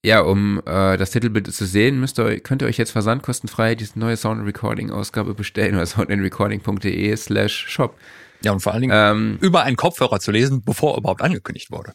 ja, 0.06 0.20
um 0.22 0.62
äh, 0.66 0.98
das 0.98 1.12
Titelbild 1.12 1.54
zu 1.54 1.66
sehen, 1.66 2.00
müsst 2.00 2.20
ihr, 2.20 2.40
könnt 2.42 2.62
ihr 2.62 2.68
euch 2.68 2.78
jetzt 2.78 2.92
versandkostenfrei 2.92 3.76
diese 3.76 3.98
neue 3.98 4.18
Sound 4.18 4.46
Recording 4.46 4.92
Ausgabe 4.92 5.34
bestellen 5.34 5.76
oder 5.76 5.86
soundandrecording.de 5.86 7.16
slash 7.16 7.68
shop. 7.70 7.98
Ja, 8.44 8.52
und 8.52 8.60
vor 8.60 8.74
allen 8.74 8.82
Dingen 8.82 8.94
ähm, 8.96 9.38
über 9.40 9.64
einen 9.64 9.78
Kopfhörer 9.78 10.20
zu 10.20 10.32
lesen, 10.32 10.62
bevor 10.66 10.96
er 10.96 10.98
überhaupt 10.98 11.22
angekündigt 11.22 11.72
wurde. 11.72 11.94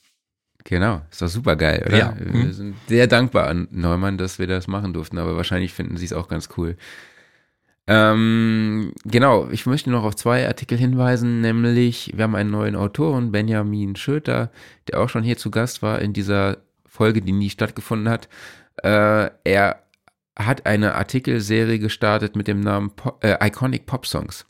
Genau, 0.65 1.03
ist 1.11 1.21
doch 1.21 1.29
super 1.29 1.57
geil, 1.57 1.85
oder? 1.87 1.97
Ja. 1.97 2.15
Wir 2.19 2.45
Mhm. 2.45 2.53
sind 2.53 2.77
sehr 2.89 3.07
dankbar 3.07 3.49
an 3.49 3.69
Neumann, 3.71 4.17
dass 4.17 4.39
wir 4.39 4.47
das 4.47 4.67
machen 4.67 4.93
durften, 4.93 5.19
aber 5.19 5.37
wahrscheinlich 5.37 5.73
finden 5.75 5.97
sie 5.97 6.07
es 6.07 6.13
auch 6.13 6.29
ganz 6.29 6.49
cool. 6.57 6.77
Ähm, 7.91 8.93
genau, 9.07 9.49
ich 9.51 9.65
möchte 9.65 9.91
noch 9.91 10.05
auf 10.05 10.15
zwei 10.15 10.47
Artikel 10.47 10.77
hinweisen, 10.77 11.41
nämlich 11.41 12.13
wir 12.15 12.25
haben 12.25 12.35
einen 12.35 12.51
neuen 12.51 12.77
Autoren, 12.77 13.33
Benjamin 13.33 13.97
Schöter, 13.97 14.51
der 14.87 15.01
auch 15.01 15.09
schon 15.09 15.23
hier 15.23 15.39
zu 15.39 15.51
Gast 15.51 15.81
war 15.81 15.99
in 15.99 16.13
dieser 16.13 16.59
Folge, 16.85 17.23
die 17.23 17.33
nie 17.33 17.49
stattgefunden 17.49 18.11
hat. 18.11 18.29
Äh, 18.83 19.31
er 19.45 19.83
hat 20.39 20.67
eine 20.67 20.97
Artikelserie 20.97 21.79
gestartet 21.79 22.37
mit 22.37 22.47
dem 22.47 22.61
Namen 22.61 22.91
Pop, 22.91 23.25
äh, 23.25 23.39
Iconic 23.47 23.87
Pop 23.87 24.07
Songs, 24.07 24.45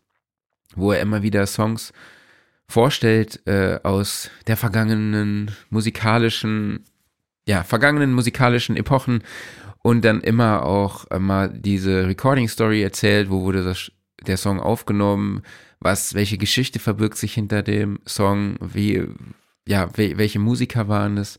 wo 0.74 0.91
er 0.91 1.01
immer 1.01 1.22
wieder 1.22 1.47
Songs 1.47 1.93
vorstellt 2.66 3.41
äh, 3.47 3.78
aus 3.84 4.30
der 4.49 4.57
vergangenen 4.57 5.53
musikalischen, 5.70 6.84
ja, 7.47 7.62
vergangenen 7.62 8.12
musikalischen 8.12 8.76
Epochen 8.76 9.22
und 9.83 10.05
dann 10.05 10.20
immer 10.20 10.64
auch 10.64 11.07
mal 11.18 11.49
diese 11.49 12.07
Recording 12.07 12.49
Story 12.49 12.83
erzählt, 12.83 13.31
wo 13.31 13.43
wurde 13.43 13.64
das, 13.64 13.91
der 14.26 14.37
Song 14.37 14.61
aufgenommen, 14.61 15.43
was, 15.81 16.14
welche 16.14 16.39
Geschichte 16.39 16.79
verbirgt 16.79 17.16
sich 17.16 17.35
hinter 17.35 17.62
dem 17.62 18.01
Song, 18.07 18.57
wie, 18.61 19.07
ja, 19.66 19.97
wel, 19.97 20.18
welche 20.18 20.39
Musiker 20.39 20.89
waren 20.89 21.16
es. 21.18 21.39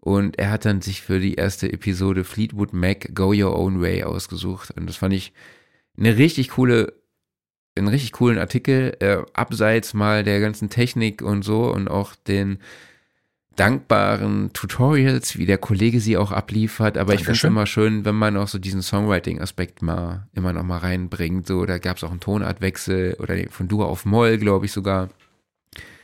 Und 0.00 0.38
er 0.38 0.50
hat 0.50 0.66
dann 0.66 0.82
sich 0.82 1.00
für 1.00 1.18
die 1.18 1.34
erste 1.34 1.72
Episode 1.72 2.24
Fleetwood 2.24 2.72
Mac 2.74 3.14
Go 3.14 3.32
Your 3.32 3.58
Own 3.58 3.80
Way 3.80 4.04
ausgesucht. 4.04 4.70
Und 4.76 4.86
das 4.86 4.96
fand 4.96 5.14
ich 5.14 5.32
eine 5.98 6.18
richtig 6.18 6.50
coole, 6.50 6.92
einen 7.76 7.88
richtig 7.88 8.12
coolen 8.12 8.38
Artikel, 8.38 8.96
äh, 9.00 9.22
abseits 9.32 9.94
mal 9.94 10.22
der 10.22 10.40
ganzen 10.40 10.68
Technik 10.68 11.22
und 11.22 11.42
so 11.42 11.72
und 11.72 11.88
auch 11.88 12.14
den 12.14 12.58
dankbaren 13.56 14.52
Tutorials, 14.52 15.38
wie 15.38 15.46
der 15.46 15.58
Kollege 15.58 16.00
sie 16.00 16.16
auch 16.16 16.32
abliefert. 16.32 16.98
Aber 16.98 17.14
ich 17.14 17.20
finde 17.20 17.32
es 17.32 17.42
Dankeschön. 17.42 17.50
immer 17.50 17.66
schön, 17.66 18.04
wenn 18.04 18.14
man 18.14 18.36
auch 18.36 18.48
so 18.48 18.58
diesen 18.58 18.82
Songwriting-Aspekt 18.82 19.82
mal 19.82 20.26
immer 20.32 20.52
noch 20.52 20.62
mal 20.62 20.78
reinbringt. 20.78 21.46
So, 21.46 21.64
da 21.66 21.78
gab 21.78 21.96
es 21.96 22.04
auch 22.04 22.10
einen 22.10 22.20
Tonartwechsel 22.20 23.14
oder 23.14 23.36
von 23.50 23.68
Dur 23.68 23.86
auf 23.86 24.04
Moll, 24.04 24.38
glaube 24.38 24.66
ich 24.66 24.72
sogar. 24.72 25.10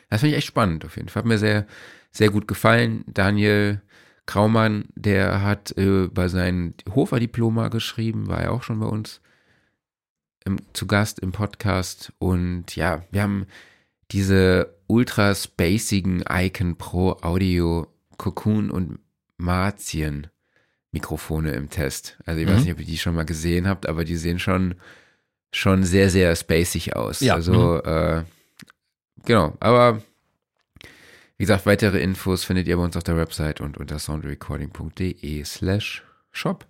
Das 0.08 0.20
finde 0.20 0.32
ich 0.32 0.38
echt 0.38 0.48
spannend 0.48 0.84
auf 0.84 0.96
jeden 0.96 1.08
Fall. 1.08 1.22
Hat 1.22 1.28
mir 1.28 1.38
sehr, 1.38 1.66
sehr 2.10 2.30
gut 2.30 2.48
gefallen. 2.48 3.04
Daniel 3.06 3.80
Kraumann, 4.26 4.84
der 4.94 5.42
hat 5.42 5.76
äh, 5.76 6.08
bei 6.08 6.28
seinem 6.28 6.74
Hofer-Diploma 6.94 7.68
geschrieben, 7.68 8.28
war 8.28 8.42
ja 8.42 8.50
auch 8.50 8.62
schon 8.62 8.80
bei 8.80 8.86
uns 8.86 9.20
im, 10.44 10.58
zu 10.72 10.86
Gast 10.86 11.18
im 11.20 11.32
Podcast. 11.32 12.12
Und 12.18 12.76
ja, 12.76 13.02
wir 13.10 13.22
haben 13.22 13.46
diese 14.12 14.74
ultra 14.86 15.34
spacigen 15.34 16.24
Icon 16.28 16.76
Pro 16.76 17.12
Audio 17.22 17.86
Cocoon 18.16 18.70
und 18.70 18.98
Marzien 19.36 20.26
Mikrofone 20.92 21.52
im 21.52 21.70
Test. 21.70 22.18
Also 22.26 22.40
ich 22.40 22.46
weiß 22.48 22.58
Mhm. 22.60 22.64
nicht, 22.64 22.72
ob 22.74 22.80
ihr 22.80 22.86
die 22.86 22.98
schon 22.98 23.14
mal 23.14 23.24
gesehen 23.24 23.68
habt, 23.68 23.88
aber 23.88 24.04
die 24.04 24.16
sehen 24.16 24.38
schon, 24.40 24.74
schon 25.52 25.84
sehr, 25.84 26.10
sehr 26.10 26.34
spacig 26.34 26.96
aus. 26.96 27.20
Ja, 27.20 27.34
Also, 27.34 27.80
äh, 27.82 28.24
genau, 29.24 29.56
aber 29.60 30.02
wie 31.38 31.44
gesagt, 31.44 31.64
weitere 31.64 32.00
Infos 32.02 32.44
findet 32.44 32.66
ihr 32.66 32.76
bei 32.76 32.82
uns 32.82 32.96
auf 32.96 33.04
der 33.04 33.16
Website 33.16 33.60
und 33.60 33.78
unter 33.78 33.98
soundrecording.de 33.98 35.44
slash 35.44 36.04
shop. 36.32 36.66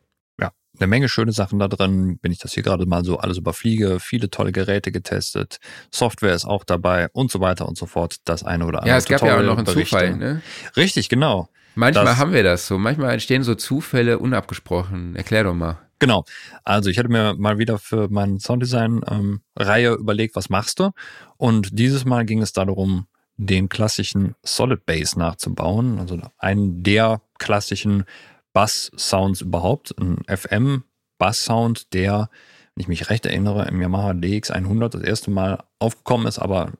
Eine 0.80 0.88
Menge 0.88 1.08
schöne 1.08 1.32
Sachen 1.32 1.58
da 1.58 1.68
drin, 1.68 2.18
wenn 2.22 2.32
ich 2.32 2.38
das 2.38 2.52
hier 2.54 2.62
gerade 2.62 2.86
mal 2.86 3.04
so 3.04 3.18
alles 3.18 3.36
überfliege. 3.38 4.00
Viele 4.00 4.30
tolle 4.30 4.50
Geräte 4.52 4.90
getestet. 4.92 5.58
Software 5.90 6.34
ist 6.34 6.46
auch 6.46 6.64
dabei 6.64 7.08
und 7.12 7.30
so 7.30 7.40
weiter 7.40 7.68
und 7.68 7.76
so 7.76 7.86
fort. 7.86 8.16
Das 8.24 8.42
eine 8.44 8.64
oder 8.66 8.78
andere. 8.78 8.90
Ja, 8.92 8.96
es 8.96 9.04
gab 9.06 9.22
ja 9.22 9.38
auch 9.38 9.42
noch 9.42 9.58
einen 9.58 9.66
Zufall, 9.66 10.16
ne? 10.16 10.42
Richtig, 10.76 11.08
genau. 11.08 11.48
Manchmal 11.74 12.04
Das- 12.06 12.16
haben 12.16 12.32
wir 12.32 12.42
das 12.42 12.66
so. 12.66 12.78
Manchmal 12.78 13.12
entstehen 13.12 13.42
so 13.42 13.54
Zufälle 13.54 14.18
unabgesprochen. 14.18 15.14
Erklär 15.16 15.44
doch 15.44 15.54
mal. 15.54 15.78
Genau. 15.98 16.24
Also 16.64 16.88
ich 16.88 16.98
hatte 16.98 17.10
mir 17.10 17.34
mal 17.36 17.58
wieder 17.58 17.78
für 17.78 18.08
meine 18.08 18.40
Sounddesign-Reihe 18.40 19.92
überlegt, 19.92 20.34
was 20.36 20.48
machst 20.48 20.80
du? 20.80 20.90
Und 21.36 21.78
dieses 21.78 22.04
Mal 22.04 22.24
ging 22.24 22.40
es 22.42 22.52
darum, 22.52 23.06
den 23.36 23.68
klassischen 23.68 24.34
Solid 24.42 24.84
Bass 24.86 25.16
nachzubauen. 25.16 25.98
Also 25.98 26.18
einen 26.38 26.82
der 26.82 27.20
klassischen 27.38 28.04
Bass-Sounds 28.52 29.40
überhaupt. 29.40 29.94
Ein 29.98 30.18
FM-Bass-Sound, 30.26 31.92
der, 31.92 32.30
wenn 32.74 32.82
ich 32.82 32.88
mich 32.88 33.10
recht 33.10 33.26
erinnere, 33.26 33.66
im 33.68 33.80
Yamaha 33.80 34.10
DX100 34.10 34.88
das 34.88 35.02
erste 35.02 35.30
Mal 35.30 35.62
aufgekommen 35.78 36.26
ist, 36.26 36.38
aber 36.38 36.72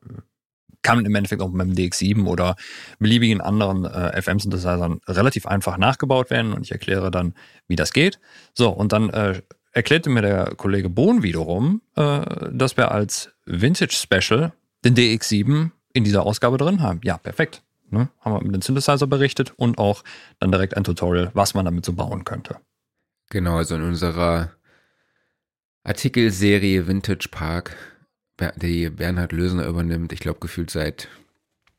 kann 0.83 1.05
im 1.05 1.15
Endeffekt 1.15 1.43
auch 1.43 1.51
beim 1.51 1.73
DX7 1.73 2.27
oder 2.27 2.57
beliebigen 2.99 3.41
anderen 3.41 3.85
äh, 3.85 4.21
FM-Synthesizern 4.21 5.01
relativ 5.07 5.47
einfach 5.47 5.77
nachgebaut 5.77 6.31
werden 6.31 6.53
und 6.53 6.63
ich 6.63 6.73
erkläre 6.73 7.11
dann, 7.11 7.35
wie 7.69 7.77
das 7.77 7.93
geht. 7.93 8.19
So, 8.55 8.71
und 8.71 8.93
dann 8.93 9.11
äh, 9.11 9.43
erklärte 9.73 10.11
mir 10.11 10.23
der 10.23 10.55
Kollege 10.57 10.89
Bohn 10.89 11.23
wiederum, 11.23 11.83
äh, 11.97 12.23
dass 12.51 12.77
wir 12.77 12.91
als 12.91 13.31
Vintage 13.45 13.95
Special 13.95 14.53
den 14.85 14.95
DX7 14.95 15.71
in 15.93 16.05
dieser 16.05 16.25
Ausgabe 16.25 16.57
drin 16.57 16.83
haben. 16.83 17.01
Ja, 17.05 17.19
perfekt. 17.19 17.63
Ne? 17.91 18.09
Haben 18.21 18.35
wir 18.35 18.43
mit 18.45 18.55
dem 18.55 18.63
Synthesizer 18.63 19.07
berichtet 19.07 19.53
und 19.57 19.79
auch 19.79 20.03
dann 20.39 20.53
direkt 20.53 20.77
ein 20.77 20.85
Tutorial, 20.85 21.31
was 21.35 21.55
man 21.55 21.65
damit 21.65 21.85
so 21.85 21.93
bauen 21.93 22.25
könnte. 22.25 22.57
Genau, 23.31 23.57
also 23.57 23.77
in 23.77 23.83
unserer 23.83 24.51
Artikelserie 25.85 26.87
Vintage 26.87 27.29
Park, 27.31 27.77
die 28.57 28.91
Bernhard 28.91 29.33
Lösner 29.33 29.67
übernimmt, 29.67 30.13
ich 30.13 30.21
glaube 30.21 30.41
gefühlt 30.41 30.71
seit 30.71 31.09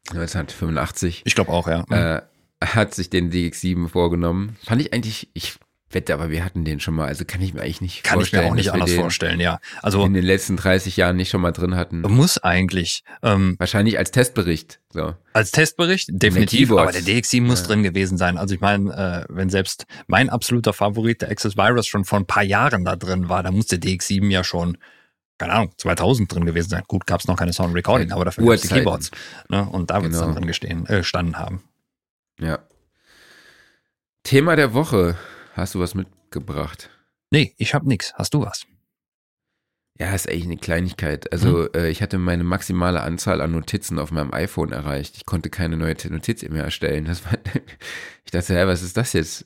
1985, 0.09 1.23
Ich 1.25 1.35
glaube 1.35 1.51
auch, 1.51 1.67
ja. 1.67 1.83
äh, 1.89 2.21
hat 2.63 2.93
sich 2.93 3.09
den 3.09 3.31
DX7 3.31 3.87
vorgenommen. 3.87 4.57
Fand 4.63 4.81
ich 4.81 4.93
eigentlich, 4.93 5.29
ich 5.33 5.59
wette, 5.93 6.13
aber 6.13 6.29
wir 6.29 6.43
hatten 6.45 6.63
den 6.65 6.79
schon 6.79 6.93
mal, 6.95 7.07
also 7.07 7.25
kann 7.25 7.41
ich 7.41 7.53
mir 7.53 7.61
eigentlich 7.61 7.81
nicht 7.81 8.03
Kann 8.03 8.19
ich 8.19 8.29
vorstellen. 8.29 8.43
mir 8.45 8.51
auch 8.51 8.55
nicht 8.55 8.71
anders 8.73 8.93
vorstellen, 8.93 9.39
ja. 9.39 9.59
Also 9.81 10.05
In 10.05 10.13
den 10.13 10.23
letzten 10.25 10.57
30 10.57 10.97
Jahren 10.97 11.15
nicht 11.17 11.29
schon 11.29 11.41
mal 11.41 11.51
drin 11.51 11.75
hatten. 11.75 12.01
muss 12.01 12.37
eigentlich. 12.37 13.03
Ähm, 13.23 13.55
Wahrscheinlich 13.59 13.97
als 13.97 14.11
Testbericht. 14.11 14.79
So. 14.91 15.15
Als 15.33 15.51
Testbericht 15.51 16.09
definitiv, 16.11 16.69
Keyboards. 16.69 16.95
aber 16.95 17.01
der 17.05 17.15
DX7 17.15 17.41
muss 17.41 17.61
Ja. 17.61 17.67
drin 17.67 17.83
gewesen 17.83 18.17
sein. 18.17 18.37
Also 18.37 18.53
ich 18.55 18.61
meine, 18.61 19.25
äh, 19.29 19.33
wenn 19.33 19.49
selbst 19.49 19.85
mein 20.07 20.29
absoluter 20.29 20.73
Favorit, 20.73 21.21
der 21.21 21.29
Access 21.31 21.55
Virus, 21.57 21.87
schon 21.87 22.03
vor 22.05 22.19
ein 22.19 22.25
paar 22.25 22.43
Jahren 22.43 22.83
da 22.85 22.95
drin 22.95 23.29
war, 23.29 23.41
dann 23.43 23.55
muss 23.55 23.67
der 23.67 23.79
DX7 23.79 24.29
ja 24.29 24.43
schon, 24.43 24.77
keine 25.37 25.53
Ahnung, 25.53 25.71
2000 25.77 26.31
drin 26.33 26.45
gewesen 26.45 26.69
sein. 26.69 26.83
Gut, 26.87 27.07
gab 27.07 27.21
es 27.21 27.27
noch 27.27 27.35
keine 27.37 27.53
Sound 27.53 27.73
Recording, 27.73 28.09
Ja, 28.09 28.15
aber 28.15 28.25
dafür 28.25 28.43
gab 28.45 28.53
es. 28.55 28.67
Keyboards. 28.69 29.11
Ne? 29.49 29.67
Und 29.69 29.89
da 29.91 30.01
wird 30.03 30.11
es 30.13 30.19
Genau. 30.19 30.27
dann 30.31 30.35
drin 30.41 30.47
gestehen, 30.47 30.85
äh, 30.87 31.03
standen 31.03 31.37
haben. 31.37 31.63
Ja. 32.39 32.59
Thema 34.23 34.55
der 34.55 34.73
Woche. 34.73 35.15
Hast 35.53 35.75
du 35.75 35.79
was 35.79 35.95
mitgebracht? 35.95 36.89
Nee, 37.31 37.53
ich 37.57 37.73
hab 37.73 37.83
nix. 37.83 38.13
Hast 38.15 38.33
du 38.33 38.41
was? 38.41 38.63
Ja, 39.99 40.13
ist 40.15 40.27
eigentlich 40.29 40.45
eine 40.45 40.57
Kleinigkeit. 40.57 41.31
Also 41.31 41.59
Mhm. 41.63 41.69
äh, 41.75 41.89
ich 41.89 42.01
hatte 42.01 42.17
meine 42.17 42.43
maximale 42.43 43.01
Anzahl 43.01 43.41
an 43.41 43.51
Notizen 43.51 43.99
auf 43.99 44.11
meinem 44.11 44.33
iPhone 44.33 44.71
erreicht. 44.71 45.15
Ich 45.17 45.25
konnte 45.25 45.49
keine 45.49 45.77
neue 45.77 45.95
Notiz 46.09 46.41
mehr 46.49 46.63
erstellen. 46.63 47.05
Das 47.05 47.23
war, 47.25 47.33
ich 48.25 48.31
dachte, 48.31 48.55
hä, 48.55 48.65
was 48.65 48.81
ist 48.81 48.97
das 48.97 49.13
jetzt? 49.13 49.45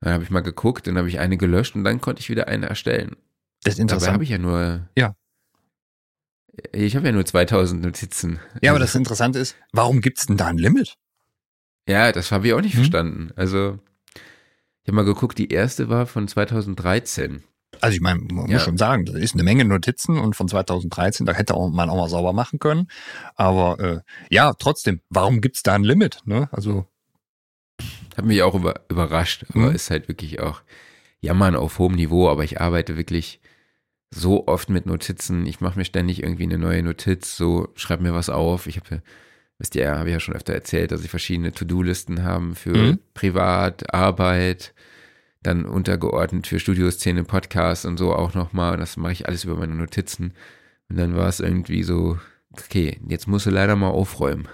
Dann 0.00 0.14
habe 0.14 0.24
ich 0.24 0.30
mal 0.30 0.40
geguckt, 0.40 0.86
dann 0.86 0.96
habe 0.96 1.08
ich 1.08 1.18
eine 1.18 1.36
gelöscht 1.36 1.74
und 1.74 1.84
dann 1.84 2.00
konnte 2.00 2.20
ich 2.20 2.30
wieder 2.30 2.48
eine 2.48 2.66
erstellen. 2.68 3.16
Das 3.64 3.74
ist 3.74 3.78
Dabei 3.78 3.82
interessant. 3.82 4.14
habe 4.14 4.24
ich 4.24 4.30
ja 4.30 4.38
nur. 4.38 4.88
Ja. 4.96 5.14
Ich 6.72 6.96
habe 6.96 7.06
ja 7.06 7.12
nur 7.12 7.24
2000 7.24 7.82
Notizen. 7.82 8.40
ja, 8.62 8.72
aber 8.72 8.80
das 8.80 8.94
Interessante 8.94 9.38
ist, 9.38 9.56
warum 9.72 10.00
gibt's 10.00 10.26
denn 10.26 10.36
da 10.36 10.46
ein 10.46 10.58
Limit? 10.58 10.96
Ja, 11.88 12.10
das 12.12 12.32
habe 12.32 12.46
ich 12.48 12.52
auch 12.54 12.60
nicht 12.60 12.72
Hm? 12.74 12.80
verstanden. 12.80 13.30
Also, 13.36 13.78
habe 14.88 14.96
mal 14.96 15.04
geguckt, 15.04 15.38
die 15.38 15.48
erste 15.50 15.88
war 15.88 16.06
von 16.06 16.26
2013. 16.28 17.44
Also 17.80 17.94
ich 17.94 18.00
meine, 18.00 18.20
man 18.20 18.46
Ja. 18.48 18.54
muss 18.54 18.62
schon 18.64 18.78
sagen, 18.78 19.04
das 19.04 19.14
ist 19.16 19.34
eine 19.34 19.42
Menge 19.44 19.64
Notizen 19.64 20.18
und 20.18 20.34
von 20.34 20.48
2013, 20.48 21.26
da 21.26 21.32
hätte 21.34 21.52
man 21.54 21.90
auch 21.90 21.96
mal 21.96 22.08
sauber 22.08 22.32
machen 22.32 22.58
können. 22.58 22.88
Aber 23.36 23.78
äh, 23.78 24.00
ja, 24.34 24.52
trotzdem, 24.54 25.00
warum 25.10 25.40
gibt's 25.40 25.62
da 25.62 25.74
ein 25.74 25.84
Limit? 25.84 26.22
Ne? 26.24 26.48
Also 26.50 26.86
Hat 28.16 28.24
mich 28.24 28.42
auch 28.42 28.54
über, 28.54 28.80
überrascht, 28.88 29.44
aber 29.50 29.68
Mhm. 29.68 29.74
ist 29.76 29.90
halt 29.90 30.08
wirklich 30.08 30.40
auch 30.40 30.62
Jammern 31.20 31.54
auf 31.54 31.78
hohem 31.78 31.94
Niveau, 31.94 32.28
aber 32.28 32.42
ich 32.42 32.60
arbeite 32.60 32.96
wirklich 32.96 33.40
so 34.10 34.48
oft 34.48 34.70
mit 34.70 34.86
Notizen. 34.86 35.46
Ich 35.46 35.60
mache 35.60 35.78
mir 35.78 35.84
ständig 35.84 36.22
irgendwie 36.22 36.44
eine 36.44 36.58
neue 36.58 36.82
Notiz, 36.82 37.36
so 37.36 37.68
schreib 37.76 38.00
mir 38.00 38.14
was 38.14 38.30
auf. 38.30 38.66
Ich 38.66 38.76
habe, 38.76 39.02
wisst 39.58 39.74
ihr, 39.76 39.90
habe 39.90 40.08
ich 40.08 40.12
ja 40.14 40.20
schon 40.20 40.34
öfter 40.34 40.54
erzählt, 40.54 40.92
dass 40.92 41.02
ich 41.04 41.10
verschiedene 41.10 41.52
To-Do-Listen 41.52 42.22
habe 42.22 42.54
für 42.54 42.76
Mhm. 42.76 42.98
Privat, 43.14 43.92
Arbeit, 43.92 44.74
dann 45.42 45.64
untergeordnet 45.66 46.46
für 46.46 46.58
Studioszene, 46.60 47.24
Podcast 47.24 47.84
und 47.86 47.96
so 47.96 48.12
auch 48.14 48.34
nochmal. 48.34 48.76
Das 48.76 48.96
mache 48.96 49.12
ich 49.12 49.26
alles 49.26 49.44
über 49.44 49.56
meine 49.56 49.74
Notizen. 49.74 50.34
Und 50.88 50.96
dann 50.98 51.14
war 51.16 51.28
es 51.28 51.40
irgendwie 51.40 51.82
so, 51.82 52.18
okay, 52.52 53.00
jetzt 53.08 53.26
musst 53.28 53.46
du 53.46 53.50
leider 53.50 53.76
mal 53.76 53.90
aufräumen. 53.90 54.48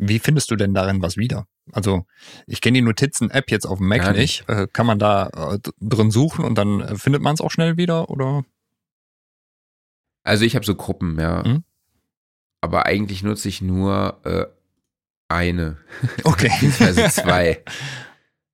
wie 0.00 0.20
findest 0.20 0.50
du 0.50 0.56
denn 0.56 0.74
darin 0.74 1.02
was 1.02 1.16
wieder? 1.16 1.46
Also 1.72 2.06
ich 2.46 2.60
kenne 2.60 2.78
die 2.78 2.82
Notizen-App 2.82 3.50
jetzt 3.50 3.66
auf 3.66 3.78
dem 3.78 3.88
Mac 3.88 4.02
Gar 4.02 4.12
nicht. 4.12 4.48
Äh, 4.48 4.68
kann 4.72 4.86
man 4.86 4.98
da 5.00 5.28
äh, 5.54 5.58
drin 5.80 6.10
suchen 6.12 6.44
und 6.44 6.54
dann 6.56 6.80
äh, 6.80 6.94
findet 6.96 7.20
man 7.20 7.34
es 7.34 7.40
auch 7.40 7.50
schnell 7.50 7.76
wieder? 7.76 8.08
Oder? 8.08 8.44
Also 10.22 10.44
ich 10.44 10.54
habe 10.54 10.64
so 10.64 10.74
Gruppen, 10.76 11.18
ja. 11.18 11.42
Mhm. 11.44 11.64
Aber 12.60 12.86
eigentlich 12.86 13.22
nutze 13.22 13.48
ich 13.48 13.62
nur 13.62 14.18
äh, 14.24 14.46
eine. 15.28 15.76
Okay. 16.24 16.48
Beziehungsweise 16.48 17.08
zwei. 17.10 17.62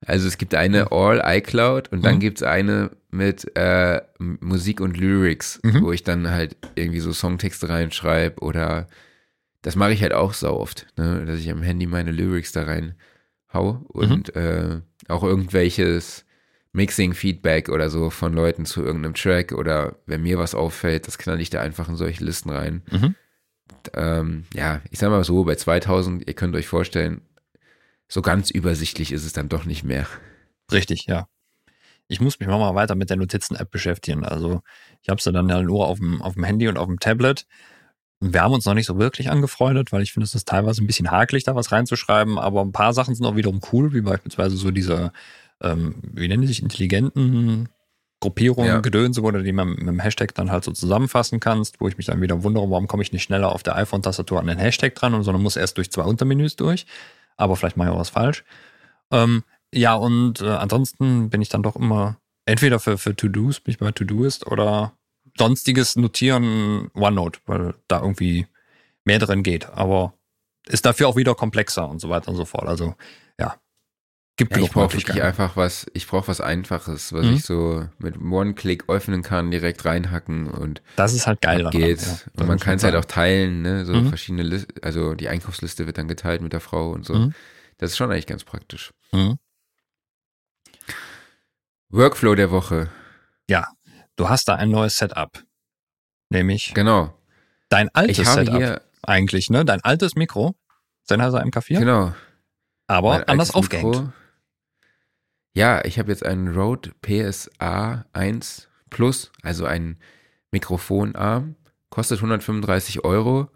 Also 0.07 0.27
es 0.27 0.37
gibt 0.37 0.53
eine 0.53 0.91
All 0.91 1.19
iCloud 1.25 1.91
und 1.91 2.05
dann 2.05 2.15
Mhm. 2.15 2.19
gibt's 2.19 2.43
eine 2.43 2.91
mit 3.09 3.55
äh, 3.57 4.01
Musik 4.19 4.79
und 4.79 4.97
Lyrics, 4.97 5.59
Mhm. 5.63 5.81
wo 5.81 5.91
ich 5.91 6.03
dann 6.03 6.29
halt 6.29 6.55
irgendwie 6.75 6.99
so 6.99 7.11
Songtexte 7.11 7.69
reinschreibe 7.69 8.39
oder 8.41 8.87
das 9.63 9.75
mache 9.75 9.93
ich 9.93 10.03
halt 10.03 10.13
auch 10.13 10.35
so 10.35 10.51
oft, 10.51 10.85
ne? 10.95 11.25
dass 11.25 11.39
ich 11.39 11.49
am 11.49 11.63
Handy 11.63 11.87
meine 11.87 12.11
Lyrics 12.11 12.51
da 12.51 12.63
rein 12.63 12.93
hau 13.51 13.83
und 13.87 14.35
äh, 14.35 14.81
auch 15.07 15.23
irgendwelches 15.23 16.23
Mixing-Feedback 16.73 17.69
oder 17.69 17.89
so 17.89 18.11
von 18.11 18.33
Leuten 18.33 18.65
zu 18.67 18.83
irgendeinem 18.83 19.15
Track 19.15 19.53
oder 19.53 19.95
wenn 20.05 20.21
mir 20.21 20.37
was 20.37 20.53
auffällt, 20.53 21.07
das 21.07 21.17
knall 21.17 21.41
ich 21.41 21.49
da 21.49 21.61
einfach 21.61 21.89
in 21.89 21.95
solche 21.95 22.23
Listen 22.23 22.51
rein. 22.51 22.83
Mhm. 22.91 23.15
Ähm, 23.93 24.45
ja, 24.53 24.81
ich 24.91 24.99
sag 24.99 25.09
mal 25.09 25.23
so, 25.23 25.43
bei 25.43 25.55
2000, 25.55 26.27
ihr 26.27 26.33
könnt 26.33 26.55
euch 26.55 26.67
vorstellen, 26.67 27.21
so 28.07 28.21
ganz 28.21 28.49
übersichtlich 28.51 29.11
ist 29.11 29.25
es 29.25 29.33
dann 29.33 29.49
doch 29.49 29.65
nicht 29.65 29.83
mehr. 29.83 30.07
Richtig, 30.71 31.05
ja. 31.07 31.27
Ich 32.07 32.21
muss 32.21 32.39
mich 32.39 32.47
mal 32.47 32.75
weiter 32.75 32.95
mit 32.95 33.09
der 33.09 33.17
Notizen-App 33.17 33.71
beschäftigen. 33.71 34.23
Also 34.23 34.61
ich 35.01 35.09
habe 35.09 35.21
sie 35.21 35.31
dann 35.31 35.49
ja 35.49 35.61
nur 35.61 35.87
auf 35.87 35.97
dem, 35.97 36.21
auf 36.21 36.35
dem 36.35 36.43
Handy 36.43 36.67
und 36.67 36.77
auf 36.77 36.87
dem 36.87 36.99
Tablet. 36.99 37.47
Wir 38.19 38.41
haben 38.41 38.53
uns 38.53 38.65
noch 38.65 38.75
nicht 38.75 38.85
so 38.85 38.97
wirklich 38.97 39.29
angefreundet, 39.29 39.91
weil 39.91 40.03
ich 40.03 40.13
finde, 40.13 40.25
es 40.25 40.35
ist 40.35 40.47
teilweise 40.47 40.83
ein 40.83 40.87
bisschen 40.87 41.11
hakelig, 41.11 41.43
da 41.43 41.55
was 41.55 41.71
reinzuschreiben, 41.71 42.37
aber 42.37 42.61
ein 42.61 42.71
paar 42.71 42.93
Sachen 42.93 43.15
sind 43.15 43.25
auch 43.25 43.35
wiederum 43.35 43.59
cool, 43.71 43.93
wie 43.93 44.01
beispielsweise 44.01 44.55
so 44.55 44.71
diese, 44.71 45.11
ähm, 45.61 45.95
wie 46.13 46.27
nennen 46.27 46.41
die 46.41 46.47
sich, 46.47 46.61
intelligenten 46.61 47.69
Gruppierungen, 48.25 48.67
Ja. 48.67 48.79
Gedönse, 48.79 49.21
du 49.21 49.43
die 49.43 49.51
mit, 49.51 49.65
mit 49.65 49.87
dem 49.87 49.99
Hashtag 49.99 50.33
dann 50.33 50.51
halt 50.51 50.63
so 50.63 50.71
zusammenfassen 50.71 51.39
kannst, 51.39 51.79
wo 51.79 51.87
ich 51.87 51.97
mich 51.97 52.07
dann 52.07 52.21
wieder 52.21 52.43
wundere, 52.43 52.69
warum 52.69 52.87
komme 52.87 53.03
ich 53.03 53.13
nicht 53.13 53.23
schneller 53.23 53.51
auf 53.51 53.61
der 53.61 53.75
iPhone-Tastatur 53.75 54.39
an 54.39 54.47
den 54.47 54.57
Hashtag 54.57 54.95
dran, 54.95 55.13
und 55.13 55.23
sondern 55.23 55.43
muss 55.43 55.55
erst 55.55 55.77
durch 55.77 55.91
zwei 55.91 56.03
Untermenüs 56.03 56.55
durch. 56.55 56.87
Aber 57.37 57.55
vielleicht 57.55 57.77
mache 57.77 57.89
ich 57.89 57.93
auch 57.93 57.99
was 57.99 58.09
falsch. 58.09 58.43
Ähm, 59.11 59.43
ja, 59.73 59.93
und 59.93 60.41
äh, 60.41 60.47
ansonsten 60.49 61.29
bin 61.29 61.41
ich 61.41 61.49
dann 61.49 61.61
doch 61.61 61.75
immer 61.75 62.17
entweder 62.45 62.79
für, 62.79 62.97
für 62.97 63.15
To-Dos, 63.15 63.59
bin 63.59 63.73
ich 63.73 63.77
bei 63.77 63.91
To-Doist 63.91 64.47
oder 64.47 64.93
sonstiges 65.37 65.95
Notieren 65.95 66.89
OneNote, 66.93 67.39
weil 67.45 67.75
da 67.87 68.01
irgendwie 68.01 68.47
mehr 69.03 69.19
drin 69.19 69.43
geht. 69.43 69.69
Aber 69.69 70.13
ist 70.67 70.85
dafür 70.85 71.07
auch 71.07 71.15
wieder 71.15 71.35
komplexer 71.35 71.87
und 71.87 71.99
so 71.99 72.09
weiter 72.09 72.29
und 72.29 72.37
so 72.37 72.45
fort. 72.45 72.67
Also 72.67 72.95
gibt 74.37 74.55
Ja, 74.57 74.63
ich 74.63 74.71
brauche 74.71 74.93
wirklich 74.93 75.23
einfach 75.23 75.55
was, 75.55 75.85
ich 75.93 76.07
brauche 76.07 76.27
was 76.27 76.41
Einfaches, 76.41 77.13
was 77.13 77.25
Mhm. 77.25 77.33
ich 77.33 77.45
so 77.45 77.87
mit 77.99 78.17
One-Click 78.19 78.89
öffnen 78.89 79.21
kann, 79.21 79.49
direkt 79.51 79.85
reinhacken 79.85 80.47
und 80.49 80.81
Das 80.97 81.13
ist 81.13 81.25
halt 81.27 81.41
geil. 81.41 81.65
ab 81.65 81.71
daran, 81.71 81.87
geht's. 81.87 82.25
ja. 82.25 82.41
Und 82.41 82.47
man 82.47 82.59
kann 82.59 82.75
es 82.75 82.83
halt 82.83 82.95
auch 82.95 83.05
teilen, 83.05 83.61
ne? 83.61 83.85
So 83.85 83.93
Mhm. 83.93 84.09
verschiedene 84.09 84.43
Liste, 84.43 84.73
also 84.83 85.13
die 85.15 85.29
Einkaufsliste 85.29 85.85
wird 85.87 85.97
dann 85.97 86.07
geteilt 86.07 86.41
mit 86.41 86.51
der 86.53 86.59
Frau 86.59 86.91
und 86.91 87.05
so. 87.05 87.13
Mhm. 87.15 87.33
Das 87.77 87.91
ist 87.91 87.97
schon 87.97 88.11
eigentlich 88.11 88.27
ganz 88.27 88.43
praktisch. 88.43 88.93
Mhm. 89.11 89.37
Workflow 91.89 92.35
der 92.35 92.51
Woche. 92.51 92.89
Du 94.17 94.29
hast 94.29 94.47
da 94.47 94.55
ein 94.55 94.69
neues 94.69 94.95
Setup. 94.95 95.43
Nämlich 96.29 96.73
Genau. 96.73 97.13
dein 97.67 97.89
altes 97.93 98.17
Ich 98.19 98.25
habe 98.25 98.45
Setup 98.45 98.55
hier, 98.57 98.81
eigentlich, 99.03 99.49
ne? 99.49 99.65
Dein 99.65 99.81
altes 99.83 100.15
Mikro. 100.15 100.55
Sennheiser 101.03 101.41
MK4. 101.43 101.79
genau. 101.79 102.13
aber 102.87 103.27
anders 103.27 103.51
aufgehängt. 103.53 103.89
Mikro. 103.93 104.13
Ja, 105.55 105.85
ich 105.85 105.97
habe 105.99 106.11
jetzt 106.11 106.25
einen 106.25 106.49
Rode 106.53 106.91
PSA 107.01 108.05
1 108.11 108.67
Plus, 108.89 109.31
also 109.41 109.65
ein 109.65 109.97
Mikrofonarm, 110.51 111.55
kostet 111.89 112.17
135 112.17 113.05
Euro. 113.05 113.49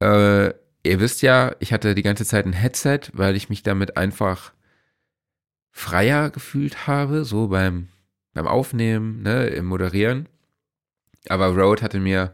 Äh, 0.00 0.48
ihr 0.84 1.00
wisst 1.00 1.20
ja, 1.20 1.54
ich 1.58 1.74
hatte 1.74 1.94
die 1.94 2.02
ganze 2.02 2.24
Zeit 2.24 2.46
ein 2.46 2.54
Headset, 2.54 3.00
weil 3.12 3.36
ich 3.36 3.50
mich 3.50 3.62
damit 3.62 3.98
einfach 3.98 4.52
freier 5.70 6.30
gefühlt 6.30 6.86
habe, 6.86 7.26
so 7.26 7.48
beim, 7.48 7.88
beim 8.32 8.46
Aufnehmen, 8.46 9.20
ne, 9.22 9.48
im 9.48 9.66
Moderieren. 9.66 10.30
Aber 11.28 11.48
Rode 11.48 11.82
hatte 11.82 12.00
mir 12.00 12.32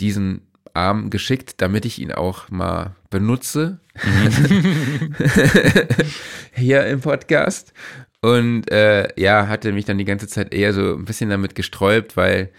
diesen 0.00 0.48
Arm 0.74 1.10
geschickt, 1.10 1.60
damit 1.62 1.84
ich 1.84 2.00
ihn 2.00 2.10
auch 2.12 2.50
mal 2.50 2.96
benutze. 3.10 3.78
Hier 6.52 6.86
im 6.86 7.00
Podcast. 7.00 7.72
Und 8.20 8.70
äh, 8.70 9.08
ja, 9.20 9.46
hatte 9.46 9.72
mich 9.72 9.84
dann 9.84 9.98
die 9.98 10.04
ganze 10.04 10.26
Zeit 10.26 10.52
eher 10.52 10.72
so 10.72 10.94
ein 10.94 11.04
bisschen 11.04 11.30
damit 11.30 11.54
gesträubt, 11.54 12.16
weil 12.16 12.50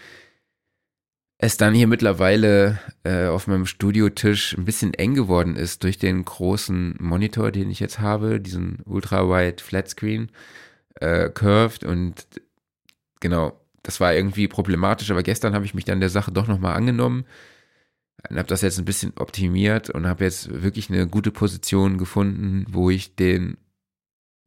es 1.42 1.56
dann 1.56 1.74
hier 1.74 1.86
mittlerweile 1.86 2.78
äh, 3.04 3.26
auf 3.26 3.46
meinem 3.46 3.66
Studiotisch 3.66 4.56
ein 4.56 4.64
bisschen 4.64 4.92
eng 4.94 5.14
geworden 5.14 5.56
ist 5.56 5.84
durch 5.84 5.98
den 5.98 6.24
großen 6.24 6.96
Monitor, 7.00 7.50
den 7.50 7.70
ich 7.70 7.80
jetzt 7.80 7.98
habe, 7.98 8.40
diesen 8.40 8.80
Ultra-Wide 8.84 9.62
Flatscreen 9.62 10.30
äh, 11.00 11.30
Curved. 11.30 11.84
Und 11.84 12.26
genau, 13.20 13.58
das 13.82 14.00
war 14.00 14.14
irgendwie 14.14 14.48
problematisch, 14.48 15.10
aber 15.10 15.22
gestern 15.22 15.54
habe 15.54 15.64
ich 15.64 15.74
mich 15.74 15.86
dann 15.86 16.00
der 16.00 16.10
Sache 16.10 16.32
doch 16.32 16.46
nochmal 16.46 16.76
angenommen 16.76 17.24
und 18.28 18.36
habe 18.36 18.48
das 18.48 18.60
jetzt 18.60 18.78
ein 18.78 18.84
bisschen 18.84 19.12
optimiert 19.16 19.88
und 19.88 20.06
habe 20.06 20.24
jetzt 20.24 20.62
wirklich 20.62 20.90
eine 20.90 21.06
gute 21.06 21.30
Position 21.30 21.96
gefunden, 21.96 22.66
wo 22.68 22.90
ich 22.90 23.16
den 23.16 23.56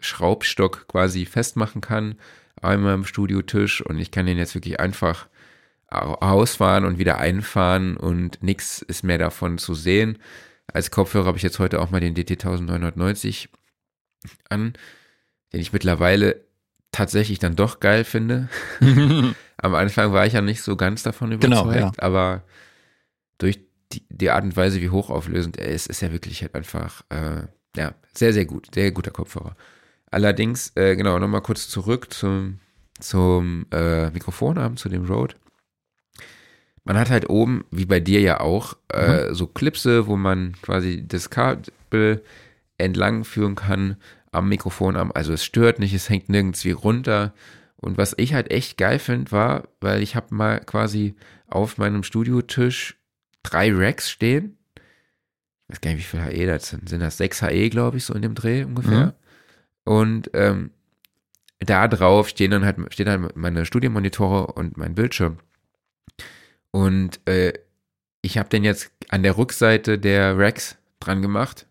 Schraubstock 0.04 0.88
quasi 0.88 1.26
festmachen 1.26 1.82
kann, 1.82 2.16
einmal 2.62 2.94
im 2.94 3.06
Studiotisch 3.06 3.82
und 3.82 4.00
ich 4.00 4.12
kann 4.12 4.26
den 4.26 4.38
jetzt 4.38 4.56
wirklich 4.56 4.80
einfach 4.80 5.28
au- 5.90 6.16
ausfahren 6.16 6.86
und 6.86 6.98
wieder 6.98 7.18
einfahren 7.20 7.98
und 7.98 8.42
nichts 8.44 8.82
ist 8.82 9.04
mehr 9.04 9.18
davon 9.18 9.58
zu 9.58 9.74
sehen. 9.74 10.18
Als 10.72 10.92
Kopfhörer 10.92 11.26
habe 11.28 11.38
ich 11.38 11.44
jetzt 11.44 11.60
heute 11.60 11.82
auch 11.82 11.90
mal 11.92 12.00
den 12.00 12.16
DT 12.16 12.32
1990 12.46 13.50
an, 14.50 14.74
den 15.52 15.60
ich 15.60 15.74
mittlerweile 15.74 16.42
tatsächlich 16.92 17.40
dann 17.40 17.56
doch 17.56 17.80
geil 17.80 18.04
finde. 18.04 18.48
Am 19.58 19.76
Anfang 19.76 20.14
war 20.14 20.26
ich 20.26 20.34
ja 20.34 20.42
nicht 20.42 20.62
so 20.62 20.76
ganz 20.76 21.04
davon 21.04 21.38
Genau, 21.40 21.64
überzeugt, 21.64 22.02
aber 22.02 22.44
durch 23.38 23.60
die, 23.92 24.04
die 24.10 24.30
Art 24.30 24.44
und 24.44 24.56
Weise, 24.56 24.82
wie 24.82 24.90
hochauflösend 24.90 25.58
er 25.58 25.68
ist, 25.70 25.88
ist 25.88 26.02
er 26.02 26.12
wirklich 26.12 26.42
halt 26.42 26.56
einfach, 26.56 27.04
äh, 27.10 27.44
ja, 27.76 27.94
sehr, 28.14 28.34
sehr 28.34 28.46
gut, 28.46 28.68
sehr 28.74 28.92
guter 28.92 29.12
Kopfhörer. 29.12 29.56
Allerdings, 30.14 30.72
äh, 30.76 30.96
genau, 30.96 31.18
nochmal 31.18 31.42
kurz 31.42 31.68
zurück 31.68 32.14
zum, 32.14 32.60
zum 33.00 33.66
äh, 33.72 34.12
Mikrofonarm, 34.12 34.78
zu 34.78 34.88
dem 34.88 35.06
Rode. 35.06 35.34
Man 36.84 37.00
hat 37.00 37.10
halt 37.10 37.32
oben, 37.32 37.66
wie 37.72 37.86
bei 37.88 38.00
dir 38.00 38.22
ja 38.22 38.40
auch, 38.40 38.78
äh, 38.90 39.34
so 39.34 39.48
Klipse, 39.48 40.06
wo 40.06 40.16
man 40.16 40.54
quasi 40.62 41.04
das 41.08 41.32
Kabel 41.32 42.24
entlang 42.78 43.24
führen 43.24 43.56
kann 43.56 43.98
am 44.32 44.50
Mikrofonarm. 44.50 45.12
Also 45.16 45.34
es 45.34 45.44
stört 45.44 45.80
nicht, 45.80 45.96
es 45.96 46.10
hängt 46.10 46.30
nirgends 46.30 46.64
wie 46.64 46.72
runter. 46.72 47.34
Und 47.78 47.98
was 47.98 48.14
ich 48.16 48.36
halt 48.36 48.52
echt 48.52 48.78
geil 48.78 49.00
finde, 49.00 49.32
war, 49.32 49.64
weil 49.82 50.04
ich 50.04 50.16
habe 50.16 50.28
mal 50.36 50.60
quasi 50.60 51.16
auf 51.48 51.80
meinem 51.80 52.04
Studiotisch 52.04 53.00
drei 53.42 53.74
Racks 53.74 54.12
stehen. 54.12 54.60
Ich 54.76 55.70
weiß 55.70 55.82
gar 55.82 55.92
nicht, 55.92 56.14
wie 56.14 56.18
viel 56.18 56.24
HE 56.24 56.46
das 56.46 56.70
sind. 56.70 56.88
Sind 56.88 57.00
das 57.00 57.18
6 57.18 57.42
HE, 57.42 57.70
glaube 57.72 57.98
ich, 57.98 58.06
so 58.06 58.14
in 58.14 58.22
dem 58.22 58.36
Dreh 58.36 58.64
ungefähr. 58.64 59.08
Mhm. 59.08 59.23
Und 59.84 60.30
ähm, 60.34 60.72
da 61.60 61.88
drauf 61.88 62.30
stehen 62.30 62.52
dann 62.52 62.66
halt, 62.66 62.78
stehen 62.94 63.06
dann 63.06 63.30
meine 63.36 63.66
Studienmonitore 63.66 64.48
und 64.48 64.78
mein 64.78 64.96
Bildschirm. 64.96 65.38
Und 66.72 67.20
äh, 67.28 67.54
ich 68.22 68.38
habe 68.38 68.50
den 68.50 68.64
jetzt 68.64 68.92
an 69.10 69.24
der 69.24 69.38
Rückseite 69.38 70.00
der 70.00 70.38
Racks 70.38 70.78
dran 71.00 71.22
gemacht, 71.22 71.68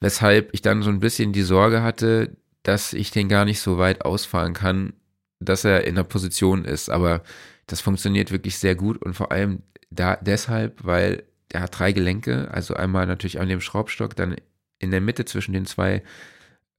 weshalb 0.00 0.52
ich 0.52 0.62
dann 0.62 0.82
so 0.82 0.90
ein 0.90 1.00
bisschen 1.00 1.32
die 1.32 1.42
Sorge 1.42 1.82
hatte, 1.82 2.36
dass 2.62 2.92
ich 2.92 3.10
den 3.10 3.28
gar 3.28 3.44
nicht 3.44 3.60
so 3.60 3.78
weit 3.78 4.04
ausfahren 4.04 4.54
kann, 4.54 4.94
dass 5.38 5.64
er 5.64 5.86
in 5.86 5.94
der 5.94 6.04
Position 6.04 6.64
ist. 6.64 6.90
Aber 6.90 7.22
das 7.66 7.80
funktioniert 7.80 8.30
wirklich 8.30 8.58
sehr 8.58 8.74
gut 8.74 9.02
und 9.02 9.14
vor 9.14 9.32
allem 9.32 9.62
da 9.90 10.16
deshalb, 10.16 10.84
weil 10.84 11.24
der 11.52 11.62
hat 11.62 11.78
drei 11.78 11.92
Gelenke, 11.92 12.48
also 12.52 12.74
einmal 12.74 13.06
natürlich 13.06 13.40
an 13.40 13.48
dem 13.48 13.60
Schraubstock, 13.60 14.14
dann 14.16 14.36
in 14.78 14.90
der 14.90 15.00
Mitte 15.00 15.24
zwischen 15.24 15.52
den 15.52 15.66
zwei, 15.66 16.02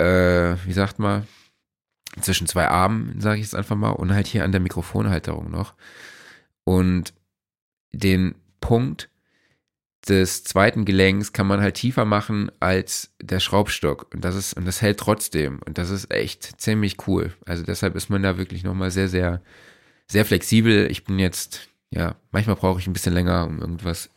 äh, 0.02 0.58
wie 0.66 0.74
sagt 0.74 1.00
man, 1.00 1.28
zwischen 2.20 2.48
zwei 2.48 2.68
Armen, 2.68 3.20
sage 3.22 3.40
ich 3.40 3.46
jetzt 3.46 3.56
einfach 3.56 3.76
mal, 3.76 3.92
und 3.92 4.14
halt 4.14 4.28
hier 4.28 4.44
an 4.44 4.52
der 4.52 4.62
Mikrofonhalterung 4.62 5.50
noch. 5.50 5.76
Und 6.64 7.14
den 7.94 8.36
Punkt 8.60 9.10
des 10.08 10.44
zweiten 10.44 10.84
Gelenks 10.84 11.32
kann 11.32 11.48
man 11.48 11.62
halt 11.62 11.76
tiefer 11.76 12.06
machen 12.06 12.52
als 12.60 13.14
der 13.22 13.40
Schraubstock. 13.40 14.14
Und 14.14 14.26
das 14.26 14.36
ist, 14.36 14.54
und 14.54 14.66
das 14.66 14.82
hält 14.82 15.00
trotzdem. 15.00 15.60
Und 15.66 15.78
das 15.78 15.90
ist 15.90 16.12
echt 16.12 16.60
ziemlich 16.60 17.08
cool. 17.08 17.34
Also 17.46 17.64
deshalb 17.64 17.96
ist 17.96 18.10
man 18.10 18.24
da 18.24 18.38
wirklich 18.38 18.64
nochmal 18.64 18.92
sehr, 18.92 19.08
sehr, 19.08 19.42
sehr 20.08 20.26
flexibel. 20.26 20.90
Ich 20.90 21.04
bin 21.04 21.20
jetzt, 21.20 21.70
ja, 21.92 22.16
manchmal 22.32 22.56
brauche 22.56 22.80
ich 22.80 22.88
ein 22.88 22.94
bisschen 22.94 23.14
länger, 23.14 23.46
um 23.46 23.60
irgendwas 23.60 24.10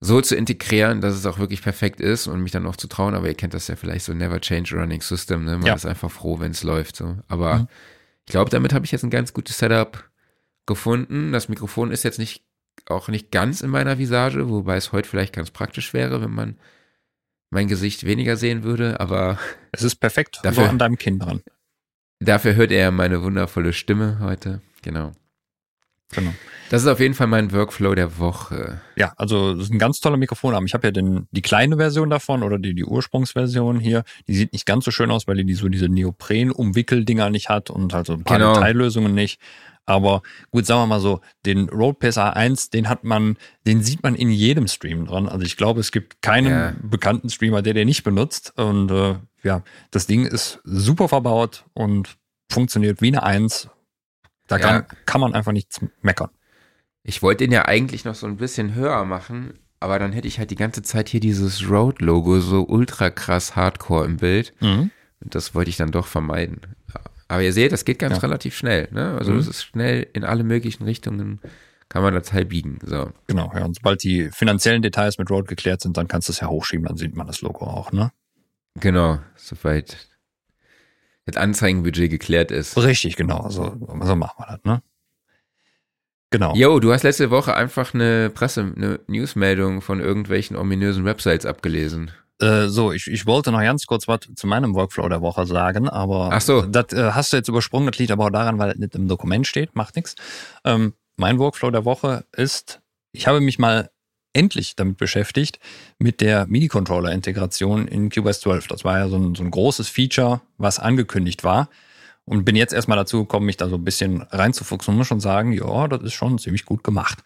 so 0.00 0.20
zu 0.22 0.34
integrieren, 0.34 1.00
dass 1.02 1.14
es 1.14 1.26
auch 1.26 1.38
wirklich 1.38 1.62
perfekt 1.62 2.00
ist 2.00 2.26
und 2.26 2.40
mich 2.42 2.52
dann 2.52 2.66
auch 2.66 2.76
zu 2.76 2.88
trauen. 2.88 3.14
Aber 3.14 3.28
ihr 3.28 3.34
kennt 3.34 3.52
das 3.54 3.68
ja 3.68 3.76
vielleicht 3.76 4.04
so 4.06 4.14
Never 4.14 4.40
Change 4.40 4.74
Running 4.76 5.02
System. 5.02 5.44
Ne? 5.44 5.58
Man 5.58 5.66
Ja. 5.66 5.74
ist 5.74 5.84
einfach 5.86 6.10
froh, 6.10 6.40
wenn 6.40 6.52
es 6.52 6.62
läuft. 6.62 6.96
So. 6.96 7.18
Aber 7.28 7.54
Mhm. 7.60 7.68
ich 8.26 8.32
glaube, 8.32 8.50
damit 8.50 8.72
habe 8.72 8.84
ich 8.86 8.92
jetzt 8.92 9.02
ein 9.04 9.10
ganz 9.10 9.32
gutes 9.34 9.58
Setup 9.58 10.08
gefunden. 10.66 11.32
Das 11.32 11.48
Mikrofon 11.48 11.90
ist 11.90 12.02
jetzt 12.02 12.18
nicht 12.18 12.44
auch 12.86 13.08
nicht 13.08 13.30
ganz 13.30 13.60
in 13.60 13.68
meiner 13.70 13.98
Visage, 13.98 14.48
wobei 14.48 14.76
es 14.76 14.92
heute 14.92 15.08
vielleicht 15.08 15.34
ganz 15.34 15.50
praktisch 15.50 15.92
wäre, 15.92 16.22
wenn 16.22 16.30
man 16.30 16.56
mein 17.50 17.68
Gesicht 17.68 18.04
weniger 18.04 18.36
sehen 18.36 18.62
würde, 18.62 19.00
aber 19.00 19.38
Es 19.72 19.82
ist 19.82 19.96
perfekt 19.96 20.38
Dafür- 20.42 20.64
so 20.64 20.70
an 20.70 20.78
deinem 20.78 20.96
Kinn 20.96 21.18
dran. 21.18 21.42
dafür 22.20 22.54
hört 22.54 22.70
er 22.72 22.90
meine 22.90 23.22
wundervolle 23.22 23.72
Stimme 23.74 24.18
heute. 24.20 24.62
Genau. 24.82 25.12
Genau. 26.12 26.32
Das 26.70 26.82
ist 26.82 26.88
auf 26.88 27.00
jeden 27.00 27.14
Fall 27.14 27.26
mein 27.26 27.50
Workflow 27.52 27.94
der 27.96 28.18
Woche. 28.18 28.80
Ja, 28.96 29.12
also 29.16 29.54
das 29.54 29.64
ist 29.64 29.72
ein 29.72 29.78
ganz 29.80 29.98
toller 30.00 30.16
Mikrofonarm. 30.16 30.66
Ich 30.66 30.74
habe 30.74 30.86
ja 30.86 30.92
den, 30.92 31.26
die 31.32 31.42
kleine 31.42 31.76
Version 31.76 32.10
davon 32.10 32.44
oder 32.44 32.58
die, 32.58 32.74
die 32.74 32.84
Ursprungsversion 32.84 33.80
hier. 33.80 34.04
Die 34.28 34.34
sieht 34.34 34.52
nicht 34.52 34.66
ganz 34.66 34.84
so 34.84 34.92
schön 34.92 35.10
aus, 35.10 35.26
weil 35.26 35.36
die, 35.36 35.44
die 35.44 35.54
so 35.54 35.68
diese 35.68 35.88
Neopren-Umwickeldinger 35.88 37.30
nicht 37.30 37.48
hat 37.48 37.70
und 37.70 37.92
halt 37.92 38.06
so 38.06 38.12
ein 38.12 38.24
paar 38.24 38.38
Genau. 38.38 38.54
Detaillösungen 38.54 39.14
nicht. 39.14 39.40
Aber 39.86 40.22
gut, 40.52 40.66
sagen 40.66 40.82
wir 40.82 40.86
mal 40.86 41.00
so, 41.00 41.20
den 41.44 41.68
Rode 41.68 41.98
PSA 42.08 42.30
1, 42.30 42.70
den 42.70 42.88
hat 42.88 43.02
man, 43.02 43.36
den 43.66 43.82
sieht 43.82 44.02
man 44.04 44.14
in 44.14 44.30
jedem 44.30 44.68
Stream 44.68 45.06
dran. 45.06 45.28
Also 45.28 45.44
ich 45.44 45.56
glaube, 45.56 45.80
es 45.80 45.90
gibt 45.90 46.22
keinen 46.22 46.50
Ja. 46.52 46.72
bekannten 46.82 47.30
Streamer, 47.30 47.62
der 47.62 47.74
den 47.74 47.88
nicht 47.88 48.04
benutzt. 48.04 48.52
Und 48.56 48.90
äh, 48.92 49.16
ja, 49.42 49.62
das 49.90 50.06
Ding 50.06 50.24
ist 50.26 50.60
super 50.64 51.08
verbaut 51.08 51.64
und 51.74 52.16
funktioniert 52.48 53.00
wie 53.02 53.08
eine 53.08 53.22
1. 53.24 53.68
Da 54.50 54.58
Ja. 54.58 54.80
kann, 54.82 54.96
kann 55.06 55.20
man 55.20 55.34
einfach 55.34 55.52
nichts 55.52 55.80
meckern. 56.02 56.30
Ich 57.02 57.22
wollte 57.22 57.44
den 57.44 57.52
ja 57.52 57.64
eigentlich 57.66 58.04
noch 58.04 58.14
so 58.14 58.26
ein 58.26 58.36
bisschen 58.36 58.74
höher 58.74 59.04
machen, 59.04 59.54
aber 59.78 59.98
dann 59.98 60.12
hätte 60.12 60.28
ich 60.28 60.38
halt 60.38 60.50
die 60.50 60.56
ganze 60.56 60.82
Zeit 60.82 61.08
hier 61.08 61.20
dieses 61.20 61.68
Road-Logo 61.70 62.40
so 62.40 62.66
ultra 62.66 63.10
krass 63.10 63.56
hardcore 63.56 64.04
im 64.04 64.18
Bild. 64.18 64.52
Mhm. 64.60 64.90
Und 65.20 65.34
das 65.34 65.54
wollte 65.54 65.70
ich 65.70 65.76
dann 65.76 65.92
doch 65.92 66.06
vermeiden. 66.06 66.60
Aber 67.28 67.42
ihr 67.42 67.52
seht, 67.52 67.72
das 67.72 67.84
geht 67.84 67.98
ganz 68.00 68.16
Ja. 68.16 68.20
relativ 68.22 68.56
schnell. 68.56 68.88
Ne? 68.90 69.16
Also 69.16 69.32
Mhm. 69.32 69.36
das 69.38 69.46
ist 69.46 69.62
schnell 69.64 70.06
in 70.12 70.24
alle 70.24 70.42
möglichen 70.44 70.84
Richtungen 70.84 71.40
kann 71.88 72.02
man 72.02 72.14
das 72.14 72.28
Teil 72.28 72.44
biegen. 72.44 72.78
So. 72.84 73.10
Genau, 73.26 73.50
ja. 73.54 73.64
Und 73.64 73.74
sobald 73.76 74.02
die 74.04 74.30
finanziellen 74.30 74.82
Details 74.82 75.18
mit 75.18 75.30
Rode 75.30 75.46
geklärt 75.48 75.80
sind, 75.80 75.96
dann 75.96 76.06
kannst 76.08 76.28
du 76.28 76.32
es 76.32 76.40
ja 76.40 76.48
hochschieben, 76.48 76.86
dann 76.86 76.96
sieht 76.96 77.16
man 77.16 77.26
das 77.26 77.40
Logo 77.40 77.64
auch, 77.66 77.90
ne? 77.92 78.12
Genau, 78.78 79.18
soweit 79.36 80.08
das 81.26 81.36
Anzeigenbudget 81.36 82.10
geklärt 82.10 82.50
ist. 82.50 82.76
Richtig, 82.76 83.16
genau. 83.16 83.48
So, 83.50 83.76
so 84.02 84.16
machen 84.16 84.34
wir 84.38 84.46
das, 84.46 84.64
ne? 84.64 84.82
Genau. 86.30 86.54
Jo, 86.54 86.78
du 86.78 86.92
hast 86.92 87.02
letzte 87.02 87.30
Woche 87.30 87.54
einfach 87.54 87.92
eine 87.92 88.30
Presse, 88.30 88.72
eine 88.76 89.00
Newsmeldung 89.08 89.80
von 89.80 90.00
irgendwelchen 90.00 90.56
ominösen 90.56 91.04
Websites 91.04 91.44
abgelesen. 91.44 92.12
Äh, 92.40 92.68
so, 92.68 92.92
ich, 92.92 93.08
ich 93.08 93.26
wollte 93.26 93.50
noch 93.50 93.60
ganz 93.60 93.86
kurz 93.86 94.06
was 94.06 94.20
zu 94.36 94.46
meinem 94.46 94.74
Workflow 94.74 95.08
der 95.08 95.20
Woche 95.20 95.44
sagen, 95.44 95.88
aber 95.88 96.30
Ach 96.32 96.40
so. 96.40 96.62
das 96.62 96.92
äh, 96.92 97.10
hast 97.12 97.32
du 97.32 97.36
jetzt 97.36 97.48
übersprungen, 97.48 97.90
das 97.90 97.98
liegt 97.98 98.12
aber 98.12 98.26
auch 98.26 98.30
daran, 98.30 98.58
weil 98.58 98.70
es 98.70 98.78
nicht 98.78 98.94
im 98.94 99.08
Dokument 99.08 99.46
steht, 99.46 99.74
macht 99.74 99.96
nichts. 99.96 100.14
Ähm, 100.64 100.94
mein 101.16 101.38
Workflow 101.38 101.70
der 101.70 101.84
Woche 101.84 102.24
ist, 102.32 102.80
ich 103.12 103.26
habe 103.26 103.40
mich 103.40 103.58
mal 103.58 103.90
endlich 104.32 104.76
damit 104.76 104.96
beschäftigt, 104.96 105.58
mit 105.98 106.20
der 106.20 106.46
MIDI-Controller-Integration 106.46 107.88
in 107.88 108.10
QoS 108.10 108.40
12. 108.40 108.68
Das 108.68 108.84
war 108.84 108.98
ja 108.98 109.08
so 109.08 109.16
ein, 109.16 109.34
so 109.34 109.42
ein 109.42 109.50
großes 109.50 109.88
Feature, 109.88 110.40
was 110.58 110.78
angekündigt 110.78 111.44
war. 111.44 111.68
Und 112.24 112.44
bin 112.44 112.54
jetzt 112.54 112.72
erstmal 112.72 112.96
dazu 112.98 113.20
gekommen, 113.20 113.46
mich 113.46 113.56
da 113.56 113.68
so 113.68 113.76
ein 113.76 113.84
bisschen 113.84 114.22
reinzufuchsen 114.22 114.92
und 114.92 114.98
muss 114.98 115.08
schon 115.08 115.20
sagen, 115.20 115.52
ja, 115.52 115.88
das 115.88 116.02
ist 116.02 116.12
schon 116.12 116.38
ziemlich 116.38 116.64
gut 116.64 116.84
gemacht. 116.84 117.18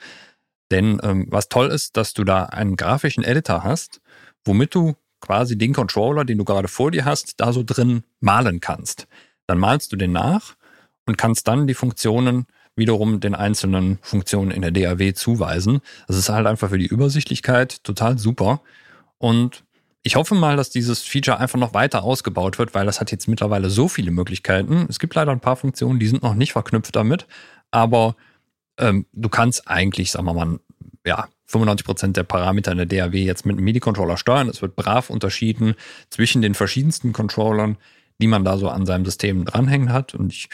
Denn 0.70 0.98
ähm, 1.02 1.26
was 1.28 1.48
toll 1.48 1.68
ist, 1.68 1.96
dass 1.96 2.14
du 2.14 2.24
da 2.24 2.44
einen 2.44 2.76
grafischen 2.76 3.22
Editor 3.22 3.64
hast, 3.64 4.00
womit 4.44 4.74
du 4.74 4.94
quasi 5.20 5.58
den 5.58 5.74
Controller, 5.74 6.24
den 6.24 6.38
du 6.38 6.44
gerade 6.44 6.68
vor 6.68 6.90
dir 6.90 7.04
hast, 7.04 7.40
da 7.40 7.52
so 7.52 7.62
drin 7.64 8.04
malen 8.20 8.60
kannst. 8.60 9.06
Dann 9.46 9.58
malst 9.58 9.92
du 9.92 9.96
den 9.96 10.12
nach 10.12 10.54
und 11.06 11.18
kannst 11.18 11.48
dann 11.48 11.66
die 11.66 11.74
Funktionen 11.74 12.46
wiederum 12.76 13.20
den 13.20 13.34
einzelnen 13.34 13.98
Funktionen 14.02 14.50
in 14.50 14.62
der 14.62 14.70
DAW 14.70 15.12
zuweisen. 15.14 15.80
Das 16.06 16.16
ist 16.16 16.28
halt 16.28 16.46
einfach 16.46 16.70
für 16.70 16.78
die 16.78 16.86
Übersichtlichkeit 16.86 17.82
total 17.84 18.18
super. 18.18 18.60
Und 19.18 19.64
ich 20.02 20.16
hoffe 20.16 20.34
mal, 20.34 20.56
dass 20.56 20.70
dieses 20.70 21.02
Feature 21.02 21.38
einfach 21.38 21.58
noch 21.58 21.72
weiter 21.72 22.02
ausgebaut 22.02 22.58
wird, 22.58 22.74
weil 22.74 22.84
das 22.84 23.00
hat 23.00 23.10
jetzt 23.10 23.26
mittlerweile 23.26 23.70
so 23.70 23.88
viele 23.88 24.10
Möglichkeiten. 24.10 24.86
Es 24.88 24.98
gibt 24.98 25.14
leider 25.14 25.32
ein 25.32 25.40
paar 25.40 25.56
Funktionen, 25.56 25.98
die 25.98 26.08
sind 26.08 26.22
noch 26.22 26.34
nicht 26.34 26.52
verknüpft 26.52 26.94
damit, 26.94 27.26
aber 27.70 28.16
ähm, 28.76 29.06
du 29.12 29.28
kannst 29.28 29.68
eigentlich, 29.68 30.10
sagen 30.10 30.26
wir 30.26 30.34
mal, 30.34 30.58
ja, 31.06 31.28
95 31.46 31.86
Prozent 31.86 32.16
der 32.16 32.24
Parameter 32.24 32.72
in 32.72 32.78
der 32.78 32.86
DAW 32.86 33.16
jetzt 33.16 33.46
mit 33.46 33.56
einem 33.56 33.64
MIDI-Controller 33.64 34.16
steuern. 34.16 34.48
Es 34.48 34.62
wird 34.62 34.76
brav 34.76 35.10
unterschieden 35.10 35.74
zwischen 36.10 36.42
den 36.42 36.54
verschiedensten 36.54 37.12
Controllern, 37.12 37.76
die 38.20 38.26
man 38.26 38.44
da 38.44 38.56
so 38.56 38.68
an 38.68 38.86
seinem 38.86 39.04
System 39.04 39.44
dranhängen 39.44 39.92
hat. 39.92 40.14
Und 40.14 40.32
ich 40.32 40.48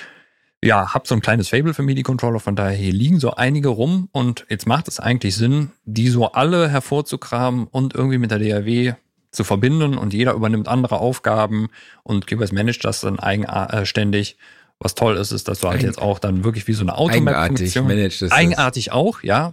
ja, 0.63 0.93
habe 0.93 1.07
so 1.07 1.15
ein 1.15 1.21
kleines 1.23 1.49
Fable 1.49 1.73
für 1.75 1.83
MIDI-Controller, 1.83 2.41
von 2.41 2.55
daher 2.57 2.77
hier 2.77 2.93
liegen 2.93 3.19
so 3.19 3.33
einige 3.33 3.69
rum 3.69 4.09
und 4.13 4.47
jetzt 4.51 4.67
macht 4.67 4.89
es 4.89 5.01
eigentlich 5.01 5.35
Sinn, 5.37 5.71
die 5.85 6.09
so 6.09 6.33
alle 6.33 6.69
hervorzukramen 6.69 7.67
und 7.67 7.95
irgendwie 7.95 8.19
mit 8.19 8.31
der 8.31 8.39
DAW 8.39 8.95
zu 9.31 9.45
verbinden 9.45 9.97
und 9.97 10.13
jeder 10.13 10.35
übernimmt 10.35 10.69
andere 10.69 10.99
Aufgaben 10.99 11.69
und 12.03 12.27
QoS 12.27 12.53
managt 12.53 12.85
das 12.85 13.01
dann 13.01 13.19
eigenständig. 13.19 14.37
Was 14.83 14.95
toll 14.95 15.17
ist, 15.19 15.31
ist, 15.31 15.47
dass 15.47 15.61
du 15.61 15.69
halt 15.69 15.79
Eigen- 15.81 15.87
jetzt 15.89 16.01
auch 16.01 16.19
dann 16.19 16.43
wirklich 16.43 16.67
wie 16.67 16.73
so 16.73 16.83
eine 16.83 16.95
Eigenartig 16.95 17.29
Automap-Funktion 17.29 17.87
es. 18.23 18.33
Eigenartig 18.33 18.93
auch, 18.93 19.23
ja. 19.23 19.53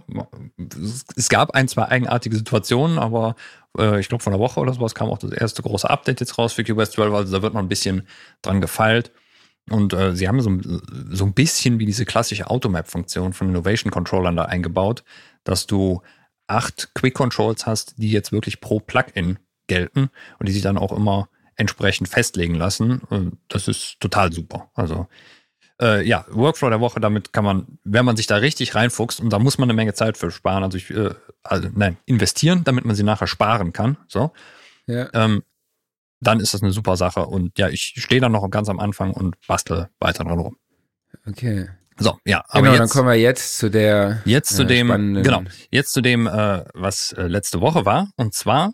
Es 1.16 1.28
gab 1.28 1.50
ein, 1.50 1.68
zwei 1.68 1.84
eigenartige 1.84 2.34
Situationen, 2.34 2.98
aber 2.98 3.36
äh, 3.78 4.00
ich 4.00 4.08
glaube 4.08 4.24
von 4.24 4.32
einer 4.32 4.40
Woche 4.40 4.58
oder 4.58 4.72
sowas 4.72 4.94
kam 4.94 5.10
auch 5.10 5.18
das 5.18 5.32
erste 5.32 5.62
große 5.62 5.88
Update 5.88 6.20
jetzt 6.20 6.38
raus 6.38 6.54
für 6.54 6.64
QoS 6.64 6.92
12, 6.92 7.12
also 7.14 7.36
da 7.36 7.42
wird 7.42 7.52
noch 7.52 7.60
ein 7.60 7.68
bisschen 7.68 8.08
dran 8.40 8.62
gefeilt. 8.62 9.12
Und 9.70 9.92
äh, 9.92 10.14
sie 10.16 10.28
haben 10.28 10.40
so, 10.40 10.50
so 11.10 11.24
ein 11.24 11.34
bisschen 11.34 11.78
wie 11.78 11.86
diese 11.86 12.04
klassische 12.04 12.48
Automap-Funktion 12.50 13.32
von 13.32 13.48
Innovation 13.48 13.90
Controllern 13.90 14.36
da 14.36 14.44
eingebaut, 14.44 15.04
dass 15.44 15.66
du 15.66 16.02
acht 16.46 16.90
Quick 16.94 17.14
Controls 17.14 17.66
hast, 17.66 17.94
die 17.98 18.10
jetzt 18.10 18.32
wirklich 18.32 18.60
pro 18.60 18.80
Plugin 18.80 19.38
gelten 19.66 20.10
und 20.38 20.48
die 20.48 20.52
sich 20.52 20.62
dann 20.62 20.78
auch 20.78 20.92
immer 20.92 21.28
entsprechend 21.56 22.08
festlegen 22.08 22.54
lassen. 22.54 23.00
Und 23.10 23.38
das 23.48 23.68
ist 23.68 24.00
total 24.00 24.32
super. 24.32 24.70
Also 24.74 25.08
äh, 25.80 26.06
ja, 26.06 26.24
Workflow 26.30 26.70
der 26.70 26.80
Woche, 26.80 27.00
damit 27.00 27.32
kann 27.32 27.44
man, 27.44 27.78
wenn 27.84 28.04
man 28.04 28.16
sich 28.16 28.26
da 28.26 28.36
richtig 28.36 28.74
reinfuchst, 28.74 29.20
und 29.20 29.32
da 29.32 29.38
muss 29.38 29.58
man 29.58 29.68
eine 29.68 29.76
Menge 29.76 29.94
Zeit 29.94 30.16
für 30.16 30.30
sparen, 30.30 30.64
also, 30.64 30.76
ich, 30.76 30.90
äh, 30.90 31.14
also 31.42 31.68
nein, 31.74 31.96
investieren, 32.06 32.64
damit 32.64 32.84
man 32.84 32.96
sie 32.96 33.04
nachher 33.04 33.26
sparen 33.26 33.72
kann. 33.72 33.96
So, 34.08 34.32
Ja. 34.86 35.08
ähm, 35.12 35.42
dann 36.20 36.40
ist 36.40 36.54
das 36.54 36.62
eine 36.62 36.72
super 36.72 36.96
Sache. 36.96 37.26
Und 37.26 37.58
ja, 37.58 37.68
ich 37.68 37.94
stehe 37.96 38.20
dann 38.20 38.32
noch 38.32 38.48
ganz 38.50 38.68
am 38.68 38.80
Anfang 38.80 39.12
und 39.12 39.36
bastel 39.46 39.88
weiter 40.00 40.24
dran 40.24 40.40
rum. 40.40 40.56
Okay. 41.26 41.68
So, 41.98 42.16
ja, 42.24 42.44
aber 42.48 42.62
Genau, 42.62 42.72
dann 42.72 42.82
jetzt, 42.82 42.92
kommen 42.92 43.08
wir 43.08 43.16
jetzt 43.16 43.58
zu 43.58 43.70
der 43.70 44.22
jetzt 44.24 44.54
zu 44.54 44.62
äh, 44.62 44.66
dem, 44.66 45.22
genau, 45.22 45.42
jetzt 45.70 45.92
zu 45.92 46.00
dem, 46.00 46.26
äh, 46.26 46.64
was 46.74 47.12
äh, 47.12 47.22
letzte 47.26 47.60
Woche 47.60 47.84
war. 47.84 48.08
Und 48.16 48.34
zwar, 48.34 48.72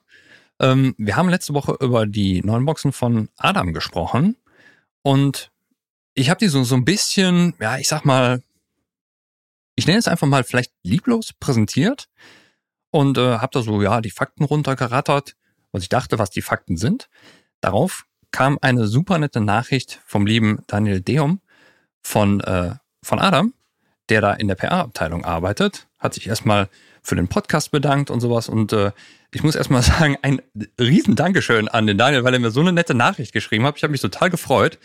ähm, 0.61 0.95
wir 0.99 1.17
haben 1.17 1.31
letzte 1.31 1.55
Woche 1.55 1.77
über 1.81 2.07
die 2.07 2.43
neuen 2.43 2.67
Boxen 2.67 2.93
von 2.93 3.31
Adam 3.37 3.73
gesprochen. 3.73 4.37
Und 5.03 5.51
ich 6.15 6.29
habe 6.31 6.39
die 6.39 6.49
so, 6.49 6.65
so 6.65 6.75
ein 6.75 6.85
bisschen, 6.85 7.55
ja, 7.61 7.79
ich 7.79 7.89
sag 7.89 8.05
mal, 8.05 8.43
ich 9.75 9.87
nenne 9.87 9.99
es 9.99 10.09
einfach 10.09 10.27
mal 10.27 10.45
vielleicht 10.45 10.73
lieblos 10.83 11.33
präsentiert 11.41 12.09
und 12.91 13.19
äh, 13.19 13.39
habe 13.39 13.51
da 13.53 13.63
so, 13.63 13.83
ja, 13.83 14.01
die 14.01 14.11
Fakten 14.11 14.45
runtergerattert, 14.45 15.35
was 15.75 15.83
ich 15.83 15.89
dachte, 15.89 16.21
was 16.21 16.31
die 16.31 16.41
Fakten 16.41 16.77
sind. 16.77 17.09
Darauf 17.61 18.07
kam 18.31 18.59
eine 18.63 18.87
super 18.87 19.19
nette 19.19 19.41
Nachricht 19.41 20.01
vom 20.07 20.25
lieben 20.25 20.61
Daniel 20.69 21.01
Deum 21.01 21.41
von, 22.01 22.41
äh, 22.41 22.77
von 23.03 23.19
Adam, 23.19 23.55
der 24.09 24.21
da 24.21 24.33
in 24.35 24.47
der 24.47 24.55
PR-Abteilung 24.55 25.25
arbeitet, 25.25 25.89
hat 25.99 26.15
sich 26.15 26.29
erstmal 26.29 26.69
für 27.03 27.17
den 27.17 27.27
Podcast 27.27 27.73
bedankt 27.73 28.09
und 28.11 28.21
sowas. 28.21 28.49
Und 28.49 28.73
äh, 28.73 28.93
ich 29.33 29.43
muss 29.43 29.57
erstmal 29.57 29.83
sagen, 29.83 30.17
ein 30.23 30.41
riesen 30.79 31.17
Dankeschön 31.17 31.67
an 31.67 31.89
den 31.89 31.99
Daniel, 31.99 32.23
weil 32.23 32.35
er 32.35 32.41
mir 32.41 32.53
so 32.53 32.61
eine 32.61 32.73
nette 32.73 32.95
Nachricht 32.95 33.33
geschrieben 33.33 33.67
hat. 33.67 33.77
Ich 33.77 33.83
habe 33.83 33.91
mich 33.91 34.01
total 34.01 34.31
gefreut. 34.31 34.79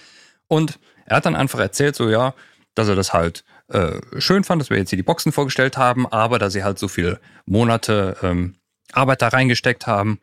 Und 0.47 0.79
er 1.05 1.17
hat 1.17 1.25
dann 1.27 1.35
einfach 1.35 1.59
erzählt, 1.59 1.95
so 1.95 2.09
ja, 2.09 2.33
dass 2.73 2.87
er 2.87 2.95
das 2.95 3.13
halt 3.13 3.43
äh, 3.67 3.99
schön 4.17 4.43
fand, 4.43 4.59
dass 4.59 4.71
wir 4.71 4.77
jetzt 4.77 4.89
hier 4.89 4.97
die 4.97 5.03
Boxen 5.03 5.31
vorgestellt 5.31 5.77
haben, 5.77 6.07
aber 6.07 6.39
dass 6.39 6.53
sie 6.53 6.63
halt 6.63 6.79
so 6.79 6.87
viele 6.87 7.19
Monate 7.45 8.17
ähm, 8.23 8.55
Arbeit 8.91 9.21
da 9.21 9.27
reingesteckt 9.27 9.85
haben, 9.85 10.19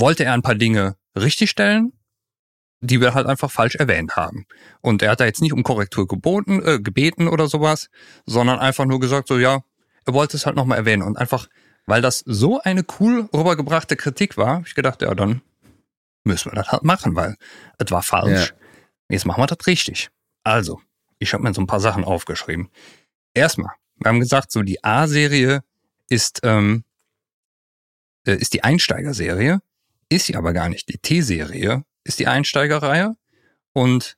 wollte 0.00 0.24
er 0.24 0.32
ein 0.32 0.42
paar 0.42 0.54
Dinge 0.54 0.96
richtigstellen, 1.16 1.92
die 2.80 3.00
wir 3.00 3.14
halt 3.14 3.26
einfach 3.26 3.50
falsch 3.50 3.76
erwähnt 3.76 4.16
haben. 4.16 4.46
Und 4.80 5.02
er 5.02 5.12
hat 5.12 5.20
da 5.20 5.24
jetzt 5.24 5.40
nicht 5.40 5.52
um 5.52 5.62
Korrektur 5.62 6.06
geboten, 6.06 6.62
äh, 6.62 6.78
gebeten 6.80 7.28
oder 7.28 7.48
sowas, 7.48 7.88
sondern 8.26 8.58
einfach 8.58 8.84
nur 8.84 9.00
gesagt, 9.00 9.28
so 9.28 9.38
ja, 9.38 9.62
er 10.04 10.14
wollte 10.14 10.36
es 10.36 10.46
halt 10.46 10.56
nochmal 10.56 10.78
erwähnen. 10.78 11.02
Und 11.02 11.16
einfach, 11.16 11.48
weil 11.86 12.02
das 12.02 12.22
so 12.26 12.60
eine 12.60 12.84
cool 13.00 13.28
rübergebrachte 13.32 13.96
Kritik 13.96 14.36
war, 14.36 14.58
hab 14.58 14.66
ich 14.66 14.74
gedacht, 14.74 15.02
ja, 15.02 15.14
dann 15.14 15.40
müssen 16.24 16.52
wir 16.52 16.56
das 16.56 16.72
halt 16.72 16.84
machen, 16.84 17.16
weil 17.16 17.36
es 17.78 17.90
war 17.90 18.02
falsch. 18.02 18.50
Ja. 18.50 18.56
Jetzt 19.08 19.26
machen 19.26 19.42
wir 19.42 19.46
das 19.46 19.66
richtig. 19.66 20.10
Also, 20.42 20.80
ich 21.18 21.32
habe 21.32 21.42
mir 21.42 21.54
so 21.54 21.60
ein 21.60 21.66
paar 21.66 21.80
Sachen 21.80 22.04
aufgeschrieben. 22.04 22.70
Erstmal, 23.34 23.72
wir 23.96 24.08
haben 24.08 24.20
gesagt, 24.20 24.52
so 24.52 24.62
die 24.62 24.82
A-Serie 24.84 25.62
ist, 26.08 26.40
ähm, 26.42 26.84
äh, 28.26 28.36
ist 28.36 28.52
die 28.52 28.64
Einsteigerserie, 28.64 29.60
ist 30.14 30.26
sie 30.26 30.36
aber 30.36 30.52
gar 30.52 30.68
nicht. 30.68 30.88
Die 30.88 30.98
T-Serie 30.98 31.84
ist 32.04 32.18
die 32.18 32.26
Einsteigerreihe 32.26 33.16
und 33.72 34.16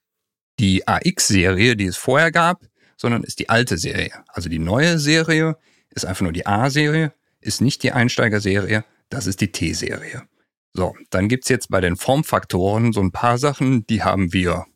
die 0.58 0.86
AX-Serie, 0.86 1.76
die 1.76 1.86
es 1.86 1.96
vorher 1.96 2.32
gab, 2.32 2.62
sondern 2.96 3.22
ist 3.22 3.38
die 3.38 3.48
alte 3.48 3.78
Serie. 3.78 4.24
Also 4.28 4.48
die 4.48 4.58
neue 4.58 4.98
Serie 4.98 5.56
ist 5.90 6.06
einfach 6.06 6.22
nur 6.22 6.32
die 6.32 6.46
A-Serie, 6.46 7.12
ist 7.40 7.60
nicht 7.60 7.82
die 7.82 7.92
Einsteigerserie, 7.92 8.84
das 9.08 9.26
ist 9.26 9.40
die 9.40 9.52
T-Serie. 9.52 10.26
So, 10.72 10.94
dann 11.10 11.28
gibt's 11.28 11.48
jetzt 11.48 11.70
bei 11.70 11.80
den 11.80 11.96
Formfaktoren 11.96 12.92
so 12.92 13.00
ein 13.00 13.12
paar 13.12 13.38
Sachen, 13.38 13.86
die 13.86 14.02
haben 14.02 14.32
wir 14.32 14.66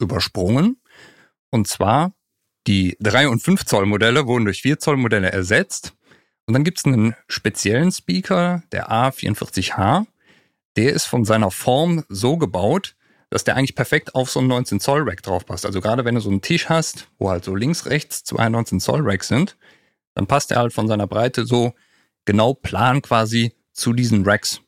übersprungen. 0.00 0.80
Und 1.50 1.68
zwar 1.68 2.14
die 2.66 2.96
3 3.00 3.28
und 3.28 3.40
5 3.40 3.64
Zoll 3.64 3.86
Modelle 3.86 4.26
wurden 4.26 4.44
durch 4.44 4.62
4 4.62 4.78
Zoll 4.78 4.96
Modelle 4.96 5.30
ersetzt. 5.30 5.94
Und 6.46 6.54
dann 6.54 6.64
gibt's 6.64 6.84
einen 6.84 7.14
speziellen 7.28 7.92
Speaker, 7.92 8.62
der 8.72 8.90
A44H. 8.90 10.06
Der 10.76 10.92
ist 10.92 11.06
von 11.06 11.24
seiner 11.24 11.50
Form 11.50 12.04
so 12.08 12.36
gebaut, 12.36 12.96
dass 13.30 13.44
der 13.44 13.56
eigentlich 13.56 13.74
perfekt 13.74 14.14
auf 14.14 14.30
so 14.30 14.40
ein 14.40 14.46
19 14.46 14.80
Zoll 14.80 15.02
Rack 15.08 15.22
drauf 15.22 15.46
passt. 15.46 15.66
Also 15.66 15.80
gerade 15.80 16.04
wenn 16.04 16.14
du 16.14 16.20
so 16.20 16.30
einen 16.30 16.42
Tisch 16.42 16.68
hast, 16.68 17.08
wo 17.18 17.30
halt 17.30 17.44
so 17.44 17.54
links, 17.54 17.86
rechts 17.86 18.24
zwei 18.24 18.48
19 18.48 18.80
Zoll 18.80 19.00
Racks 19.02 19.28
sind, 19.28 19.56
dann 20.14 20.26
passt 20.26 20.50
er 20.50 20.58
halt 20.58 20.72
von 20.72 20.88
seiner 20.88 21.06
Breite 21.06 21.44
so 21.44 21.74
genau 22.24 22.54
plan 22.54 23.02
quasi 23.02 23.52
zu 23.72 23.92
diesen 23.92 24.24
Racks. 24.24 24.60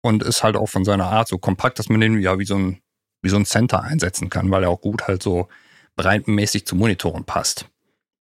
Und 0.00 0.22
ist 0.22 0.44
halt 0.44 0.56
auch 0.56 0.68
von 0.68 0.84
seiner 0.84 1.06
Art 1.06 1.28
so 1.28 1.38
kompakt, 1.38 1.78
dass 1.78 1.88
man 1.88 2.00
den 2.00 2.20
ja 2.20 2.38
wie 2.38 2.44
so 2.44 2.56
ein, 2.56 2.80
wie 3.20 3.28
so 3.28 3.36
ein 3.36 3.44
Center 3.44 3.82
einsetzen 3.82 4.30
kann, 4.30 4.50
weil 4.50 4.62
er 4.62 4.70
auch 4.70 4.80
gut 4.80 5.08
halt 5.08 5.22
so 5.22 5.48
breitenmäßig 5.96 6.66
zu 6.66 6.76
Monitoren 6.76 7.24
passt. 7.24 7.66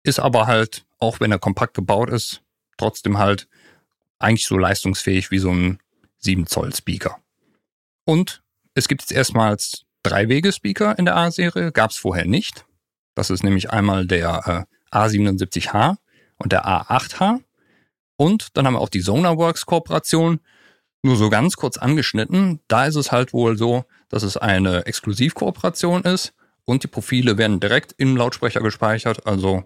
Ist 0.02 0.20
aber 0.20 0.46
halt, 0.46 0.84
auch 0.98 1.20
wenn 1.20 1.32
er 1.32 1.38
kompakt 1.38 1.74
gebaut 1.74 2.10
ist, 2.10 2.42
trotzdem 2.76 3.18
halt 3.18 3.48
eigentlich 4.18 4.46
so 4.46 4.58
leistungsfähig 4.58 5.30
wie 5.30 5.38
so 5.38 5.50
ein 5.50 5.78
7 6.24 6.46
Zoll 6.46 6.74
Speaker. 6.74 7.18
Und 8.04 8.42
es 8.74 8.88
gibt 8.88 9.02
jetzt 9.02 9.12
erstmals 9.12 9.84
drei 10.02 10.28
Wege-Speaker 10.28 10.98
in 10.98 11.04
der 11.04 11.16
A-Serie, 11.16 11.72
gab 11.72 11.90
es 11.90 11.96
vorher 11.96 12.26
nicht. 12.26 12.66
Das 13.14 13.30
ist 13.30 13.44
nämlich 13.44 13.70
einmal 13.70 14.06
der 14.06 14.66
äh, 14.92 14.96
A77H 14.96 15.96
und 16.36 16.52
der 16.52 16.66
A8H. 16.66 17.40
Und 18.16 18.56
dann 18.56 18.66
haben 18.66 18.74
wir 18.74 18.80
auch 18.80 18.88
die 18.88 19.00
Sonarworks 19.00 19.66
Kooperation. 19.66 20.40
Nur 21.02 21.16
so 21.16 21.28
ganz 21.28 21.56
kurz 21.56 21.76
angeschnitten. 21.76 22.60
Da 22.66 22.86
ist 22.86 22.96
es 22.96 23.12
halt 23.12 23.32
wohl 23.32 23.58
so, 23.58 23.84
dass 24.08 24.22
es 24.22 24.36
eine 24.36 24.86
Exklusivkooperation 24.86 26.02
ist 26.02 26.32
und 26.64 26.82
die 26.82 26.88
Profile 26.88 27.36
werden 27.36 27.60
direkt 27.60 27.94
im 27.98 28.16
Lautsprecher 28.16 28.60
gespeichert. 28.60 29.26
Also 29.26 29.64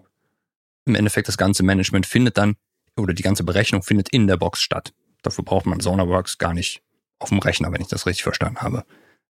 im 0.85 0.95
Endeffekt 0.95 1.27
das 1.27 1.37
ganze 1.37 1.63
Management 1.63 2.05
findet 2.05 2.37
dann 2.37 2.55
oder 2.97 3.13
die 3.13 3.23
ganze 3.23 3.43
Berechnung 3.43 3.83
findet 3.83 4.09
in 4.09 4.27
der 4.27 4.37
Box 4.37 4.61
statt. 4.61 4.93
Dafür 5.21 5.43
braucht 5.43 5.65
man 5.65 5.79
Sonarworks 5.79 6.37
gar 6.37 6.53
nicht 6.53 6.81
auf 7.19 7.29
dem 7.29 7.39
Rechner, 7.39 7.71
wenn 7.71 7.81
ich 7.81 7.87
das 7.87 8.05
richtig 8.05 8.23
verstanden 8.23 8.61
habe. 8.61 8.85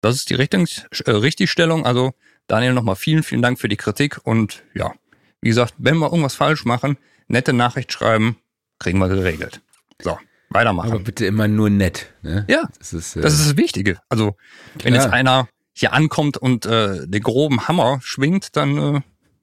Das 0.02 0.16
ist 0.16 0.30
die 0.30 0.36
Richtungs 0.36 0.86
äh, 1.06 1.12
Richtigstellung. 1.12 1.86
Also 1.86 2.14
Daniel 2.48 2.74
nochmal 2.74 2.95
vielen, 2.95 3.24
vielen 3.24 3.41
Dank 3.41 3.60
für 3.60 3.68
die 3.68 3.78
Kritik 3.78 4.20
und 4.24 4.64
ja, 4.74 4.94
wie 5.41 5.49
gesagt, 5.49 5.74
wenn 5.78 5.98
wir 5.98 6.07
irgendwas 6.07 6.36
falsch 6.36 6.66
machen, 6.66 6.98
nette 7.28 7.53
Nachricht 7.53 7.91
schreiben, 7.91 8.38
kriegen 8.80 8.99
wir 8.99 9.10
geregelt. 9.10 9.62
So, 10.02 10.18
weitermachen. 10.49 10.91
Aber 10.91 10.99
bitte 10.99 11.26
immer 11.26 11.48
nur 11.48 11.70
nett. 11.70 12.14
Ne? 12.22 12.45
Ja, 12.49 12.70
Das 12.80 12.94
ist, 12.94 13.16
äh, 13.16 13.22
das 13.22 13.34
ist 13.34 13.49
das 13.49 13.57
Wichtige. 13.57 13.99
Also 14.10 14.36
wenn 14.82 14.94
Klar. 14.94 15.06
jetzt 15.06 15.14
einer 15.14 15.48
hier 15.74 15.94
ankommt 15.94 16.38
und 16.38 16.66
äh, 16.66 17.07
den 17.07 17.22
groben 17.22 17.68
Hammer 17.68 17.99
schwingt, 18.02 18.56
dann 18.56 18.78
äh, 18.78 19.02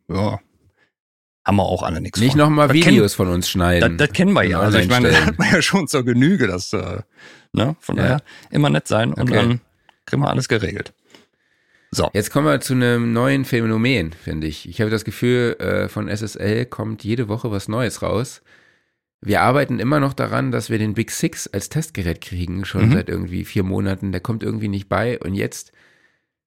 ja, 0.08 0.40
haben 1.44 1.56
wir 1.56 1.64
auch 1.64 1.82
alle 1.82 2.00
nichts 2.00 2.20
nicht 2.20 2.36
nochmal 2.36 2.68
Das 2.68 2.76
Videos 2.76 3.14
von 3.14 3.28
uns 3.28 3.46
Das, 3.46 3.50
schneiden. 3.50 3.98
das 3.98 4.12
kennen 4.12 4.32
wir 4.32 4.44
ja. 4.44 4.60
Also 4.60 4.78
ich 4.78 4.88
meine, 4.88 5.08
das 5.10 5.26
hat 5.26 5.38
man 5.38 5.50
ja 5.52 5.60
schon 5.62 5.88
zur 5.88 6.04
Genüge, 6.04 6.46
das, 6.46 6.72
äh, 6.72 7.00
ne? 7.52 7.76
Von 7.80 7.96
Ja. 7.96 8.02
daher 8.02 8.22
immer 8.50 8.70
nett 8.70 8.86
sein 8.88 9.12
und 9.12 9.22
Okay. 9.22 9.34
dann 9.34 9.60
kriegen 10.06 10.22
wir 10.22 10.30
alles 10.30 10.48
geregelt. 10.48 10.92
So. 11.90 12.08
Jetzt 12.14 12.30
kommen 12.30 12.46
wir 12.46 12.60
zu 12.60 12.72
einem 12.72 13.12
neuen 13.12 13.44
Phänomen, 13.44 14.12
finde 14.12 14.46
ich. 14.46 14.66
Ich 14.68 14.80
habe 14.80 14.90
das 14.90 15.04
Gefühl, 15.04 15.56
äh, 15.58 15.88
von 15.88 16.08
SSL 16.08 16.64
kommt 16.66 17.04
jede 17.04 17.28
Woche 17.28 17.50
was 17.50 17.68
Neues 17.68 18.00
raus. 18.02 18.40
Wir 19.20 19.42
arbeiten 19.42 19.78
immer 19.78 20.00
noch 20.00 20.14
daran, 20.14 20.50
dass 20.52 20.70
wir 20.70 20.78
den 20.78 20.94
Big 20.94 21.10
Six 21.10 21.46
als 21.48 21.68
Testgerät 21.68 22.20
kriegen, 22.22 22.64
schon 22.64 22.88
Mhm. 22.88 22.92
seit 22.92 23.08
irgendwie 23.08 23.44
vier 23.44 23.62
Monaten. 23.62 24.10
Der 24.10 24.20
kommt 24.22 24.42
irgendwie 24.42 24.68
nicht 24.68 24.88
bei. 24.88 25.18
Und 25.20 25.34
jetzt 25.34 25.72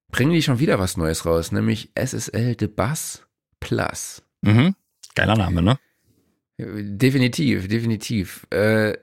bringen 0.09 0.31
die 0.31 0.41
schon 0.41 0.59
wieder 0.59 0.79
was 0.79 0.97
Neues 0.97 1.25
raus, 1.25 1.51
nämlich 1.51 1.91
SSL 1.95 2.57
The 2.59 2.67
Bus 2.67 3.21
Plus. 3.59 4.23
Mhm. 4.41 4.75
Geiler 5.15 5.37
Name, 5.37 5.61
ne? 5.61 5.79
Definitiv, 6.57 7.67
definitiv. 7.67 8.47
Äh, 8.49 8.93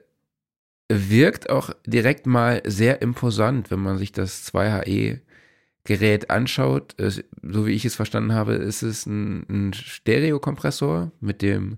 wirkt 0.89 1.49
auch 1.49 1.71
direkt 1.85 2.25
mal 2.27 2.61
sehr 2.65 3.01
imposant, 3.01 3.71
wenn 3.71 3.79
man 3.79 3.97
sich 3.97 4.11
das 4.11 4.51
2HE-Gerät 4.53 6.29
anschaut. 6.29 6.99
Es, 6.99 7.23
so 7.41 7.65
wie 7.65 7.73
ich 7.73 7.85
es 7.85 7.95
verstanden 7.95 8.33
habe, 8.33 8.53
ist 8.53 8.81
es 8.81 9.05
ein, 9.05 9.45
ein 9.49 9.73
Stereokompressor 9.73 11.11
mit 11.19 11.41
dem 11.41 11.77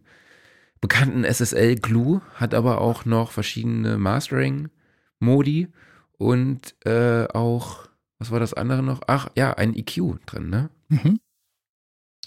bekannten 0.82 1.24
SSL 1.24 1.76
Glue, 1.76 2.22
hat 2.36 2.54
aber 2.54 2.82
auch 2.82 3.06
noch 3.06 3.32
verschiedene 3.32 3.98
Mastering-Modi 3.98 5.70
und 6.18 6.76
äh, 6.86 7.28
auch, 7.34 7.88
was 8.20 8.32
war 8.32 8.40
das 8.40 8.54
andere 8.54 8.84
noch? 8.84 9.02
Ach 9.08 9.30
ja, 9.36 9.54
ein 9.54 9.76
EQ 9.76 10.26
drin, 10.26 10.50
ne? 10.50 10.70
Mhm. 10.90 11.20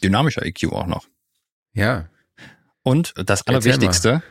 Dynamischer 0.02 0.44
EQ 0.44 0.72
auch 0.72 0.86
noch. 0.86 1.06
Ja, 1.78 2.08
Und 2.82 3.14
das 3.16 3.46
Allerwichtigste, 3.46 4.22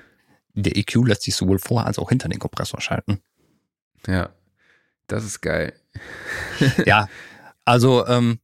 der 0.54 0.76
EQ 0.78 0.96
lässt 1.08 1.24
sich 1.24 1.36
sowohl 1.36 1.60
vor 1.60 1.86
als 1.86 1.98
auch 2.00 2.10
hinter 2.10 2.30
den 2.30 2.40
Kompressor 2.40 2.82
schalten. 2.82 3.20
ja. 4.08 4.30
Das 5.10 5.24
ist 5.24 5.40
geil. 5.40 5.72
ja, 6.86 7.08
also 7.66 8.06
ähm, 8.08 8.40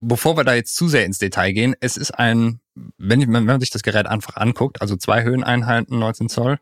bevor 0.00 0.36
wir 0.36 0.44
da 0.44 0.52
jetzt 0.54 0.76
zu 0.76 0.88
sehr 0.88 1.06
ins 1.06 1.16
Detail 1.18 1.52
gehen, 1.52 1.74
es 1.80 1.96
ist 1.96 2.10
ein, 2.10 2.60
wenn, 2.98 3.22
ich- 3.22 3.28
wenn 3.28 3.46
man 3.46 3.60
sich 3.60 3.70
das 3.70 3.82
Gerät 3.82 4.06
einfach 4.06 4.36
anguckt, 4.36 4.82
also 4.82 4.94
zwei 4.96 5.22
Höheneinheiten, 5.22 5.98
19 5.98 6.28
Zoll, 6.28 6.58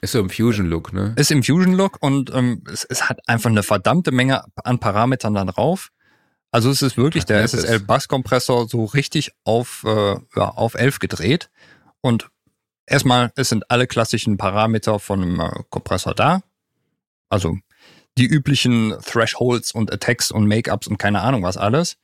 Ist 0.00 0.12
so 0.12 0.20
im 0.20 0.30
Fusion-Look, 0.30 0.92
ne? 0.92 1.12
ist 1.16 1.32
im 1.32 1.42
Fusion-Look 1.42 1.98
und 2.00 2.32
ähm, 2.32 2.62
es, 2.72 2.84
es 2.84 3.08
hat 3.08 3.18
einfach 3.28 3.50
eine 3.50 3.64
verdammte 3.64 4.12
Menge 4.12 4.44
an 4.54 4.78
Parametern 4.78 5.34
da 5.34 5.44
drauf. 5.44 5.90
Also 6.50 6.70
es 6.70 6.82
ist 6.82 6.96
wirklich 6.96 7.24
der. 7.24 7.42
SSL-Bass-Kompressor 7.46 8.68
so 8.68 8.84
richtig 8.84 9.32
auf, 9.44 9.84
äh, 9.86 10.16
ja, 10.36 10.48
auf 10.48 10.74
11 10.74 10.98
gedreht. 10.98 11.50
Und 12.00 12.30
erstmal, 12.86 13.32
es 13.36 13.48
sind 13.48 13.70
alle 13.70 13.86
klassischen 13.86 14.36
Parameter 14.36 14.98
von 14.98 15.22
einem 15.22 15.40
äh, 15.40 15.50
Kompressor 15.70 16.14
da. 16.14 16.42
Also 17.28 17.56
die 18.18 18.26
üblichen 18.26 18.94
Thresholds 19.04 19.72
und 19.72 19.92
Attacks 19.92 20.30
und 20.30 20.46
Make-ups 20.46 20.88
und 20.88 20.98
keine 20.98 21.20
Ahnung 21.20 21.42
was 21.42 21.56
alles. 21.56 21.96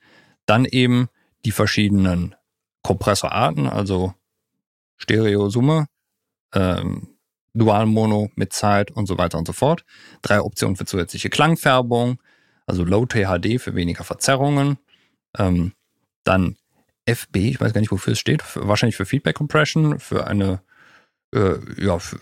Dann 0.45 0.65
eben 0.65 1.09
die 1.45 1.51
verschiedenen 1.51 2.35
Kompressorarten, 2.83 3.67
also 3.67 4.13
Stereo-Summe, 4.97 5.87
ähm, 6.53 7.17
Dual-Mono 7.53 8.31
mit 8.35 8.53
Zeit 8.53 8.91
und 8.91 9.07
so 9.07 9.17
weiter 9.17 9.37
und 9.37 9.45
so 9.45 9.53
fort. 9.53 9.83
Drei 10.21 10.41
Optionen 10.41 10.77
für 10.77 10.85
zusätzliche 10.85 11.29
Klangfärbung, 11.29 12.19
also 12.67 12.83
Low 12.83 13.05
THD 13.07 13.59
für 13.59 13.73
weniger 13.73 14.03
Verzerrungen. 14.03 14.77
Ähm, 15.37 15.73
dann 16.23 16.57
FB, 17.05 17.37
ich 17.37 17.59
weiß 17.61 17.73
gar 17.73 17.81
nicht, 17.81 17.91
wofür 17.91 18.13
es 18.13 18.19
steht, 18.19 18.43
für, 18.43 18.67
wahrscheinlich 18.67 18.97
für 18.97 19.05
Feedback 19.05 19.35
Compression, 19.37 19.99
für 19.99 20.27
eine, 20.27 20.61
äh, 21.33 21.55
ja, 21.83 21.97
für, 21.99 22.19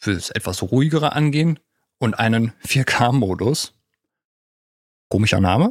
fürs 0.00 0.30
etwas 0.30 0.62
ruhigere 0.62 1.12
Angehen 1.12 1.58
und 1.98 2.14
einen 2.18 2.52
4K-Modus. 2.66 3.72
Komischer 5.08 5.40
Name. 5.40 5.70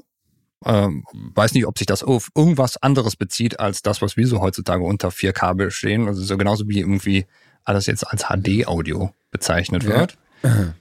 Ähm, 0.66 1.04
weiß 1.12 1.54
nicht, 1.54 1.66
ob 1.66 1.78
sich 1.78 1.88
das 1.88 2.04
auf 2.04 2.30
irgendwas 2.36 2.78
anderes 2.82 3.18
bezieht 3.18 3.60
als 3.60 3.82
das, 3.82 4.02
was 4.02 4.16
wir 4.16 4.26
so 4.28 4.40
heutzutage 4.40 4.84
unter 4.84 5.10
4K 5.10 5.56
bestehen. 5.56 6.08
Also 6.08 6.24
so 6.24 6.38
genauso 6.38 6.70
wie 6.70 6.80
irgendwie 6.80 7.26
alles 7.66 7.86
jetzt 7.88 8.08
als 8.08 8.24
HD-Audio 8.30 9.14
bezeichnet 9.32 9.84
Ja. 9.84 9.90
wird. 9.90 10.18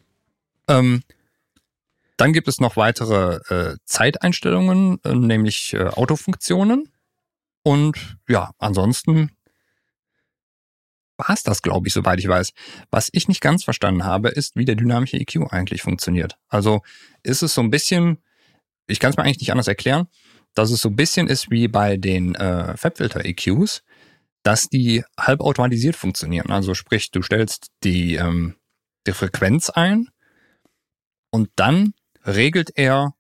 Ähm, 0.69 1.03
dann 2.17 2.33
gibt 2.33 2.49
es 2.49 2.61
noch 2.61 2.77
weitere 2.77 3.37
äh, 3.49 3.77
Zeiteinstellungen, 3.85 4.99
äh, 5.05 5.15
nämlich 5.15 5.75
äh, 5.75 5.85
Autofunktionen. 5.85 6.93
Und 7.63 8.17
ja, 8.29 8.51
ansonsten 8.59 9.31
war 11.17 11.35
es 11.35 11.43
das, 11.43 11.63
glaube 11.63 11.89
ich, 11.89 11.95
soweit 11.95 12.19
ich 12.19 12.29
weiß. 12.29 12.53
Was 12.91 13.09
ich 13.13 13.29
nicht 13.29 13.41
ganz 13.41 13.65
verstanden 13.65 14.05
habe, 14.05 14.29
ist, 14.29 14.57
wie 14.57 14.65
der 14.65 14.75
dynamische 14.75 15.17
EQ 15.17 15.53
eigentlich 15.53 15.83
funktioniert. 15.83 16.37
Also 16.49 16.83
ist 17.23 17.43
es 17.43 17.55
so 17.55 17.61
ein 17.61 17.71
bisschen, 17.71 18.19
ich 18.87 18.99
kann 18.99 19.11
es 19.11 19.17
mir 19.17 19.23
eigentlich 19.23 19.41
nicht 19.41 19.53
anders 19.53 19.69
erklären, 19.69 20.09
dass 20.55 20.71
es 20.71 20.81
so 20.81 20.89
ein 20.89 20.97
bisschen 20.97 21.29
ist 21.29 21.51
wie 21.51 21.69
bei 21.69 21.97
den 21.97 22.35
äh, 22.35 22.77
FabFilter-EQs, 22.77 23.83
dass 24.43 24.69
die 24.69 25.05
halbautomatisiert 25.19 25.97
funktionieren. 25.97 26.51
Also 26.51 26.75
sprich, 26.75 27.11
du 27.11 27.23
stellst 27.23 27.69
die, 27.85 28.17
ähm, 28.17 28.57
die 29.07 29.13
Frequenz 29.13 29.71
ein 29.71 30.09
und 31.31 31.51
dann 31.57 31.95
regelt 32.25 32.77
er 32.77 33.15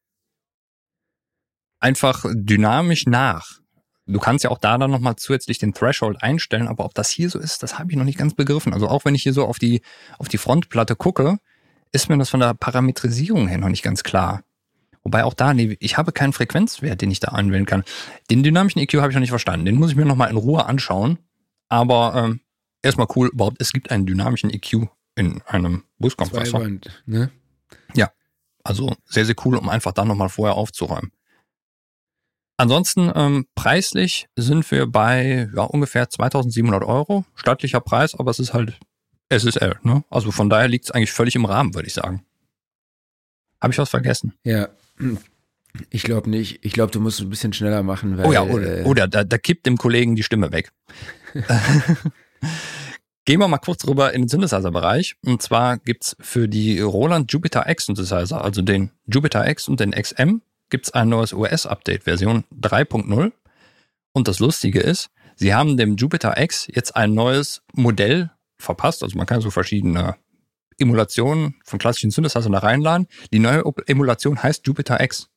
einfach 1.81 2.24
dynamisch 2.33 3.07
nach. 3.07 3.61
Du 4.07 4.19
kannst 4.19 4.45
ja 4.45 4.51
auch 4.51 4.59
da 4.59 4.79
dann 4.79 4.91
nochmal 4.91 5.16
zusätzlich 5.16 5.59
den 5.59 5.74
Threshold 5.74 6.23
einstellen, 6.23 6.69
aber 6.69 6.85
ob 6.85 6.95
das 6.95 7.09
hier 7.11 7.31
so 7.31 7.39
ist, 7.39 7.62
das 7.62 7.79
habe 7.79 7.91
ich 7.91 7.97
noch 7.97 8.05
nicht 8.05 8.19
ganz 8.19 8.35
begriffen. 8.35 8.73
Also 8.74 8.89
auch 8.89 9.05
wenn 9.05 9.15
ich 9.15 9.23
hier 9.23 9.33
so 9.33 9.47
auf 9.47 9.59
die, 9.59 9.83
auf 10.19 10.29
die 10.29 10.39
Frontplatte 10.39 10.97
gucke, 10.97 11.39
ist 11.93 12.09
mir 12.09 12.19
das 12.19 12.31
von 12.31 12.41
der 12.41 12.55
Parametrisierung 12.55 13.49
her 13.49 13.59
noch 13.59 13.69
nicht 13.69 13.83
ganz 13.83 14.03
klar. 14.03 14.43
Wobei 15.05 15.24
auch 15.24 15.35
da, 15.35 15.53
nee, 15.53 15.77
ich 15.81 15.99
habe 15.99 16.12
keinen 16.12 16.33
Frequenzwert, 16.33 17.01
den 17.01 17.11
ich 17.11 17.20
da 17.20 17.29
anwählen 17.29 17.66
kann. 17.66 17.85
Den 18.31 18.43
dynamischen 18.43 18.81
EQ 18.81 18.95
habe 18.95 19.11
ich 19.11 19.15
noch 19.15 19.20
nicht 19.20 19.31
verstanden. 19.31 19.66
Den 19.66 19.77
muss 19.77 19.91
ich 19.91 19.97
mir 19.97 20.05
nochmal 20.05 20.31
in 20.31 20.37
Ruhe 20.37 20.65
anschauen. 20.66 21.19
Aber 21.69 22.15
ähm, 22.16 22.41
erstmal 22.83 23.09
cool, 23.16 23.29
überhaupt, 23.33 23.57
es 23.61 23.73
gibt 23.73 23.91
einen 23.91 24.07
dynamischen 24.07 24.51
EQ 24.51 24.89
in 25.16 25.43
einem 25.43 25.85
Buskompressor. 25.99 26.61
Zweiband, 26.61 27.03
ne? 27.07 27.31
Ja. 27.95 28.11
Also 28.64 28.94
sehr, 29.05 29.24
sehr 29.24 29.34
cool, 29.44 29.56
um 29.56 29.68
einfach 29.68 29.93
dann 29.93 30.09
nochmal 30.09 30.28
vorher 30.28 30.56
aufzuräumen. 30.56 31.10
Ansonsten 32.56 33.10
ähm, 33.14 33.47
preislich 33.55 34.28
sind 34.36 34.70
wir 34.70 34.86
bei 34.86 35.48
ja, 35.55 35.62
ungefähr 35.62 36.09
2700 36.09 36.84
Euro. 36.84 37.24
Stattlicher 37.34 37.80
Preis, 37.80 38.14
aber 38.14 38.30
es 38.30 38.39
ist 38.39 38.55
halt 38.55 38.78
SSL. 39.30 39.78
Ne? 39.82 40.05
Also 40.10 40.30
von 40.30 40.48
daher 40.48 40.68
liegt 40.68 40.84
es 40.84 40.90
eigentlich 40.90 41.12
völlig 41.12 41.34
im 41.34 41.44
Rahmen, 41.44 41.74
würde 41.74 41.89
ich 41.89 41.94
sagen. 41.94 42.24
Habe 43.60 43.72
ich 43.72 43.78
was 43.78 43.90
vergessen? 43.90 44.34
Ja. 44.44 44.68
Ich 45.90 46.02
glaube 46.02 46.28
nicht. 46.28 46.64
Ich 46.64 46.72
glaube, 46.72 46.93
du 46.93 47.01
musst 47.01 47.20
ein 47.20 47.30
bisschen 47.30 47.52
schneller 47.52 47.82
machen, 47.82 48.18
weil. 48.18 48.26
Oh 48.26 48.32
ja, 48.32 48.43
oder, 48.43 48.80
äh, 48.80 48.84
oder 48.84 49.09
da, 49.09 49.24
da 49.24 49.39
kippt 49.39 49.66
dem 49.66 49.78
Kollegen 49.78 50.14
die 50.14 50.22
Stimme 50.22 50.52
weg. 50.52 50.72
Gehen 53.24 53.39
wir 53.39 53.47
mal 53.47 53.59
kurz 53.59 53.86
rüber 53.86 54.12
in 54.12 54.23
den 54.23 54.28
Synthesizer-Bereich. 54.28 55.15
Und 55.24 55.43
zwar 55.43 55.78
gibt's 55.78 56.16
für 56.19 56.49
die 56.49 56.81
Roland 56.81 57.32
Jupiter 57.32 57.69
X 57.69 57.86
Synthesizer, 57.86 58.43
also 58.43 58.62
den 58.62 58.90
Jupiter 59.07 59.49
X 59.49 59.69
und 59.69 59.78
den 59.78 59.93
XM, 59.93 60.43
gibt's 60.70 60.90
ein 60.90 61.09
neues 61.09 61.32
OS-Update, 61.32 62.05
Version 62.05 62.44
3.0. 62.61 63.32
Und 64.12 64.27
das 64.27 64.40
Lustige 64.40 64.81
ist, 64.81 65.11
sie 65.36 65.55
haben 65.55 65.77
dem 65.77 65.97
Jupiter 65.97 66.40
X 66.40 66.66
jetzt 66.73 66.97
ein 66.97 67.15
neues 67.15 67.62
Modell 67.74 68.32
verpasst. 68.59 69.05
Also 69.05 69.16
man 69.16 69.27
kann 69.27 69.40
so 69.40 69.51
verschiedene 69.51 70.16
Emulationen 70.78 71.55
von 71.65 71.78
klassischen 71.78 72.11
Synthesizern 72.11 72.53
da 72.53 72.59
reinladen. 72.59 73.07
Die 73.32 73.39
neue 73.39 73.62
Emulation 73.86 74.43
heißt 74.43 74.66
Jupiter 74.66 75.01
X. 75.01 75.28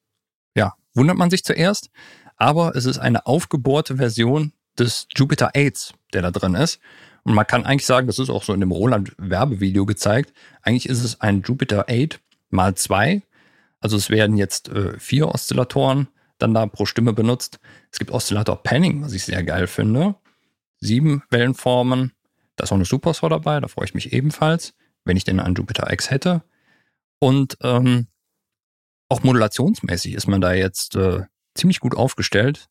Ja, 0.55 0.73
wundert 0.95 1.17
man 1.17 1.29
sich 1.29 1.43
zuerst, 1.43 1.91
aber 2.37 2.75
es 2.75 2.85
ist 2.85 2.97
eine 2.97 3.27
aufgebohrte 3.27 3.97
Version 3.97 4.53
des 4.79 5.07
Jupiter 5.15 5.51
8, 5.55 5.93
der 6.13 6.23
da 6.23 6.31
drin 6.31 6.55
ist. 6.55 6.79
Und 7.25 7.33
man 7.33 7.47
kann 7.47 7.65
eigentlich 7.65 7.87
sagen, 7.87 8.07
das 8.07 8.19
ist 8.19 8.29
auch 8.29 8.43
so 8.43 8.53
in 8.53 8.59
dem 8.59 8.71
Roland-Werbevideo 8.71 9.85
gezeigt, 9.85 10.31
eigentlich 10.61 10.87
ist 10.87 11.03
es 11.03 11.21
ein 11.21 11.41
Jupiter 11.41 11.87
8 11.89 12.21
mal 12.49 12.75
2. 12.75 13.23
Also 13.81 13.97
es 13.97 14.09
werden 14.09 14.37
jetzt 14.37 14.69
äh, 14.69 14.97
vier 14.99 15.27
Oszillatoren 15.27 16.07
dann 16.37 16.53
da 16.53 16.65
pro 16.67 16.85
Stimme 16.85 17.13
benutzt. 17.13 17.59
Es 17.91 17.99
gibt 17.99 18.11
Oszillator 18.11 18.61
Panning, 18.61 19.01
was 19.01 19.13
ich 19.13 19.23
sehr 19.23 19.43
geil 19.43 19.67
finde. 19.67 20.15
Sieben 20.79 21.23
Wellenformen. 21.29 22.11
Da 22.55 22.63
ist 22.63 22.71
auch 22.71 22.75
eine 22.75 22.85
Supersaw 22.85 23.29
dabei, 23.29 23.59
da 23.59 23.67
freue 23.67 23.85
ich 23.85 23.93
mich 23.93 24.13
ebenfalls, 24.13 24.73
wenn 25.03 25.17
ich 25.17 25.23
den 25.23 25.39
an 25.39 25.55
Jupiter 25.55 25.91
X 25.91 26.11
hätte. 26.11 26.43
Und 27.19 27.57
ähm, 27.61 28.07
auch 29.09 29.23
modulationsmäßig 29.23 30.13
ist 30.13 30.27
man 30.27 30.41
da 30.41 30.53
jetzt 30.53 30.95
äh, 30.95 31.23
ziemlich 31.55 31.79
gut 31.79 31.95
aufgestellt. 31.95 32.67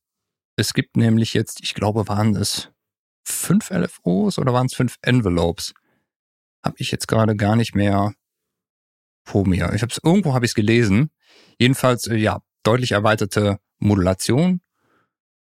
Es 0.56 0.74
gibt 0.74 0.96
nämlich 0.96 1.34
jetzt, 1.34 1.60
ich 1.62 1.74
glaube, 1.74 2.08
waren 2.08 2.36
es 2.36 2.70
fünf 3.24 3.70
LFOs 3.70 4.38
oder 4.38 4.52
waren 4.52 4.66
es 4.66 4.74
fünf 4.74 4.98
Envelopes? 5.02 5.74
Habe 6.64 6.76
ich 6.78 6.90
jetzt 6.90 7.08
gerade 7.08 7.36
gar 7.36 7.56
nicht 7.56 7.74
mehr 7.74 8.14
vor 9.24 9.46
mir. 9.46 9.72
Ich 9.74 9.82
hab's, 9.82 10.00
irgendwo 10.02 10.34
habe 10.34 10.44
ich 10.44 10.50
es 10.50 10.54
gelesen. 10.54 11.10
Jedenfalls, 11.58 12.06
äh, 12.06 12.16
ja, 12.16 12.42
deutlich 12.62 12.92
erweiterte 12.92 13.58
Modulation. 13.78 14.60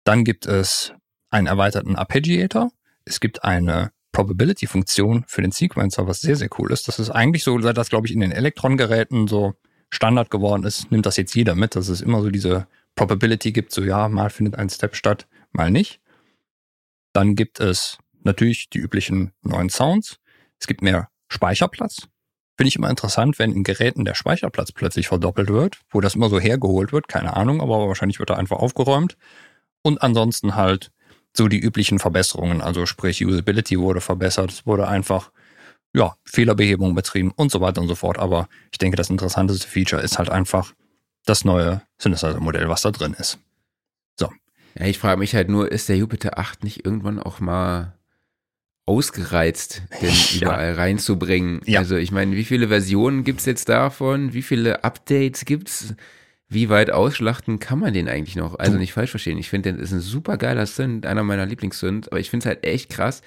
Dann 0.04 0.24
gibt 0.24 0.46
es 0.46 0.92
einen 1.30 1.46
erweiterten 1.46 1.96
Arpeggiator. 1.96 2.70
Es 3.04 3.20
gibt 3.20 3.44
eine 3.44 3.92
Probability-Funktion 4.12 5.24
für 5.26 5.42
den 5.42 5.52
Sequencer, 5.52 6.06
was 6.06 6.20
sehr, 6.20 6.36
sehr 6.36 6.48
cool 6.58 6.72
ist. 6.72 6.88
Das 6.88 6.98
ist 6.98 7.10
eigentlich 7.10 7.44
so, 7.44 7.60
seit 7.60 7.76
das, 7.76 7.90
glaube 7.90 8.06
ich, 8.06 8.12
in 8.12 8.20
den 8.20 8.32
Elektron-Geräten 8.32 9.28
so 9.28 9.54
Standard 9.90 10.30
geworden 10.30 10.64
ist, 10.64 10.90
nimmt 10.90 11.06
das 11.06 11.16
jetzt 11.16 11.34
jeder 11.34 11.54
mit, 11.54 11.76
dass 11.76 11.88
es 11.88 12.00
immer 12.00 12.22
so 12.22 12.30
diese 12.30 12.66
Probability 12.94 13.52
gibt, 13.52 13.72
so 13.72 13.82
ja, 13.82 14.08
mal 14.08 14.30
findet 14.30 14.56
ein 14.56 14.68
Step 14.68 14.94
statt, 14.94 15.26
mal 15.52 15.70
nicht. 15.70 16.00
Dann 17.12 17.34
gibt 17.34 17.60
es 17.60 17.98
natürlich 18.22 18.68
die 18.70 18.78
üblichen 18.78 19.32
neuen 19.42 19.70
Sounds. 19.70 20.16
Es 20.58 20.66
gibt 20.66 20.82
mehr 20.82 21.08
Speicherplatz. 21.28 22.08
Finde 22.56 22.68
ich 22.68 22.76
immer 22.76 22.90
interessant, 22.90 23.38
wenn 23.38 23.52
in 23.52 23.64
Geräten 23.64 24.04
der 24.04 24.14
Speicherplatz 24.14 24.72
plötzlich 24.72 25.08
verdoppelt 25.08 25.48
wird, 25.48 25.80
wo 25.90 26.00
das 26.00 26.14
immer 26.14 26.28
so 26.28 26.38
hergeholt 26.38 26.92
wird, 26.92 27.08
keine 27.08 27.34
Ahnung, 27.34 27.62
aber 27.62 27.88
wahrscheinlich 27.88 28.18
wird 28.18 28.30
er 28.30 28.38
einfach 28.38 28.58
aufgeräumt. 28.58 29.16
Und 29.82 30.02
ansonsten 30.02 30.56
halt 30.56 30.90
so 31.34 31.48
die 31.48 31.58
üblichen 31.58 31.98
Verbesserungen, 31.98 32.60
also 32.60 32.84
sprich 32.86 33.24
Usability 33.24 33.78
wurde 33.78 34.00
verbessert, 34.00 34.52
es 34.52 34.66
wurde 34.66 34.88
einfach 34.88 35.30
ja, 35.94 36.14
Fehlerbehebung 36.24 36.94
betrieben 36.94 37.32
und 37.34 37.50
so 37.50 37.60
weiter 37.60 37.80
und 37.80 37.88
so 37.88 37.94
fort. 37.94 38.18
Aber 38.18 38.48
ich 38.70 38.78
denke, 38.78 38.96
das 38.96 39.10
interessanteste 39.10 39.66
Feature 39.66 40.02
ist 40.02 40.18
halt 40.18 40.28
einfach 40.30 40.74
das 41.24 41.44
neue 41.44 41.82
Synthesizer-Modell, 41.98 42.68
was 42.68 42.82
da 42.82 42.90
drin 42.90 43.14
ist. 43.18 43.38
Ja, 44.78 44.86
ich 44.86 44.98
frage 44.98 45.18
mich 45.18 45.34
halt 45.34 45.48
nur, 45.48 45.70
ist 45.70 45.88
der 45.88 45.96
Jupiter 45.96 46.38
8 46.38 46.64
nicht 46.64 46.84
irgendwann 46.84 47.18
auch 47.18 47.40
mal 47.40 47.94
ausgereizt, 48.86 49.82
den 50.02 50.10
ja. 50.10 50.42
überall 50.42 50.74
reinzubringen? 50.74 51.60
Ja. 51.66 51.80
Also 51.80 51.96
ich 51.96 52.12
meine, 52.12 52.36
wie 52.36 52.44
viele 52.44 52.68
Versionen 52.68 53.24
gibt's 53.24 53.46
jetzt 53.46 53.68
davon? 53.68 54.32
Wie 54.32 54.42
viele 54.42 54.84
Updates 54.84 55.44
gibt's? 55.44 55.94
Wie 56.48 56.68
weit 56.68 56.90
ausschlachten 56.90 57.60
kann 57.60 57.78
man 57.78 57.94
den 57.94 58.08
eigentlich 58.08 58.34
noch? 58.34 58.58
Also 58.58 58.76
nicht 58.76 58.92
falsch 58.92 59.10
verstehen. 59.10 59.38
Ich 59.38 59.48
finde, 59.48 59.72
den 59.72 59.80
ist 59.80 59.92
ein 59.92 60.00
super 60.00 60.36
geiler 60.36 60.66
Synth, 60.66 61.06
einer 61.06 61.22
meiner 61.22 61.46
Lieblingssynth, 61.46 62.08
aber 62.10 62.18
ich 62.18 62.28
finde 62.28 62.42
es 62.42 62.46
halt 62.48 62.64
echt 62.64 62.90
krass, 62.90 63.22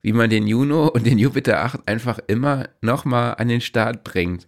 wie 0.00 0.12
man 0.12 0.30
den 0.30 0.46
Juno 0.46 0.86
und 0.94 1.04
den 1.04 1.18
Jupiter 1.18 1.64
8 1.64 1.80
einfach 1.86 2.20
immer 2.28 2.68
nochmal 2.80 3.34
an 3.38 3.48
den 3.48 3.60
Start 3.60 4.04
bringt. 4.04 4.46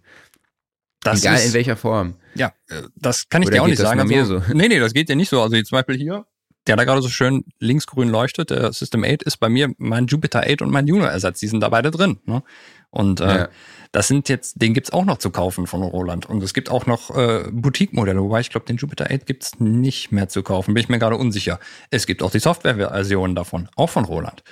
Das 1.03 1.21
Egal 1.21 1.35
ist, 1.35 1.47
in 1.47 1.53
welcher 1.53 1.75
Form. 1.75 2.15
Ja, 2.35 2.53
äh, 2.69 2.83
das 2.95 3.27
kann 3.27 3.41
ich 3.41 3.47
Oder 3.47 3.55
dir 3.57 3.63
auch 3.63 3.67
nicht 3.67 3.79
sagen. 3.79 3.99
Also, 3.99 4.13
mir 4.13 4.25
so? 4.25 4.41
Nee, 4.53 4.67
nee, 4.67 4.79
das 4.79 4.93
geht 4.93 5.09
ja 5.09 5.15
nicht 5.15 5.29
so. 5.29 5.41
Also 5.41 5.59
zum 5.61 5.75
Beispiel 5.75 5.97
hier, 5.97 6.25
der 6.67 6.75
da 6.75 6.83
gerade 6.83 7.01
so 7.01 7.09
schön 7.09 7.43
linksgrün 7.59 8.09
leuchtet, 8.09 8.51
der 8.51 8.71
System 8.71 9.03
8 9.03 9.23
ist 9.23 9.37
bei 9.37 9.49
mir 9.49 9.73
mein 9.77 10.05
Jupiter 10.05 10.41
8 10.41 10.61
und 10.61 10.69
mein 10.69 10.87
Juno-Ersatz. 10.87 11.39
Die 11.39 11.47
sind 11.47 11.61
da 11.61 11.69
beide 11.69 11.89
drin. 11.89 12.19
Ne? 12.25 12.43
Und 12.91 13.19
äh, 13.19 13.25
ja. 13.25 13.49
das 13.91 14.07
sind 14.07 14.29
jetzt, 14.29 14.61
den 14.61 14.73
gibt's 14.73 14.93
auch 14.93 15.05
noch 15.05 15.17
zu 15.17 15.31
kaufen 15.31 15.65
von 15.65 15.81
Roland. 15.81 16.27
Und 16.27 16.43
es 16.43 16.53
gibt 16.53 16.69
auch 16.69 16.85
noch 16.85 17.15
äh, 17.15 17.45
Boutique-Modelle, 17.51 18.21
wobei 18.21 18.41
ich 18.41 18.49
glaube, 18.49 18.67
den 18.67 18.77
Jupiter 18.77 19.07
8 19.09 19.25
gibt's 19.25 19.59
nicht 19.59 20.11
mehr 20.11 20.29
zu 20.29 20.43
kaufen. 20.43 20.73
Bin 20.73 20.83
ich 20.83 20.89
mir 20.89 20.99
gerade 20.99 21.17
unsicher. 21.17 21.59
Es 21.89 22.05
gibt 22.05 22.21
auch 22.21 22.31
die 22.31 22.39
Software-Versionen 22.39 23.35
davon, 23.35 23.69
auch 23.75 23.89
von 23.89 24.05
Roland. 24.05 24.43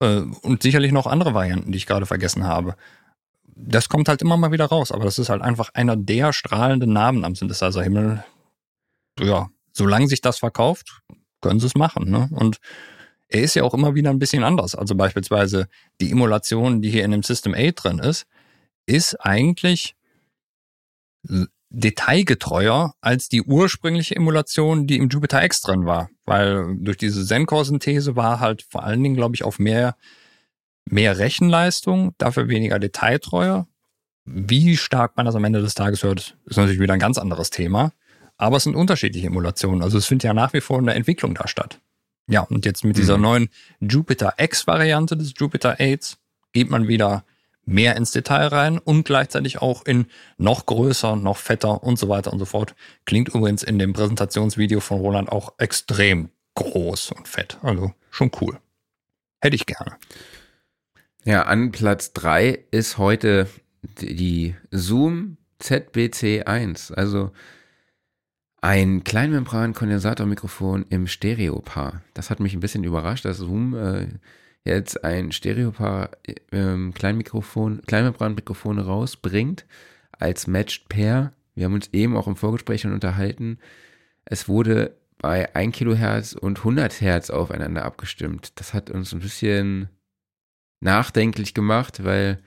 Äh, 0.00 0.22
und 0.42 0.62
sicherlich 0.62 0.92
noch 0.92 1.06
andere 1.06 1.34
Varianten, 1.34 1.72
die 1.72 1.78
ich 1.78 1.86
gerade 1.86 2.06
vergessen 2.06 2.44
habe. 2.44 2.76
Das 3.56 3.88
kommt 3.88 4.08
halt 4.08 4.22
immer 4.22 4.36
mal 4.36 4.52
wieder 4.52 4.66
raus, 4.66 4.92
aber 4.92 5.04
das 5.04 5.18
ist 5.18 5.30
halt 5.30 5.42
einfach 5.42 5.70
einer 5.72 5.96
der 5.96 6.32
strahlenden 6.32 6.92
Namen 6.92 7.24
am 7.24 7.34
Synthesizer-Himmel. 7.34 8.22
Ja, 9.18 9.48
solange 9.72 10.08
sich 10.08 10.20
das 10.20 10.38
verkauft, 10.38 11.00
können 11.40 11.60
sie 11.60 11.66
es 11.66 11.74
machen. 11.74 12.10
Ne? 12.10 12.28
Und 12.32 12.58
er 13.28 13.42
ist 13.42 13.54
ja 13.54 13.64
auch 13.64 13.74
immer 13.74 13.94
wieder 13.94 14.10
ein 14.10 14.18
bisschen 14.18 14.44
anders. 14.44 14.74
Also 14.74 14.94
beispielsweise 14.94 15.68
die 16.00 16.10
Emulation, 16.10 16.82
die 16.82 16.90
hier 16.90 17.04
in 17.04 17.10
dem 17.10 17.22
System 17.22 17.54
8 17.54 17.84
drin 17.84 17.98
ist, 17.98 18.26
ist 18.86 19.16
eigentlich 19.16 19.96
detailgetreuer 21.70 22.94
als 23.00 23.28
die 23.28 23.42
ursprüngliche 23.42 24.14
Emulation, 24.14 24.86
die 24.86 24.96
im 24.96 25.08
Jupiter 25.08 25.44
X 25.44 25.60
drin 25.62 25.84
war. 25.84 26.08
Weil 26.24 26.76
durch 26.78 26.96
diese 26.96 27.26
Zencore-Synthese 27.26 28.16
war 28.16 28.40
halt 28.40 28.62
vor 28.62 28.84
allen 28.84 29.02
Dingen, 29.02 29.16
glaube 29.16 29.34
ich, 29.34 29.44
auf 29.44 29.58
mehr, 29.58 29.96
mehr 30.88 31.18
Rechenleistung, 31.18 32.14
dafür 32.18 32.48
weniger 32.48 32.78
detailtreuer. 32.78 33.66
Wie 34.24 34.76
stark 34.76 35.16
man 35.16 35.26
das 35.26 35.34
am 35.34 35.44
Ende 35.44 35.60
des 35.60 35.74
Tages 35.74 36.02
hört, 36.02 36.36
ist 36.46 36.56
natürlich 36.56 36.80
wieder 36.80 36.94
ein 36.94 37.00
ganz 37.00 37.18
anderes 37.18 37.50
Thema. 37.50 37.92
Aber 38.38 38.58
es 38.58 38.64
sind 38.64 38.76
unterschiedliche 38.76 39.28
Emulationen. 39.28 39.82
Also 39.82 39.98
es 39.98 40.06
findet 40.06 40.24
ja 40.24 40.34
nach 40.34 40.52
wie 40.52 40.60
vor 40.60 40.78
eine 40.78 40.94
Entwicklung 40.94 41.34
da 41.34 41.48
statt. 41.48 41.80
Ja, 42.28 42.40
und 42.40 42.66
jetzt 42.66 42.84
mit 42.84 42.96
dieser 42.96 43.16
mhm. 43.16 43.22
neuen 43.22 43.48
Jupiter 43.80 44.34
X-Variante 44.36 45.16
des 45.16 45.34
Jupiter 45.36 45.76
8 45.78 46.18
geht 46.52 46.70
man 46.70 46.88
wieder 46.88 47.24
mehr 47.66 47.96
ins 47.96 48.12
Detail 48.12 48.46
rein 48.46 48.78
und 48.78 49.04
gleichzeitig 49.04 49.60
auch 49.60 49.84
in 49.84 50.06
noch 50.38 50.66
größer, 50.66 51.16
noch 51.16 51.36
fetter 51.36 51.82
und 51.82 51.98
so 51.98 52.08
weiter 52.08 52.32
und 52.32 52.38
so 52.38 52.44
fort. 52.44 52.74
Klingt 53.04 53.28
übrigens 53.28 53.62
in 53.62 53.78
dem 53.78 53.92
Präsentationsvideo 53.92 54.80
von 54.80 55.00
Roland 55.00 55.30
auch 55.30 55.54
extrem 55.58 56.30
groß 56.54 57.12
und 57.12 57.28
fett. 57.28 57.58
Also 57.62 57.92
schon 58.10 58.30
cool. 58.40 58.58
Hätte 59.40 59.56
ich 59.56 59.66
gerne. 59.66 59.96
Ja, 61.24 61.42
an 61.42 61.72
Platz 61.72 62.12
drei 62.12 62.64
ist 62.70 62.98
heute 62.98 63.48
die 64.00 64.54
Zoom 64.70 65.36
ZBC1. 65.60 66.94
Also 66.94 67.32
ein 68.66 69.04
Kleinmembran-Kondensatormikrofon 69.04 70.86
im 70.90 71.06
Stereopaar. 71.06 72.02
Das 72.14 72.30
hat 72.30 72.40
mich 72.40 72.52
ein 72.52 72.58
bisschen 72.58 72.82
überrascht, 72.82 73.24
dass 73.24 73.36
Zoom 73.36 73.76
äh, 73.76 74.08
jetzt 74.64 75.04
ein 75.04 75.30
Stereopaar 75.30 76.10
ähm, 76.50 76.92
Kleinmikrofon, 76.92 77.82
Kleinmembranmikrofone 77.86 78.84
rausbringt 78.84 79.66
als 80.10 80.48
Matched 80.48 80.88
Pair. 80.88 81.32
Wir 81.54 81.66
haben 81.66 81.74
uns 81.74 81.90
eben 81.92 82.16
auch 82.16 82.26
im 82.26 82.34
Vorgespräch 82.34 82.80
schon 82.80 82.92
unterhalten. 82.92 83.60
Es 84.24 84.48
wurde 84.48 84.96
bei 85.18 85.54
1 85.54 85.76
Kilohertz 85.76 86.32
und 86.32 86.58
100 86.58 87.00
Hertz 87.00 87.30
aufeinander 87.30 87.84
abgestimmt. 87.84 88.58
Das 88.58 88.74
hat 88.74 88.90
uns 88.90 89.12
ein 89.12 89.20
bisschen 89.20 89.90
nachdenklich 90.80 91.54
gemacht, 91.54 92.02
weil 92.02 92.42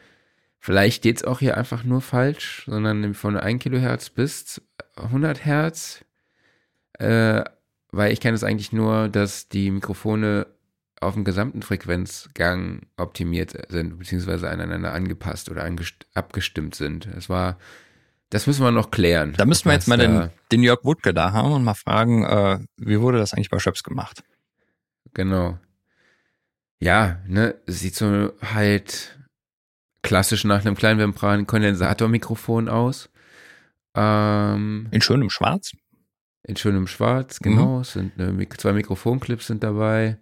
vielleicht 0.59 0.97
steht 0.97 1.15
es 1.15 1.23
auch 1.23 1.39
hier 1.39 1.55
einfach 1.55 1.85
nur 1.85 2.01
falsch, 2.01 2.65
sondern 2.65 3.13
von 3.13 3.37
1 3.37 3.63
Kilohertz 3.63 4.09
bis 4.09 4.61
100 4.97 5.45
Hertz 5.45 6.03
äh, 6.99 7.43
weil 7.91 8.13
ich 8.13 8.19
kenne 8.19 8.35
es 8.35 8.43
eigentlich 8.43 8.71
nur, 8.71 9.09
dass 9.09 9.49
die 9.49 9.71
Mikrofone 9.71 10.47
auf 11.01 11.13
dem 11.13 11.23
gesamten 11.23 11.61
Frequenzgang 11.61 12.81
optimiert 12.97 13.53
sind, 13.69 13.97
beziehungsweise 13.97 14.49
aneinander 14.49 14.93
angepasst 14.93 15.49
oder 15.49 15.69
abgestimmt 16.13 16.75
sind. 16.75 17.07
Es 17.07 17.29
war 17.29 17.57
Das 18.29 18.47
müssen 18.47 18.63
wir 18.63 18.71
noch 18.71 18.91
klären. 18.91 19.33
Da 19.37 19.45
müssten 19.45 19.69
wir 19.69 19.73
jetzt 19.73 19.87
mal 19.87 19.97
den, 19.97 20.29
den 20.51 20.61
Jörg 20.61 20.83
Wutke 20.83 21.13
da 21.13 21.31
haben 21.31 21.53
und 21.53 21.63
mal 21.63 21.73
fragen, 21.73 22.25
äh, 22.25 22.59
wie 22.77 22.99
wurde 22.99 23.17
das 23.17 23.33
eigentlich 23.33 23.49
bei 23.49 23.59
Schöps 23.59 23.83
gemacht? 23.83 24.23
Genau. 25.13 25.57
Ja, 26.79 27.19
ne, 27.27 27.55
sieht 27.65 27.95
so 27.95 28.33
halt 28.41 29.17
klassisch 30.01 30.43
nach 30.43 30.65
einem 30.65 30.75
Kleinmembran-Kondensatormikrofon 30.75 32.69
aus. 32.69 33.09
Ähm, 33.95 34.87
In 34.91 35.01
schönem 35.01 35.29
Schwarz? 35.29 35.71
In 36.43 36.55
schönem 36.55 36.87
Schwarz, 36.87 37.39
Mhm. 37.39 37.43
genau. 37.43 37.79
Es 37.81 37.93
sind 37.93 38.17
Mik- 38.17 38.59
zwei 38.59 38.73
Mikrofonclips 38.73 39.47
sind 39.47 39.63
dabei 39.63 40.17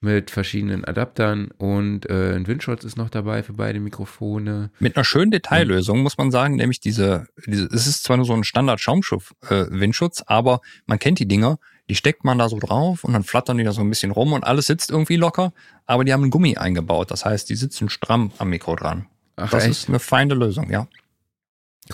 mit 0.00 0.30
verschiedenen 0.30 0.84
Adaptern 0.84 1.48
und 1.56 2.08
äh, 2.10 2.34
ein 2.34 2.46
Windschutz 2.46 2.84
ist 2.84 2.98
noch 2.98 3.08
dabei 3.08 3.42
für 3.42 3.54
beide 3.54 3.80
Mikrofone. 3.80 4.70
Mit 4.78 4.96
einer 4.96 5.04
schönen 5.04 5.30
Detaillösung, 5.30 6.02
muss 6.02 6.18
man 6.18 6.30
sagen, 6.30 6.56
nämlich 6.56 6.80
diese, 6.80 7.26
diese 7.46 7.64
es 7.66 7.86
ist 7.86 8.02
zwar 8.04 8.18
nur 8.18 8.26
so 8.26 8.34
ein 8.34 8.44
Standard-Schaumstoff-Windschutz, 8.44 10.22
aber 10.26 10.60
man 10.86 10.98
kennt 10.98 11.18
die 11.20 11.26
Dinger, 11.28 11.58
die 11.88 11.94
steckt 11.94 12.22
man 12.24 12.38
da 12.38 12.48
so 12.50 12.58
drauf 12.58 13.04
und 13.04 13.14
dann 13.14 13.24
flattern 13.24 13.56
die 13.58 13.64
da 13.64 13.72
so 13.72 13.80
ein 13.80 13.88
bisschen 13.88 14.10
rum 14.10 14.34
und 14.34 14.44
alles 14.44 14.66
sitzt 14.66 14.90
irgendwie 14.90 15.16
locker, 15.16 15.52
aber 15.86 16.04
die 16.04 16.12
haben 16.12 16.22
einen 16.22 16.30
Gummi 16.30 16.56
eingebaut. 16.58 17.10
Das 17.10 17.24
heißt, 17.24 17.48
die 17.48 17.56
sitzen 17.56 17.88
stramm 17.88 18.30
am 18.38 18.50
Mikro 18.50 18.76
dran. 18.76 19.06
Ach, 19.36 19.50
Das 19.50 19.64
echt? 19.64 19.70
ist 19.72 19.88
eine 19.88 19.98
feine 20.00 20.34
Lösung, 20.34 20.70
ja. 20.70 20.86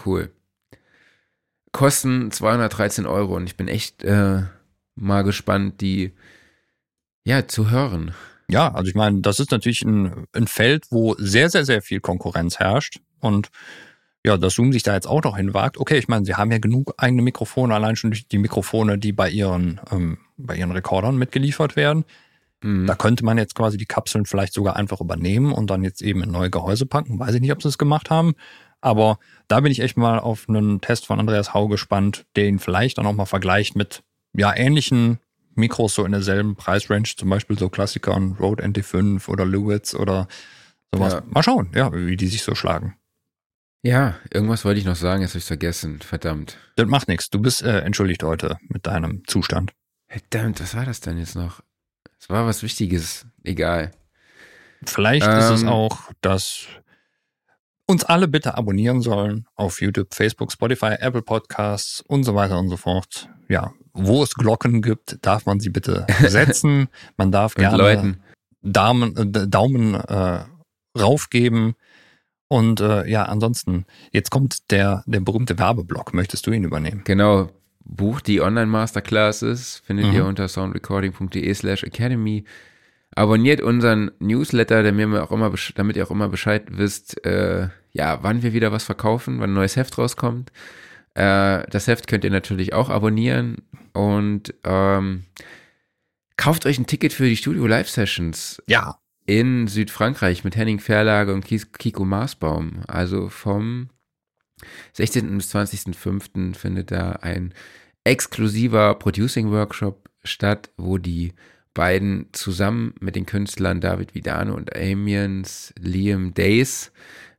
Cool. 0.05 0.33
Kosten 1.73 2.31
213 2.31 3.07
Euro 3.07 3.37
und 3.37 3.47
ich 3.47 3.57
bin 3.57 3.69
echt 3.69 4.03
äh, 4.03 4.43
mal 4.95 5.23
gespannt, 5.23 5.81
die 5.81 6.13
ja 7.25 7.47
zu 7.47 7.71
hören. 7.71 8.15
Ja, 8.51 8.73
also 8.75 8.89
ich 8.89 8.97
meine, 8.97 9.21
das 9.21 9.39
ist 9.39 9.53
natürlich 9.53 9.83
ein, 9.83 10.27
ein 10.33 10.49
Feld, 10.49 10.87
wo 10.91 11.15
sehr, 11.19 11.51
sehr, 11.51 11.65
sehr 11.65 11.83
viel 11.83 12.01
Konkurrenz 12.01 12.59
herrscht. 12.59 13.01
Und 13.21 13.51
ja, 14.25 14.37
dass 14.37 14.55
Zoom 14.55 14.73
sich 14.73 14.83
da 14.83 14.95
jetzt 14.95 15.07
auch 15.07 15.23
noch 15.23 15.37
hinwagt. 15.37 15.79
Okay, 15.79 15.99
ich 15.99 16.09
meine, 16.09 16.25
sie 16.25 16.35
haben 16.35 16.51
ja 16.51 16.59
genug 16.59 16.95
eigene 16.99 17.23
Mikrofone, 17.23 17.75
allein 17.75 17.97
schon 17.97 18.11
durch 18.11 18.27
die 18.27 18.39
Mikrofone, 18.39 18.99
die 18.99 19.13
bei 19.13 19.31
ihren, 19.31 19.81
ähm, 19.93 20.19
bei 20.37 20.57
ihren 20.57 20.73
Rekordern 20.73 21.17
mitgeliefert 21.17 21.77
werden. 21.77 22.05
Mhm. 22.63 22.87
Da 22.87 22.95
könnte 22.97 23.25
man 23.25 23.39
jetzt 23.39 23.55
quasi 23.55 23.79
die 23.79 23.87
Kapseln 23.87 24.27
vielleicht 24.27 24.53
sogar 24.53 24.77
einfach 24.77 25.01
übernehmen 25.01 25.53
und 25.53 25.71
dann 25.71 25.85
jetzt 25.85 26.03
eben 26.03 26.23
in 26.23 26.31
neue 26.31 26.51
Gehäuse 26.51 26.87
packen. 26.87 27.19
Weiß 27.19 27.35
ich 27.35 27.41
nicht, 27.41 27.53
ob 27.53 27.63
sie 27.63 27.69
es 27.69 27.79
gemacht 27.79 28.11
haben. 28.11 28.35
Aber 28.81 29.19
da 29.49 29.61
bin 29.61 29.73
ich 29.73 29.81
echt 29.81 29.97
mal 29.97 30.19
auf 30.19 30.49
einen 30.49 30.81
Test 30.81 31.07
von 31.07 31.21
Andreas 31.21 31.53
Hau 31.55 31.69
gespannt, 31.69 32.25
der 32.37 32.47
ihn 32.47 32.59
vielleicht 32.59 32.99
dann 32.99 33.07
auch 33.07 33.13
mal 33.13 33.27
vergleicht 33.27 33.77
mit 33.77 34.03
ja 34.33 34.55
ähnlichen 34.57 35.19
Mikros 35.55 35.95
so 35.95 36.05
in 36.05 36.13
derselben 36.13 36.57
Preisrange, 36.57 37.15
zum 37.17 37.29
Beispiel 37.29 37.59
so 37.59 37.69
Klassikern, 37.69 38.37
Rode 38.41 38.65
NT5 38.65 39.29
oder 39.29 39.45
Lewitz 39.45 39.95
oder 39.95 40.29
sowas. 40.95 41.15
Ja. 41.15 41.23
Mal 41.27 41.43
schauen, 41.43 41.71
ja, 41.75 41.93
wie 41.93 42.17
die 42.17 42.29
sich 42.29 42.43
so 42.43 42.55
schlagen. 42.55 42.97
Ja, 43.83 44.17
irgendwas 44.33 44.65
wollte 44.65 44.79
ich 44.79 44.87
noch 44.87 44.97
sagen, 44.97 45.23
jetzt 45.23 45.31
habe 45.31 45.39
ich 45.39 45.45
vergessen. 45.47 46.01
Verdammt. 46.01 46.59
Das 46.77 46.87
macht 46.87 47.09
nichts. 47.09 47.31
Du 47.31 47.41
bist 47.41 47.63
äh, 47.63 47.81
entschuldigt 47.81 48.23
heute 48.23 48.59
mit 48.69 48.87
deinem 48.87 49.23
Zustand. 49.27 49.73
Verdammt, 50.09 50.61
was 50.61 50.75
war 50.75 50.85
das 50.85 51.01
denn 51.01 51.19
jetzt 51.19 51.35
noch? 51.35 51.61
Es 52.19 52.29
war 52.29 52.47
was 52.47 52.63
Wichtiges. 52.63 53.27
Egal. 53.43 53.93
Vielleicht 54.85 55.27
ist 55.27 55.51
es 55.51 55.63
Ähm. 55.63 55.69
auch, 55.69 56.11
dass 56.21 56.67
uns 57.91 58.05
alle 58.05 58.29
bitte 58.29 58.57
abonnieren 58.57 59.03
sollen 59.03 59.47
auf 59.55 59.81
YouTube, 59.81 60.15
Facebook, 60.15 60.53
Spotify, 60.53 60.95
Apple 60.99 61.23
Podcasts 61.23 62.01
und 62.07 62.25
so 62.25 62.35
weiter 62.35 62.59
und 62.59 62.69
so 62.69 62.77
fort. 62.77 63.29
Ja, 63.49 63.73
wo 63.93 64.23
es 64.23 64.35
Glocken 64.35 64.81
gibt, 64.83 65.19
darf 65.23 65.47
man 65.47 65.61
sie 65.61 65.71
bitte 65.71 66.07
setzen. 66.27 66.89
Man 67.17 67.33
darf 67.33 67.55
gerne 67.55 67.77
Leuten. 67.77 68.21
Daumen, 68.63 69.17
äh, 69.17 69.49
Daumen 69.49 69.95
äh, 69.95 70.45
raufgeben. 70.99 71.75
Und 72.49 72.81
äh, 72.81 73.07
ja, 73.09 73.25
ansonsten, 73.25 73.85
jetzt 74.13 74.31
kommt 74.31 74.71
der, 74.71 75.03
der 75.07 75.21
berühmte 75.21 75.59
Werbeblock. 75.59 76.15
Möchtest 76.15 76.47
du 76.47 76.53
ihn 76.53 76.65
übernehmen? 76.65 77.03
Genau. 77.05 77.49
Bucht 77.85 78.27
die 78.27 78.41
Online-Masterclasses, 78.41 79.83
findet 79.85 80.07
Mhm. 80.07 80.13
ihr 80.15 80.25
unter 80.27 80.47
soundrecording.de 80.49 81.53
slash 81.55 81.83
academy. 81.85 82.45
Abonniert 83.17 83.61
unseren 83.61 84.13
Newsletter, 84.21 84.83
damit 84.83 85.09
ihr 85.09 85.23
auch 85.25 85.33
immer, 85.33 85.53
damit 85.75 85.97
ihr 85.97 86.07
auch 86.07 86.11
immer 86.13 86.29
Bescheid 86.29 86.65
wisst, 86.71 87.25
äh, 87.25 87.69
ja, 87.93 88.19
wann 88.23 88.43
wir 88.43 88.53
wieder 88.53 88.71
was 88.71 88.85
verkaufen, 88.85 89.41
wann 89.41 89.51
ein 89.51 89.55
neues 89.55 89.77
Heft 89.77 89.99
rauskommt. 89.99 90.53
Äh, 91.15 91.65
das 91.71 91.89
Heft 91.89 92.07
könnt 92.07 92.23
ihr 92.25 92.31
natürlich 92.31 92.73
auch 92.73 92.89
abonnieren 92.89 93.57
und 93.93 94.55
ähm, 94.63 95.25
kauft 96.37 96.67
euch 96.67 96.79
ein 96.79 96.87
Ticket 96.87 97.13
für 97.13 97.25
die 97.29 97.37
Studio 97.37 97.67
Live 97.67 97.91
Sessions 97.91 98.63
Ja. 98.69 98.97
in 99.27 99.67
Südfrankreich 99.67 100.45
mit 100.45 100.55
Henning 100.55 100.79
Verlage 100.79 101.35
und 101.35 101.45
Kiko 101.45 102.05
Maasbaum. 102.05 102.83
Also 102.87 103.29
vom 103.29 103.91
16. 104.93 105.37
bis 105.37 105.53
20.05. 105.55 106.55
findet 106.55 106.93
da 106.93 107.11
ein 107.13 107.55
exklusiver 108.05 108.95
Producing 108.95 109.51
Workshop 109.51 110.09
statt, 110.23 110.71
wo 110.77 110.97
die 110.97 111.33
beiden 111.75 112.27
zusammen 112.33 112.95
mit 113.01 113.17
den 113.17 113.27
Künstlern 113.27 113.81
David 113.81 114.15
Vidano 114.15 114.55
und 114.55 114.75
Amiens 114.77 115.73
Liam 115.79 116.35
Days 116.35 116.93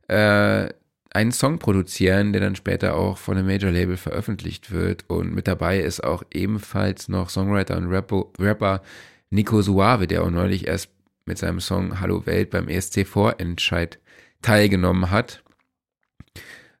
äh, 0.08 0.68
einen 1.14 1.32
Song 1.32 1.58
produzieren, 1.58 2.32
der 2.32 2.40
dann 2.40 2.56
später 2.56 2.94
auch 2.96 3.18
von 3.18 3.36
einem 3.36 3.46
Major-Label 3.46 3.96
veröffentlicht 3.96 4.70
wird. 4.70 5.04
Und 5.08 5.34
mit 5.34 5.46
dabei 5.46 5.80
ist 5.80 6.02
auch 6.02 6.22
ebenfalls 6.32 7.08
noch 7.08 7.28
Songwriter 7.28 7.76
und 7.76 7.88
Rapper, 7.88 8.26
Rapper 8.38 8.82
Nico 9.30 9.60
Suave, 9.60 10.06
der 10.06 10.22
auch 10.22 10.30
neulich 10.30 10.66
erst 10.66 10.90
mit 11.26 11.38
seinem 11.38 11.60
Song 11.60 12.00
Hallo 12.00 12.26
Welt 12.26 12.50
beim 12.50 12.68
ESC 12.68 13.06
Vorentscheid 13.06 13.98
teilgenommen 14.40 15.10
hat. 15.10 15.42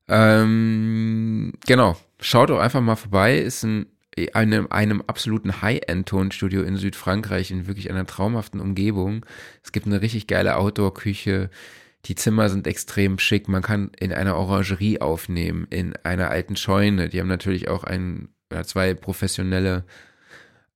Ähm, 0.08 1.52
genau, 1.66 1.96
schaut 2.20 2.50
doch 2.50 2.58
einfach 2.58 2.80
mal 2.80 2.96
vorbei. 2.96 3.38
Ist 3.38 3.64
ein 3.64 3.86
einem, 4.34 4.66
einem 4.70 5.02
absoluten 5.06 5.62
High-End-Tonstudio 5.62 6.62
in 6.62 6.76
Südfrankreich 6.76 7.50
in 7.50 7.66
wirklich 7.66 7.90
einer 7.90 8.06
traumhaften 8.06 8.60
Umgebung. 8.60 9.24
Es 9.62 9.72
gibt 9.72 9.86
eine 9.86 10.02
richtig 10.02 10.26
geile 10.26 10.56
Outdoor-Küche. 10.56 11.50
Die 12.04 12.14
Zimmer 12.14 12.48
sind 12.48 12.66
extrem 12.66 13.18
schick. 13.18 13.48
Man 13.48 13.62
kann 13.62 13.90
in 13.98 14.12
einer 14.12 14.36
Orangerie 14.36 15.00
aufnehmen, 15.00 15.66
in 15.70 15.94
einer 16.02 16.30
alten 16.30 16.56
Scheune. 16.56 17.08
Die 17.08 17.20
haben 17.20 17.28
natürlich 17.28 17.68
auch 17.68 17.84
ein 17.84 18.28
zwei 18.64 18.92
professionelle 18.92 19.84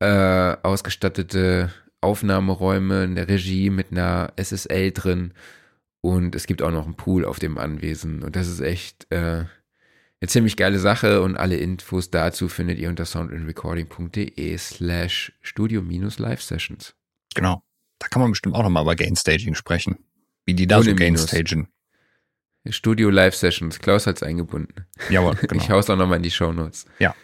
äh, 0.01 0.57
ausgestattete 0.63 1.71
Aufnahmeräume 2.01 3.05
in 3.05 3.15
der 3.17 3.29
Regie 3.29 3.71
mit 3.71 3.91
einer 3.91 4.33
SSL 4.37 4.93
drin. 4.93 5.33
Und 6.01 6.35
es 6.35 6.47
gibt 6.47 6.63
auch 6.63 6.71
noch 6.71 6.85
einen 6.85 6.97
Pool 6.97 7.25
auf 7.25 7.39
dem 7.39 7.59
Anwesen. 7.59 8.23
Und 8.23 8.37
das 8.37 8.49
ist 8.49 8.61
echt 8.61 9.13
äh, 9.13 9.45
eine 10.21 10.29
ziemlich 10.29 10.57
geile 10.57 10.79
Sache. 10.79 11.23
Und 11.23 11.37
alle 11.37 11.57
Infos 11.57 12.11
dazu 12.11 12.49
findet 12.49 12.79
ihr 12.79 12.89
unter 12.89 13.05
soundandrecording.de 13.05 14.57
slash 14.59 15.33
studio-live-sessions. 15.43 16.95
Genau. 17.35 17.63
Da 17.99 18.09
kann 18.09 18.21
man 18.23 18.31
bestimmt 18.31 18.55
auch 18.55 18.63
nochmal 18.63 18.83
über 18.83 18.97
Gainstaging 18.97 19.55
sprechen. 19.55 19.99
Wie 20.45 20.55
die 20.55 20.67
da 20.67 20.83
so 20.83 20.91
Ohne. 20.91 20.97
Gainstagen. 20.97 21.69
Studio 22.69 23.11
Live 23.11 23.35
Sessions. 23.37 23.79
Klaus 23.79 24.07
hat's 24.07 24.23
eingebunden. 24.23 24.87
Jawohl, 25.09 25.35
genau. 25.41 25.63
Ich 25.63 25.71
hau's 25.71 25.89
auch 25.89 25.97
nochmal 25.97 26.17
in 26.17 26.23
die 26.23 26.31
Shownotes. 26.31 26.87
Ja. 26.99 27.15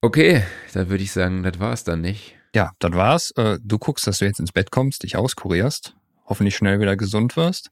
Okay, 0.00 0.42
dann 0.72 0.88
würde 0.88 1.04
ich 1.04 1.12
sagen, 1.12 1.42
das 1.42 1.58
war's 1.60 1.84
dann 1.84 2.00
nicht. 2.00 2.36
Ja, 2.54 2.72
das 2.78 2.92
war's. 2.92 3.30
Äh, 3.32 3.58
Du 3.62 3.78
guckst, 3.78 4.06
dass 4.06 4.18
du 4.18 4.24
jetzt 4.24 4.40
ins 4.40 4.52
Bett 4.52 4.70
kommst, 4.70 5.02
dich 5.02 5.16
auskurierst, 5.16 5.94
hoffentlich 6.26 6.56
schnell 6.56 6.80
wieder 6.80 6.96
gesund 6.96 7.36
wirst. 7.36 7.70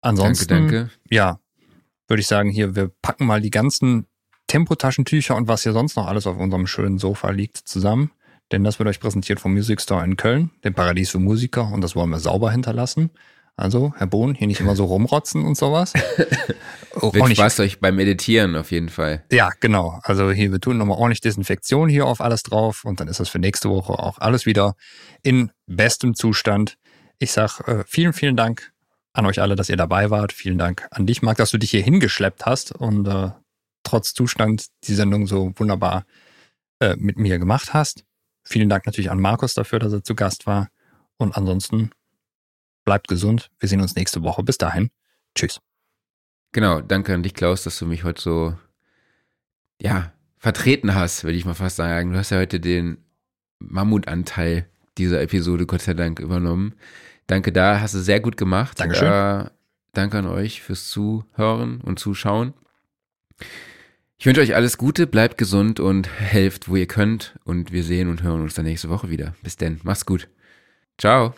Ansonsten, 0.00 0.48
danke, 0.48 0.76
danke. 0.76 0.90
ja, 1.10 1.38
würde 2.10 2.20
ich 2.20 2.26
sagen, 2.26 2.50
hier, 2.50 2.74
wir 2.76 2.90
packen 3.02 3.24
mal 3.24 3.40
die 3.40 3.50
ganzen 3.50 4.06
Tempotaschentücher 4.48 5.36
und 5.36 5.46
was 5.48 5.62
hier 5.62 5.72
sonst 5.72 5.96
noch 5.96 6.08
alles 6.08 6.26
auf 6.26 6.36
unserem 6.36 6.66
schönen 6.66 6.98
Sofa 6.98 7.30
liegt 7.30 7.56
zusammen. 7.56 8.10
Denn 8.50 8.64
das 8.64 8.80
wird 8.80 8.88
euch 8.88 8.98
präsentiert 8.98 9.38
vom 9.38 9.52
Music 9.52 9.80
Store 9.80 10.04
in 10.04 10.16
Köln, 10.16 10.50
dem 10.64 10.74
Paradies 10.74 11.10
für 11.10 11.20
Musiker, 11.20 11.70
und 11.72 11.82
das 11.82 11.94
wollen 11.94 12.10
wir 12.10 12.18
sauber 12.18 12.50
hinterlassen. 12.50 13.10
Also, 13.54 13.92
Herr 13.96 14.06
Bohn, 14.06 14.34
hier 14.34 14.48
nicht 14.48 14.60
immer 14.60 14.74
so 14.74 14.86
rumrotzen 14.86 15.44
und 15.44 15.56
sowas. 15.56 15.92
Wird 16.94 17.14
nicht 17.28 17.36
Spaß 17.36 17.60
euch 17.60 17.78
beim 17.78 17.94
Meditieren 17.94 18.56
auf 18.56 18.72
jeden 18.72 18.88
Fall. 18.88 19.22
ja, 19.30 19.50
genau. 19.60 20.00
Also 20.02 20.32
hier, 20.32 20.50
wir 20.50 20.60
tun 20.60 20.78
nochmal 20.78 20.98
ordentlich 20.98 21.20
Desinfektion 21.20 21.88
hier 21.88 22.06
auf 22.06 22.20
alles 22.20 22.42
drauf 22.42 22.84
und 22.84 22.98
dann 22.98 23.06
ist 23.06 23.20
das 23.20 23.28
für 23.28 23.38
nächste 23.38 23.68
Woche 23.68 23.92
auch 23.92 24.18
alles 24.18 24.46
wieder 24.46 24.74
in 25.22 25.52
bestem 25.66 26.14
Zustand. 26.14 26.76
Ich 27.18 27.32
sag 27.32 27.60
äh, 27.68 27.84
vielen, 27.86 28.14
vielen 28.14 28.34
Dank 28.34 28.72
an 29.12 29.26
euch 29.26 29.40
alle, 29.40 29.56
dass 29.56 29.68
ihr 29.68 29.76
dabei 29.76 30.10
wart. 30.10 30.32
Vielen 30.32 30.58
Dank 30.58 30.86
an 30.90 31.06
dich, 31.06 31.22
Marc, 31.22 31.38
dass 31.38 31.50
du 31.50 31.58
dich 31.58 31.70
hier 31.70 31.82
hingeschleppt 31.82 32.46
hast 32.46 32.72
und 32.72 33.06
äh, 33.06 33.30
trotz 33.82 34.14
Zustand 34.14 34.66
die 34.84 34.94
Sendung 34.94 35.26
so 35.26 35.52
wunderbar 35.56 36.04
äh, 36.80 36.96
mit 36.96 37.18
mir 37.18 37.38
gemacht 37.38 37.74
hast. 37.74 38.04
Vielen 38.42 38.68
Dank 38.68 38.86
natürlich 38.86 39.10
an 39.10 39.20
Markus 39.20 39.54
dafür, 39.54 39.78
dass 39.78 39.92
er 39.92 40.02
zu 40.02 40.14
Gast 40.14 40.46
war. 40.46 40.68
Und 41.18 41.36
ansonsten 41.36 41.90
bleibt 42.84 43.08
gesund. 43.08 43.50
Wir 43.58 43.68
sehen 43.68 43.80
uns 43.80 43.94
nächste 43.94 44.22
Woche. 44.22 44.42
Bis 44.42 44.58
dahin. 44.58 44.90
Tschüss. 45.34 45.60
Genau, 46.52 46.80
danke 46.80 47.14
an 47.14 47.22
dich, 47.22 47.34
Klaus, 47.34 47.62
dass 47.62 47.78
du 47.78 47.86
mich 47.86 48.02
heute 48.02 48.20
so, 48.20 48.58
ja, 49.80 50.12
vertreten 50.38 50.94
hast, 50.94 51.22
würde 51.22 51.36
ich 51.36 51.44
mal 51.44 51.54
fast 51.54 51.76
sagen. 51.76 52.12
Du 52.12 52.18
hast 52.18 52.30
ja 52.30 52.38
heute 52.38 52.58
den 52.58 53.04
Mammutanteil 53.60 54.68
dieser 54.98 55.20
Episode, 55.20 55.66
Gott 55.66 55.82
sei 55.82 55.94
Dank, 55.94 56.18
übernommen. 56.18 56.74
Danke 57.30 57.52
da, 57.52 57.80
hast 57.80 57.94
du 57.94 58.00
sehr 58.00 58.18
gut 58.18 58.36
gemacht. 58.36 58.80
Dankeschön. 58.80 59.06
Äh, 59.06 59.50
danke 59.92 60.18
an 60.18 60.26
euch 60.26 60.62
fürs 60.62 60.90
Zuhören 60.90 61.80
und 61.80 62.00
Zuschauen. 62.00 62.54
Ich 64.18 64.26
wünsche 64.26 64.40
euch 64.40 64.56
alles 64.56 64.78
Gute, 64.78 65.06
bleibt 65.06 65.38
gesund 65.38 65.78
und 65.78 66.10
helft, 66.10 66.68
wo 66.68 66.74
ihr 66.74 66.88
könnt. 66.88 67.38
Und 67.44 67.70
wir 67.70 67.84
sehen 67.84 68.08
und 68.08 68.24
hören 68.24 68.40
uns 68.40 68.54
dann 68.54 68.64
nächste 68.64 68.88
Woche 68.88 69.10
wieder. 69.10 69.36
Bis 69.44 69.56
denn, 69.56 69.78
macht's 69.84 70.06
gut. 70.06 70.28
Ciao. 70.98 71.34